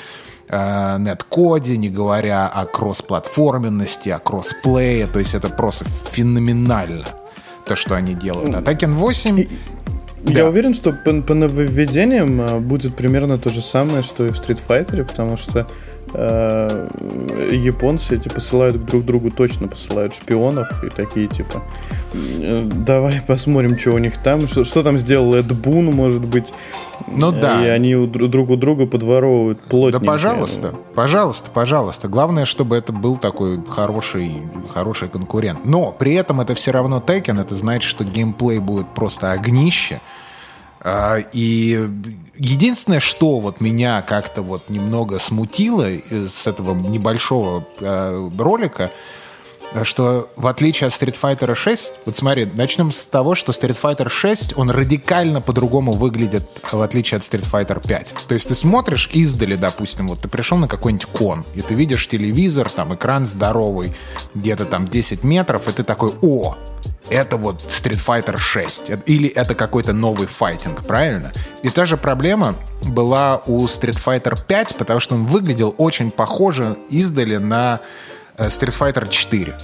э, 0.50 0.96
нет-коде, 0.98 1.76
не 1.76 1.88
говоря 1.88 2.48
о 2.48 2.66
кроссплатформенности, 2.66 4.08
о 4.10 4.18
кроссплее. 4.18 5.06
То 5.06 5.18
есть 5.18 5.34
это 5.34 5.48
просто 5.48 5.84
феноменально, 5.84 7.06
то, 7.64 7.76
что 7.76 7.94
они 7.94 8.14
делают. 8.14 8.54
А 8.54 8.60
Tekken 8.60 8.94
8... 8.94 9.46
Я 10.22 10.46
уверен, 10.46 10.74
что 10.74 10.92
по, 10.92 11.22
по 11.22 11.32
нововведениям 11.32 12.40
а, 12.42 12.60
будет 12.60 12.94
примерно 12.94 13.38
то 13.38 13.48
же 13.48 13.62
самое, 13.62 14.02
что 14.02 14.26
и 14.26 14.30
в 14.30 14.34
Street 14.34 14.60
Fighter, 14.68 15.04
потому 15.04 15.38
что 15.38 15.60
э, 15.60 15.64
японцы 16.14 18.16
эти 18.16 18.28
посылают 18.28 18.84
друг 18.84 19.04
другу 19.04 19.30
точно 19.30 19.68
посылают 19.68 20.14
шпионов 20.14 20.82
и 20.82 20.88
такие 20.88 21.28
типа 21.28 21.62
«Э, 22.12 22.62
давай 22.64 23.20
посмотрим, 23.26 23.78
что 23.78 23.92
у 23.92 23.98
них 23.98 24.18
там, 24.18 24.48
что, 24.48 24.64
что 24.64 24.82
там 24.82 24.98
сделал 24.98 25.34
Эд 25.34 25.52
Бун, 25.52 25.86
может 25.86 26.24
быть. 26.24 26.52
Ну 27.06 27.32
да. 27.32 27.64
И 27.64 27.68
они 27.68 27.94
у, 27.94 28.06
друг 28.06 28.50
у 28.50 28.56
друга 28.56 28.86
подворовывают 28.86 29.60
плотненько. 29.60 30.04
Да 30.04 30.12
пожалуйста, 30.12 30.74
пожалуйста, 30.94 31.50
пожалуйста. 31.52 32.08
Главное, 32.08 32.44
чтобы 32.44 32.76
это 32.76 32.92
был 32.92 33.16
такой 33.16 33.60
хороший, 33.68 34.42
хороший 34.72 35.08
конкурент. 35.08 35.60
Но 35.64 35.92
при 35.92 36.14
этом 36.14 36.40
это 36.40 36.54
все 36.54 36.72
равно 36.72 37.02
Tekken, 37.04 37.40
это 37.40 37.54
значит, 37.54 37.88
что 37.88 38.04
геймплей 38.04 38.58
будет 38.58 38.88
просто 38.88 39.30
огнище. 39.30 40.00
А, 40.82 41.18
и 41.32 41.88
единственное, 42.36 43.00
что 43.00 43.38
вот 43.38 43.60
меня 43.60 44.02
как-то 44.02 44.42
вот 44.42 44.70
немного 44.70 45.18
смутило 45.18 45.86
с 46.10 46.46
этого 46.46 46.74
небольшого 46.74 47.66
а, 47.80 48.30
ролика, 48.38 48.90
что 49.84 50.30
в 50.36 50.46
отличие 50.46 50.88
от 50.88 50.92
Street 50.92 51.16
Fighter 51.20 51.54
6, 51.54 52.00
вот 52.06 52.16
смотри, 52.16 52.46
начнем 52.46 52.90
с 52.90 53.04
того, 53.04 53.34
что 53.34 53.52
Street 53.52 53.78
Fighter 53.80 54.08
6, 54.08 54.56
он 54.56 54.70
радикально 54.70 55.40
по-другому 55.40 55.92
выглядит, 55.92 56.44
в 56.72 56.80
отличие 56.80 57.18
от 57.18 57.22
Street 57.22 57.48
Fighter 57.48 57.86
5. 57.86 58.14
То 58.26 58.34
есть 58.34 58.48
ты 58.48 58.54
смотришь 58.54 59.10
издали, 59.12 59.54
допустим, 59.54 60.08
вот 60.08 60.20
ты 60.20 60.28
пришел 60.28 60.58
на 60.58 60.66
какой-нибудь 60.66 61.06
кон, 61.06 61.44
и 61.54 61.60
ты 61.60 61.74
видишь 61.74 62.08
телевизор, 62.08 62.70
там 62.70 62.94
экран 62.94 63.26
здоровый, 63.26 63.92
где-то 64.34 64.64
там 64.64 64.88
10 64.88 65.22
метров, 65.24 65.68
и 65.68 65.72
ты 65.72 65.84
такой, 65.84 66.12
о, 66.22 66.56
это 67.10 67.36
вот 67.36 67.62
Street 67.68 68.00
Fighter 68.04 68.38
6, 68.38 68.90
или 69.06 69.28
это 69.28 69.54
какой-то 69.54 69.92
новый 69.92 70.26
файтинг, 70.26 70.86
правильно? 70.86 71.32
И 71.62 71.68
та 71.68 71.86
же 71.86 71.96
проблема 71.96 72.54
была 72.82 73.42
у 73.46 73.64
Street 73.66 73.98
Fighter 74.02 74.38
5, 74.46 74.76
потому 74.76 75.00
что 75.00 75.14
он 75.14 75.26
выглядел 75.26 75.74
очень 75.78 76.10
похоже 76.10 76.76
издали 76.88 77.36
на 77.36 77.80
э, 78.36 78.46
Street 78.46 78.78
Fighter 78.78 79.08
4. 79.08 79.56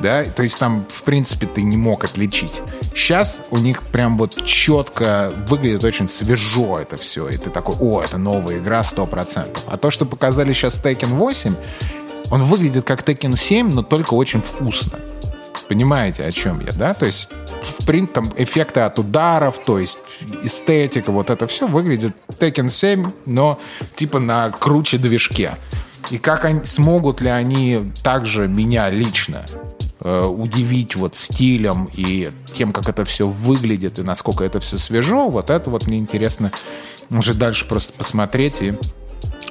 Да, 0.00 0.22
то 0.24 0.44
есть 0.44 0.58
там, 0.58 0.86
в 0.88 1.02
принципе, 1.02 1.46
ты 1.46 1.62
не 1.62 1.76
мог 1.76 2.04
отличить. 2.04 2.62
Сейчас 2.94 3.40
у 3.50 3.58
них 3.58 3.82
прям 3.82 4.16
вот 4.16 4.44
четко 4.44 5.32
выглядит 5.48 5.82
очень 5.82 6.06
свежо 6.06 6.78
это 6.78 6.96
все. 6.96 7.28
И 7.28 7.36
ты 7.36 7.50
такой, 7.50 7.74
о, 7.80 8.00
это 8.02 8.16
новая 8.16 8.58
игра 8.58 8.82
100%. 8.82 9.58
А 9.66 9.76
то, 9.76 9.90
что 9.90 10.04
показали 10.04 10.52
сейчас 10.52 10.80
Tekken 10.84 11.16
8, 11.16 11.54
он 12.30 12.42
выглядит 12.44 12.84
как 12.84 13.02
Tekken 13.02 13.36
7, 13.36 13.72
но 13.72 13.82
только 13.82 14.14
очень 14.14 14.40
вкусно. 14.40 15.00
Понимаете, 15.68 16.24
о 16.24 16.32
чем 16.32 16.60
я, 16.60 16.72
да? 16.72 16.94
То 16.94 17.06
есть 17.06 17.30
в 17.62 17.84
принт 17.84 18.12
там 18.12 18.32
эффекты 18.36 18.80
от 18.80 18.98
ударов, 18.98 19.58
то 19.64 19.78
есть 19.78 19.98
эстетика, 20.42 21.12
вот 21.12 21.30
это 21.30 21.46
все 21.46 21.66
выглядит 21.66 22.14
Tekken 22.28 22.68
7, 22.68 23.10
но 23.26 23.58
типа 23.94 24.18
на 24.18 24.50
круче 24.50 24.98
движке. 24.98 25.56
И 26.10 26.18
как 26.18 26.44
они, 26.44 26.64
смогут 26.64 27.20
ли 27.20 27.28
они 27.28 27.92
также 28.02 28.48
меня 28.48 28.88
лично 28.90 29.44
э, 30.00 30.24
удивить 30.24 30.96
вот 30.96 31.14
стилем 31.14 31.88
и 31.92 32.30
тем, 32.54 32.72
как 32.72 32.88
это 32.88 33.04
все 33.04 33.28
выглядит 33.28 33.98
и 33.98 34.02
насколько 34.02 34.44
это 34.44 34.60
все 34.60 34.78
свежо, 34.78 35.28
вот 35.28 35.50
это 35.50 35.68
вот 35.68 35.86
мне 35.86 35.98
интересно 35.98 36.50
уже 37.10 37.34
дальше 37.34 37.66
просто 37.66 37.92
посмотреть 37.92 38.62
и 38.62 38.74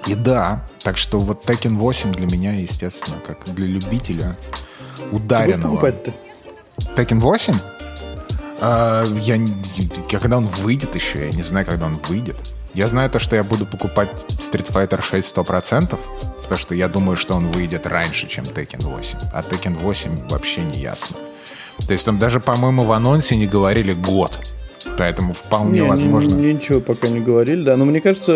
и 0.07 0.15
да, 0.15 0.65
так 0.83 0.97
что 0.97 1.19
вот 1.19 1.43
Tekken 1.43 1.75
8 1.75 2.13
для 2.13 2.27
меня, 2.27 2.53
естественно, 2.53 3.17
как 3.25 3.43
для 3.53 3.67
любителя 3.67 4.37
ударенного. 5.11 5.71
покупать-то? 5.75 6.13
Tekken 6.95 7.19
8? 7.19 7.53
А, 8.59 9.03
я, 9.21 9.37
когда 10.19 10.37
он 10.37 10.45
выйдет 10.47 10.95
еще, 10.95 11.19
я 11.25 11.31
не 11.31 11.41
знаю, 11.43 11.65
когда 11.65 11.85
он 11.85 11.99
выйдет. 12.07 12.35
Я 12.73 12.87
знаю 12.87 13.09
то, 13.09 13.19
что 13.19 13.35
я 13.35 13.43
буду 13.43 13.65
покупать 13.65 14.09
Street 14.29 14.71
Fighter 14.71 15.01
6 15.01 15.35
100%, 15.37 15.97
потому 16.43 16.57
что 16.59 16.75
я 16.75 16.87
думаю, 16.87 17.17
что 17.17 17.35
он 17.35 17.45
выйдет 17.47 17.87
раньше, 17.87 18.27
чем 18.27 18.43
Tekken 18.45 18.83
8. 18.83 19.19
А 19.33 19.41
Tekken 19.41 19.75
8 19.75 20.27
вообще 20.29 20.61
не 20.61 20.79
ясно. 20.79 21.17
То 21.85 21.93
есть 21.93 22.05
там 22.05 22.17
даже, 22.19 22.39
по-моему, 22.39 22.83
в 22.83 22.91
анонсе 22.91 23.35
не 23.35 23.47
говорили 23.47 23.93
год. 23.93 24.39
Поэтому 24.97 25.33
вполне 25.33 25.81
Не, 25.81 25.87
возможно. 25.87 26.33
ни- 26.35 26.53
ничего 26.53 26.79
пока 26.79 27.07
не 27.07 27.19
говорили, 27.19 27.63
да. 27.63 27.77
Но 27.77 27.85
мне 27.85 27.99
кажется, 28.01 28.31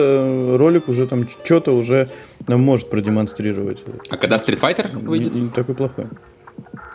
ролик 0.57 0.89
уже 0.89 1.07
там 1.07 1.28
что-то 1.28 1.72
уже 1.76 2.09
нам 2.47 2.62
может 2.62 2.89
продемонстрировать. 2.89 3.84
А 4.09 4.18
когда 4.18 4.36
Street 4.36 4.59
Fighter 4.59 4.95
Не, 4.95 5.01
выйдет? 5.01 5.34
не 5.34 5.49
такой 5.49 5.74
плохой. 5.76 6.05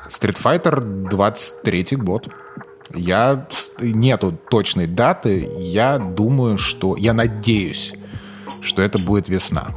Street 0.08 0.38
Fighter 0.42 1.08
23 1.08 1.96
год. 1.96 2.28
Я 2.94 3.46
нету 3.80 4.38
точной 4.50 4.86
даты. 4.86 5.50
Я 5.58 5.98
думаю, 5.98 6.58
что 6.58 6.96
я 6.96 7.12
надеюсь, 7.12 7.94
что 8.60 8.82
это 8.82 8.98
будет 8.98 9.28
весна. 9.28 9.68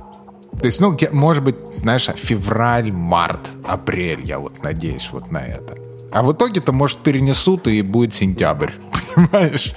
То 0.61 0.65
есть, 0.65 0.81
ну, 0.81 0.95
может 1.11 1.43
быть, 1.43 1.55
знаешь, 1.77 2.09
февраль, 2.15 2.91
март, 2.91 3.49
апрель, 3.67 4.21
я 4.25 4.39
вот 4.39 4.61
надеюсь 4.63 5.09
вот 5.11 5.31
на 5.31 5.39
это. 5.39 5.77
А 6.11 6.23
в 6.23 6.33
итоге-то, 6.33 6.71
может, 6.73 6.97
перенесут 6.97 7.67
и 7.67 7.81
будет 7.81 8.13
сентябрь, 8.13 8.71
понимаешь? 9.15 9.73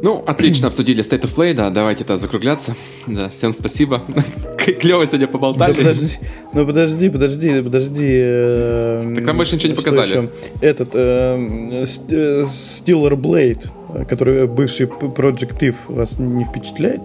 Ну, 0.00 0.22
отлично 0.26 0.68
обсудили 0.68 1.02
State 1.02 1.22
of 1.22 1.34
Play, 1.34 1.54
да, 1.54 1.70
давайте 1.70 2.04
это 2.04 2.16
закругляться. 2.16 2.74
Да, 3.08 3.28
всем 3.30 3.54
спасибо. 3.54 4.00
Клево 4.80 5.04
сегодня 5.06 5.26
Да 5.26 5.32
поболтали. 5.32 5.74
подожди, 5.74 6.08
ну 6.52 6.66
подожди, 6.66 7.08
подожди, 7.10 7.62
подожди. 7.62 8.06
э, 8.08 9.12
Так 9.16 9.24
нам 9.24 9.36
больше 9.36 9.56
ничего 9.56 9.70
не 9.70 9.76
показали. 9.76 10.08
еще? 10.08 10.28
Этот 10.60 10.90
э, 10.94 11.84
Ст- 11.86 12.12
э, 12.12 12.44
Steeler 12.44 13.14
Blade, 13.16 14.06
который 14.06 14.46
бывший 14.46 14.86
Project 14.86 15.58
Eve, 15.60 15.76
вас 15.88 16.18
не 16.18 16.44
впечатляет? 16.44 17.00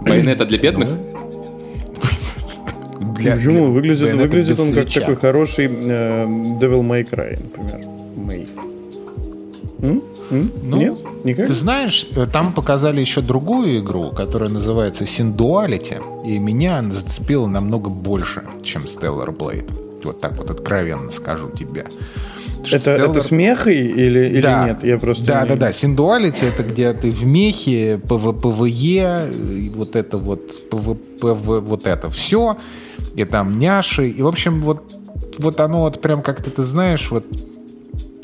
Байонета 0.00 0.46
для 0.46 0.58
бедных? 0.58 0.88
Для- 3.18 3.32
Почему? 3.34 3.52
для- 3.64 3.68
Выглядит, 3.68 4.14
выглядит 4.14 4.58
он 4.58 4.72
как 4.72 4.90
свеча. 4.90 5.00
такой 5.00 5.16
хороший 5.16 5.66
э, 5.66 6.24
Devil 6.58 6.80
May 6.82 7.04
Cry, 7.08 7.38
например. 7.42 7.80
May. 8.16 8.48
М? 9.82 10.02
Ну, 10.30 10.76
Нет? 10.76 10.96
Никак? 11.24 11.46
Ты 11.46 11.54
знаешь, 11.54 12.06
э, 12.16 12.26
там 12.30 12.52
показали 12.52 13.00
еще 13.00 13.20
другую 13.20 13.78
игру, 13.80 14.10
которая 14.10 14.50
называется 14.50 15.04
Synduality, 15.04 16.26
и 16.26 16.38
меня 16.38 16.78
она 16.78 16.92
зацепила 16.94 17.46
намного 17.46 17.90
больше, 17.90 18.42
чем 18.62 18.82
Stellar 18.84 19.36
Blade. 19.36 19.70
Вот 20.04 20.20
так 20.20 20.36
вот 20.36 20.50
откровенно 20.50 21.10
скажу 21.10 21.50
тебе. 21.50 21.84
Это, 22.70 22.76
Stellar- 22.76 23.10
это 23.10 23.20
с 23.20 23.30
мехой 23.30 23.76
или, 23.78 24.26
или 24.28 24.40
Да. 24.42 24.66
нет? 24.68 24.84
Я 24.84 24.98
просто 24.98 25.24
Да, 25.24 25.42
не- 25.42 25.48
да, 25.48 25.56
да. 25.56 25.72
Синдуалити 25.72 26.44
это 26.44 26.62
где 26.62 26.92
ты 26.92 27.10
в 27.10 27.24
мехе, 27.26 27.98
ПВ, 27.98 28.32
ПВЕ, 28.40 29.28
и 29.50 29.70
вот 29.74 29.96
это 29.96 30.18
вот, 30.18 30.68
ПВ, 30.70 30.94
PV, 31.20 31.60
вот 31.60 31.86
это 31.86 32.10
все, 32.10 32.56
и 33.16 33.24
там 33.24 33.58
няши, 33.58 34.08
и 34.08 34.22
в 34.22 34.26
общем 34.26 34.60
вот, 34.62 34.82
вот 35.38 35.60
оно 35.60 35.80
вот 35.80 36.00
прям 36.00 36.22
как-то, 36.22 36.50
ты 36.50 36.62
знаешь, 36.62 37.10
вот 37.10 37.24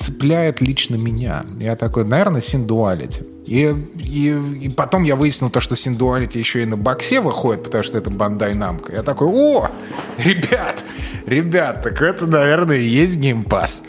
цепляет 0.04 0.60
лично 0.60 0.96
меня. 0.96 1.46
Я 1.58 1.76
такой, 1.76 2.04
наверное, 2.04 2.40
Synduality. 2.40 3.22
И, 3.46 3.74
и, 3.98 4.36
и 4.62 4.68
потом 4.68 5.02
я 5.02 5.16
выяснил 5.16 5.50
то, 5.50 5.60
что 5.60 5.76
Synduality 5.76 6.38
еще 6.38 6.62
и 6.62 6.66
на 6.66 6.76
боксе 6.76 7.20
выходит, 7.20 7.64
потому 7.64 7.82
что 7.82 7.96
это 7.96 8.10
Bandai 8.10 8.54
Namco. 8.54 8.92
Я 8.92 9.02
такой, 9.02 9.28
о, 9.28 9.70
ребят, 10.18 10.84
ребят, 11.26 11.82
так 11.82 12.02
это, 12.02 12.26
наверное, 12.26 12.76
и 12.76 12.86
есть 12.86 13.16
Game 13.16 13.45
Pass. 13.45 13.82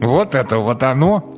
Вот 0.00 0.34
это 0.34 0.58
вот 0.58 0.82
оно. 0.82 1.32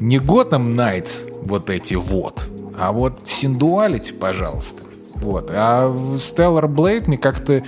Не 0.00 0.18
Gotham 0.18 0.74
Knights 0.74 1.32
вот 1.42 1.70
эти 1.70 1.94
вот, 1.94 2.44
а 2.76 2.90
вот 2.90 3.20
Синдуалити, 3.24 4.12
пожалуйста. 4.12 4.82
Вот. 5.14 5.50
А 5.52 5.86
Stellar 6.16 6.66
Blade 6.66 7.04
мне 7.06 7.18
как-то... 7.18 7.62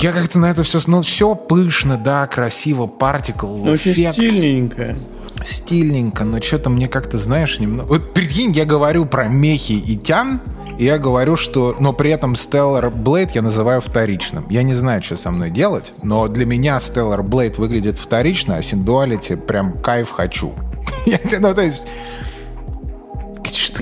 Я 0.00 0.12
как-то 0.12 0.38
на 0.38 0.50
это 0.50 0.62
все... 0.62 0.78
Ну, 0.86 1.02
все 1.02 1.34
пышно, 1.34 1.96
да, 1.96 2.26
красиво, 2.26 2.86
партикл, 2.86 3.46
Ну, 3.46 3.74
эффект. 3.74 4.14
стильненькая. 4.14 4.96
Стильненько, 5.44 6.24
но 6.24 6.40
что-то 6.40 6.70
мне 6.70 6.88
как-то, 6.88 7.18
знаешь, 7.18 7.58
немного... 7.58 7.88
Вот 7.88 8.14
прикинь, 8.14 8.52
я 8.52 8.64
говорю 8.64 9.06
про 9.06 9.26
мехи 9.28 9.72
и 9.72 9.96
тян, 9.96 10.40
и 10.78 10.84
я 10.84 10.98
говорю, 10.98 11.36
что... 11.36 11.76
Но 11.80 11.92
при 11.92 12.10
этом 12.10 12.34
Stellar 12.34 12.92
Blade 12.94 13.30
я 13.34 13.42
называю 13.42 13.80
вторичным. 13.80 14.46
Я 14.50 14.62
не 14.62 14.74
знаю, 14.74 15.02
что 15.02 15.16
со 15.16 15.30
мной 15.30 15.50
делать, 15.50 15.94
но 16.02 16.28
для 16.28 16.46
меня 16.46 16.78
Stellar 16.78 17.22
Blade 17.22 17.56
выглядит 17.58 17.98
вторично, 17.98 18.56
а 18.56 18.62
Синдуалити 18.62 19.34
прям 19.36 19.78
кайф 19.78 20.10
хочу. 20.10 20.52
Я- 21.06 21.18
Ну, 21.40 21.54
то 21.54 21.62
есть... 21.62 21.88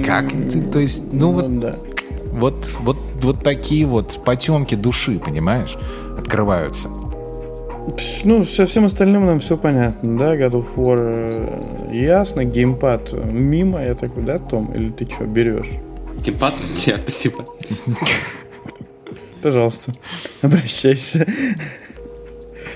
Как? 0.04 0.28
То 0.72 0.78
есть, 0.78 1.12
ну 1.12 1.32
вот... 1.32 1.48
Ну, 1.48 1.60
да. 1.60 1.74
Вот, 2.32 2.64
вот, 2.80 2.96
вот 3.22 3.42
такие 3.42 3.84
вот 3.84 4.24
потемки 4.24 4.76
души, 4.76 5.18
понимаешь, 5.18 5.76
открываются. 6.20 6.88
Ну, 8.24 8.44
со 8.44 8.66
всем 8.66 8.84
остальным 8.84 9.26
нам 9.26 9.40
все 9.40 9.56
понятно, 9.56 10.18
да? 10.18 10.36
God 10.36 10.52
of 10.52 10.74
War 10.76 10.98
э, 11.00 11.94
ясно, 11.94 12.44
геймпад 12.44 13.12
э, 13.12 13.30
мимо, 13.30 13.82
я 13.82 13.94
такой, 13.94 14.22
да, 14.22 14.38
Том? 14.38 14.72
Или 14.72 14.90
ты 14.90 15.08
что, 15.10 15.24
берешь? 15.24 15.70
Геймпад? 16.18 16.54
Нет, 16.86 17.00
спасибо. 17.02 17.44
Пожалуйста, 19.42 19.92
обращайся. 20.42 21.26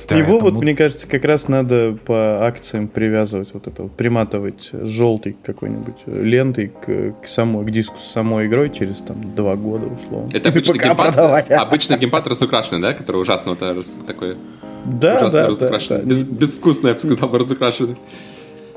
Да, 0.08 0.16
Его 0.16 0.38
вот, 0.38 0.54
мне 0.54 0.74
кажется, 0.74 1.06
как 1.08 1.24
раз 1.24 1.48
надо 1.48 1.96
по 2.04 2.46
акциям 2.46 2.88
привязывать, 2.88 3.50
вот 3.52 3.66
это, 3.66 3.84
вот, 3.84 3.92
приматывать 3.96 4.70
желтый 4.72 5.36
какой-нибудь 5.42 5.96
лентой 6.06 6.68
к, 6.68 7.14
к 7.22 7.28
самой, 7.28 7.64
к 7.64 7.70
диску 7.70 7.98
с 7.98 8.12
самой 8.12 8.46
игрой 8.46 8.70
через 8.70 8.98
там 8.98 9.34
два 9.34 9.56
года, 9.56 9.86
условно. 9.86 10.30
Это 10.32 10.50
обычный 10.50 10.78
геймпад, 10.78 11.50
обычный 11.50 11.98
геймпад 11.98 12.26
разукрашенный, 12.26 12.80
да, 12.80 12.92
который 12.92 13.16
ужасно 13.16 13.52
вот 13.52 14.06
такой 14.06 14.36
да, 14.84 15.16
ужасно 15.16 15.40
да, 15.40 15.48
разукрашенный. 15.48 16.00
Да, 16.00 16.04
да. 16.04 16.10
Без, 16.10 16.22
безвкусный, 16.22 16.90
я 16.90 16.94
бы 16.94 17.00
сказал, 17.00 17.38
разукрашенный. 17.38 17.96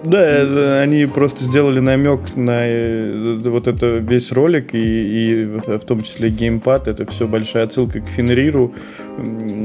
Да, 0.09 0.81
они 0.81 1.05
просто 1.05 1.43
сделали 1.43 1.79
намек 1.79 2.35
на 2.35 2.67
э, 2.67 3.39
вот 3.43 3.67
это 3.67 3.97
весь 3.97 4.31
ролик 4.31 4.73
и, 4.73 4.77
и 4.77 5.45
в 5.45 5.85
том 5.85 6.01
числе 6.01 6.29
геймпад. 6.29 6.87
Это 6.87 7.05
все 7.05 7.27
большая 7.27 7.65
отсылка 7.65 7.99
к 7.99 8.07
Фенриру. 8.07 8.73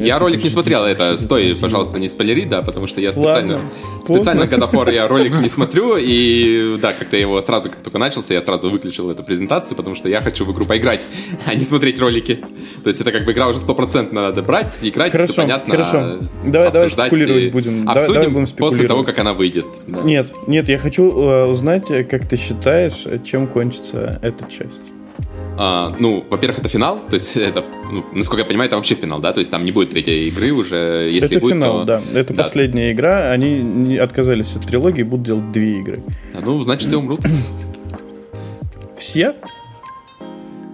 Я 0.01 0.16
это 0.16 0.24
ролик 0.24 0.43
не 0.43 0.51
смотрел, 0.51 0.85
это 0.85 1.16
стой, 1.16 1.44
красиво. 1.44 1.62
пожалуйста, 1.62 1.98
не 1.98 2.09
спойлери, 2.09 2.47
да, 2.47 2.62
потому 2.62 2.86
что 2.86 3.01
я 3.01 3.12
специально, 3.12 3.55
Ладно, 3.55 3.70
специально 4.05 4.44
War 4.73 4.93
я 4.93 5.06
ролик 5.06 5.35
не 5.35 5.48
смотрю, 5.48 5.97
и 5.98 6.77
да, 6.81 6.93
как-то 6.93 7.16
его 7.16 7.40
сразу, 7.43 7.69
как 7.69 7.81
только 7.81 7.98
начался, 7.98 8.32
я 8.32 8.43
сразу 8.43 8.70
выключил 8.70 9.10
эту 9.10 9.23
презентацию, 9.23 9.77
потому 9.77 9.94
что 9.94 10.09
я 10.09 10.23
хочу 10.23 10.44
в 10.44 10.52
игру 10.52 10.64
поиграть, 10.64 11.01
а 11.47 11.55
не 11.55 11.64
смотреть 11.64 12.01
ролики. 12.01 12.40
То 12.82 12.89
есть 12.89 13.01
это 13.01 13.12
как 13.12 13.24
бы 13.24 13.32
игра 13.32 13.48
уже 13.48 13.60
стопроцентно 13.60 14.23
надо 14.23 14.43
брать, 14.43 14.74
играть, 14.81 15.12
хорошо, 15.12 15.32
все 15.32 15.43
понятно. 15.43 15.70
Хорошо, 15.70 16.19
давай, 16.44 16.73
давай 16.73 16.90
спекулировать 16.90 17.52
будем. 17.52 17.89
Обсудим 17.89 18.14
давай, 18.14 18.28
будем 18.31 18.56
после 18.56 18.89
того, 18.89 19.05
как 19.05 19.19
она 19.19 19.35
выйдет. 19.35 19.66
Да. 19.86 20.01
Нет, 20.01 20.32
нет, 20.33 20.49
нет, 20.49 20.69
я 20.69 20.79
хочу 20.79 21.11
э, 21.11 21.47
узнать, 21.47 21.89
как 22.09 22.27
ты 22.27 22.37
считаешь, 22.37 23.07
чем 23.25 23.47
кончится 23.47 24.19
эта 24.23 24.49
часть. 24.51 24.93
А, 25.59 25.95
ну, 25.99 26.25
во-первых, 26.31 26.61
это 26.61 26.69
финал, 26.69 27.01
то 27.07 27.15
есть 27.15 27.37
это, 27.37 27.65
ну, 27.91 28.05
насколько 28.13 28.41
я 28.41 28.47
понимаю, 28.47 28.69
это 28.69 28.77
вообще 28.77 28.95
финал, 28.95 29.21
да, 29.21 29.33
то 29.33 29.41
есть 29.41 29.51
там 29.51 29.65
не 29.65 29.73
будет 29.73 29.91
третьей 29.91 30.29
игры 30.29 30.51
уже, 30.53 31.07
если 31.09 31.31
это 31.31 31.41
будет, 31.41 31.53
финал, 31.53 31.81
то... 31.81 31.85
да, 31.85 32.03
это 32.15 32.33
да. 32.33 32.43
последняя 32.43 32.93
игра, 32.93 33.31
они 33.31 33.59
не 33.61 33.97
отказались 33.97 34.57
от 34.57 34.67
трилогии, 34.67 35.03
будут 35.03 35.27
делать 35.27 35.53
две 35.53 35.79
игры. 35.79 36.03
А, 36.35 36.41
ну, 36.45 36.63
значит, 36.63 36.89
все 36.89 36.97
умрут. 36.97 37.21
Все? 38.97 39.35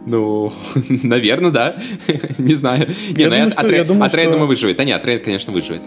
Ну, 0.07 0.53
наверное, 1.03 1.51
да. 1.51 1.77
не 2.39 2.55
знаю. 2.55 2.89
Не, 3.17 3.23
я 3.23 3.29
ну, 3.29 3.35
думаю, 3.35 3.51
что, 3.51 3.69
я 3.69 3.85
думаю, 3.85 4.07
Атрей, 4.07 4.25
что... 4.25 4.33
думаю, 4.33 4.49
выживет. 4.49 4.81
А 4.81 4.85
нет, 4.85 5.01
Атрей, 5.01 5.19
конечно, 5.19 5.53
выживет. 5.53 5.83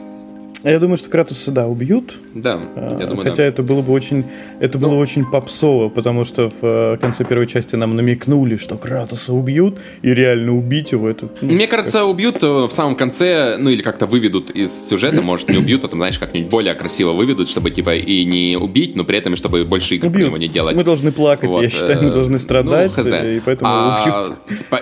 Я 0.63 0.79
думаю, 0.79 0.97
что 0.97 1.09
Кратуса, 1.09 1.51
да, 1.51 1.67
убьют. 1.67 2.19
Да, 2.35 2.59
я 2.99 3.07
думаю, 3.07 3.23
Хотя 3.23 3.38
да. 3.38 3.43
это 3.45 3.63
было 3.63 3.81
бы 3.81 3.91
очень, 3.93 4.25
это 4.59 4.77
было 4.77 4.91
ну, 4.91 4.99
очень 4.99 5.25
попсово, 5.25 5.89
потому 5.89 6.23
что 6.23 6.49
в 6.51 6.59
э, 6.61 6.97
конце 6.97 7.25
первой 7.25 7.47
части 7.47 7.75
нам 7.75 7.95
намекнули, 7.95 8.57
что 8.57 8.77
Кратуса 8.77 9.33
убьют, 9.33 9.79
и 10.03 10.13
реально 10.13 10.55
убить 10.55 10.91
его 10.91 11.09
это... 11.09 11.29
Ну, 11.41 11.53
Мне 11.53 11.65
кажется, 11.65 11.99
как... 11.99 12.07
убьют 12.07 12.43
э, 12.43 12.47
в 12.47 12.69
самом 12.71 12.95
конце, 12.95 13.57
ну 13.57 13.71
или 13.71 13.81
как-то 13.81 14.05
выведут 14.05 14.51
из 14.51 14.88
сюжета, 14.88 15.23
может 15.23 15.49
не 15.49 15.57
убьют, 15.57 15.83
а 15.83 15.88
там, 15.88 15.99
знаешь, 15.99 16.19
как-нибудь 16.19 16.51
более 16.51 16.75
красиво 16.75 17.13
выведут, 17.13 17.49
чтобы 17.49 17.71
типа 17.71 17.95
и 17.95 18.23
не 18.25 18.55
убить, 18.55 18.95
но 18.95 19.03
при 19.03 19.17
этом, 19.17 19.35
чтобы 19.35 19.65
больше 19.65 19.95
игр 19.95 20.07
убьют. 20.07 20.27
про 20.27 20.29
него 20.29 20.38
не 20.38 20.47
делать. 20.47 20.75
Мы 20.75 20.83
должны 20.83 21.11
плакать, 21.11 21.49
вот. 21.49 21.63
я 21.63 21.69
считаю, 21.69 22.03
мы 22.03 22.09
э, 22.09 22.13
должны 22.13 22.38
страдать, 22.38 22.91
ну, 22.97 23.03
и 23.03 23.39
поэтому 23.39 23.71
а, 23.71 23.99
убьют. 23.99 24.38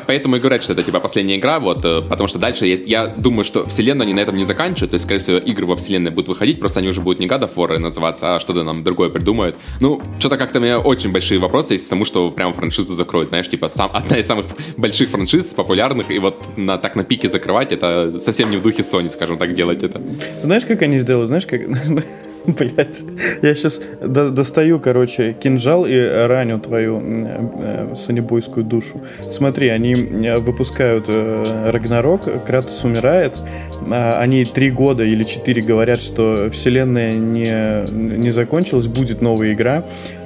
Поэтому 0.08 0.36
и 0.36 0.40
говорят, 0.40 0.62
что 0.62 0.74
это 0.74 0.84
типа 0.84 1.00
последняя 1.00 1.38
игра, 1.38 1.62
вот, 1.62 1.84
потому 1.84 2.28
что 2.28 2.38
дальше 2.38 2.66
я, 2.66 2.76
я 2.86 3.08
думаю, 3.08 3.46
что 3.46 3.66
вселенную 3.68 4.04
они 4.04 4.14
на 4.14 4.20
этом 4.20 4.36
не 4.36 4.44
заканчивают, 4.44 4.92
то 4.92 4.96
есть, 4.96 5.06
скорее 5.06 5.20
всего, 5.20 5.38
игры 5.38 5.69
во 5.70 5.76
вселенной 5.76 6.12
будут 6.12 6.28
выходить 6.28 6.60
просто 6.60 6.80
они 6.80 6.90
уже 6.90 7.02
будут 7.02 7.20
не 7.20 7.28
God 7.28 7.42
of 7.42 7.56
War 7.56 7.78
называться, 7.80 8.36
а 8.36 8.40
что-то 8.40 8.64
нам 8.64 8.84
другое 8.84 9.10
придумают. 9.10 9.56
Ну, 9.80 10.02
что-то 10.20 10.38
как-то 10.38 10.60
у 10.60 10.62
меня 10.62 10.80
очень 10.80 11.12
большие 11.12 11.40
вопросы 11.40 11.74
есть 11.74 11.88
к 11.88 11.90
тому, 11.90 12.06
что 12.06 12.32
прям 12.32 12.54
франшизу 12.54 12.94
закроют. 12.94 13.30
Знаешь, 13.30 13.50
типа 13.50 13.70
сам, 13.70 13.90
одна 13.94 14.18
из 14.18 14.28
самых 14.28 14.46
больших 14.78 15.10
франшиз, 15.10 15.54
популярных, 15.54 16.12
и 16.12 16.20
вот 16.20 16.58
на, 16.58 16.78
так 16.78 16.96
на 16.96 17.04
пике 17.04 17.30
закрывать, 17.30 17.72
это 17.72 18.20
совсем 18.20 18.52
не 18.52 18.58
в 18.58 18.62
духе 18.62 18.82
Sony, 18.82 19.10
скажем 19.10 19.38
так, 19.38 19.54
делать 19.54 19.84
это. 19.84 20.02
Знаешь, 20.44 20.66
как 20.66 20.82
они 20.82 20.98
сделают? 20.98 21.28
Знаешь, 21.28 21.46
как... 21.46 21.62
Блять, 22.46 23.04
я 23.42 23.56
сейчас 23.56 23.82
до 24.02 24.30
достаю, 24.30 24.80
короче, 24.80 25.34
кинжал 25.34 25.86
и 25.86 26.26
раню 26.28 26.60
твою 26.60 27.02
э, 27.02 27.96
санебойскую 27.96 28.64
душу. 28.64 29.02
Смотри, 29.30 29.70
они 29.70 29.94
э, 29.94 30.38
выпускают 30.40 31.06
э, 31.08 31.70
Рагнарок, 31.72 32.46
Кратос 32.46 32.84
умирает, 32.84 33.34
э, 33.82 34.14
они 34.14 34.46
три 34.46 34.72
года 34.72 35.04
или 35.04 35.24
четыре 35.24 35.62
говорят, 35.62 36.02
что 36.02 36.50
вселенная 36.52 37.14
не, 37.14 37.92
не 37.92 38.32
закончилась, 38.32 38.88
будет 38.88 39.22
новая 39.22 39.54
игра, 39.54 39.84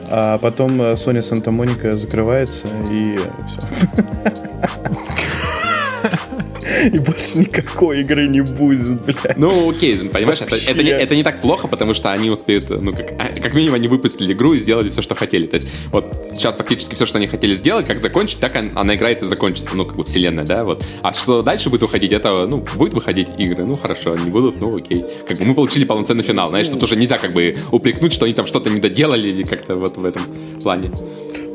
а 0.10 0.38
потом 0.38 0.82
э, 0.82 0.98
Санта-Моника 0.98 1.98
закрывается 1.98 2.68
и 2.92 3.18
все. 3.48 4.04
и 6.92 7.00
больше 7.00 7.38
никакой 7.38 8.02
игры 8.02 8.28
не 8.28 8.42
будет, 8.42 9.02
блядь. 9.02 9.38
Ну, 9.38 9.70
окей, 9.70 9.98
понимаешь, 10.10 10.42
это, 10.42 10.56
это, 10.56 10.84
не, 10.84 10.90
это 10.90 11.16
не 11.16 11.24
так 11.24 11.42
плохо, 11.42 11.68
потому 11.68 11.94
что 11.94 12.12
они 12.12 12.30
успеют, 12.30 12.70
ну, 12.70 12.94
как, 12.94 13.12
а, 13.20 13.40
как 13.40 13.54
минимум, 13.54 13.76
они 13.76 13.88
выпустили 13.88 14.34
игру 14.34 14.54
и 14.54 14.60
сделали 14.60 14.90
все, 14.90 15.02
что 15.02 15.16
хотели. 15.16 15.48
То 15.48 15.56
есть, 15.56 15.70
вот 15.92 16.06
сейчас 16.34 16.58
фактически 16.58 16.96
все, 16.96 17.06
что 17.06 17.18
они 17.18 17.28
хотели 17.28 17.56
сделать, 17.56 17.86
как 17.86 18.02
закончить, 18.02 18.40
так 18.40 18.56
она 18.56 18.96
играет 18.96 19.22
и 19.22 19.26
закончится, 19.26 19.76
ну, 19.76 19.86
как 19.86 19.96
бы 19.96 20.04
вселенная, 20.04 20.46
да, 20.46 20.64
вот. 20.64 20.84
А 21.02 21.14
что 21.14 21.42
дальше 21.42 21.70
будет 21.70 21.82
выходить, 21.82 22.12
это, 22.12 22.48
ну, 22.48 22.64
будет 22.76 22.94
выходить 22.94 23.30
игры, 23.38 23.66
ну, 23.66 23.76
хорошо, 23.76 24.16
не 24.16 24.30
будут, 24.30 24.60
ну, 24.60 24.78
окей. 24.78 25.04
Как 25.28 25.38
бы 25.38 25.46
мы 25.46 25.54
получили 25.54 25.86
полноценный 25.86 26.24
финал, 26.24 26.50
знаешь, 26.50 26.68
тут 26.68 26.84
уже 26.84 26.96
нельзя 26.96 27.18
как 27.18 27.34
бы 27.34 27.58
упрекнуть, 27.72 28.14
что 28.14 28.26
они 28.26 28.34
там 28.34 28.48
что-то 28.48 28.70
не 28.70 28.80
доделали 28.80 29.30
или 29.30 29.44
как-то 29.44 29.76
вот 29.76 29.98
в 29.98 30.06
этом 30.06 30.24
плане. 30.62 30.92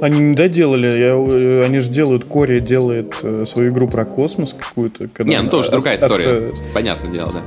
Они 0.00 0.20
не 0.20 0.34
доделали, 0.34 0.86
я, 0.86 1.14
э, 1.16 1.64
они 1.64 1.78
же 1.78 1.90
делают, 1.90 2.24
Кори 2.24 2.60
делает 2.60 3.14
э, 3.22 3.44
свою 3.46 3.72
игру 3.72 3.88
про 3.88 4.04
космос 4.04 4.54
какую-то. 4.54 5.08
Не, 5.24 5.40
ну 5.42 5.50
тоже 5.50 5.68
от, 5.68 5.72
другая 5.72 5.96
история, 5.96 6.48
от, 6.48 6.54
понятное 6.72 7.12
дело, 7.12 7.32
да. 7.32 7.42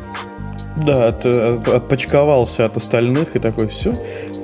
Да, 0.86 1.08
от, 1.10 1.26
от, 1.26 1.68
отпочковался 1.68 2.66
от 2.66 2.78
остальных 2.78 3.36
и 3.36 3.40
такой, 3.40 3.68
все, 3.68 3.94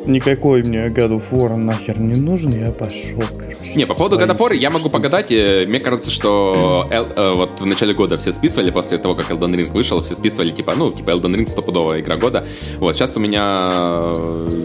никакой 0.08 0.64
мне 0.64 0.88
God 0.88 1.20
of 1.20 1.24
War 1.32 1.56
нахер 1.56 2.00
не 2.00 2.16
нужен, 2.16 2.52
я 2.52 2.72
пошел, 2.72 3.24
короче. 3.38 3.74
Не, 3.76 3.86
по 3.86 3.94
поводу 3.94 4.18
God 4.18 4.36
of 4.36 4.38
War 4.38 4.56
я 4.56 4.70
могу 4.70 4.90
погадать, 4.90 5.32
э, 5.32 5.66
мне 5.68 5.80
кажется, 5.80 6.12
что 6.12 6.88
Эл, 6.92 7.08
э, 7.16 7.34
вот 7.36 7.62
в 7.62 7.66
начале 7.66 7.94
года 7.94 8.18
все 8.18 8.32
списывали, 8.32 8.72
после 8.72 8.98
того, 8.98 9.16
как 9.16 9.30
Elden 9.32 9.56
Ring 9.56 9.72
вышел, 9.72 10.02
все 10.02 10.16
списывали, 10.16 10.52
типа, 10.52 10.74
ну, 10.76 10.92
типа 10.92 11.12
Elden 11.12 11.36
Ring 11.36 11.48
стопудовая 11.48 12.00
игра 12.00 12.18
года. 12.18 12.46
Вот, 12.78 12.96
сейчас 12.96 13.18
у 13.18 13.20
меня 13.20 14.14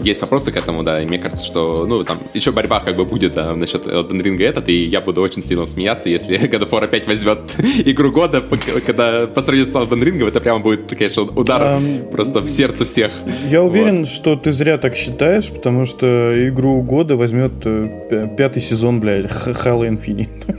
есть 0.03 0.21
вопросы 0.21 0.51
к 0.51 0.57
этому, 0.57 0.83
да, 0.83 1.01
и 1.01 1.05
мне 1.05 1.19
кажется, 1.19 1.45
что, 1.45 1.85
ну, 1.85 2.03
там, 2.03 2.17
еще 2.33 2.51
борьба 2.51 2.79
как 2.79 2.95
бы 2.95 3.05
будет, 3.05 3.33
да, 3.33 3.55
насчет 3.55 3.85
Elden 3.85 4.21
Ring 4.21 4.41
этот, 4.43 4.69
и 4.69 4.83
я 4.83 5.01
буду 5.01 5.21
очень 5.21 5.43
сильно 5.43 5.65
смеяться, 5.65 6.09
если 6.09 6.39
God 6.49 6.69
of 6.69 6.69
War 6.69 6.83
опять 6.83 7.07
возьмет 7.07 7.39
игру 7.85 8.11
года, 8.11 8.43
когда 8.85 9.27
по 9.27 9.41
сравнению 9.41 9.71
с 9.71 9.75
Elden 9.75 10.03
Ring, 10.03 10.27
это 10.27 10.39
прямо 10.39 10.59
будет, 10.59 10.89
конечно, 10.89 11.23
удар 11.23 11.61
um, 11.61 12.11
просто 12.11 12.39
в 12.39 12.49
сердце 12.49 12.85
всех. 12.85 13.11
Я 13.49 13.63
уверен, 13.63 13.99
вот. 13.99 14.07
что 14.07 14.35
ты 14.35 14.51
зря 14.51 14.77
так 14.77 14.95
считаешь, 14.95 15.32
ожидаешь, 15.33 15.51
потому 15.51 15.85
что 15.85 16.47
игру 16.49 16.81
года 16.81 17.15
возьмет 17.15 17.53
э, 17.65 18.27
пятый 18.37 18.61
сезон, 18.61 18.99
блядь, 18.99 19.25
Halo 19.25 19.87
Infinite. 19.87 20.55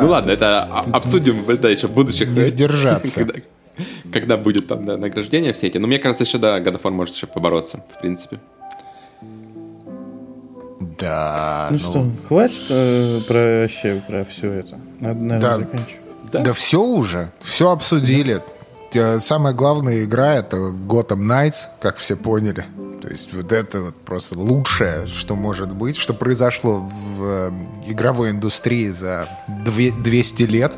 ну 0.00 0.08
ладно, 0.08 0.30
это 0.30 0.62
обсудим 0.92 1.44
да, 1.60 1.68
еще 1.68 1.88
в 1.88 1.92
будущих. 1.92 2.28
Не 2.28 2.46
сдержаться. 2.46 3.26
Когда, 4.10 4.38
будет 4.38 4.68
там 4.68 4.86
да, 4.86 4.96
награждение 4.96 5.52
все 5.52 5.66
эти. 5.66 5.76
Но 5.76 5.86
мне 5.86 5.98
кажется, 5.98 6.24
еще 6.24 6.38
да, 6.38 6.58
God 6.58 6.80
of 6.80 6.82
War 6.82 6.90
может 6.90 7.14
еще 7.14 7.26
побороться, 7.26 7.84
в 7.94 8.00
принципе. 8.00 8.40
Да. 10.98 11.68
Ну, 11.70 11.76
ну 11.76 11.78
что, 11.78 12.06
хватит 12.26 12.64
э, 12.70 13.20
про 13.28 13.60
вообще 13.62 14.02
про 14.08 14.24
все 14.24 14.50
это. 14.50 14.78
Надо, 14.98 15.20
наверное, 15.20 15.40
да. 15.40 15.58
заканчивать. 15.58 16.00
Да? 16.32 16.40
да 16.40 16.52
все 16.54 16.82
уже, 16.82 17.30
все 17.42 17.70
обсудили. 17.70 18.36
Э, 18.36 18.55
самая 19.20 19.52
главная 19.54 20.04
игра 20.04 20.34
это 20.34 20.56
Gotham 20.56 21.20
Knights, 21.20 21.68
как 21.80 21.96
все 21.96 22.16
поняли. 22.16 22.64
То 23.02 23.08
есть 23.08 23.32
вот 23.32 23.52
это 23.52 23.82
вот 23.82 23.94
просто 23.94 24.36
лучшее, 24.38 25.06
что 25.06 25.36
может 25.36 25.74
быть, 25.74 25.96
что 25.96 26.12
произошло 26.14 26.78
в 26.78 27.22
э, 27.22 27.50
игровой 27.86 28.30
индустрии 28.30 28.88
за 28.88 29.28
200 29.48 30.42
лет. 30.42 30.72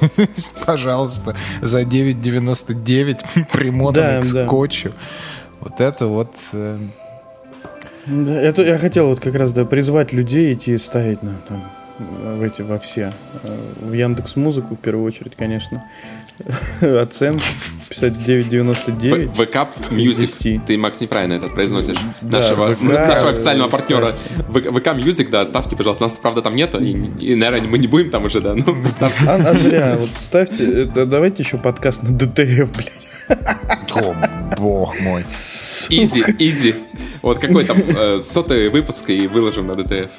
Пожалуйста, 0.66 1.36
за 1.62 1.82
9,99 1.82 3.46
примотанный 3.52 4.22
да, 4.32 4.42
к 4.42 4.46
скотчу. 4.46 4.92
Вот 5.60 5.80
это 5.80 6.06
вот... 6.08 6.32
Э, 6.52 6.78
это 8.06 8.62
я 8.62 8.78
хотел 8.78 9.08
вот 9.08 9.20
как 9.20 9.34
раз 9.34 9.52
да, 9.52 9.64
призвать 9.64 10.12
людей 10.12 10.54
идти 10.54 10.76
ставить 10.78 11.22
на 11.22 11.34
там, 11.46 11.70
в 11.98 12.42
эти 12.42 12.62
во 12.62 12.78
все. 12.78 13.12
В 13.80 13.92
Яндекс 13.92 14.36
Музыку 14.36 14.74
в 14.74 14.78
первую 14.78 15.04
очередь, 15.04 15.36
конечно. 15.36 15.84
Оценки 16.80 17.44
писать 17.88 18.14
9.99. 18.14 19.32
ВК 19.32 19.90
Music. 19.90 20.60
Ты, 20.66 20.76
Макс, 20.76 21.00
неправильно 21.00 21.34
это 21.34 21.48
произносишь. 21.48 21.96
Да, 22.20 22.38
нашего, 22.38 22.74
ВК, 22.74 22.82
нашего 22.82 23.30
официального 23.30 23.68
партнера. 23.68 24.14
ВК 24.48 24.88
Music, 24.88 25.30
да, 25.30 25.46
ставьте, 25.46 25.76
пожалуйста. 25.76 26.04
Нас, 26.04 26.18
правда, 26.18 26.42
там 26.42 26.54
нету. 26.54 26.78
И, 26.78 26.92
и 27.20 27.34
наверное, 27.34 27.68
мы 27.68 27.78
не 27.78 27.86
будем 27.86 28.10
там 28.10 28.24
уже, 28.24 28.40
да. 28.40 28.54
Ну, 28.54 28.64
а, 29.00 29.34
а 29.34 29.54
зря. 29.54 29.96
Вот 29.98 30.10
ставьте. 30.18 30.84
Да, 30.84 31.04
давайте 31.04 31.42
еще 31.42 31.58
подкаст 31.58 32.02
на 32.02 32.10
DTF, 32.10 32.70
блядь. 32.72 32.92
О, 33.94 34.14
бог 34.56 35.00
мой. 35.00 35.22
Easy, 35.22 36.24
easy. 36.38 36.74
Вот 37.22 37.38
какой 37.38 37.64
там 37.64 37.78
э, 37.78 38.20
сотый 38.22 38.68
выпуск 38.68 39.08
и 39.10 39.26
выложим 39.26 39.66
на 39.66 39.74
DTF. 39.74 40.10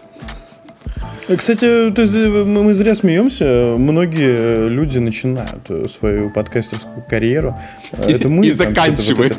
Кстати, 1.37 1.91
то 1.91 2.01
есть, 2.01 2.13
э, 2.13 2.43
мы 2.43 2.73
зря 2.73 2.95
смеемся. 2.95 3.75
Многие 3.77 4.67
люди 4.69 4.97
начинают 4.99 5.69
э, 5.69 5.87
свою 5.87 6.29
подкастерскую 6.31 7.03
карьеру. 7.07 7.55
Это 7.91 8.29
мы 8.29 8.45
И 8.47 8.51
там 8.55 8.67
это- 8.73 8.75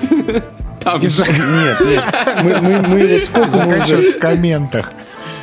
Там 0.80 0.98
Нет, 1.00 1.80
нет. 1.80 2.04
Мы, 2.42 2.60
мы- 2.62 2.88
мы 2.88 3.06
вот 3.06 3.22
сколько 3.24 3.50
мы 3.50 3.66
уже 3.66 3.68
Заканчивают 3.70 4.14
в 4.14 4.18
комментах. 4.18 4.92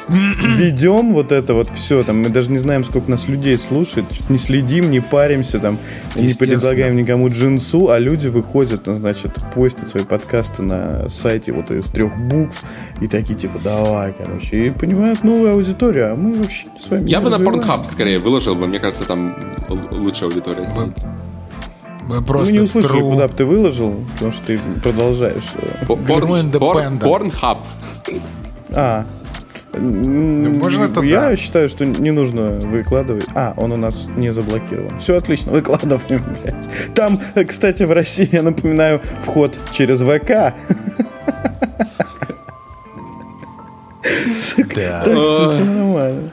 Ведем 0.10 1.14
вот 1.14 1.32
это 1.32 1.54
вот 1.54 1.70
все, 1.70 2.04
там, 2.04 2.22
мы 2.22 2.30
даже 2.30 2.52
не 2.52 2.58
знаем, 2.58 2.84
сколько 2.86 3.10
нас 3.12 3.28
людей 3.28 3.58
слушает, 3.58 4.06
не 4.30 4.38
следим, 4.38 4.90
не 4.90 5.00
паримся, 5.02 5.60
там, 5.60 5.78
не 6.16 6.30
предлагаем 6.34 6.96
никому 6.96 7.28
джинсу, 7.30 7.90
а 7.90 8.00
люди 8.00 8.28
выходят, 8.28 8.86
ну, 8.86 8.96
значит, 8.96 9.32
постят 9.54 9.90
свои 9.90 10.04
подкасты 10.04 10.64
на 10.64 11.10
сайте 11.10 11.52
вот 11.52 11.72
из 11.72 11.86
трех 11.88 12.16
букв 12.18 12.64
и 13.02 13.08
такие, 13.08 13.38
типа, 13.38 13.60
давай, 13.64 14.14
короче, 14.14 14.68
и 14.68 14.70
понимают 14.70 15.24
новую 15.24 15.52
аудиторию, 15.54 16.14
а 16.14 16.16
мы 16.16 16.34
вообще 16.34 16.68
с 16.80 16.90
вами 16.90 17.10
Я 17.10 17.20
бы 17.20 17.30
на. 17.30 17.36
Pornhub 17.36 17.86
скорее 17.86 18.20
выложил 18.20 18.56
бы, 18.56 18.68
мне 18.68 18.80
кажется, 18.80 19.06
там 19.06 19.36
лучшая 19.92 20.30
аудитория 20.30 20.66
сидит. 20.68 21.04
Мы 22.08 22.16
Мы 22.20 22.22
просто 22.24 22.54
не 22.54 22.60
услышали, 22.62 23.00
true. 23.02 23.12
куда 23.12 23.28
бы 23.28 23.34
ты 23.34 23.44
выложил, 23.44 23.96
потому 24.14 24.32
что 24.32 24.46
ты 24.48 24.60
продолжаешь. 24.82 25.44
э, 25.56 25.86
По- 25.86 25.96
Порн- 25.98 26.52
True 26.52 26.60
порн- 26.60 27.00
Independent. 27.00 27.02
Pornhub. 27.02 27.58
А. 28.74 29.06
Ну, 29.80 30.50
можно 30.56 30.84
это 30.84 31.02
Я 31.02 31.30
да. 31.30 31.36
считаю, 31.36 31.70
что 31.70 31.86
не 31.86 32.12
нужно 32.12 32.60
выкладывать. 32.64 33.28
А, 33.36 33.54
он 33.58 33.72
у 33.72 33.78
нас 33.78 34.08
не 34.16 34.32
заблокирован. 34.32 35.00
Все 35.00 35.18
отлично, 35.18 35.52
выкладываем, 35.52 36.24
блядь. 36.24 36.94
Там, 36.94 37.20
кстати, 37.48 37.84
в 37.84 37.92
России, 37.92 38.30
я 38.32 38.42
напоминаю, 38.42 39.02
вход 39.20 39.58
через 39.72 40.02
ВК. 40.02 40.54
Да. 44.76 45.02
Так 45.04 45.14
что 45.14 45.50
все 45.50 45.64
нормально. 45.64 46.32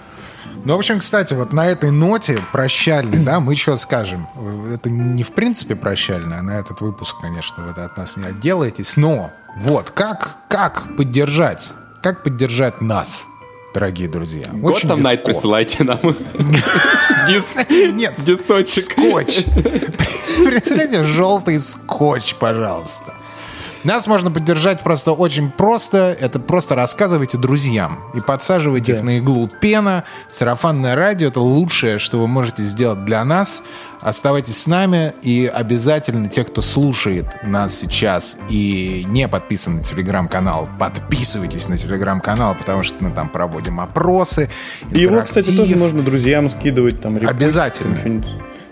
Ну, 0.64 0.76
в 0.76 0.78
общем, 0.78 0.98
кстати, 0.98 1.34
вот 1.34 1.52
на 1.52 1.66
этой 1.66 1.90
ноте 1.90 2.38
прощальной, 2.50 3.22
да, 3.22 3.38
мы 3.38 3.54
что 3.54 3.76
скажем? 3.76 4.26
Это 4.72 4.88
не 4.88 5.22
в 5.22 5.32
принципе 5.32 5.76
прощальная, 5.76 6.38
а 6.38 6.42
на 6.42 6.58
этот 6.58 6.80
выпуск, 6.80 7.16
конечно, 7.20 7.62
вы 7.64 7.82
от 7.82 7.96
нас 7.98 8.16
не 8.16 8.24
отделаетесь, 8.24 8.96
но 8.96 9.30
вот 9.58 9.90
как, 9.90 10.38
как 10.48 10.96
поддержать, 10.96 11.74
как 12.02 12.22
поддержать 12.22 12.80
нас, 12.80 13.26
дорогие 13.74 14.09
друзья? 14.09 14.46
Gotham 14.52 15.01
Night 15.01 15.16
легко. 15.16 15.24
присылайте 15.26 15.84
нам. 15.84 15.98
Нет, 17.28 18.14
Дисочек. 18.24 18.84
скотч. 18.84 19.44
Представляете, 20.46 21.05
желтый 21.05 21.59
скотч, 21.60 22.36
пожалуйста. 22.36 23.12
Нас 23.85 24.06
можно 24.06 24.31
поддержать 24.31 24.81
просто 24.81 25.12
очень 25.12 25.51
просто. 25.51 26.16
Это 26.19 26.40
просто 26.40 26.74
рассказывайте 26.74 27.36
друзьям 27.36 28.01
и 28.15 28.20
подсаживайте 28.20 28.93
их 28.93 29.02
на 29.02 29.19
иглу 29.19 29.48
пена. 29.61 30.05
Сарафанное 30.27 30.97
радио— 30.97 31.28
это 31.28 31.40
лучшее, 31.40 31.98
что 31.98 32.19
вы 32.19 32.27
можете 32.27 32.62
сделать 32.62 33.05
для 33.05 33.23
нас. 33.24 33.62
Оставайтесь 34.01 34.62
с 34.62 34.66
нами 34.66 35.12
и 35.23 35.47
обязательно 35.47 36.28
те, 36.28 36.44
кто 36.44 36.62
слушает 36.62 37.27
нас 37.43 37.74
сейчас 37.74 38.39
и 38.48 39.05
не 39.09 39.28
подписан 39.28 39.77
на 39.77 39.82
телеграм-канал, 39.82 40.69
подписывайтесь 40.78 41.69
на 41.69 41.77
телеграм-канал, 41.78 42.55
потому 42.55 42.82
что 42.82 43.02
мы 43.05 43.11
там 43.11 43.28
проводим 43.28 43.81
опросы. 43.81 44.51
Его, 44.90 45.23
кстати, 45.23 45.55
тоже 45.56 45.77
можно 45.77 46.02
друзьям 46.02 46.48
скидывать. 46.48 47.02
Там, 47.02 47.16
Обязательно. 47.16 48.24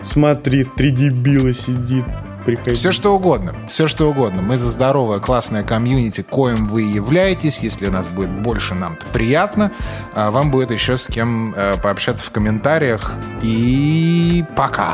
Смотри, 0.03 0.65
три 0.65 0.91
дебила 0.91 1.53
сидит. 1.53 2.05
Приходи. 2.45 2.75
Все 2.75 2.91
что 2.91 3.15
угодно, 3.15 3.53
все 3.67 3.87
что 3.87 4.09
угодно. 4.09 4.41
Мы 4.41 4.57
за 4.57 4.69
здоровое, 4.69 5.19
классное 5.19 5.63
комьюнити, 5.63 6.21
коим 6.21 6.67
вы 6.67 6.83
являетесь. 6.83 7.59
Если 7.59 7.87
нас 7.87 8.07
будет 8.07 8.31
больше, 8.41 8.75
нам-то 8.75 9.05
приятно. 9.13 9.71
А 10.13 10.31
вам 10.31 10.51
будет 10.51 10.71
еще 10.71 10.97
с 10.97 11.07
кем 11.07 11.53
э, 11.55 11.77
пообщаться 11.81 12.25
в 12.25 12.31
комментариях. 12.31 13.13
И 13.41 14.43
пока. 14.55 14.93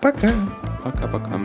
Пока. 0.00 0.30
Пока-пока. 0.84 1.40